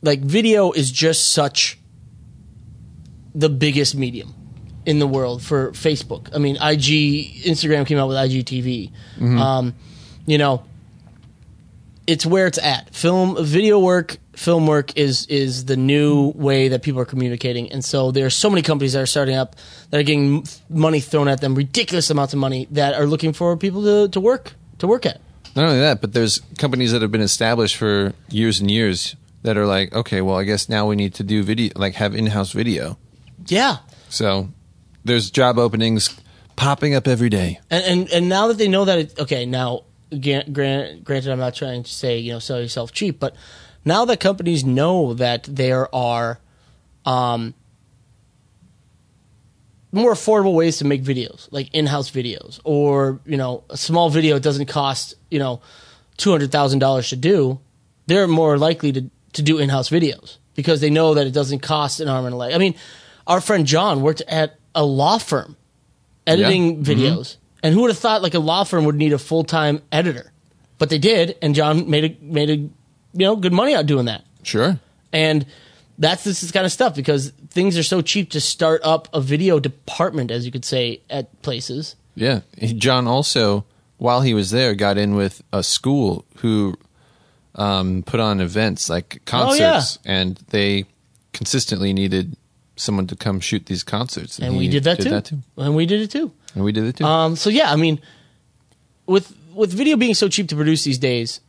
like 0.03 0.19
video 0.21 0.71
is 0.71 0.91
just 0.91 1.29
such 1.31 1.79
the 3.33 3.49
biggest 3.49 3.95
medium 3.95 4.33
in 4.85 4.99
the 4.99 5.07
world 5.07 5.41
for 5.41 5.71
Facebook. 5.71 6.29
I 6.33 6.37
mean, 6.37 6.57
IG, 6.57 7.43
Instagram 7.43 7.87
came 7.87 7.97
out 7.97 8.07
with 8.07 8.17
IGTV. 8.17 8.91
Um, 9.19 9.73
you 10.27 10.37
know, 10.37 10.63
it's 12.07 12.25
where 12.25 12.47
it's 12.47 12.57
at. 12.57 12.93
Film, 12.93 13.43
video 13.43 13.79
work, 13.79 14.17
film 14.33 14.67
work 14.67 14.95
is 14.97 15.25
is 15.27 15.65
the 15.65 15.77
new 15.77 16.31
way 16.35 16.67
that 16.69 16.81
people 16.83 16.99
are 17.01 17.05
communicating, 17.05 17.71
and 17.71 17.83
so 17.83 18.11
there 18.11 18.25
are 18.25 18.29
so 18.31 18.49
many 18.49 18.61
companies 18.61 18.93
that 18.93 19.01
are 19.01 19.05
starting 19.07 19.35
up 19.35 19.55
that 19.89 19.99
are 19.99 20.03
getting 20.03 20.45
money 20.69 20.99
thrown 20.99 21.27
at 21.27 21.41
them, 21.41 21.55
ridiculous 21.55 22.09
amounts 22.09 22.33
of 22.33 22.39
money 22.39 22.67
that 22.71 22.93
are 22.95 23.05
looking 23.05 23.33
for 23.33 23.55
people 23.57 23.83
to, 23.83 24.07
to 24.09 24.19
work 24.19 24.53
to 24.79 24.87
work 24.87 25.05
at. 25.05 25.19
Not 25.55 25.65
only 25.65 25.79
that, 25.79 26.01
but 26.01 26.11
there's 26.13 26.41
companies 26.57 26.91
that 26.91 27.01
have 27.01 27.11
been 27.11 27.21
established 27.21 27.77
for 27.77 28.11
years 28.29 28.59
and 28.59 28.69
years 28.69 29.15
that 29.43 29.55
are 29.57 29.65
like, 29.65 29.93
okay, 29.95 30.21
well, 30.21 30.37
I 30.37 30.43
guess 30.43 30.67
now 30.67 30.85
we 30.87 30.95
need 30.97 31.13
to 31.15 31.23
do 31.23 31.43
video, 31.43 31.71
like 31.77 31.93
have 31.95 32.13
in-house 32.13 32.51
video. 32.51 32.97
Yeah, 33.47 33.77
So 34.09 34.49
there's 35.05 35.29
job 35.31 35.57
openings 35.59 36.09
popping 36.55 36.93
up 36.95 37.07
every 37.07 37.29
day. 37.29 37.59
and 37.69 37.83
and, 37.85 38.09
and 38.11 38.27
now 38.29 38.47
that 38.47 38.57
they 38.57 38.67
know 38.67 38.85
that, 38.85 38.97
it, 38.99 39.19
okay, 39.19 39.45
now 39.45 39.83
grant, 40.21 40.53
grant, 40.53 41.03
granted, 41.03 41.31
I'm 41.31 41.39
not 41.39 41.55
trying 41.55 41.83
to 41.83 41.91
say 41.91 42.17
you 42.17 42.33
know 42.33 42.39
sell 42.39 42.59
yourself 42.59 42.91
cheap, 42.91 43.19
but 43.19 43.35
now 43.83 44.05
that 44.05 44.19
companies 44.19 44.65
know 44.65 45.13
that 45.13 45.43
there 45.43 45.93
are 45.93 46.39
um, 47.05 47.53
more 49.91 50.11
affordable 50.11 50.53
ways 50.53 50.77
to 50.79 50.85
make 50.85 51.03
videos, 51.03 51.47
like 51.51 51.73
in-house 51.73 52.11
videos, 52.11 52.59
or 52.63 53.19
you 53.25 53.37
know, 53.37 53.63
a 53.69 53.77
small 53.77 54.09
video 54.09 54.39
doesn't 54.39 54.65
cost 54.65 55.15
you 55.29 55.39
know 55.39 55.61
two 56.17 56.31
hundred 56.31 56.51
thousand 56.51 56.79
dollars 56.79 57.09
to 57.09 57.15
do. 57.15 57.59
They're 58.07 58.27
more 58.27 58.57
likely 58.57 58.91
to 58.91 59.09
to 59.33 59.41
do 59.41 59.57
in-house 59.57 59.89
videos 59.89 60.37
because 60.55 60.81
they 60.81 60.89
know 60.89 61.13
that 61.13 61.27
it 61.27 61.31
doesn't 61.31 61.59
cost 61.59 61.99
an 61.99 62.07
arm 62.07 62.25
and 62.25 62.33
a 62.33 62.37
leg. 62.37 62.53
I 62.53 62.57
mean, 62.57 62.75
our 63.27 63.41
friend 63.41 63.65
John 63.65 64.01
worked 64.01 64.21
at 64.27 64.57
a 64.73 64.83
law 64.83 65.17
firm 65.17 65.55
editing 66.27 66.83
videos, 66.83 67.37
and 67.65 67.73
who 67.73 67.81
would 67.81 67.89
have 67.89 67.97
thought 67.97 68.21
like 68.21 68.35
a 68.35 68.39
law 68.39 68.63
firm 68.63 68.85
would 68.85 68.95
need 68.95 69.11
a 69.11 69.17
full-time 69.17 69.81
editor? 69.91 70.31
But 70.77 70.89
they 70.91 70.99
did, 70.99 71.35
and 71.41 71.55
John 71.55 71.89
made 71.89 72.03
a 72.05 72.23
made 72.23 72.49
a 72.51 72.57
you 72.57 72.71
know 73.13 73.35
good 73.35 73.53
money 73.53 73.73
out 73.73 73.87
doing 73.87 74.05
that. 74.05 74.23
Sure. 74.43 74.79
And 75.11 75.47
that's 75.97 76.23
this 76.23 76.51
kind 76.51 76.63
of 76.63 76.71
stuff 76.71 76.95
because 76.95 77.31
things 77.49 77.75
are 77.75 77.83
so 77.83 78.03
cheap 78.03 78.29
to 78.31 78.41
start 78.41 78.81
up 78.83 79.07
a 79.13 79.19
video 79.21 79.59
department, 79.59 80.29
as 80.29 80.45
you 80.45 80.51
could 80.51 80.63
say, 80.63 81.01
at 81.09 81.41
places. 81.41 81.95
Yeah. 82.13 82.41
John 82.61 83.07
also, 83.07 83.65
while 83.97 84.21
he 84.21 84.35
was 84.35 84.51
there, 84.51 84.75
got 84.75 84.99
in 84.99 85.15
with 85.15 85.41
a 85.51 85.63
school 85.63 86.23
who 86.37 86.75
um, 87.55 88.03
put 88.03 88.19
on 88.19 88.41
events 88.41 88.89
like 88.91 89.25
concerts, 89.25 89.97
and 90.05 90.37
they 90.49 90.85
consistently 91.33 91.93
needed 91.93 92.37
someone 92.75 93.07
to 93.07 93.15
come 93.15 93.39
shoot 93.39 93.65
these 93.65 93.83
concerts. 93.83 94.37
And 94.37 94.55
we 94.55 94.65
he 94.65 94.69
did 94.69 94.83
that, 94.83 94.99
too. 95.25 95.39
And 95.57 95.75
we 95.75 95.87
did 95.87 96.01
it 96.01 96.11
too. 96.11 96.31
And 96.55 96.63
we 96.63 96.71
did 96.71 96.85
it 96.85 96.95
too. 96.97 97.05
Um, 97.05 97.35
so 97.35 97.49
yeah, 97.49 97.71
I 97.71 97.75
mean, 97.75 97.99
with 99.05 99.35
with 99.53 99.71
video 99.73 99.97
being 99.97 100.13
so 100.15 100.27
cheap 100.29 100.47
to 100.49 100.55
produce 100.55 100.83
these 100.83 100.97
days, 100.97 101.41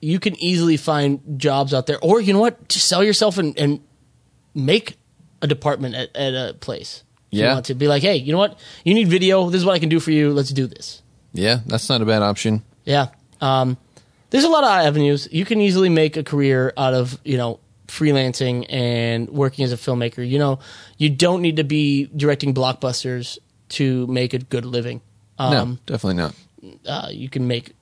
you 0.00 0.18
can 0.18 0.34
easily 0.42 0.76
find 0.76 1.20
jobs 1.38 1.72
out 1.72 1.86
there. 1.86 1.98
Or 2.02 2.20
you 2.20 2.32
know 2.32 2.40
what, 2.40 2.68
just 2.68 2.88
sell 2.88 3.04
yourself 3.04 3.38
and, 3.38 3.56
and 3.58 3.80
make 4.54 4.96
a 5.40 5.46
department 5.46 5.94
at, 5.94 6.14
at 6.16 6.34
a 6.34 6.54
place. 6.54 7.04
If 7.30 7.38
You 7.38 7.44
Yeah. 7.44 7.54
want 7.54 7.66
to 7.66 7.74
be 7.74 7.88
like, 7.88 8.02
hey, 8.02 8.16
you 8.16 8.32
know 8.32 8.38
what? 8.38 8.58
You 8.84 8.94
need 8.94 9.08
video. 9.08 9.48
This 9.50 9.60
is 9.60 9.64
what 9.64 9.74
I 9.74 9.78
can 9.78 9.88
do 9.88 10.00
for 10.00 10.10
you. 10.10 10.32
Let's 10.32 10.50
do 10.50 10.66
this. 10.66 11.02
yeah, 11.32 11.60
that's 11.66 11.88
not 11.88 12.02
a 12.02 12.04
bad 12.04 12.22
option. 12.22 12.62
Yeah. 12.84 13.08
Um, 13.40 13.76
there's 14.30 14.44
a 14.44 14.48
lot 14.48 14.64
of 14.64 14.70
avenues. 14.70 15.28
You 15.32 15.44
can 15.44 15.60
easily 15.60 15.88
make 15.88 16.16
a 16.16 16.22
career 16.22 16.72
out 16.76 16.94
of, 16.94 17.18
you 17.24 17.36
know, 17.38 17.58
freelancing 17.88 18.66
and 18.70 19.28
working 19.30 19.64
as 19.64 19.72
a 19.72 19.76
filmmaker. 19.76 20.26
You 20.26 20.38
know, 20.38 20.58
you 20.98 21.08
don't 21.10 21.42
need 21.42 21.56
to 21.56 21.64
be 21.64 22.06
directing 22.16 22.54
blockbusters 22.54 23.38
to 23.78 24.06
make 24.06 24.34
a 24.34 24.38
good 24.38 24.64
living. 24.64 25.00
no, 25.38 25.46
Um, 25.46 25.78
definitely 25.86 26.22
not. 26.22 26.34
uh, 26.86 27.08
you 27.10 27.28
can 27.28 27.46
make 27.46 27.74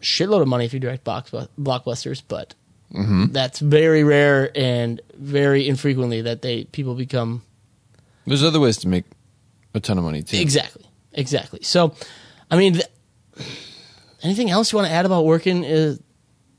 shitload 0.00 0.40
of 0.42 0.48
money 0.48 0.64
if 0.64 0.72
you 0.72 0.80
direct 0.80 1.04
box, 1.04 1.30
blockbusters, 1.58 2.22
but 2.26 2.54
Mm-hmm. 2.92 3.26
that's 3.30 3.60
very 3.60 4.02
rare 4.02 4.50
and 4.56 5.00
very 5.16 5.68
infrequently 5.68 6.22
that 6.22 6.42
they 6.42 6.64
people 6.64 6.94
become 6.96 7.42
There's 8.26 8.42
other 8.42 8.58
ways 8.58 8.78
to 8.78 8.88
make 8.88 9.04
a 9.74 9.78
ton 9.78 9.96
of 9.96 10.02
money 10.02 10.22
too. 10.24 10.38
Exactly. 10.40 10.84
Exactly. 11.12 11.60
So, 11.62 11.94
I 12.50 12.56
mean, 12.56 12.72
th- 12.74 12.86
anything 14.24 14.50
else 14.50 14.72
you 14.72 14.76
want 14.78 14.88
to 14.88 14.92
add 14.94 15.06
about 15.06 15.24
working, 15.24 15.64
uh, 15.64 15.94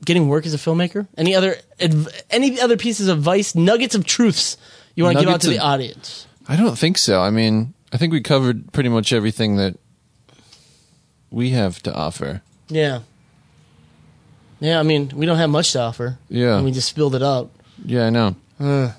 getting 0.04 0.26
work 0.28 0.46
as 0.46 0.54
a 0.54 0.58
filmmaker? 0.58 1.06
Any 1.18 1.34
other, 1.34 1.56
adv- 1.80 2.08
any 2.30 2.58
other 2.60 2.76
pieces 2.78 3.08
of 3.08 3.18
advice, 3.18 3.54
nuggets 3.54 3.94
of 3.94 4.04
truths 4.06 4.56
you 4.94 5.04
want 5.04 5.18
to 5.18 5.24
give 5.24 5.32
out 5.32 5.40
to 5.42 5.50
the 5.50 5.58
audience? 5.58 6.26
I 6.48 6.56
don't 6.56 6.78
think 6.78 6.96
so. 6.98 7.20
I 7.20 7.28
mean, 7.30 7.74
I 7.92 7.98
think 7.98 8.12
we 8.12 8.20
covered 8.20 8.72
pretty 8.72 8.88
much 8.88 9.12
everything 9.12 9.56
that 9.56 9.76
we 11.30 11.50
have 11.50 11.82
to 11.82 11.94
offer. 11.94 12.42
Yeah. 12.68 13.00
Yeah, 14.60 14.78
I 14.78 14.82
mean, 14.82 15.10
we 15.14 15.26
don't 15.26 15.38
have 15.38 15.50
much 15.50 15.72
to 15.72 15.80
offer. 15.80 16.18
Yeah. 16.28 16.56
And 16.56 16.64
we 16.64 16.70
just 16.72 16.88
spilled 16.88 17.14
it 17.14 17.22
out. 17.22 17.50
Yeah, 17.84 18.06
I 18.06 18.10
know. 18.10 18.36
I 18.60 18.92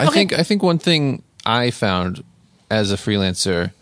Okay. 0.00 0.14
think 0.14 0.32
I 0.32 0.42
think 0.42 0.62
one 0.62 0.78
thing 0.78 1.22
I 1.44 1.70
found 1.70 2.22
as 2.70 2.90
a 2.92 2.96
freelancer, 2.96 3.72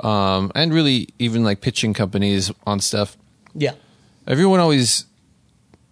um, 0.00 0.52
and 0.54 0.72
really 0.72 1.08
even 1.18 1.42
like 1.44 1.60
pitching 1.60 1.92
companies 1.94 2.52
on 2.66 2.80
stuff, 2.80 3.16
Yeah. 3.54 3.72
everyone 4.26 4.60
always 4.60 5.06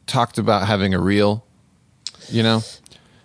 talked 0.07 0.39
about 0.39 0.67
having 0.67 0.95
a 0.95 1.01
reel, 1.01 1.45
you 2.31 2.43
know, 2.43 2.63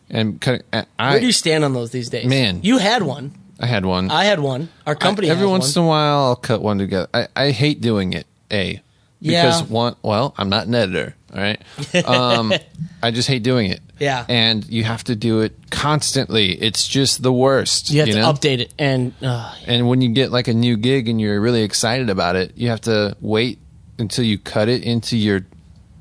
and 0.10 0.40
kind 0.42 0.64
of, 0.74 0.86
I 0.98 1.12
Where 1.12 1.20
do 1.20 1.26
you 1.28 1.32
stand 1.34 1.64
on 1.64 1.74
those 1.74 1.92
these 1.92 2.10
days? 2.10 2.26
Man. 2.26 2.62
You 2.64 2.78
had 2.80 3.04
one. 3.04 3.34
I 3.62 3.68
had 3.68 3.86
one. 3.86 4.10
I 4.12 4.26
had 4.26 4.40
one. 4.40 4.70
Our 4.88 4.96
company 4.96 5.30
I- 5.30 5.34
every 5.34 5.48
once 5.48 5.76
one. 5.76 5.84
in 5.84 5.88
a 5.88 5.90
while 5.90 6.20
I'll 6.26 6.36
cut 6.36 6.62
one 6.62 6.78
together. 6.80 7.08
I, 7.14 7.28
I 7.36 7.52
hate 7.52 7.80
doing 7.82 8.14
it. 8.14 8.26
A 8.52 8.82
Yeah. 9.20 9.44
because 9.46 9.64
one 9.70 9.96
well 10.02 10.34
I'm 10.38 10.50
not 10.50 10.68
an 10.68 10.76
editor, 10.76 11.16
All 11.34 11.40
right. 11.40 11.62
Um, 12.06 12.52
I 13.04 13.12
just 13.12 13.28
hate 13.30 13.44
doing 13.44 13.72
it. 13.72 13.80
Yeah. 14.00 14.26
And 14.28 14.66
you 14.68 14.84
have 14.84 15.04
to 15.06 15.16
do 15.16 15.42
it 15.42 15.54
constantly. 15.70 16.54
It's 16.54 16.88
just 16.88 17.22
the 17.24 17.32
worst. 17.32 17.92
You 17.92 18.00
have 18.00 18.10
to 18.10 18.16
know? 18.16 18.34
update 18.34 18.60
it, 18.60 18.74
and 18.80 19.14
uh, 19.22 19.54
And 19.68 19.88
when 19.88 20.02
you 20.02 20.10
get 20.10 20.32
like 20.32 20.48
a 20.48 20.54
new 20.54 20.76
gig 20.76 21.08
and 21.08 21.22
you're 21.22 21.40
really 21.40 21.62
excited 21.64 22.10
about 22.10 22.36
it, 22.36 22.54
you 22.58 22.70
have 22.70 22.82
to 22.82 23.16
wait 23.22 23.60
until 24.00 24.26
you 24.26 24.38
cut 24.40 24.68
it 24.70 24.84
into 24.84 25.16
your 25.18 25.46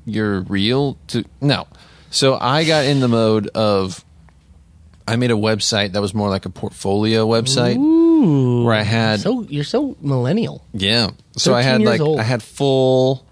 your 0.05 0.41
reel 0.41 0.97
to 1.07 1.23
no. 1.39 1.67
So 2.09 2.37
I 2.41 2.65
got 2.65 2.85
in 2.85 2.99
the 2.99 3.07
mode 3.07 3.47
of 3.49 4.03
I 5.07 5.15
made 5.15 5.31
a 5.31 5.35
website 5.35 5.93
that 5.93 6.01
was 6.01 6.13
more 6.13 6.29
like 6.29 6.45
a 6.45 6.49
portfolio 6.49 7.27
website 7.27 7.77
where 8.65 8.75
I 8.75 8.83
had 8.83 9.19
so 9.19 9.43
you're 9.43 9.63
so 9.63 9.95
millennial. 10.01 10.65
yeah. 10.73 11.11
So 11.37 11.53
I 11.53 11.61
had 11.61 11.81
like 11.81 12.01
old. 12.01 12.19
I 12.19 12.23
had 12.23 12.43
full 12.43 13.25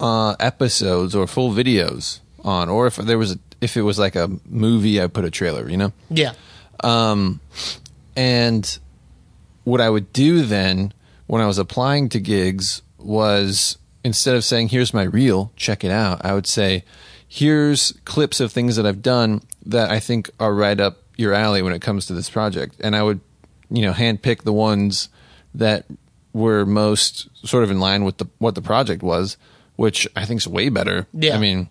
uh, 0.00 0.34
episodes 0.40 1.14
or 1.14 1.26
full 1.26 1.52
videos 1.52 2.20
on, 2.42 2.68
or 2.68 2.86
if 2.86 2.96
there 2.96 3.18
was 3.18 3.32
a, 3.32 3.38
if 3.60 3.76
it 3.76 3.82
was 3.82 3.98
like 3.98 4.16
a 4.16 4.30
movie, 4.46 5.00
I 5.00 5.06
put 5.06 5.24
a 5.24 5.30
trailer. 5.30 5.68
You 5.68 5.76
know. 5.76 5.92
Yeah, 6.10 6.32
And 8.16 8.78
what 9.64 9.80
I 9.80 9.90
would 9.90 10.12
do 10.12 10.42
then 10.42 10.92
when 11.26 11.40
I 11.40 11.46
was 11.46 11.58
applying 11.58 12.08
to 12.10 12.20
gigs 12.20 12.82
was 12.98 13.78
instead 14.02 14.36
of 14.36 14.44
saying, 14.44 14.68
here's 14.68 14.92
my 14.92 15.02
reel, 15.02 15.52
check 15.56 15.82
it 15.84 15.90
out, 15.90 16.24
I 16.24 16.34
would 16.34 16.46
say, 16.46 16.84
here's 17.26 17.92
clips 18.04 18.40
of 18.40 18.52
things 18.52 18.76
that 18.76 18.84
I've 18.86 19.02
done 19.02 19.42
that 19.64 19.90
I 19.90 19.98
think 19.98 20.30
are 20.38 20.54
right 20.54 20.78
up 20.78 20.98
your 21.16 21.32
alley 21.32 21.62
when 21.62 21.72
it 21.72 21.80
comes 21.80 22.06
to 22.06 22.14
this 22.14 22.28
project. 22.30 22.76
And 22.80 22.96
I 22.96 23.02
would, 23.02 23.20
you 23.70 23.82
know, 23.82 23.92
handpick 23.92 24.42
the 24.42 24.52
ones 24.52 25.08
that 25.54 25.86
were 26.32 26.66
most 26.66 27.28
sort 27.46 27.64
of 27.64 27.70
in 27.70 27.80
line 27.80 28.04
with 28.04 28.18
the, 28.18 28.26
what 28.38 28.54
the 28.54 28.62
project 28.62 29.02
was, 29.02 29.36
which 29.76 30.08
I 30.16 30.24
think 30.24 30.40
is 30.40 30.48
way 30.48 30.68
better. 30.68 31.06
Yeah. 31.12 31.36
I 31.36 31.38
mean, 31.38 31.68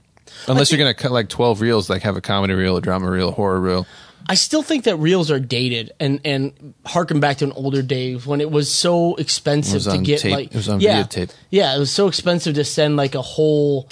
unless 0.47 0.71
you're 0.71 0.79
going 0.79 0.93
to 0.93 0.99
cut 0.99 1.11
like 1.11 1.29
12 1.29 1.61
reels, 1.61 1.89
like 1.89 2.03
have 2.03 2.15
a 2.15 2.21
comedy 2.21 2.53
reel, 2.53 2.77
a 2.77 2.81
drama 2.81 3.09
reel, 3.09 3.29
a 3.29 3.33
horror 3.33 3.59
reel. 3.59 3.85
I 4.27 4.35
still 4.35 4.63
think 4.63 4.85
that 4.85 4.95
reels 4.97 5.29
are 5.31 5.39
dated 5.39 5.91
and 5.99 6.21
and 6.23 6.73
harken 6.85 7.19
back 7.19 7.37
to 7.37 7.45
an 7.45 7.51
older 7.51 7.81
days 7.81 8.25
when 8.25 8.39
it 8.39 8.49
was 8.49 8.71
so 8.71 9.15
expensive 9.15 9.85
was 9.85 9.87
to 9.87 9.97
get 9.97 10.21
tape. 10.21 10.31
like 10.31 10.47
It 10.47 10.55
was 10.55 10.69
on 10.69 10.79
yeah, 10.79 11.03
videotape. 11.03 11.33
Yeah, 11.49 11.75
it 11.75 11.79
was 11.79 11.91
so 11.91 12.07
expensive 12.07 12.55
to 12.55 12.63
send 12.63 12.95
like 12.95 13.15
a 13.15 13.21
whole 13.21 13.89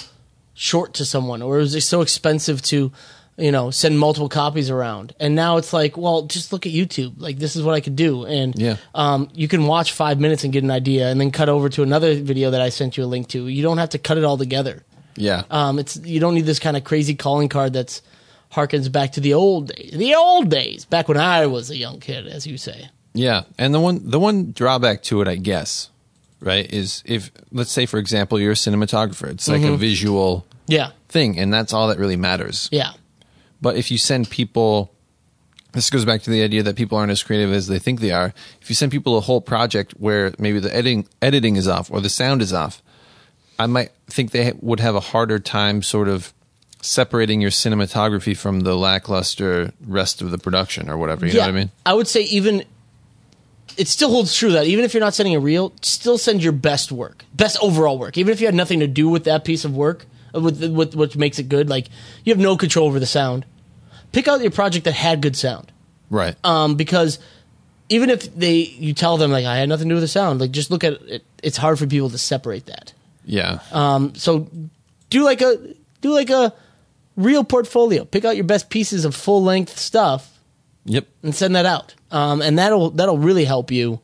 short 0.53 0.93
to 0.95 1.05
someone, 1.05 1.41
or 1.41 1.57
it 1.57 1.61
was 1.61 1.73
just 1.73 1.89
so 1.89 2.01
expensive 2.01 2.61
to 2.63 2.93
you 3.37 3.51
know 3.51 3.71
send 3.71 3.97
multiple 3.99 4.29
copies 4.29 4.69
around. 4.69 5.13
And 5.19 5.35
now 5.35 5.57
it's 5.57 5.73
like, 5.73 5.97
well, 5.97 6.23
just 6.23 6.51
look 6.53 6.65
at 6.65 6.71
YouTube. 6.71 7.13
Like 7.17 7.37
this 7.39 7.55
is 7.55 7.63
what 7.63 7.73
I 7.75 7.79
could 7.81 7.95
do, 7.95 8.25
and 8.25 8.53
Yeah. 8.57 8.77
um, 8.93 9.29
you 9.33 9.47
can 9.47 9.65
watch 9.65 9.93
five 9.93 10.19
minutes 10.19 10.43
and 10.43 10.51
get 10.53 10.63
an 10.63 10.71
idea, 10.71 11.09
and 11.09 11.19
then 11.19 11.31
cut 11.31 11.49
over 11.49 11.69
to 11.69 11.83
another 11.83 12.15
video 12.15 12.51
that 12.51 12.61
I 12.61 12.69
sent 12.69 12.97
you 12.97 13.03
a 13.03 13.05
link 13.05 13.27
to. 13.29 13.47
You 13.47 13.63
don't 13.63 13.77
have 13.77 13.89
to 13.89 13.97
cut 13.97 14.17
it 14.17 14.23
all 14.23 14.37
together. 14.37 14.83
Yeah. 15.15 15.43
Um, 15.51 15.79
it's 15.79 15.97
you 15.97 16.19
don't 16.19 16.35
need 16.35 16.45
this 16.45 16.59
kind 16.59 16.77
of 16.77 16.83
crazy 16.83 17.15
calling 17.15 17.49
card 17.49 17.73
that's 17.73 18.01
harkens 18.53 18.91
back 18.91 19.13
to 19.13 19.21
the 19.21 19.33
old 19.33 19.67
days. 19.73 19.91
The 19.93 20.15
old 20.15 20.49
days, 20.49 20.85
back 20.85 21.07
when 21.07 21.17
I 21.17 21.45
was 21.47 21.69
a 21.69 21.75
young 21.77 21.99
kid, 21.99 22.27
as 22.27 22.45
you 22.45 22.57
say. 22.57 22.89
Yeah, 23.13 23.43
and 23.57 23.73
the 23.73 23.79
one 23.79 24.09
the 24.09 24.19
one 24.19 24.51
drawback 24.53 25.03
to 25.03 25.21
it, 25.21 25.27
I 25.27 25.35
guess, 25.35 25.89
right, 26.39 26.71
is 26.71 27.03
if 27.05 27.29
let's 27.51 27.71
say 27.71 27.85
for 27.85 27.97
example 27.97 28.39
you're 28.39 28.53
a 28.53 28.55
cinematographer, 28.55 29.29
it's 29.29 29.47
like 29.49 29.61
Mm-hmm. 29.61 29.73
a 29.73 29.77
visual 29.77 30.45
Yeah, 30.67 30.91
thing, 31.09 31.37
and 31.37 31.53
that's 31.53 31.73
all 31.73 31.89
that 31.89 31.99
really 31.99 32.15
matters. 32.15 32.69
yeah, 32.71 32.91
But 33.61 33.75
if 33.77 33.91
you 33.91 33.97
send 33.97 34.29
people, 34.29 34.91
this 35.73 35.89
goes 35.89 36.05
back 36.05 36.21
to 36.23 36.29
the 36.29 36.43
idea 36.43 36.63
that 36.63 36.75
people 36.75 36.97
aren't 36.97 37.11
as 37.11 37.23
creative 37.23 37.53
as 37.53 37.67
they 37.67 37.79
think 37.79 37.99
they 37.99 38.11
are. 38.11 38.33
If 38.61 38.69
you 38.69 38.75
send 38.75 38.91
people 38.91 39.17
a 39.17 39.21
whole 39.21 39.41
project 39.41 39.93
where 39.97 40.33
maybe 40.39 40.59
the 40.59 40.75
editing 40.75 41.07
editing 41.21 41.55
is 41.55 41.67
off 41.67 41.91
or 41.91 42.01
the 42.01 42.09
sound 42.09 42.41
is 42.41 42.53
off, 42.53 42.81
I 43.59 43.67
might 43.67 43.91
think 44.07 44.31
they 44.31 44.53
would 44.59 44.79
have 44.79 44.95
a 44.95 44.99
harder 44.99 45.39
time 45.39 45.83
sort 45.83 46.07
of 46.07 46.33
separating 46.81 47.41
your 47.41 47.51
cinematography 47.51 48.35
from 48.35 48.61
the 48.61 48.75
lackluster 48.75 49.71
rest 49.85 50.21
of 50.21 50.31
the 50.31 50.37
production 50.39 50.89
or 50.89 50.97
whatever. 50.97 51.27
You 51.27 51.33
yeah. 51.33 51.41
know 51.41 51.45
what 51.45 51.49
I 51.49 51.59
mean? 51.59 51.71
I 51.85 51.93
would 51.93 52.07
say 52.07 52.21
even 52.23 52.63
it 53.77 53.87
still 53.87 54.09
holds 54.09 54.35
true 54.35 54.51
that 54.51 54.65
even 54.65 54.83
if 54.83 54.93
you're 54.93 55.01
not 55.01 55.13
sending 55.13 55.35
a 55.35 55.39
reel, 55.39 55.73
still 55.81 56.17
send 56.17 56.43
your 56.43 56.53
best 56.53 56.91
work, 56.91 57.23
best 57.33 57.57
overall 57.61 57.97
work. 57.97 58.17
Even 58.17 58.33
if 58.33 58.41
you 58.41 58.47
had 58.47 58.55
nothing 58.55 58.79
to 58.79 58.87
do 58.87 59.07
with 59.09 59.23
that 59.25 59.45
piece 59.45 59.63
of 59.63 59.75
work, 59.75 60.05
with 60.33 60.63
with 60.73 60.95
what 60.95 61.15
makes 61.15 61.39
it 61.39 61.49
good, 61.49 61.69
like 61.69 61.87
you 62.23 62.33
have 62.33 62.39
no 62.39 62.57
control 62.57 62.87
over 62.87 62.99
the 62.99 63.05
sound. 63.05 63.45
Pick 64.11 64.27
out 64.27 64.41
your 64.41 64.51
project 64.51 64.85
that 64.85 64.93
had 64.93 65.21
good 65.21 65.35
sound. 65.35 65.71
Right. 66.09 66.35
um, 66.43 66.75
because 66.75 67.19
even 67.87 68.09
if 68.09 68.35
they 68.35 68.55
you 68.55 68.93
tell 68.93 69.15
them 69.17 69.31
like 69.31 69.45
I 69.45 69.57
had 69.57 69.69
nothing 69.69 69.87
to 69.87 69.91
do 69.93 69.95
with 69.95 70.03
the 70.03 70.07
sound, 70.09 70.41
like 70.41 70.51
just 70.51 70.69
look 70.71 70.83
at 70.83 70.93
it. 71.03 71.23
It's 71.41 71.57
hard 71.57 71.79
for 71.79 71.87
people 71.87 72.09
to 72.09 72.17
separate 72.17 72.65
that. 72.65 72.93
yeah. 73.25 73.59
Um, 73.71 74.13
so 74.15 74.47
do 75.09 75.23
like 75.23 75.41
a 75.41 75.57
do 76.01 76.11
like 76.11 76.29
a 76.29 76.53
real 77.15 77.43
portfolio. 77.43 78.03
Pick 78.05 78.25
out 78.25 78.35
your 78.35 78.45
best 78.45 78.69
pieces 78.69 79.05
of 79.05 79.15
full 79.15 79.43
length 79.43 79.77
stuff 79.77 80.37
yep. 80.85 81.07
and 81.23 81.33
send 81.33 81.55
that 81.55 81.65
out. 81.65 81.95
Um, 82.11 82.41
and 82.41 82.59
that'll 82.59 82.89
that'll 82.91 83.17
really 83.17 83.45
help 83.45 83.71
you 83.71 83.99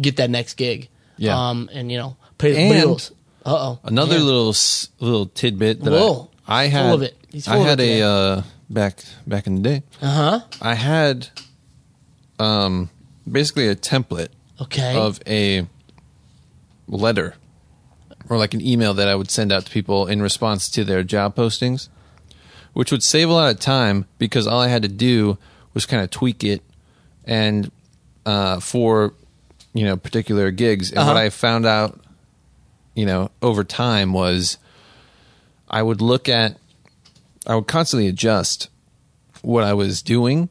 get 0.00 0.16
that 0.16 0.30
next 0.30 0.54
gig. 0.54 0.88
Yeah. 1.16 1.50
Um, 1.50 1.70
and 1.72 1.92
you 1.92 1.98
know 1.98 2.16
pay 2.38 2.52
the 2.52 2.58
And- 2.58 2.82
bills. 2.82 3.12
Uh 3.44 3.50
oh. 3.54 3.78
Another 3.84 4.18
little 4.18 4.54
little 5.00 5.26
tidbit 5.26 5.80
that 5.82 5.90
Whoa. 5.90 6.30
I, 6.46 6.64
I 6.64 6.70
Full 6.70 6.78
had. 6.80 6.94
of 6.94 7.02
it. 7.02 7.16
He's 7.30 7.48
I 7.48 7.52
full 7.52 7.62
of 7.62 7.68
had 7.68 7.80
it 7.80 8.00
a 8.00 8.06
uh, 8.06 8.42
back 8.70 9.02
back 9.26 9.46
in 9.46 9.56
the 9.56 9.62
day. 9.62 9.82
Uh 10.00 10.10
huh. 10.14 10.40
I 10.60 10.74
had 10.74 11.28
um 12.38 12.90
basically 13.30 13.68
a 13.68 13.76
template 13.76 14.28
Okay. 14.60 14.96
of 14.96 15.20
a 15.26 15.66
letter 16.86 17.34
or 18.28 18.38
like 18.38 18.54
an 18.54 18.60
email 18.60 18.94
that 18.94 19.08
I 19.08 19.14
would 19.14 19.30
send 19.30 19.52
out 19.52 19.66
to 19.66 19.70
people 19.72 20.06
in 20.06 20.22
response 20.22 20.68
to 20.70 20.84
their 20.84 21.02
job 21.02 21.34
postings, 21.34 21.88
which 22.72 22.92
would 22.92 23.02
save 23.02 23.28
a 23.28 23.32
lot 23.32 23.50
of 23.52 23.58
time 23.60 24.06
because 24.18 24.46
all 24.46 24.60
I 24.60 24.68
had 24.68 24.82
to 24.82 24.88
do 24.88 25.36
was 25.74 25.84
kind 25.86 26.02
of 26.02 26.10
tweak 26.10 26.44
it 26.44 26.62
and 27.24 27.70
uh, 28.24 28.60
for 28.60 29.14
you 29.74 29.84
know 29.84 29.96
particular 29.96 30.50
gigs. 30.50 30.90
And 30.92 30.98
what 31.06 31.16
Uh-huh. 31.16 31.26
I 31.26 31.30
found 31.30 31.66
out, 31.66 32.00
you 32.94 33.06
know, 33.06 33.30
over 33.40 33.64
time 33.64 34.12
was 34.12 34.58
I 35.68 35.82
would 35.82 36.00
look 36.00 36.28
at, 36.28 36.56
I 37.46 37.54
would 37.54 37.66
constantly 37.66 38.08
adjust 38.08 38.68
what 39.42 39.64
I 39.64 39.72
was 39.72 40.02
doing 40.02 40.48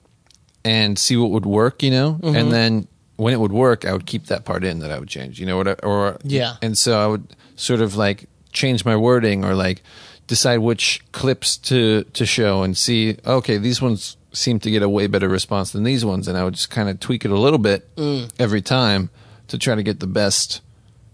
and 0.66 0.98
see 0.98 1.16
what 1.18 1.32
would 1.32 1.46
work, 1.46 1.82
you 1.84 1.92
know, 1.92 2.20
Mm-hmm. 2.22 2.36
and 2.36 2.52
then 2.52 2.88
when 3.18 3.34
it 3.34 3.40
would 3.40 3.52
work, 3.52 3.86
I 3.86 3.94
would 3.94 4.06
keep 4.06 4.26
that 4.28 4.46
part 4.46 4.64
in 4.64 4.80
that 4.80 4.92
I 4.92 4.98
would 5.00 5.08
change, 5.10 5.40
you 5.40 5.46
know, 5.46 5.58
what, 5.58 5.84
or 5.84 6.18
Yeah. 6.24 6.56
and 6.62 6.78
so 6.78 7.00
I 7.00 7.08
would 7.08 7.36
sort 7.56 7.82
of 7.82 7.96
like 7.96 8.26
change 8.52 8.84
my 8.84 8.96
wording 8.96 9.46
or 9.46 9.54
like 9.54 9.84
decide 10.28 10.58
which 10.60 11.02
clips 11.12 11.58
to 11.58 12.04
to 12.14 12.26
show 12.26 12.64
and 12.64 12.76
see. 12.78 13.18
Okay, 13.26 13.58
these 13.58 13.82
ones 13.82 14.18
seem 14.34 14.60
to 14.62 14.72
get 14.72 14.82
a 14.82 14.90
way 14.90 15.06
better 15.08 15.28
response 15.30 15.72
than 15.72 15.84
these 15.84 16.04
ones, 16.06 16.28
and 16.28 16.38
I 16.38 16.44
would 16.44 16.54
just 16.56 16.70
kind 16.72 16.90
of 16.90 17.00
tweak 17.00 17.26
it 17.26 17.32
a 17.32 17.38
little 17.40 17.60
bit 17.60 17.94
Mm. 17.96 18.32
every 18.40 18.62
time 18.62 19.10
to 19.50 19.58
try 19.58 19.76
to 19.76 19.84
get 19.84 20.00
the 20.00 20.08
best 20.08 20.62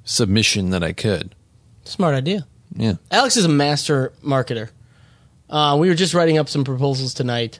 submission 0.07 0.71
that 0.71 0.83
I 0.83 0.93
could. 0.93 1.35
Smart 1.83 2.15
idea. 2.15 2.47
Yeah. 2.75 2.93
Alex 3.11 3.37
is 3.37 3.45
a 3.45 3.49
master 3.49 4.13
marketer. 4.23 4.69
Uh, 5.49 5.77
we 5.79 5.87
were 5.87 5.95
just 5.95 6.13
writing 6.13 6.37
up 6.37 6.49
some 6.49 6.63
proposals 6.63 7.13
tonight, 7.13 7.59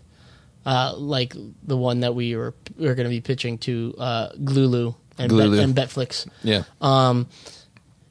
uh, 0.65 0.93
like 0.97 1.33
the 1.63 1.77
one 1.77 2.01
that 2.01 2.15
we 2.15 2.35
were 2.35 2.53
we 2.77 2.87
were 2.87 2.95
going 2.95 3.05
to 3.05 3.09
be 3.09 3.21
pitching 3.21 3.57
to 3.59 3.95
uh, 3.97 4.29
Glulu 4.33 4.95
and, 5.17 5.31
Bet, 5.31 5.47
and 5.47 5.75
Betflix. 5.75 6.27
Yeah. 6.43 6.63
Um, 6.81 7.27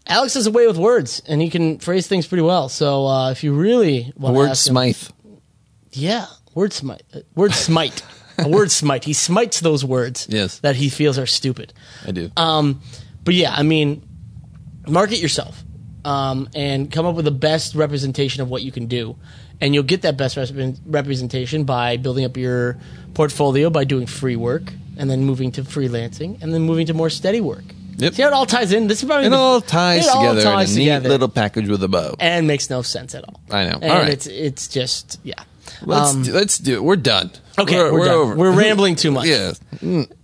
Alex 0.07 0.35
has 0.35 0.47
a 0.47 0.51
way 0.51 0.67
with 0.67 0.79
words, 0.79 1.21
and 1.27 1.43
he 1.43 1.51
can 1.51 1.79
phrase 1.79 2.07
things 2.07 2.27
pretty 2.27 2.43
well. 2.43 2.69
So 2.69 3.07
uh, 3.07 3.31
if 3.33 3.43
you 3.45 3.53
really 3.53 4.13
want 4.17 4.35
to 4.35 4.39
Word 4.39 4.47
him, 4.47 5.13
yeah, 5.93 6.27
word 6.55 6.73
smite, 6.73 7.03
uh, 7.15 7.21
word 7.35 7.53
smite, 7.53 8.03
a 8.39 8.49
word 8.49 8.71
smite. 8.71 9.05
He 9.05 9.13
smites 9.13 9.61
those 9.61 9.85
words 9.85 10.27
Yes. 10.31 10.61
that 10.61 10.77
he 10.77 10.89
feels 10.89 11.19
are 11.19 11.27
stupid. 11.27 11.73
I 12.07 12.13
do. 12.13 12.31
Um, 12.37 12.81
but 13.25 13.35
yeah, 13.35 13.53
I 13.53 13.63
mean, 13.63 14.06
market 14.89 15.19
yourself 15.19 15.63
um, 16.05 16.49
and 16.55 16.91
come 16.91 17.07
up 17.07 17.15
with 17.17 17.25
the 17.25 17.31
best 17.31 17.75
representation 17.75 18.43
of 18.43 18.49
what 18.51 18.63
you 18.63 18.73
can 18.73 18.87
do. 18.87 19.17
And 19.61 19.75
you'll 19.75 19.85
get 19.85 20.03
that 20.03 20.17
best 20.19 20.37
res- 20.37 20.53
representation 20.87 21.65
by 21.65 21.97
building 21.97 22.25
up 22.25 22.37
your 22.37 22.79
portfolio 23.15 23.71
by 23.71 23.85
doing 23.85 24.07
free 24.07 24.37
work 24.37 24.73
and 24.99 25.09
then 25.11 25.25
moving 25.25 25.51
to 25.53 25.63
freelancing 25.63 26.41
and 26.43 26.53
then 26.53 26.63
moving 26.63 26.87
to 26.87 26.95
more 26.95 27.09
steady 27.11 27.41
work. 27.41 27.65
Yep. 27.99 28.13
See 28.15 28.23
how 28.23 28.29
it 28.29 28.35
all 28.35 28.45
ties 28.45 28.73
in? 28.73 28.89
This 28.89 29.03
is 29.03 29.09
probably 29.09 29.29
it 29.29 29.31
the- 29.31 29.37
all 29.37 29.63
ties 29.63 30.05
it 30.07 30.11
all 30.13 30.35
ties 30.41 30.77
in 30.77 30.89
a 30.89 31.01
neat 31.01 31.09
little 31.09 31.29
package 31.31 31.69
with 31.69 31.83
a 31.83 31.89
bow. 31.89 32.15
and 32.21 32.47
makes 32.47 32.69
no 32.69 32.83
sense 32.83 33.15
at 33.15 33.25
all. 33.25 33.41
I 33.51 33.65
know. 33.65 33.79
And 33.81 33.85
All 33.91 33.99
right. 34.01 34.11
it's 34.13 34.27
it's 34.27 34.69
just 34.69 35.19
yeah. 35.25 35.43
Let's 35.83 36.13
Um, 36.15 36.23
do, 36.23 36.33
let's 36.33 36.59
do 36.59 36.75
it. 36.75 36.85
We're 36.85 36.97
done. 36.97 37.31
Okay, 37.59 37.77
we're, 37.91 38.05
done. 38.05 38.15
over. 38.15 38.37
We're 38.37 38.53
rambling 38.59 38.97
too 38.97 39.11
much. 39.11 39.27
yeah. 39.27 39.53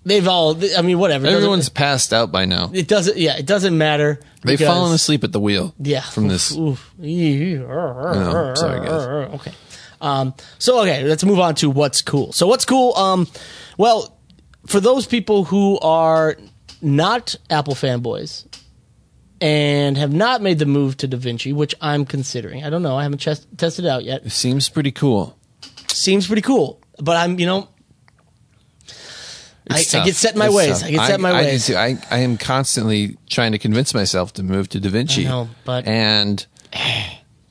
They've 0.04 0.28
all. 0.28 0.56
I 0.76 0.82
mean, 0.82 0.98
whatever. 0.98 1.26
Everyone's 1.26 1.68
passed 1.68 2.12
out 2.12 2.30
by 2.30 2.44
now. 2.44 2.70
It 2.72 2.88
doesn't. 2.88 3.16
Yeah, 3.16 3.36
it 3.38 3.46
doesn't 3.46 3.76
matter. 3.76 4.20
They've 4.42 4.58
because- 4.58 4.72
fallen 4.72 4.92
asleep 4.94 5.24
at 5.24 5.32
the 5.32 5.40
wheel. 5.40 5.74
Yeah. 5.78 6.02
From 6.02 6.28
this. 6.28 6.54
Oof. 6.56 6.92
know. 6.98 8.54
Sorry, 8.54 8.80
guys. 8.86 8.90
Okay. 9.40 9.52
Um, 10.00 10.34
so 10.58 10.80
okay, 10.80 11.04
let's 11.04 11.24
move 11.24 11.38
on 11.38 11.54
to 11.56 11.70
what's 11.70 12.02
cool. 12.02 12.32
So 12.32 12.46
what's 12.48 12.64
cool? 12.64 12.94
Um, 12.96 13.28
well, 13.78 14.18
for 14.66 14.80
those 14.80 15.06
people 15.06 15.44
who 15.44 15.78
are 15.78 16.36
not 16.82 17.36
Apple 17.48 17.74
fanboys 17.74 18.44
and 19.40 19.96
have 19.96 20.12
not 20.12 20.42
made 20.42 20.58
the 20.58 20.66
move 20.66 20.96
to 20.98 21.08
DaVinci, 21.08 21.54
which 21.54 21.74
I'm 21.80 22.04
considering. 22.04 22.64
I 22.64 22.70
don't 22.70 22.82
know. 22.82 22.96
I 22.96 23.04
haven't 23.04 23.18
chest- 23.18 23.46
tested 23.56 23.84
it 23.84 23.88
out 23.88 24.04
yet. 24.04 24.26
It 24.26 24.30
seems 24.30 24.68
pretty 24.68 24.90
cool. 24.90 25.38
Seems 25.88 26.26
pretty 26.26 26.42
cool, 26.42 26.80
but 27.02 27.16
I'm 27.16 27.38
you 27.40 27.46
know 27.46 27.68
I, 29.70 29.76
I 29.78 30.04
get 30.04 30.16
set 30.16 30.32
in 30.32 30.38
my 30.38 30.46
It's 30.46 30.54
ways. 30.54 30.78
tough. 30.80 30.88
I 30.88 30.90
get 30.90 31.06
set 31.06 31.14
in 31.16 31.20
my 31.22 31.30
I, 31.30 31.42
ways. 31.42 31.70
I, 31.74 31.96
I 32.10 32.18
am 32.18 32.36
constantly 32.36 33.16
trying 33.30 33.52
to 33.52 33.58
convince 33.58 33.94
myself 33.94 34.32
to 34.34 34.42
move 34.42 34.68
to 34.70 34.80
DaVinci. 34.80 35.24
I 35.24 35.28
know, 35.28 35.48
but- 35.64 35.86
and 35.86 36.44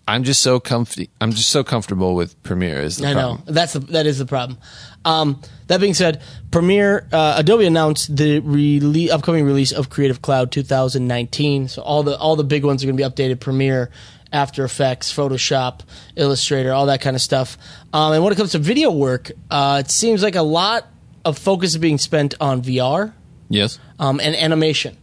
I'm 0.08 0.24
just 0.24 0.42
so 0.42 0.60
comfy. 0.60 1.10
I'm 1.22 1.32
just 1.32 1.50
so 1.50 1.64
comfortable 1.64 2.16
with 2.16 2.42
Premiere. 2.44 2.82
Is 2.82 2.98
the 2.98 3.08
I 3.08 3.14
problem. 3.14 3.44
know 3.48 3.54
that's 3.54 3.74
the 3.74 3.80
that 3.80 4.06
is 4.06 4.18
the 4.18 4.26
problem. 4.26 4.60
Um, 5.06 5.42
that 5.68 5.80
being 5.80 5.94
said, 5.94 6.22
Premiere 6.52 7.08
uh, 7.14 7.36
Adobe 7.38 7.66
announced 7.66 8.16
the 8.16 8.42
rele- 8.42 9.10
upcoming 9.10 9.46
release 9.46 9.72
of 9.72 9.90
Creative 9.90 10.22
Cloud 10.22 10.52
2019. 10.52 11.70
So 11.70 11.82
all 11.82 12.04
the 12.04 12.18
all 12.18 12.36
the 12.36 12.44
big 12.44 12.66
ones 12.66 12.84
are 12.84 12.88
going 12.88 12.98
to 12.98 13.04
be 13.04 13.10
updated: 13.10 13.40
Premiere, 13.40 13.90
After 14.34 14.64
Effects, 14.64 15.14
Photoshop, 15.14 15.82
Illustrator, 16.16 16.72
all 16.74 16.86
that 16.86 17.02
kind 17.02 17.16
of 17.16 17.22
stuff. 17.22 17.58
Um, 17.94 18.14
and 18.14 18.24
when 18.24 18.32
it 18.32 18.38
comes 18.38 18.52
to 18.54 18.60
video 18.60 18.92
work, 18.92 19.32
uh, 19.50 19.82
it 19.86 19.92
seems 19.92 20.24
like 20.24 20.36
a 20.36 20.42
lot 20.42 20.88
of 21.26 21.38
focus 21.38 21.72
is 21.72 21.78
being 21.78 21.98
spent 21.98 22.34
on 22.40 22.62
VR 22.62 23.14
Yes. 23.50 23.78
um, 24.00 24.20
and 24.20 24.36
animation. 24.36 24.98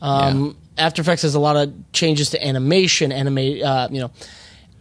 Um, 0.00 0.56
After 0.78 1.02
Effects 1.02 1.22
has 1.22 1.34
a 1.34 1.40
lot 1.40 1.56
of 1.56 1.72
changes 1.92 2.30
to 2.30 2.44
animation, 2.44 3.12
animate, 3.12 3.62
uh, 3.62 3.88
you 3.90 4.00
know, 4.00 4.10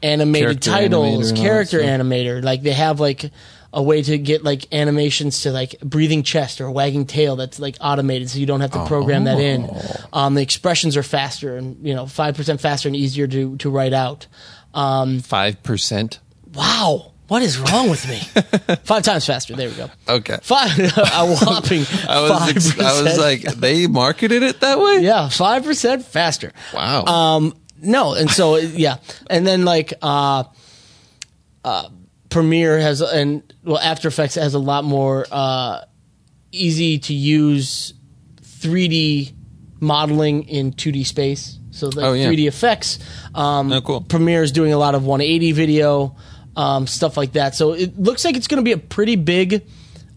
animated 0.02 0.62
Character 0.62 0.72
titles, 0.72 1.30
that 1.32 1.38
character 1.38 1.80
animator. 1.80 2.44
Like 2.44 2.64
they 2.64 2.72
have 2.74 3.00
like 3.00 3.30
a 3.74 3.82
way 3.82 4.02
to 4.02 4.18
get 4.18 4.44
like 4.44 4.72
animations 4.74 5.44
to 5.44 5.52
like 5.52 5.76
breathing 5.82 6.24
chest 6.24 6.60
or 6.60 6.70
wagging 6.70 7.06
tail 7.06 7.36
that's 7.38 7.60
like 7.60 7.78
automated, 7.80 8.30
so 8.30 8.38
you 8.40 8.46
don't 8.46 8.62
have 8.62 8.72
to 8.72 8.86
program 8.86 9.24
that 9.26 9.40
in. 9.40 9.70
Oh. 9.72 9.96
Um, 10.14 10.34
the 10.36 10.42
expressions 10.42 10.98
are 10.98 11.04
faster 11.04 11.56
and 11.58 11.78
you 11.86 11.94
know 11.94 12.06
five 12.06 12.36
percent 12.36 12.60
faster 12.62 12.90
and 12.90 12.96
easier 12.96 13.28
to 13.28 13.56
to 13.58 13.70
write 13.70 13.94
out. 13.94 14.28
Um, 14.74 15.20
Five 15.20 15.62
percent. 15.64 16.20
wow. 16.54 17.08
What 17.28 17.44
is 17.44 17.58
wrong 17.58 17.90
with 17.90 18.06
me? 18.10 18.18
Five 18.84 19.04
times 19.04 19.26
faster. 19.26 19.56
There 19.56 19.70
we 19.70 19.76
go. 19.76 19.90
Okay. 20.10 20.38
Five, 20.42 20.78
a 20.98 21.26
whopping 21.26 21.86
I 22.10 22.20
was. 22.20 22.32
five 22.32 22.50
ex- 22.50 22.78
I 22.78 23.02
was 23.02 23.18
like, 23.18 23.44
they 23.44 23.88
marketed 23.88 24.44
it 24.44 24.60
that 24.60 24.78
way. 24.80 24.98
yeah, 25.00 25.30
five 25.30 25.64
percent 25.64 26.04
faster. 26.04 26.52
Wow. 26.74 27.06
Um, 27.06 27.54
no, 27.82 28.16
and 28.16 28.30
so 28.30 28.58
yeah, 28.58 28.98
and 29.30 29.48
then 29.48 29.64
like 29.64 29.94
uh, 30.02 30.44
uh, 31.64 31.88
Premiere 32.32 32.80
has 32.80 33.02
and 33.02 33.44
well, 33.64 33.78
After 33.78 34.08
Effects 34.08 34.36
has 34.36 34.54
a 34.56 34.60
lot 34.60 34.84
more 34.84 35.26
uh, 35.32 35.82
easy 36.52 36.98
to 37.00 37.14
use 37.14 37.94
3D 38.42 39.34
modeling 39.80 40.48
in 40.48 40.72
2D 40.74 41.06
space. 41.06 41.60
So 41.72 41.88
like 41.90 42.06
Oh, 42.06 42.14
yeah. 42.14 42.28
3D 42.28 42.48
effects. 42.48 43.00
Um, 43.36 43.72
Oh, 43.72 43.82
cool. 43.82 44.02
Premiere 44.02 44.44
is 44.44 44.52
doing 44.52 44.74
a 44.74 44.78
lot 44.78 44.96
of 44.96 45.06
180 45.06 45.52
video 45.52 46.16
um, 46.56 46.88
stuff 46.88 47.16
like 47.18 47.34
that. 47.34 47.56
So 47.56 47.74
it 47.74 47.98
looks 47.98 48.26
like 48.26 48.36
it's 48.36 48.48
going 48.48 48.64
to 48.64 48.66
be 48.66 48.74
a 48.74 48.78
pretty 48.78 49.16
big 49.16 49.64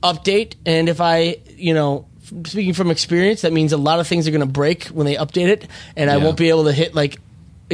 update. 0.03 0.55
And 0.67 0.89
if 0.89 1.01
I, 1.01 1.37
you 1.57 1.75
know, 1.75 2.07
speaking 2.45 2.75
from 2.75 2.91
experience, 2.91 3.43
that 3.43 3.53
means 3.53 3.73
a 3.73 3.77
lot 3.77 4.01
of 4.01 4.07
things 4.09 4.27
are 4.27 4.31
going 4.33 4.41
to 4.41 4.47
break 4.47 4.87
when 4.87 5.07
they 5.07 5.15
update 5.15 5.49
it, 5.49 5.69
and 5.97 6.11
I 6.11 6.17
won't 6.17 6.37
be 6.37 6.49
able 6.49 6.65
to 6.65 6.73
hit 6.73 6.95
like, 6.95 7.19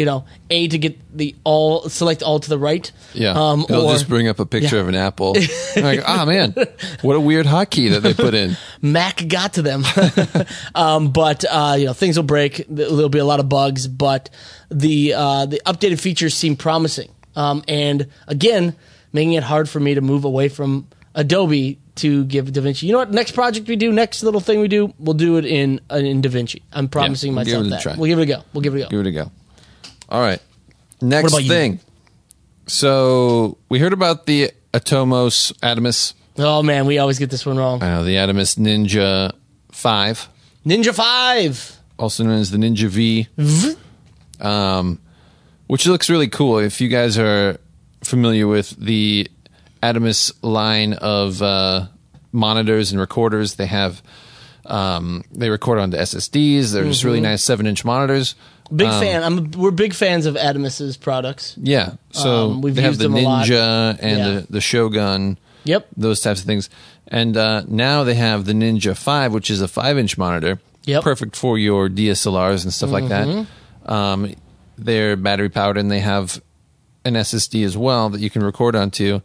you 0.01 0.07
know, 0.07 0.25
A 0.49 0.67
to 0.69 0.79
get 0.79 0.99
the 1.15 1.35
all 1.45 1.89
select 1.91 2.23
all 2.23 2.41
to 2.41 2.49
the 2.49 2.59
right. 2.59 2.91
yeah. 3.13 3.33
Um, 3.33 3.67
It'll 3.69 3.87
or 3.87 3.93
just 3.93 4.09
bring 4.09 4.29
up 4.29 4.41
a 4.41 4.47
picture 4.47 4.77
Yeah. 4.77 4.83
of 4.83 4.89
an 4.89 4.95
apple. 4.95 5.35
like, 5.77 6.01
ah, 6.07 6.25
man, 6.25 6.55
what 7.03 7.17
a 7.17 7.21
weird 7.21 7.45
hotkey 7.45 7.91
that 7.91 8.01
they 8.01 8.15
put 8.15 8.33
in. 8.35 8.57
Mac 8.81 9.29
got 9.29 9.53
to 9.55 9.63
them. 9.63 9.85
um, 10.75 11.13
but 11.13 11.45
uh, 11.45 11.77
you 11.79 11.85
know, 11.87 11.93
things 11.93 12.17
will 12.17 12.25
break. 12.25 12.65
There'll 12.69 13.09
be 13.11 13.19
a 13.19 13.25
lot 13.25 13.41
of 13.41 13.49
bugs, 13.49 13.87
but 13.87 14.31
the 14.71 15.13
uh, 15.15 15.47
the 15.47 15.61
updated 15.67 16.01
features 16.01 16.35
seem 16.35 16.57
promising. 16.57 17.11
Um, 17.37 17.63
and 17.69 18.09
again, 18.27 18.75
making 19.13 19.35
it 19.35 19.43
hard 19.43 19.69
for 19.69 19.81
me 19.81 19.95
to 19.95 20.01
move 20.01 20.25
away 20.25 20.49
from 20.49 20.89
Adobe 21.15 21.79
to 21.97 22.25
give 22.25 22.47
DaVinci. 22.47 22.85
You 22.85 22.93
know 22.93 22.99
what? 22.99 23.11
Next 23.13 23.33
project 23.33 23.69
we 23.69 23.77
do, 23.77 23.93
next 23.93 24.23
little 24.23 24.41
thing 24.41 24.61
we 24.61 24.69
do, 24.69 24.95
we'll 24.99 25.15
do 25.15 25.37
it 25.37 25.45
in 25.45 25.81
uh, 25.91 25.97
in 25.97 26.23
DaVinci. 26.23 26.63
I'm 26.73 26.89
promising 26.89 27.35
we'll 27.35 27.45
give 27.45 27.55
myself 27.61 27.71
that. 27.71 27.83
try. 27.83 27.95
We'll 27.97 28.09
give 28.09 28.19
it 28.19 28.23
a 28.23 28.27
go. 28.27 28.43
We'll 28.55 28.63
give 28.63 28.75
it 28.75 28.79
a 28.79 28.83
go. 28.85 28.89
Give 28.89 29.01
it 29.01 29.07
a 29.07 29.13
go. 29.13 29.31
All 30.11 30.21
right. 30.21 30.41
Next 31.01 31.33
about 31.33 31.43
you? 31.45 31.49
thing. 31.49 31.81
So 32.67 33.59
we 33.69 33.79
heard 33.79 33.93
about 33.93 34.27
the 34.27 34.51
Atomos 34.73 35.53
Adamus, 35.61 36.15
Oh 36.39 36.63
man, 36.63 36.87
we 36.87 36.99
always 36.99 37.19
get 37.19 37.29
this 37.31 37.45
one 37.45 37.57
wrong. 37.59 37.83
uh, 37.83 38.03
the 38.03 38.15
Atomos 38.17 38.57
Ninja 38.59 39.33
Five, 39.73 40.29
Ninja 40.65 40.95
Five. 40.95 41.77
also 41.99 42.23
known 42.25 42.39
as 42.41 42.51
the 42.51 42.59
Ninja 42.59 42.87
V, 42.89 43.27
um, 44.41 45.01
which 45.67 45.87
looks 45.87 46.09
really 46.09 46.29
cool. 46.29 46.59
If 46.59 46.81
you 46.81 46.89
guys 46.89 47.19
are 47.19 47.59
familiar 48.05 48.47
with 48.47 48.71
the 48.79 49.29
Atomos 49.83 50.33
line 50.43 50.95
of 50.95 51.43
uh, 51.43 51.87
monitors 52.33 52.93
and 52.93 53.01
recorders, 53.01 53.55
they 53.57 53.67
have 53.67 54.03
um, 54.67 55.25
they 55.33 55.51
record 55.51 55.79
onto 55.79 55.97
SSDs. 55.97 56.73
They're 56.73 56.85
just 56.85 57.01
Mm-hmm. 57.01 57.07
really 57.09 57.21
nice 57.21 57.43
seven 57.43 57.67
inch 57.67 57.85
monitors. 57.85 58.35
Big 58.75 58.89
fan. 58.89 59.23
I'm. 59.25 59.51
We're 59.53 59.71
big 59.73 59.95
fans 59.95 60.27
of 60.27 60.35
Atomos's 60.37 60.97
products. 60.97 61.57
Yeah, 61.61 61.95
so 62.13 62.51
Um, 62.51 62.61
we've 62.63 62.75
they 62.75 62.83
have 62.83 62.99
the 62.99 63.05
them 63.05 63.17
a 63.17 63.21
lot. 63.23 63.47
Ninja 63.47 63.99
and 64.01 64.19
Yeah. 64.19 64.29
the, 64.41 64.47
the 64.51 64.61
Shogun. 64.61 65.39
Yep. 65.65 65.89
those 65.97 66.21
types 66.21 66.41
of 66.41 66.47
things. 66.47 66.71
And 67.09 67.37
uh, 67.37 67.65
now 67.69 68.03
they 68.05 68.15
have 68.15 68.47
the 68.47 68.55
Ninja 68.55 68.97
5, 68.97 69.35
which 69.35 69.51
is 69.51 69.61
a 69.61 69.69
5 69.69 69.99
inch 69.99 70.17
monitor. 70.17 70.59
Yep. 70.85 71.03
Perfect 71.03 71.37
for 71.37 71.59
your 71.59 71.89
DSLRs 71.91 72.65
and 72.65 72.73
stuff 72.73 72.91
like 72.91 73.09
that. 73.09 73.47
Um, 73.85 74.35
they're 74.79 75.17
battery 75.17 75.51
powered 75.51 75.77
and 75.77 75.91
they 75.91 76.01
have 76.01 76.41
an 77.05 77.13
SSD 77.15 77.63
as 77.65 77.77
well 77.77 78.09
that 78.09 78.21
you 78.21 78.31
can 78.31 78.43
record 78.43 78.75
onto 78.75 79.21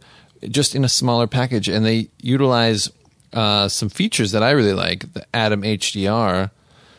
just 0.50 0.74
in 0.74 0.84
a 0.84 0.88
smaller 0.90 1.26
package. 1.26 1.68
And 1.70 1.86
they 1.86 2.10
utilize 2.20 2.90
uh, 3.32 3.68
some 3.68 3.88
features 3.88 4.32
that 4.32 4.42
I 4.42 4.50
really 4.50 4.74
like 4.74 5.10
the 5.14 5.24
Atom 5.34 5.62
HDR, 5.62 6.50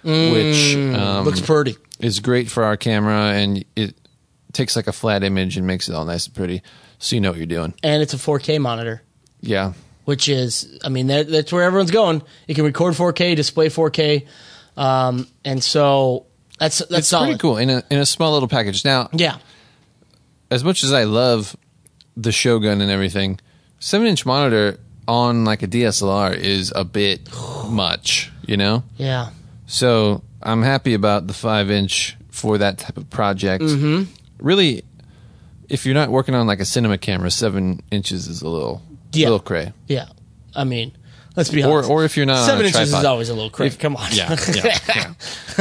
which 0.04 0.76
um, 0.76 1.26
Looks 1.26 1.42
pretty. 1.42 1.76
Is 2.00 2.20
great 2.20 2.50
for 2.50 2.64
our 2.64 2.78
camera 2.78 3.32
and 3.34 3.64
it 3.76 3.96
takes 4.54 4.76
like 4.76 4.88
a 4.88 4.92
flat 4.92 5.24
image 5.24 5.58
and 5.58 5.66
makes 5.68 5.88
it 5.90 5.94
all 5.96 6.06
nice 6.06 6.26
and 6.28 6.36
pretty 6.36 6.62
so 7.00 7.16
you 7.16 7.22
know 7.22 7.30
what 7.32 7.38
you're 7.38 7.46
doing. 7.46 7.74
And 7.84 8.02
it's 8.02 8.14
a 8.14 8.18
4K 8.18 8.60
monitor. 8.60 9.04
Yeah. 9.42 9.74
which 10.06 10.28
is, 10.30 10.80
I 10.84 10.90
mean, 10.90 11.08
that, 11.08 11.28
that's 11.30 11.52
where 11.54 11.64
everyone's 11.64 11.92
going. 11.92 12.24
You 12.48 12.56
can 12.56 12.64
record 12.66 12.94
4K, 12.96 13.36
display 13.36 13.68
4K, 13.70 14.26
um, 14.78 15.28
and 15.46 15.64
so 15.64 16.26
that's 16.60 16.80
that's 16.80 16.92
It's 17.00 17.08
solid. 17.10 17.26
pretty 17.28 17.40
cool 17.40 17.58
in 17.58 17.70
a 17.70 17.84
in 17.92 18.00
a 18.00 18.06
small 18.06 18.32
little 18.34 18.48
package. 18.48 18.84
Now, 18.84 19.10
Yeah, 19.14 19.38
as 20.50 20.64
much 20.64 20.84
as 20.84 20.92
I 20.94 21.04
love 21.04 21.56
the 22.16 22.32
Shogun 22.32 22.82
and 22.82 22.90
everything, 22.90 23.40
seven 23.80 24.08
inch 24.08 24.26
monitor 24.26 24.80
on 25.08 25.46
like 25.46 25.62
a 25.62 25.68
DSLR 25.68 26.36
is 26.36 26.74
a 26.76 26.84
bit 26.84 27.30
much, 27.70 28.32
you 28.48 28.58
know. 28.58 28.84
yeah, 28.98 29.30
So 29.68 30.24
I'm 30.48 30.62
happy 30.64 30.94
about 30.94 31.28
the 31.28 31.34
five 31.34 31.70
inch 31.70 32.18
for 32.32 32.58
that 32.58 32.78
type 32.78 32.98
of 32.98 33.10
project. 33.10 33.64
Mm-hmm. 33.64 34.12
Really, 34.40 34.84
if 35.70 35.86
you're 35.86 35.96
not 35.96 36.10
working 36.10 36.34
on 36.36 36.48
like 36.48 36.60
a 36.60 36.66
cinema 36.66 36.98
camera, 36.98 37.30
seven 37.32 37.82
inches 37.92 38.28
is 38.28 38.42
a 38.42 38.48
little 38.48 38.82
Yeah. 39.14 39.28
little 39.28 39.40
cray. 39.40 39.74
yeah. 39.88 40.06
I 40.56 40.64
mean, 40.64 40.92
let's 41.36 41.50
be 41.52 41.64
Or 41.64 41.74
honest. 41.80 41.90
or 41.92 42.04
if 42.04 42.18
you're 42.18 42.26
not 42.26 42.46
seven 42.46 42.60
on 42.60 42.66
a 42.66 42.68
inches 42.70 42.90
tripod. 42.90 43.00
is 43.02 43.06
always 43.06 43.30
a 43.30 43.34
little 43.36 43.50
crazy. 43.52 43.76
If- 43.76 43.80
Come 43.80 43.96
on, 43.96 44.08
Yeah, 44.12 44.36
yeah, 44.56 44.80
yeah. 44.88 45.14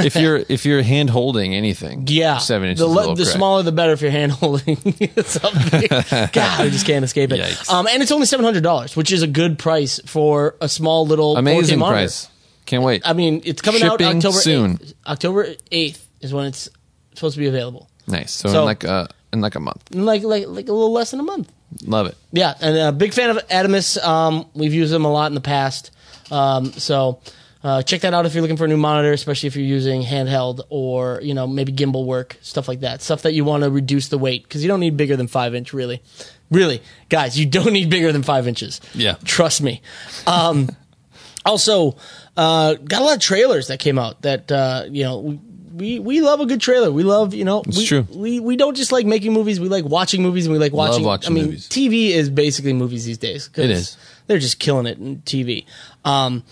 if 0.05 0.17
you're 0.17 0.43
if 0.49 0.65
you're 0.65 0.83
hand 0.83 1.11
holding 1.11 1.55
anything, 1.55 2.05
Yeah, 2.09 2.39
seven 2.39 2.69
inches. 2.71 2.81
The, 2.81 2.87
is 2.87 2.91
a 2.93 2.95
le- 2.95 3.01
little 3.01 3.15
the 3.17 3.25
cray. 3.25 3.33
smaller, 3.33 3.63
the 3.63 3.73
better 3.73 3.93
if 3.93 4.01
you're 4.01 4.11
hand 4.11 4.33
holding 4.33 4.77
something. 5.25 5.87
God, 5.91 6.61
I 6.61 6.69
just 6.71 6.87
can't 6.87 7.05
escape 7.05 7.31
it. 7.33 7.41
Yikes. 7.41 7.69
Um, 7.71 7.87
and 7.89 8.03
it's 8.03 8.13
only 8.13 8.27
seven 8.27 8.45
hundred 8.45 8.63
dollars, 8.63 8.97
which 8.97 9.13
is 9.13 9.23
a 9.23 9.27
good 9.27 9.59
price 9.59 10.01
for 10.07 10.55
a 10.63 10.69
small 10.69 11.07
little 11.07 11.35
4K 11.35 11.39
amazing 11.41 11.79
price. 11.81 12.29
Can't 12.67 12.83
wait. 12.83 13.03
I 13.05 13.13
mean, 13.13 13.43
it's 13.45 13.63
coming 13.63 13.83
out 13.83 14.01
October 14.03 14.39
soon. 14.39 14.79
8th. 14.79 14.95
October 15.07 15.47
eighth 15.71 16.07
is 16.21 16.35
when 16.35 16.47
it's 16.47 16.69
supposed 17.15 17.35
to 17.35 17.41
be 17.41 17.47
available. 17.47 17.89
Nice. 18.07 18.33
So, 18.33 18.49
So- 18.51 18.59
in 18.61 18.65
like 18.67 18.85
a 18.85 19.09
in 19.33 19.41
like 19.41 19.55
a 19.55 19.61
month. 19.61 19.83
In 19.93 20.05
like 20.05 20.23
like 20.23 20.47
like 20.47 20.69
a 20.69 20.73
little 20.73 20.93
less 20.93 21.11
than 21.13 21.21
a 21.21 21.25
month. 21.25 21.51
Love 21.85 22.07
it. 22.07 22.17
Yeah, 22.33 22.55
and 22.61 22.77
a 22.77 22.93
big 22.93 23.13
fan 23.13 23.31
of 23.31 23.39
Atomos. 23.49 24.03
Um, 24.05 24.47
we've 24.55 24.73
used 24.75 24.93
them 24.93 25.05
a 25.05 25.13
lot 25.13 25.27
in 25.27 25.35
the 25.35 25.41
past. 25.41 25.91
Um, 26.31 26.67
so 26.73 27.21
uh, 27.65 27.83
check 27.83 28.03
that 28.03 28.15
out 28.15 28.25
if 28.27 28.35
you're 28.35 28.43
looking 28.43 28.57
for 28.57 28.65
a 28.65 28.69
new 28.69 28.77
monitor, 28.77 29.13
especially 29.13 29.49
if 29.49 29.57
you're 29.57 29.65
using 29.65 30.03
handheld 30.03 30.61
or 30.71 31.21
you 31.23 31.35
know 31.35 31.47
maybe 31.47 31.73
gimbal 31.73 32.05
work 32.07 32.37
stuff 32.41 32.69
like 32.69 32.81
that. 32.81 33.03
Stuff 33.03 33.23
that 33.23 33.33
you 33.33 33.45
want 33.45 33.63
to 33.65 33.71
reduce 33.71 34.09
the 34.09 34.19
weight 34.19 34.45
because 34.45 34.63
you 34.63 34.69
don't 34.69 34.81
need 34.81 34.97
bigger 34.97 35.17
than 35.17 35.27
five 35.29 35.55
inch. 35.55 35.73
Really, 35.73 36.03
really, 36.51 36.83
guys, 37.09 37.39
you 37.39 37.47
don't 37.47 37.73
need 37.73 37.91
bigger 37.91 38.13
than 38.13 38.23
five 38.23 38.47
inches. 38.49 38.81
Yeah. 38.95 39.17
trust 39.25 39.61
me. 39.61 39.83
Um, 40.27 40.69
also, 41.45 41.97
uh, 42.37 42.75
got 42.75 43.03
a 43.03 43.05
lot 43.05 43.15
of 43.17 43.21
trailers 43.23 43.69
that 43.69 43.79
came 43.79 43.99
out 43.99 44.23
that 44.23 44.51
uh, 44.53 44.85
you 44.91 45.05
know. 45.05 45.19
We, 45.21 45.41
we, 45.77 45.99
we 45.99 46.21
love 46.23 46.41
a 46.41 46.47
good 46.47 46.63
trailer. 46.63 46.91
We 46.91 47.03
love 47.03 47.35
you 47.35 47.45
know. 47.45 47.61
It's 47.67 47.77
we, 47.77 47.87
true. 47.87 48.07
We 48.15 48.41
we 48.41 48.57
don't 48.57 48.75
just 48.75 48.93
like 48.93 49.05
making 49.05 49.35
movies. 49.35 49.61
We 49.61 49.69
like 49.69 49.85
watching 49.85 50.23
movies 50.23 50.47
and 50.47 50.55
we 50.55 50.59
like 50.59 50.73
watching. 50.73 51.05
watching 51.05 51.33
I 51.33 51.35
mean, 51.35 51.45
movies. 51.47 51.69
TV 51.69 52.13
is 52.13 52.31
basically 52.31 52.73
movies 52.73 53.05
these 53.05 53.19
days. 53.19 53.51
It 53.55 53.69
is. 53.71 53.99
They're 54.27 54.39
just 54.39 54.59
killing 54.59 54.87
it 54.87 54.97
in 54.97 55.19
TV. 55.19 55.67
Um, 56.03 56.45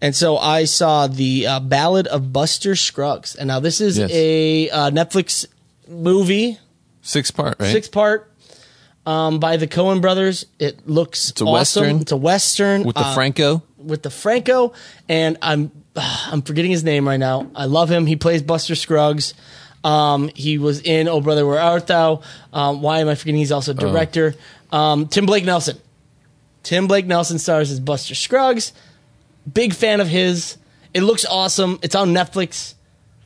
And 0.00 0.14
so 0.14 0.38
I 0.38 0.64
saw 0.64 1.08
the 1.08 1.46
uh, 1.48 1.58
Ballad 1.60 2.06
of 2.06 2.32
Buster 2.32 2.76
Scruggs, 2.76 3.34
and 3.34 3.48
now 3.48 3.58
this 3.58 3.80
is 3.80 3.98
Yes. 3.98 4.10
a 4.12 4.70
uh, 4.70 4.90
Netflix 4.92 5.44
movie, 5.88 6.58
Six 7.02 7.32
part, 7.32 7.56
right? 7.58 7.72
six 7.72 7.88
part, 7.88 8.32
um, 9.06 9.40
by 9.40 9.56
the 9.56 9.66
Coen 9.66 10.00
Brothers. 10.00 10.46
It 10.60 10.86
looks 10.88 11.30
It's 11.30 11.40
a 11.40 11.44
awesome. 11.44 11.52
Western? 11.82 12.00
It's 12.02 12.12
a 12.12 12.16
western 12.16 12.84
with 12.84 12.94
the 12.94 13.02
uh, 13.06 13.14
Franco. 13.14 13.64
With 13.78 14.02
the 14.02 14.10
Franco, 14.10 14.72
and 15.08 15.38
I'm 15.42 15.70
I'm 15.96 16.42
forgetting 16.42 16.70
his 16.70 16.84
name 16.84 17.06
right 17.06 17.20
now. 17.20 17.50
I 17.54 17.66
love 17.66 17.90
him. 17.90 18.06
He 18.06 18.16
plays 18.16 18.42
Buster 18.42 18.74
Scruggs. 18.74 19.34
Um, 19.84 20.28
he 20.34 20.58
was 20.58 20.80
in 20.82 21.08
Oh 21.08 21.20
Brother 21.20 21.46
Where 21.46 21.60
Art 21.60 21.86
Thou? 21.86 22.22
Um, 22.52 22.82
why 22.82 22.98
am 23.00 23.08
I 23.08 23.14
forgetting? 23.14 23.38
He's 23.38 23.52
also 23.52 23.70
a 23.72 23.74
director. 23.74 24.34
Um, 24.72 25.06
Tim 25.06 25.24
Blake 25.24 25.44
Nelson. 25.44 25.78
Tim 26.62 26.86
Blake 26.86 27.06
Nelson 27.06 27.38
stars 27.38 27.70
as 27.70 27.80
Buster 27.80 28.14
Scruggs. 28.14 28.72
Big 29.50 29.72
fan 29.72 30.00
of 30.00 30.08
his. 30.08 30.58
It 30.92 31.02
looks 31.02 31.24
awesome. 31.24 31.78
It's 31.82 31.94
on 31.94 32.10
Netflix. 32.10 32.74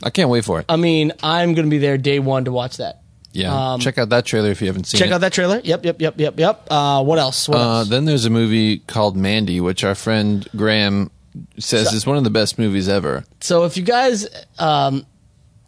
I 0.03 0.11
can't 0.11 0.29
wait 0.29 0.45
for 0.45 0.61
it. 0.61 0.67
I 0.69 0.77
mean, 0.77 1.13
I'm 1.23 1.55
going 1.55 1.67
to 1.67 1.71
be 1.71 1.79
there 1.79 1.97
day 1.97 2.19
one 2.19 2.45
to 2.45 2.53
watch 2.53 2.77
that. 2.77 3.02
Yeah, 3.33 3.77
check 3.81 3.99
out 3.99 4.09
that 4.11 4.25
trailer 4.27 4.51
if 4.51 4.61
you 4.61 4.67
haven't 4.67 4.85
seen 4.85 4.99
um, 4.99 5.01
Check 5.01 5.11
it. 5.11 5.15
out 5.15 5.21
that 5.23 5.33
trailer. 5.33 5.61
Yep, 5.65 5.85
yep, 5.85 6.01
yep, 6.01 6.21
yep, 6.21 6.39
yep. 6.39 6.67
Uh, 6.71 7.03
what 7.03 7.19
else? 7.19 7.49
What 7.49 7.59
Uh, 7.59 7.79
else? 7.81 7.89
then 7.89 8.05
there's 8.05 8.25
a 8.25 8.31
movie 8.31 8.79
called 8.81 9.17
Mandy, 9.17 9.61
which 9.61 9.85
our 9.85 9.95
friend 9.95 10.47
Graham 10.57 11.11
says 11.59 11.91
So- 11.91 11.97
is 11.97 12.07
one 12.07 12.17
of 12.19 12.25
the 12.25 12.31
best 12.31 12.59
movies 12.59 12.89
ever. 12.89 13.25
So 13.41 13.65
if 13.65 13.77
you 13.77 13.83
guys, 13.83 14.27
um, 14.59 15.07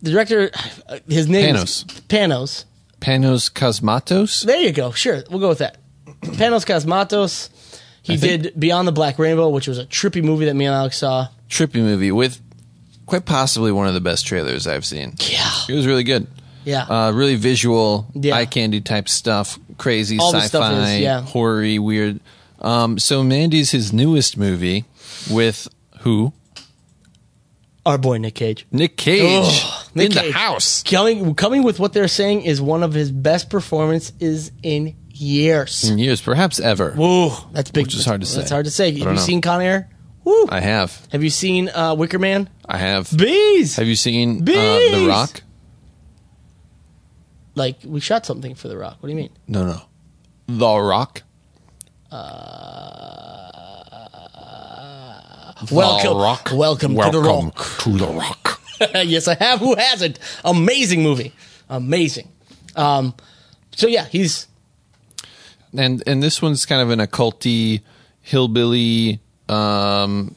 the 0.03 0.11
director, 0.11 0.51
his 1.09 1.29
name 1.29 1.55
Panos. 1.57 1.63
is 1.63 1.85
Panos. 2.09 2.65
Panos 3.01 3.51
Panos 3.51 3.53
Cosmatos. 3.53 4.45
There 4.45 4.61
you 4.61 4.73
go. 4.73 4.93
Sure, 4.93 5.23
we'll 5.31 5.41
go 5.41 5.49
with 5.49 5.59
that. 5.59 5.79
Panos 6.23 6.65
Cosmatos. 6.67 7.49
He 8.03 8.19
think- 8.19 8.43
did 8.43 8.61
Beyond 8.61 8.87
the 8.89 8.93
Black 8.93 9.19
Rainbow, 9.19 9.49
which 9.49 9.67
was 9.69 9.79
a 9.79 9.87
trippy 9.87 10.23
movie 10.23 10.45
that 10.45 10.55
me 10.55 10.67
and 10.67 10.75
Alex 10.75 10.99
saw. 10.99 11.29
Trippy 11.49 11.77
movie 11.81 12.13
with 12.13 12.41
quite 13.07 13.25
possibly 13.25 13.73
one 13.73 13.87
of 13.87 13.95
the 13.95 14.01
best 14.01 14.27
trailers 14.27 14.67
I've 14.67 14.85
seen. 14.85 15.15
Yeah, 15.21 15.51
It 15.69 15.75
was 15.75 15.87
really 15.87 16.05
good. 16.05 16.27
Yeah. 16.65 16.83
Uh, 16.83 17.13
really 17.13 17.37
visual, 17.37 18.07
Yeah. 18.15 18.37
eye 18.37 18.47
candy 18.47 18.81
type 18.81 19.09
stuff, 19.09 19.59
crazy 19.79 20.19
All 20.19 20.33
sci-fi, 20.33 20.47
stuff 20.47 20.89
is, 20.89 21.01
yeah. 21.01 21.21
horror 21.23 21.65
weird. 21.81 22.21
Um, 22.61 22.99
so 22.99 23.23
Mandy's 23.23 23.71
his 23.71 23.93
newest 23.93 24.37
movie 24.37 24.85
with 25.31 25.69
who? 26.01 26.33
Our 27.87 27.99
boy 27.99 28.17
Nick 28.17 28.35
Cage. 28.35 28.67
Nick 28.73 28.97
Cage 28.97 29.63
Nick 29.95 30.11
in 30.17 30.25
the 30.27 30.33
house. 30.33 30.83
Coming, 30.85 31.35
coming 31.35 31.63
with 31.63 31.79
what 31.79 31.93
they're 31.93 32.09
saying 32.09 32.43
is 32.43 32.61
one 32.63 32.83
of 32.83 32.95
his 32.95 33.11
best 33.13 33.51
performances 33.51 34.51
in 34.63 34.97
years. 35.11 35.89
In 35.89 35.99
years, 35.99 36.21
perhaps 36.23 36.59
ever. 36.59 36.95
Woo, 36.97 37.31
that's 37.53 37.71
big. 37.71 37.85
Which 37.87 37.95
is 37.95 38.07
hard 38.07 38.23
to 38.23 38.27
say. 38.27 38.39
That's 38.39 38.51
hard 38.51 38.65
to 38.65 38.71
say. 38.71 38.91
Have 38.91 38.99
you 38.99 39.05
know. 39.05 39.17
seen 39.17 39.43
Con 39.43 39.61
Air? 39.61 39.91
Woo. 40.25 40.47
I 40.49 40.61
have. 40.61 41.07
Have 41.13 41.23
you 41.23 41.29
seen 41.29 41.69
uh, 41.69 41.95
Wicker 41.95 42.19
Man? 42.19 42.49
I 42.67 42.79
have. 42.79 43.15
Bees. 43.15 43.77
Have 43.77 43.87
you 43.87 43.97
seen 43.97 44.41
uh, 44.41 44.45
The 44.45 45.07
Rock? 45.07 45.43
Like 47.55 47.79
we 47.85 48.01
shot 48.01 48.27
something 48.27 48.55
for 48.55 48.69
The 48.69 48.77
Rock. 48.77 48.97
What 49.01 49.09
do 49.09 49.11
you 49.11 49.17
mean? 49.17 49.31
No, 49.49 49.65
no. 49.65 49.83
The 50.47 50.79
Rock. 50.79 51.23
Welcome, 55.71 56.17
Rock. 56.17 56.51
welcome, 56.53 56.91
to 56.91 57.11
the 57.11 57.21
Welcome 57.21 57.47
Rock. 57.47 57.79
to 57.81 57.91
the 57.97 58.07
Rock. 58.07 58.61
yes, 58.95 59.29
I 59.29 59.35
have. 59.37 59.61
Who 59.61 59.75
hasn't? 59.77 60.19
Amazing 60.45 61.03
movie. 61.03 61.33
Amazing. 61.69 62.29
Um, 62.77 63.15
so 63.75 63.87
yeah, 63.87 64.05
he's 64.07 64.47
and 65.77 66.03
and 66.07 66.23
this 66.23 66.43
one's 66.43 66.67
kind 66.67 66.83
of 66.83 66.91
an 66.91 66.99
occulty 67.01 67.83
hillbilly 68.21 69.21
um 69.49 70.35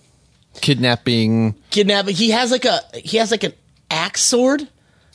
kidnapping 0.61 1.55
kidnapping. 1.71 2.15
He 2.15 2.29
has 2.31 2.51
like 2.51 2.65
a 2.65 2.79
he 2.93 3.17
has 3.17 3.31
like 3.31 3.43
an 3.43 3.53
axe 3.89 4.21
sword. 4.23 4.67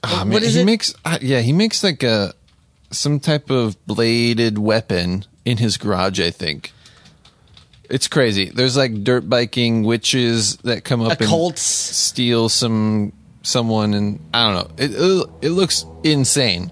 What 0.03 0.27
man, 0.27 0.43
is 0.43 0.55
he 0.55 0.61
it? 0.62 0.65
makes 0.65 0.95
uh, 1.05 1.19
yeah 1.23 1.41
he 1.41 1.53
makes 1.53 1.83
like 1.85 2.03
a 2.03 2.35
some 2.91 3.20
type 3.20 3.51
of 3.51 3.77
bladed 3.87 4.59
weapon 4.59 5.24
in 5.45 5.57
his 5.59 5.77
garage 5.77 6.20
i 6.20 6.31
think 6.31 6.73
it's 7.89 8.09
crazy 8.09 8.51
there's 8.51 8.77
like 8.77 9.05
dirt 9.05 9.29
biking 9.29 9.83
witches 9.85 10.57
that 10.59 10.85
come 10.85 11.03
up 11.03 11.20
and 11.20 11.31
Occults. 11.31 11.59
steal 11.59 12.49
some 12.49 13.12
someone 13.43 13.95
and 13.95 14.20
i 14.35 14.53
don't 14.53 14.55
know 14.69 14.74
it 14.85 14.91
it, 14.95 15.29
it 15.43 15.51
looks 15.51 15.85
insane 16.03 16.70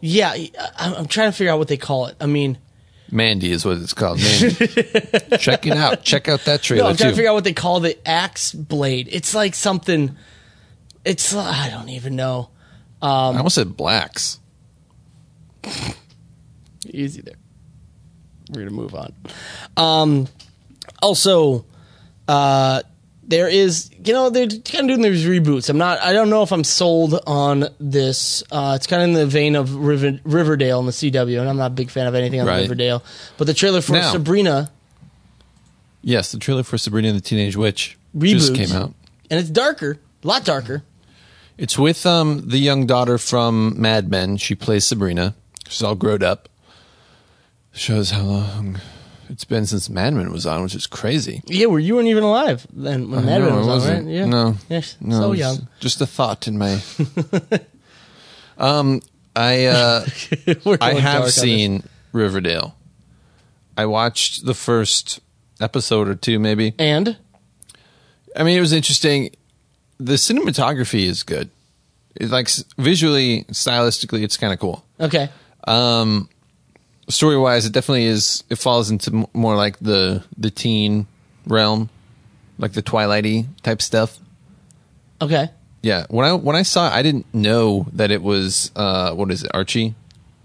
Yeah, 0.00 0.30
I- 0.32 0.48
I'm 0.78 1.06
trying 1.06 1.30
to 1.30 1.36
figure 1.36 1.52
out 1.52 1.58
what 1.58 1.68
they 1.68 1.76
call 1.76 2.06
it. 2.06 2.16
I 2.20 2.26
mean, 2.26 2.56
mandy 3.10 3.50
is 3.52 3.64
what 3.66 3.76
it's 3.78 3.92
called 3.92 4.18
mandy 4.18 4.54
check 5.38 5.66
it 5.66 5.76
out 5.76 6.02
check 6.04 6.28
out 6.28 6.44
that 6.46 6.62
trailer 6.62 6.84
no, 6.84 6.90
I'm 6.90 6.96
trying 6.96 7.08
too 7.10 7.12
to 7.12 7.16
figure 7.16 7.30
out 7.30 7.34
what 7.34 7.44
they 7.44 7.52
call 7.52 7.80
the 7.80 7.96
axe 8.08 8.52
blade. 8.54 9.08
It's 9.10 9.34
like 9.34 9.54
something. 9.54 10.16
It's 11.04 11.34
I 11.34 11.70
don't 11.70 11.88
even 11.88 12.16
know. 12.16 12.50
Um, 13.02 13.34
i 13.34 13.38
almost 13.38 13.54
said 13.54 13.76
blacks 13.76 14.38
Easy 16.86 17.20
there. 17.22 17.34
We're 18.50 18.60
gonna 18.64 18.70
move 18.72 18.94
on. 18.94 19.14
Um, 19.76 20.26
also, 21.02 21.64
uh, 22.26 22.82
there 23.22 23.48
is 23.48 23.90
you 24.04 24.12
know 24.12 24.30
they're 24.30 24.46
kind 24.46 24.90
of 24.90 24.96
doing 24.96 25.02
these 25.02 25.24
reboots. 25.24 25.68
I'm 25.68 25.78
not. 25.78 26.00
I 26.00 26.12
don't 26.12 26.30
know 26.30 26.42
if 26.42 26.52
I'm 26.52 26.64
sold 26.64 27.20
on 27.26 27.66
this. 27.78 28.42
Uh, 28.50 28.72
it's 28.76 28.86
kind 28.86 29.02
of 29.02 29.08
in 29.08 29.14
the 29.14 29.26
vein 29.26 29.56
of 29.56 29.74
River, 29.76 30.18
Riverdale 30.24 30.80
and 30.80 30.88
the 30.88 30.92
CW, 30.92 31.38
and 31.40 31.48
I'm 31.48 31.58
not 31.58 31.66
a 31.66 31.74
big 31.74 31.90
fan 31.90 32.06
of 32.06 32.14
anything 32.14 32.40
on 32.40 32.46
Right. 32.46 32.62
Riverdale. 32.62 33.04
But 33.38 33.46
the 33.46 33.54
trailer 33.54 33.80
for 33.82 33.92
Now- 33.92 34.12
Sabrina 34.12 34.70
yes 36.02 36.32
the 36.32 36.38
trailer 36.38 36.62
for 36.62 36.78
sabrina 36.78 37.12
the 37.12 37.20
teenage 37.20 37.56
witch 37.56 37.98
reboots 38.16 38.30
just 38.30 38.54
came 38.54 38.72
out 38.72 38.94
and 39.30 39.38
it's 39.38 39.50
darker, 39.50 39.98
a 40.24 40.26
lot 40.26 40.44
darker. 40.44 40.82
It's 41.60 41.78
with 41.78 42.06
um 42.06 42.48
the 42.48 42.56
young 42.56 42.86
daughter 42.86 43.18
from 43.18 43.78
Mad 43.78 44.10
Men. 44.10 44.38
She 44.38 44.54
plays 44.54 44.86
Sabrina. 44.86 45.34
She's 45.68 45.82
all 45.82 45.94
grown 45.94 46.22
up. 46.22 46.48
Shows 47.72 48.12
how 48.12 48.22
long 48.22 48.80
it's 49.28 49.44
been 49.44 49.66
since 49.66 49.90
Mad 49.90 50.14
Men 50.14 50.32
was 50.32 50.46
on, 50.46 50.62
which 50.62 50.74
is 50.74 50.86
crazy. 50.86 51.42
Yeah, 51.44 51.66
were 51.66 51.78
you 51.78 51.96
weren't 51.96 52.08
even 52.08 52.24
alive 52.24 52.66
then 52.72 53.10
when 53.10 53.26
Mad 53.26 53.42
No, 53.42 53.50
Men 53.50 53.66
was 53.66 53.86
on, 53.86 54.04
right? 54.06 54.10
Yeah, 54.10 54.24
No. 54.24 54.54
yes, 54.70 54.96
No, 55.02 55.20
so 55.20 55.32
young. 55.32 55.68
Just 55.80 56.00
a 56.00 56.06
thought 56.06 56.48
in 56.48 56.56
my. 56.56 56.80
um, 58.58 59.02
I 59.36 59.66
uh, 59.66 60.06
I 60.46 60.54
going 60.54 60.78
dark 60.78 60.94
on 60.94 60.96
have 61.02 61.30
seen 61.30 61.82
Riverdale. 62.12 62.74
I 63.76 63.84
watched 63.84 64.46
the 64.46 64.54
first 64.54 65.20
episode 65.60 66.08
or 66.08 66.14
two, 66.14 66.38
maybe. 66.38 66.72
and 66.78 67.18
I 68.34 68.44
mean, 68.44 68.56
it 68.56 68.60
was 68.60 68.72
interesting. 68.72 69.30
The 70.00 70.14
cinematography 70.14 71.04
is 71.04 71.22
good. 71.22 71.50
It's 72.16 72.32
like 72.32 72.48
visually, 72.78 73.44
stylistically, 73.52 74.22
it's 74.24 74.36
kind 74.36 74.52
of 74.52 74.58
cool. 74.58 74.84
okay, 74.98 75.28
Um, 75.64 76.28
story 77.08 77.36
wise, 77.36 77.66
it 77.66 77.72
definitely 77.72 78.06
is. 78.06 78.42
It 78.50 78.56
falls 78.56 78.90
into 78.90 79.28
more 79.32 79.56
like 79.56 79.78
the 79.78 80.24
the 80.36 80.50
teen 80.50 81.06
realm, 81.46 81.88
like 82.58 82.72
the 82.72 82.82
Twilighty 82.82 83.46
type 83.62 83.80
stuff. 83.82 84.18
okay, 85.22 85.50
Yeah, 85.82 86.06
when 86.08 86.26
I 86.26 86.32
when 86.32 86.56
I 86.56 86.62
saw, 86.62 86.88
it, 86.88 86.92
I 86.94 87.02
didn't 87.02 87.26
know 87.34 87.86
that 87.92 88.10
it 88.10 88.22
was 88.22 88.72
uh, 88.74 89.12
what 89.14 89.30
is 89.30 89.44
it, 89.44 89.50
Archie? 89.54 89.94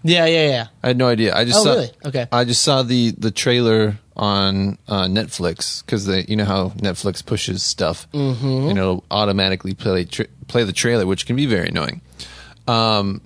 yeah, 0.04 0.26
yeah, 0.28 0.48
yeah. 0.50 0.68
I 0.84 0.88
had 0.88 0.98
no 0.98 1.08
idea. 1.08 1.34
I 1.36 1.46
just 1.46 1.60
Oh, 1.60 1.64
saw, 1.64 1.72
really? 1.74 1.92
Okay. 2.06 2.28
I 2.32 2.44
just 2.46 2.62
saw 2.62 2.84
the 2.84 3.12
the 3.18 3.32
trailer 3.32 3.98
on 4.16 4.78
uh, 4.88 5.06
Netflix 5.06 5.86
because 5.86 6.06
they, 6.06 6.24
you 6.28 6.36
know 6.36 6.46
how 6.46 6.70
Netflix 6.70 7.26
pushes 7.26 7.64
stuff, 7.64 8.10
mm-hmm. 8.12 8.70
and 8.70 8.78
it'll 8.78 9.04
automatically 9.12 9.74
play 9.74 10.06
tra- 10.06 10.28
play 10.48 10.64
the 10.64 10.74
trailer, 10.74 11.06
which 11.06 11.26
can 11.26 11.36
be 11.36 11.46
very 11.46 11.70
annoying. 11.70 12.02
Um, 12.68 13.22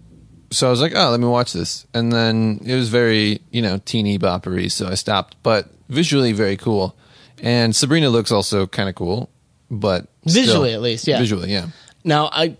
so 0.51 0.67
I 0.67 0.71
was 0.71 0.81
like, 0.81 0.93
oh, 0.95 1.11
let 1.11 1.19
me 1.19 1.27
watch 1.27 1.53
this, 1.53 1.85
and 1.93 2.11
then 2.11 2.61
it 2.65 2.75
was 2.75 2.89
very 2.89 3.41
you 3.51 3.61
know 3.61 3.79
teeny 3.85 4.17
boppery, 4.17 4.71
so 4.71 4.87
I 4.87 4.95
stopped. 4.95 5.35
But 5.43 5.69
visually, 5.89 6.31
very 6.33 6.57
cool, 6.57 6.95
and 7.41 7.75
Sabrina 7.75 8.09
looks 8.09 8.31
also 8.31 8.65
kind 8.65 8.89
of 8.89 8.95
cool, 8.95 9.29
but 9.69 10.07
still- 10.25 10.43
Visually, 10.43 10.73
at 10.73 10.81
least, 10.81 11.07
yeah. 11.07 11.19
visually, 11.19 11.51
yeah. 11.51 11.67
Now 12.03 12.29
I 12.31 12.57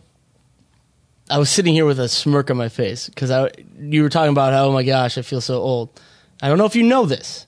I 1.29 1.37
was 1.37 1.49
sitting 1.49 1.73
here 1.73 1.85
with 1.85 1.99
a 1.99 2.09
smirk 2.09 2.49
on 2.49 2.57
my 2.57 2.69
face 2.69 3.07
because 3.07 3.31
I 3.31 3.51
you 3.79 4.03
were 4.03 4.09
talking 4.09 4.31
about 4.31 4.53
how 4.53 4.65
oh 4.65 4.71
my 4.71 4.83
gosh 4.83 5.17
I 5.17 5.21
feel 5.21 5.41
so 5.41 5.55
old. 5.55 5.99
I 6.41 6.47
don't 6.47 6.57
know 6.57 6.65
if 6.65 6.75
you 6.75 6.83
know 6.83 7.05
this, 7.05 7.47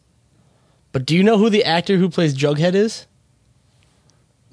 but 0.91 1.05
do 1.05 1.15
you 1.15 1.23
know 1.23 1.37
who 1.37 1.49
the 1.49 1.63
actor 1.63 1.97
who 1.97 2.09
plays 2.09 2.35
Jughead 2.37 2.73
is? 2.75 3.05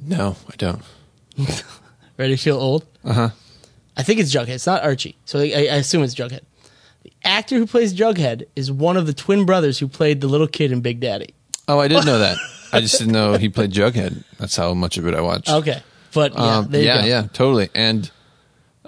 No, 0.01 0.37
I 0.51 0.55
don't. 0.57 0.83
Ready 2.17 2.37
to 2.37 2.43
feel 2.43 2.59
old? 2.59 2.87
Uh 3.05 3.13
huh. 3.13 3.29
I 3.97 4.03
think 4.03 4.21
it's 4.21 4.33
Jughead. 4.33 4.49
It's 4.51 4.67
not 4.67 4.83
Archie, 4.85 5.17
so 5.25 5.41
I, 5.41 5.45
I 5.45 5.77
assume 5.77 6.03
it's 6.03 6.15
Jughead. 6.15 6.41
The 7.03 7.13
actor 7.25 7.57
who 7.57 7.67
plays 7.67 7.95
Jughead 7.95 8.45
is 8.57 8.71
one 8.71 8.97
of 8.97 9.07
the 9.07 9.13
twin 9.15 9.45
brothers 9.47 9.79
who 9.79 9.89
played 9.89 10.21
the 10.21 10.29
little 10.29 10.47
kid 10.49 10.73
in 10.73 10.81
Big 10.81 11.01
Daddy. 11.01 11.35
Oh, 11.67 11.79
I 11.81 11.89
did 11.89 12.05
know 12.07 12.19
that. 12.21 12.37
I 12.73 12.81
just 12.81 12.99
didn't 12.99 13.13
know 13.13 13.35
he 13.37 13.49
played 13.49 13.73
Jughead. 13.73 14.25
That's 14.39 14.57
how 14.57 14.75
much 14.75 14.99
of 14.99 15.07
it 15.07 15.15
I 15.15 15.21
watched. 15.21 15.49
Okay, 15.51 15.83
but 16.13 16.35
yeah, 16.35 16.57
Um, 16.59 16.69
yeah, 16.73 17.05
yeah, 17.05 17.23
totally. 17.33 17.71
And 17.75 18.11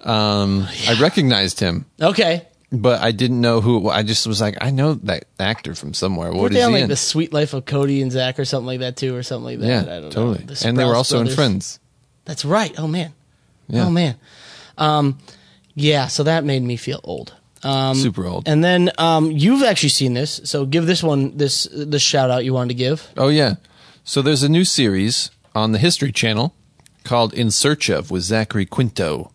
um, 0.03 0.67
I 0.89 0.97
recognized 1.01 1.61
him. 1.61 1.87
Okay, 2.01 2.47
but 2.73 3.01
I 3.01 3.13
didn't 3.13 3.41
know 3.41 3.61
who. 3.61 3.89
I 3.89 4.03
just 4.03 4.27
was 4.27 4.41
like, 4.41 4.57
I 4.61 4.71
know 4.71 4.95
that 4.95 5.25
actor 5.39 5.75
from 5.75 5.95
somewhere. 5.95 6.33
What 6.33 6.53
is 6.53 6.57
they 6.59 6.63
on 6.63 6.71
he 6.71 6.75
like 6.77 6.83
in? 6.85 6.89
the 6.89 6.97
Suite 6.97 7.33
Life 7.33 7.53
of 7.55 7.65
Cody 7.65 8.01
and 8.03 8.13
Zach 8.13 8.39
or 8.39 8.45
something 8.45 8.67
like 8.67 8.81
that 8.81 8.97
too, 8.97 9.15
or 9.17 9.23
something 9.23 9.45
like 9.45 9.59
that? 9.61 9.87
yeah, 9.87 9.97
I 9.97 10.01
don't 10.01 10.11
totally. 10.11 10.45
know. 10.45 10.55
The 10.55 10.69
and 10.69 10.79
they 10.79 10.85
were 10.85 10.95
also 10.95 11.17
brothers. 11.17 11.33
in 11.33 11.37
Friends. 11.37 11.81
That's 12.25 12.45
right. 12.45 12.73
Oh 12.79 12.87
man. 12.87 13.13
Yeah. 13.69 13.87
Oh 13.87 13.91
man. 13.91 14.17
Um, 14.79 15.19
yeah. 15.75 16.07
So 16.07 16.23
that 16.25 16.45
made 16.45 16.63
me 16.63 16.77
feel 16.77 17.01
old. 17.03 17.35
Um, 17.63 17.95
Super 17.95 18.25
old. 18.27 18.49
And 18.49 18.65
then 18.65 18.91
um, 18.99 19.31
you've 19.31 19.63
actually 19.63 19.91
seen 19.91 20.15
this, 20.15 20.41
so 20.45 20.65
give 20.65 20.87
this 20.87 21.03
one 21.03 21.37
this 21.37 21.69
this 21.73 22.03
shout 22.03 22.31
out 22.31 22.45
you 22.45 22.55
wanted 22.55 22.69
to 22.69 22.75
give. 22.75 23.09
Oh 23.17 23.29
yeah. 23.29 23.57
So 24.05 24.23
there's 24.23 24.43
a 24.43 24.49
new 24.49 24.65
series 24.65 25.31
on 25.55 25.73
the 25.73 25.79
History 25.79 26.13
Channel 26.13 26.55
called 27.05 27.35
In 27.35 27.51
Search 27.51 27.89
of 27.91 28.11
with 28.11 28.23
Zachary 28.23 28.65
Quinto, 28.65 29.31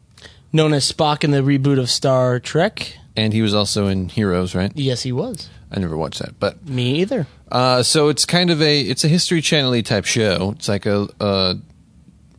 Known 0.52 0.74
as 0.74 0.92
Spock 0.92 1.24
in 1.24 1.32
the 1.32 1.42
reboot 1.42 1.80
of 1.80 1.90
Star 1.90 2.40
Trek. 2.40 2.98
And 3.16 3.34
he 3.34 3.42
was 3.42 3.54
also 3.54 3.88
in 3.88 4.10
Heroes, 4.10 4.54
right? 4.56 4.72
Yes, 4.76 5.04
he 5.04 5.12
was. 5.12 5.50
I 5.72 5.80
never 5.80 5.98
watched 5.98 6.20
that, 6.20 6.40
but 6.40 6.68
Me 6.68 7.02
either. 7.02 7.28
uh, 7.52 7.84
so 7.84 8.10
it's 8.10 8.26
kind 8.26 8.50
of 8.50 8.62
a 8.62 8.82
it's 8.82 9.04
a 9.04 9.08
History 9.08 9.42
Channel 9.42 9.82
type 9.84 10.06
show. 10.06 10.54
It's 10.56 10.68
like 10.70 10.86
a, 10.86 11.08
a 11.20 11.56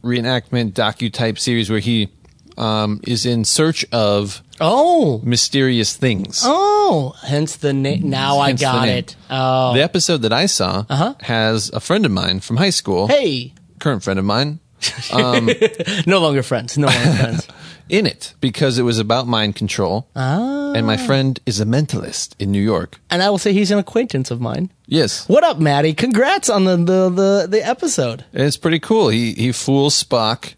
reenactment 0.03 0.73
docu 0.73 1.13
type 1.13 1.39
series 1.39 1.71
where 1.71 1.79
he 1.81 2.09
um, 2.57 3.01
is 3.07 3.27
in 3.27 3.45
search 3.45 3.85
of 3.93 4.43
Oh. 4.61 5.21
mysterious 5.23 5.95
things. 5.97 6.41
Oh. 6.45 7.15
Hence 7.27 7.57
the 7.57 7.75
name. 7.75 8.09
Now 8.09 8.39
I 8.39 8.49
Hence 8.49 8.61
the 8.61 8.65
got 8.65 8.89
it. 8.89 9.17
Oh. 9.29 9.75
The 9.75 9.83
episode 9.83 10.23
that 10.23 10.33
I 10.33 10.47
saw 10.47 10.85
Uh-huh. 10.89 11.15
has 11.23 11.71
a 11.75 11.81
friend 11.81 12.07
of 12.07 12.13
mine 12.13 12.41
from 12.41 12.57
high 12.57 12.71
school, 12.71 13.09
hey. 13.09 13.53
current 13.81 14.03
friend 14.03 14.19
of 14.19 14.25
mine, 14.25 14.61
No 16.07 16.19
longer 16.21 16.43
friends. 16.43 16.77
No 16.79 16.87
longer 16.89 17.13
friends. 17.23 17.49
in 17.89 18.05
it 18.07 18.35
because 18.41 18.79
it 18.79 18.83
was 18.83 18.99
about 18.99 19.27
mind 19.27 19.55
control. 19.57 20.09
Ah. 20.17 20.73
And 20.75 20.87
my 20.87 20.97
friend 20.97 21.39
is 21.47 21.61
a 21.61 21.65
mentalist 21.65 22.35
in 22.39 22.51
New 22.51 22.63
York. 22.63 22.99
And 23.11 23.23
I 23.23 23.31
will 23.31 23.39
say 23.39 23.53
he's 23.53 23.71
an 23.71 23.79
acquaintance 23.79 24.31
of 24.31 24.41
mine. 24.41 24.71
Yes. 24.87 25.29
What 25.29 25.45
up, 25.45 25.59
Maddie? 25.59 25.95
Congrats 25.95 26.51
on 26.51 26.65
the 26.65 26.77
the 26.77 27.09
the, 27.11 27.47
the 27.49 27.67
episode. 27.67 28.25
And 28.33 28.43
it's 28.43 28.57
pretty 28.57 28.81
cool. 28.81 29.09
He 29.09 29.33
he 29.35 29.53
fools 29.53 30.03
Spock 30.03 30.55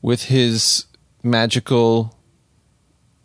with 0.00 0.24
his 0.24 0.86
magical 1.22 2.16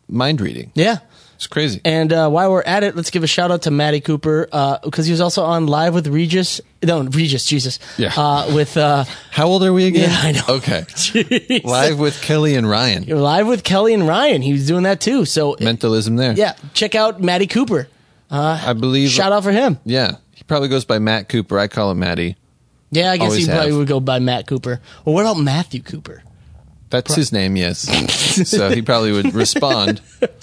mind 0.07 0.41
reading. 0.41 0.71
Yeah. 0.75 0.99
It's 1.37 1.45
crazy. 1.45 1.81
And 1.85 2.11
uh, 2.11 2.29
while 2.29 2.51
we're 2.51 2.63
at 2.63 2.81
it, 2.83 2.95
let's 2.95 3.11
give 3.11 3.21
a 3.21 3.27
shout 3.27 3.51
out 3.51 3.61
to 3.61 3.71
Maddie 3.71 4.01
Cooper 4.01 4.47
because 4.83 5.05
he 5.05 5.11
was 5.11 5.21
also 5.21 5.43
on 5.43 5.67
live 5.67 5.93
with 5.93 6.07
Regis. 6.07 6.61
No, 6.81 7.03
Regis, 7.03 7.45
Jesus. 7.45 7.77
Yeah. 7.95 8.11
Uh, 8.17 8.51
with 8.55 8.75
uh, 8.75 9.03
How 9.29 9.45
old 9.45 9.63
are 9.63 9.71
we 9.71 9.85
again? 9.85 10.09
Yeah, 10.09 10.17
I 10.19 10.31
know. 10.31 10.41
Okay. 10.57 11.61
Live 11.63 11.99
with 11.99 12.19
Kelly 12.23 12.55
and 12.55 12.67
Ryan. 12.67 13.03
You're 13.03 13.19
live 13.19 13.45
with 13.45 13.63
Kelly 13.63 13.93
and 13.93 14.07
Ryan. 14.07 14.41
He 14.41 14.51
was 14.51 14.65
doing 14.65 14.81
that 14.83 14.99
too. 14.99 15.25
So 15.25 15.55
Mentalism 15.59 16.15
there. 16.15 16.33
yeah, 16.33 16.55
check 16.73 16.95
out 16.95 17.21
Maddie 17.21 17.45
Cooper. 17.47 17.87
I 18.31 18.73
believe. 18.73 19.11
Shout 19.11 19.31
out 19.31 19.43
for 19.43 19.51
him. 19.51 19.77
Yeah. 19.85 20.17
He 20.33 20.43
probably 20.43 20.69
goes 20.69 20.85
by 20.85 20.97
Matt 20.97 21.29
Cooper. 21.29 21.59
I 21.59 21.67
call 21.67 21.91
him 21.91 21.99
Matty. 21.99 22.35
Yeah, 22.89 23.11
I 23.11 23.17
guess 23.17 23.25
Always 23.29 23.45
he 23.45 23.51
probably 23.51 23.73
would 23.73 23.87
go 23.87 23.99
by 23.99 24.17
Matt 24.19 24.47
Cooper. 24.47 24.81
Well, 25.05 25.13
what 25.13 25.21
about 25.21 25.37
Matthew 25.37 25.81
Cooper? 25.81 26.23
That's 26.89 27.15
his 27.15 27.31
name, 27.33 27.55
yes. 27.57 27.79
so 28.49 28.69
he 28.69 28.81
probably 28.81 29.11
would 29.11 29.33
respond. 29.33 30.01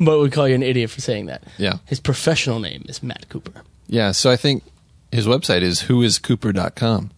But 0.00 0.20
we 0.20 0.28
call 0.28 0.48
you 0.48 0.54
an 0.56 0.62
idiot 0.62 0.90
for 0.90 1.00
saying 1.00 1.26
that. 1.26 1.44
Yeah. 1.56 1.74
His 1.86 2.00
professional 2.00 2.58
name 2.58 2.84
is 2.88 3.02
Matt 3.02 3.28
Cooper. 3.28 3.62
Yeah. 3.86 4.10
So 4.12 4.30
I 4.30 4.36
think 4.36 4.64
his 5.12 5.26
website 5.26 5.62
is 5.62 5.82
whoiscooper.com. 5.82 7.10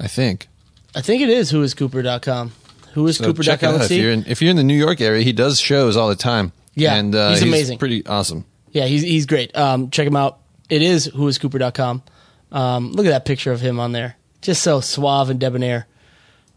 I 0.00 0.08
think. 0.08 0.48
I 0.94 1.02
think 1.02 1.22
it 1.22 1.28
is 1.28 1.52
whoiscooper.com. 1.52 2.52
So 2.94 3.00
Whoiscooper.com. 3.02 3.42
check 3.42 3.62
it 3.62 3.66
out. 3.66 3.74
Let's 3.74 3.90
If 3.90 4.00
you're, 4.00 4.10
in, 4.12 4.24
if 4.26 4.40
you're 4.40 4.50
in 4.50 4.56
the 4.56 4.64
New 4.64 4.76
York 4.76 5.00
area, 5.00 5.22
he 5.22 5.32
does 5.32 5.60
shows 5.60 5.96
all 5.96 6.08
the 6.08 6.16
time. 6.16 6.52
Yeah, 6.74 6.94
and 6.94 7.14
uh, 7.14 7.30
he's 7.30 7.42
amazing. 7.42 7.78
Pretty 7.78 8.06
awesome. 8.06 8.44
Yeah, 8.72 8.86
he's 8.86 9.02
he's 9.02 9.26
great. 9.26 9.54
Um, 9.56 9.90
check 9.90 10.06
him 10.06 10.16
out. 10.16 10.38
It 10.68 10.82
is 10.82 11.08
whoiscooper.com. 11.08 12.02
Um, 12.50 12.92
look 12.92 13.06
at 13.06 13.10
that 13.10 13.24
picture 13.24 13.52
of 13.52 13.60
him 13.60 13.78
on 13.78 13.92
there. 13.92 14.16
Just 14.42 14.62
so 14.62 14.80
suave 14.80 15.30
and 15.30 15.38
debonair. 15.38 15.86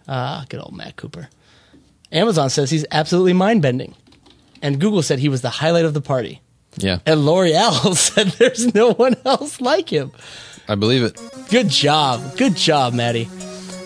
Ah, 0.07 0.45
good 0.49 0.59
old 0.59 0.75
Matt 0.75 0.95
Cooper. 0.95 1.29
Amazon 2.11 2.49
says 2.49 2.69
he's 2.69 2.85
absolutely 2.91 3.33
mind 3.33 3.61
bending. 3.61 3.95
And 4.61 4.79
Google 4.79 5.01
said 5.01 5.19
he 5.19 5.29
was 5.29 5.41
the 5.41 5.49
highlight 5.49 5.85
of 5.85 5.93
the 5.93 6.01
party. 6.01 6.41
Yeah, 6.77 6.99
And 7.05 7.25
L'Oreal 7.25 7.95
said 7.95 8.27
there's 8.27 8.73
no 8.73 8.93
one 8.93 9.15
else 9.25 9.59
like 9.59 9.89
him. 9.91 10.11
I 10.67 10.75
believe 10.75 11.03
it. 11.03 11.19
Good 11.49 11.69
job. 11.69 12.37
Good 12.37 12.55
job, 12.55 12.93
Maddie. 12.93 13.27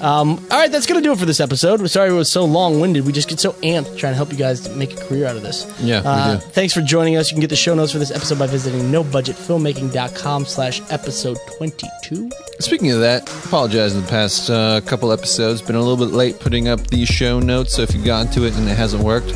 Um, 0.01 0.39
all 0.49 0.57
right, 0.57 0.71
that's 0.71 0.87
going 0.87 1.01
to 1.01 1.07
do 1.07 1.11
it 1.13 1.19
for 1.19 1.25
this 1.25 1.39
episode. 1.39 1.79
We're 1.79 1.87
sorry 1.87 2.09
it 2.09 2.13
was 2.13 2.29
so 2.31 2.43
long 2.43 2.79
winded. 2.79 3.05
We 3.05 3.11
just 3.11 3.29
get 3.29 3.39
so 3.39 3.51
amped 3.61 3.97
trying 3.97 4.13
to 4.13 4.15
help 4.17 4.31
you 4.31 4.37
guys 4.37 4.67
make 4.75 4.93
a 4.93 5.05
career 5.05 5.27
out 5.27 5.35
of 5.35 5.43
this. 5.43 5.71
Yeah, 5.79 6.01
Uh. 6.03 6.39
Thanks 6.39 6.73
for 6.73 6.81
joining 6.81 7.17
us. 7.17 7.29
You 7.29 7.35
can 7.35 7.41
get 7.41 7.49
the 7.51 7.55
show 7.55 7.75
notes 7.75 7.91
for 7.91 7.99
this 7.99 8.09
episode 8.11 8.39
by 8.39 8.47
visiting 8.47 8.91
nobudgetfilmmaking.com 8.91 10.45
slash 10.45 10.81
episode 10.89 11.37
22. 11.57 12.29
Speaking 12.59 12.91
of 12.91 12.99
that, 13.01 13.29
apologize 13.45 13.93
in 13.95 14.01
the 14.01 14.07
past 14.07 14.49
uh, 14.49 14.81
couple 14.81 15.11
episodes. 15.11 15.61
Been 15.61 15.75
a 15.75 15.81
little 15.81 16.03
bit 16.03 16.13
late 16.13 16.39
putting 16.39 16.67
up 16.67 16.87
these 16.87 17.07
show 17.07 17.39
notes, 17.39 17.73
so 17.75 17.81
if 17.83 17.93
you've 17.93 18.05
gotten 18.05 18.31
to 18.33 18.45
it 18.45 18.55
and 18.57 18.67
it 18.67 18.75
hasn't 18.77 19.03
worked, 19.03 19.33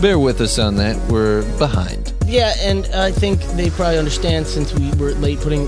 bear 0.00 0.18
with 0.18 0.40
us 0.40 0.58
on 0.58 0.74
that. 0.76 0.96
We're 1.10 1.42
behind. 1.58 2.12
Yeah, 2.26 2.54
and 2.60 2.86
I 2.88 3.10
think 3.10 3.40
they 3.56 3.70
probably 3.70 3.98
understand 3.98 4.46
since 4.46 4.74
we 4.74 4.90
were 4.94 5.12
late 5.12 5.40
putting 5.40 5.66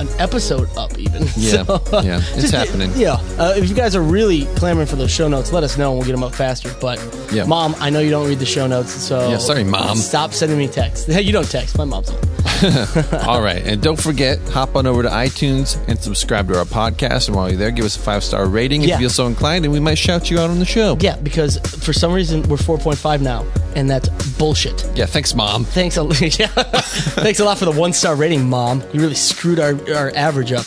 an 0.00 0.08
episode 0.18 0.68
up, 0.76 0.98
even. 0.98 1.22
Yeah, 1.36 1.64
So, 1.64 1.80
yeah, 2.02 2.18
it's 2.34 2.50
just- 2.50 2.54
happening. 2.54 2.90
Yeah, 2.96 3.14
uh, 3.38 3.54
if 3.56 3.68
you 3.68 3.74
guys 3.74 3.94
are 3.96 4.02
really 4.02 4.44
clamoring 4.56 4.86
for 4.86 4.96
those 4.96 5.10
show 5.10 5.28
notes, 5.28 5.52
let 5.52 5.64
us 5.64 5.76
know 5.78 5.90
and 5.90 5.98
we'll 5.98 6.06
get 6.06 6.12
them 6.12 6.24
up 6.24 6.34
faster. 6.34 6.74
But, 6.80 7.00
Yeah. 7.32 7.44
Mom, 7.44 7.74
I 7.80 7.90
know 7.90 8.00
you 8.00 8.10
don't 8.10 8.28
read 8.28 8.38
the 8.38 8.46
show 8.46 8.66
notes, 8.66 8.92
so 8.92 9.28
Yeah, 9.30 9.38
sorry, 9.38 9.64
Mom. 9.64 9.96
Stop 9.96 10.32
sending 10.32 10.58
me 10.58 10.68
texts. 10.68 11.06
Hey, 11.06 11.22
you 11.22 11.32
don't 11.32 11.48
text. 11.50 11.76
My 11.78 11.84
mom's. 11.84 12.10
All 13.26 13.40
right, 13.42 13.62
and 13.64 13.82
don't 13.82 14.00
forget, 14.00 14.38
hop 14.50 14.76
on 14.76 14.86
over 14.86 15.02
to 15.02 15.08
iTunes 15.08 15.76
and 15.88 15.98
subscribe 15.98 16.48
to 16.48 16.58
our 16.58 16.64
podcast. 16.64 17.28
And 17.28 17.36
while 17.36 17.48
you're 17.48 17.58
there, 17.58 17.70
give 17.70 17.84
us 17.84 17.96
a 17.96 18.00
five 18.00 18.22
star 18.22 18.46
rating 18.46 18.82
if 18.82 18.88
Yeah. 18.88 18.94
you 18.96 19.00
feel 19.02 19.10
so 19.10 19.26
inclined, 19.26 19.64
and 19.64 19.72
we 19.72 19.80
might 19.80 19.98
shout 19.98 20.30
you 20.30 20.38
out 20.38 20.50
on 20.50 20.58
the 20.58 20.64
show. 20.64 20.96
Yeah, 21.00 21.16
because 21.16 21.58
for 21.58 21.92
some 21.92 22.12
reason 22.12 22.42
we're 22.48 22.56
4.5 22.56 23.20
now, 23.20 23.44
and 23.74 23.88
that's 23.90 24.08
bullshit. 24.38 24.84
Yeah, 24.94 25.06
thanks, 25.06 25.34
Mom. 25.34 25.64
Thanks 25.64 25.96
a, 25.96 26.02
yeah. 26.20 26.46
Thanks 26.48 27.40
a 27.40 27.44
lot 27.44 27.58
for 27.58 27.64
the 27.64 27.72
one 27.72 27.92
star 27.92 28.14
rating, 28.14 28.48
Mom. 28.48 28.82
You 28.92 29.00
really 29.00 29.14
screwed 29.14 29.58
our, 29.58 29.74
our 29.90 30.12
average 30.14 30.52
up. 30.52 30.66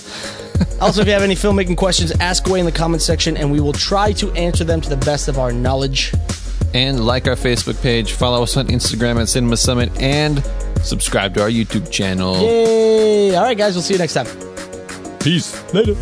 Also, 0.82 1.02
if 1.02 1.08
you 1.08 1.14
have 1.14 1.22
any 1.22 1.36
filmmaking 1.36 1.78
questions, 1.78 2.12
ask 2.20 2.48
away 2.48 2.60
in 2.60 2.66
the 2.66 2.72
comments 2.72 3.06
section, 3.06 3.38
and 3.38 3.52
we 3.52 3.60
will 3.60 3.74
try 3.74 4.12
to 4.14 4.32
answer 4.34 4.64
them 4.64 4.82
to 4.82 4.90
the 4.90 4.98
best 4.98 5.28
of 5.28 5.40
our 5.40 5.52
knowledge. 5.52 6.14
And 6.74 7.06
like 7.06 7.28
our 7.28 7.36
Facebook 7.36 7.82
page, 7.82 8.14
follow 8.14 8.44
us 8.44 8.58
on 8.58 8.68
Instagram 8.68 9.22
at 9.22 9.30
Cinema 9.30 9.58
Summit, 9.58 9.90
and 10.02 10.44
subscribe 10.82 11.34
to 11.36 11.42
our 11.42 11.50
YouTube 11.50 11.90
channel. 11.92 12.42
Yay! 12.42 13.36
All 13.36 13.44
right, 13.44 13.58
guys, 13.58 13.76
we'll 13.76 13.84
see 13.84 13.94
you 13.94 14.00
next 14.00 14.14
time. 14.14 14.28
Peace. 15.20 15.74
Later. 15.74 15.96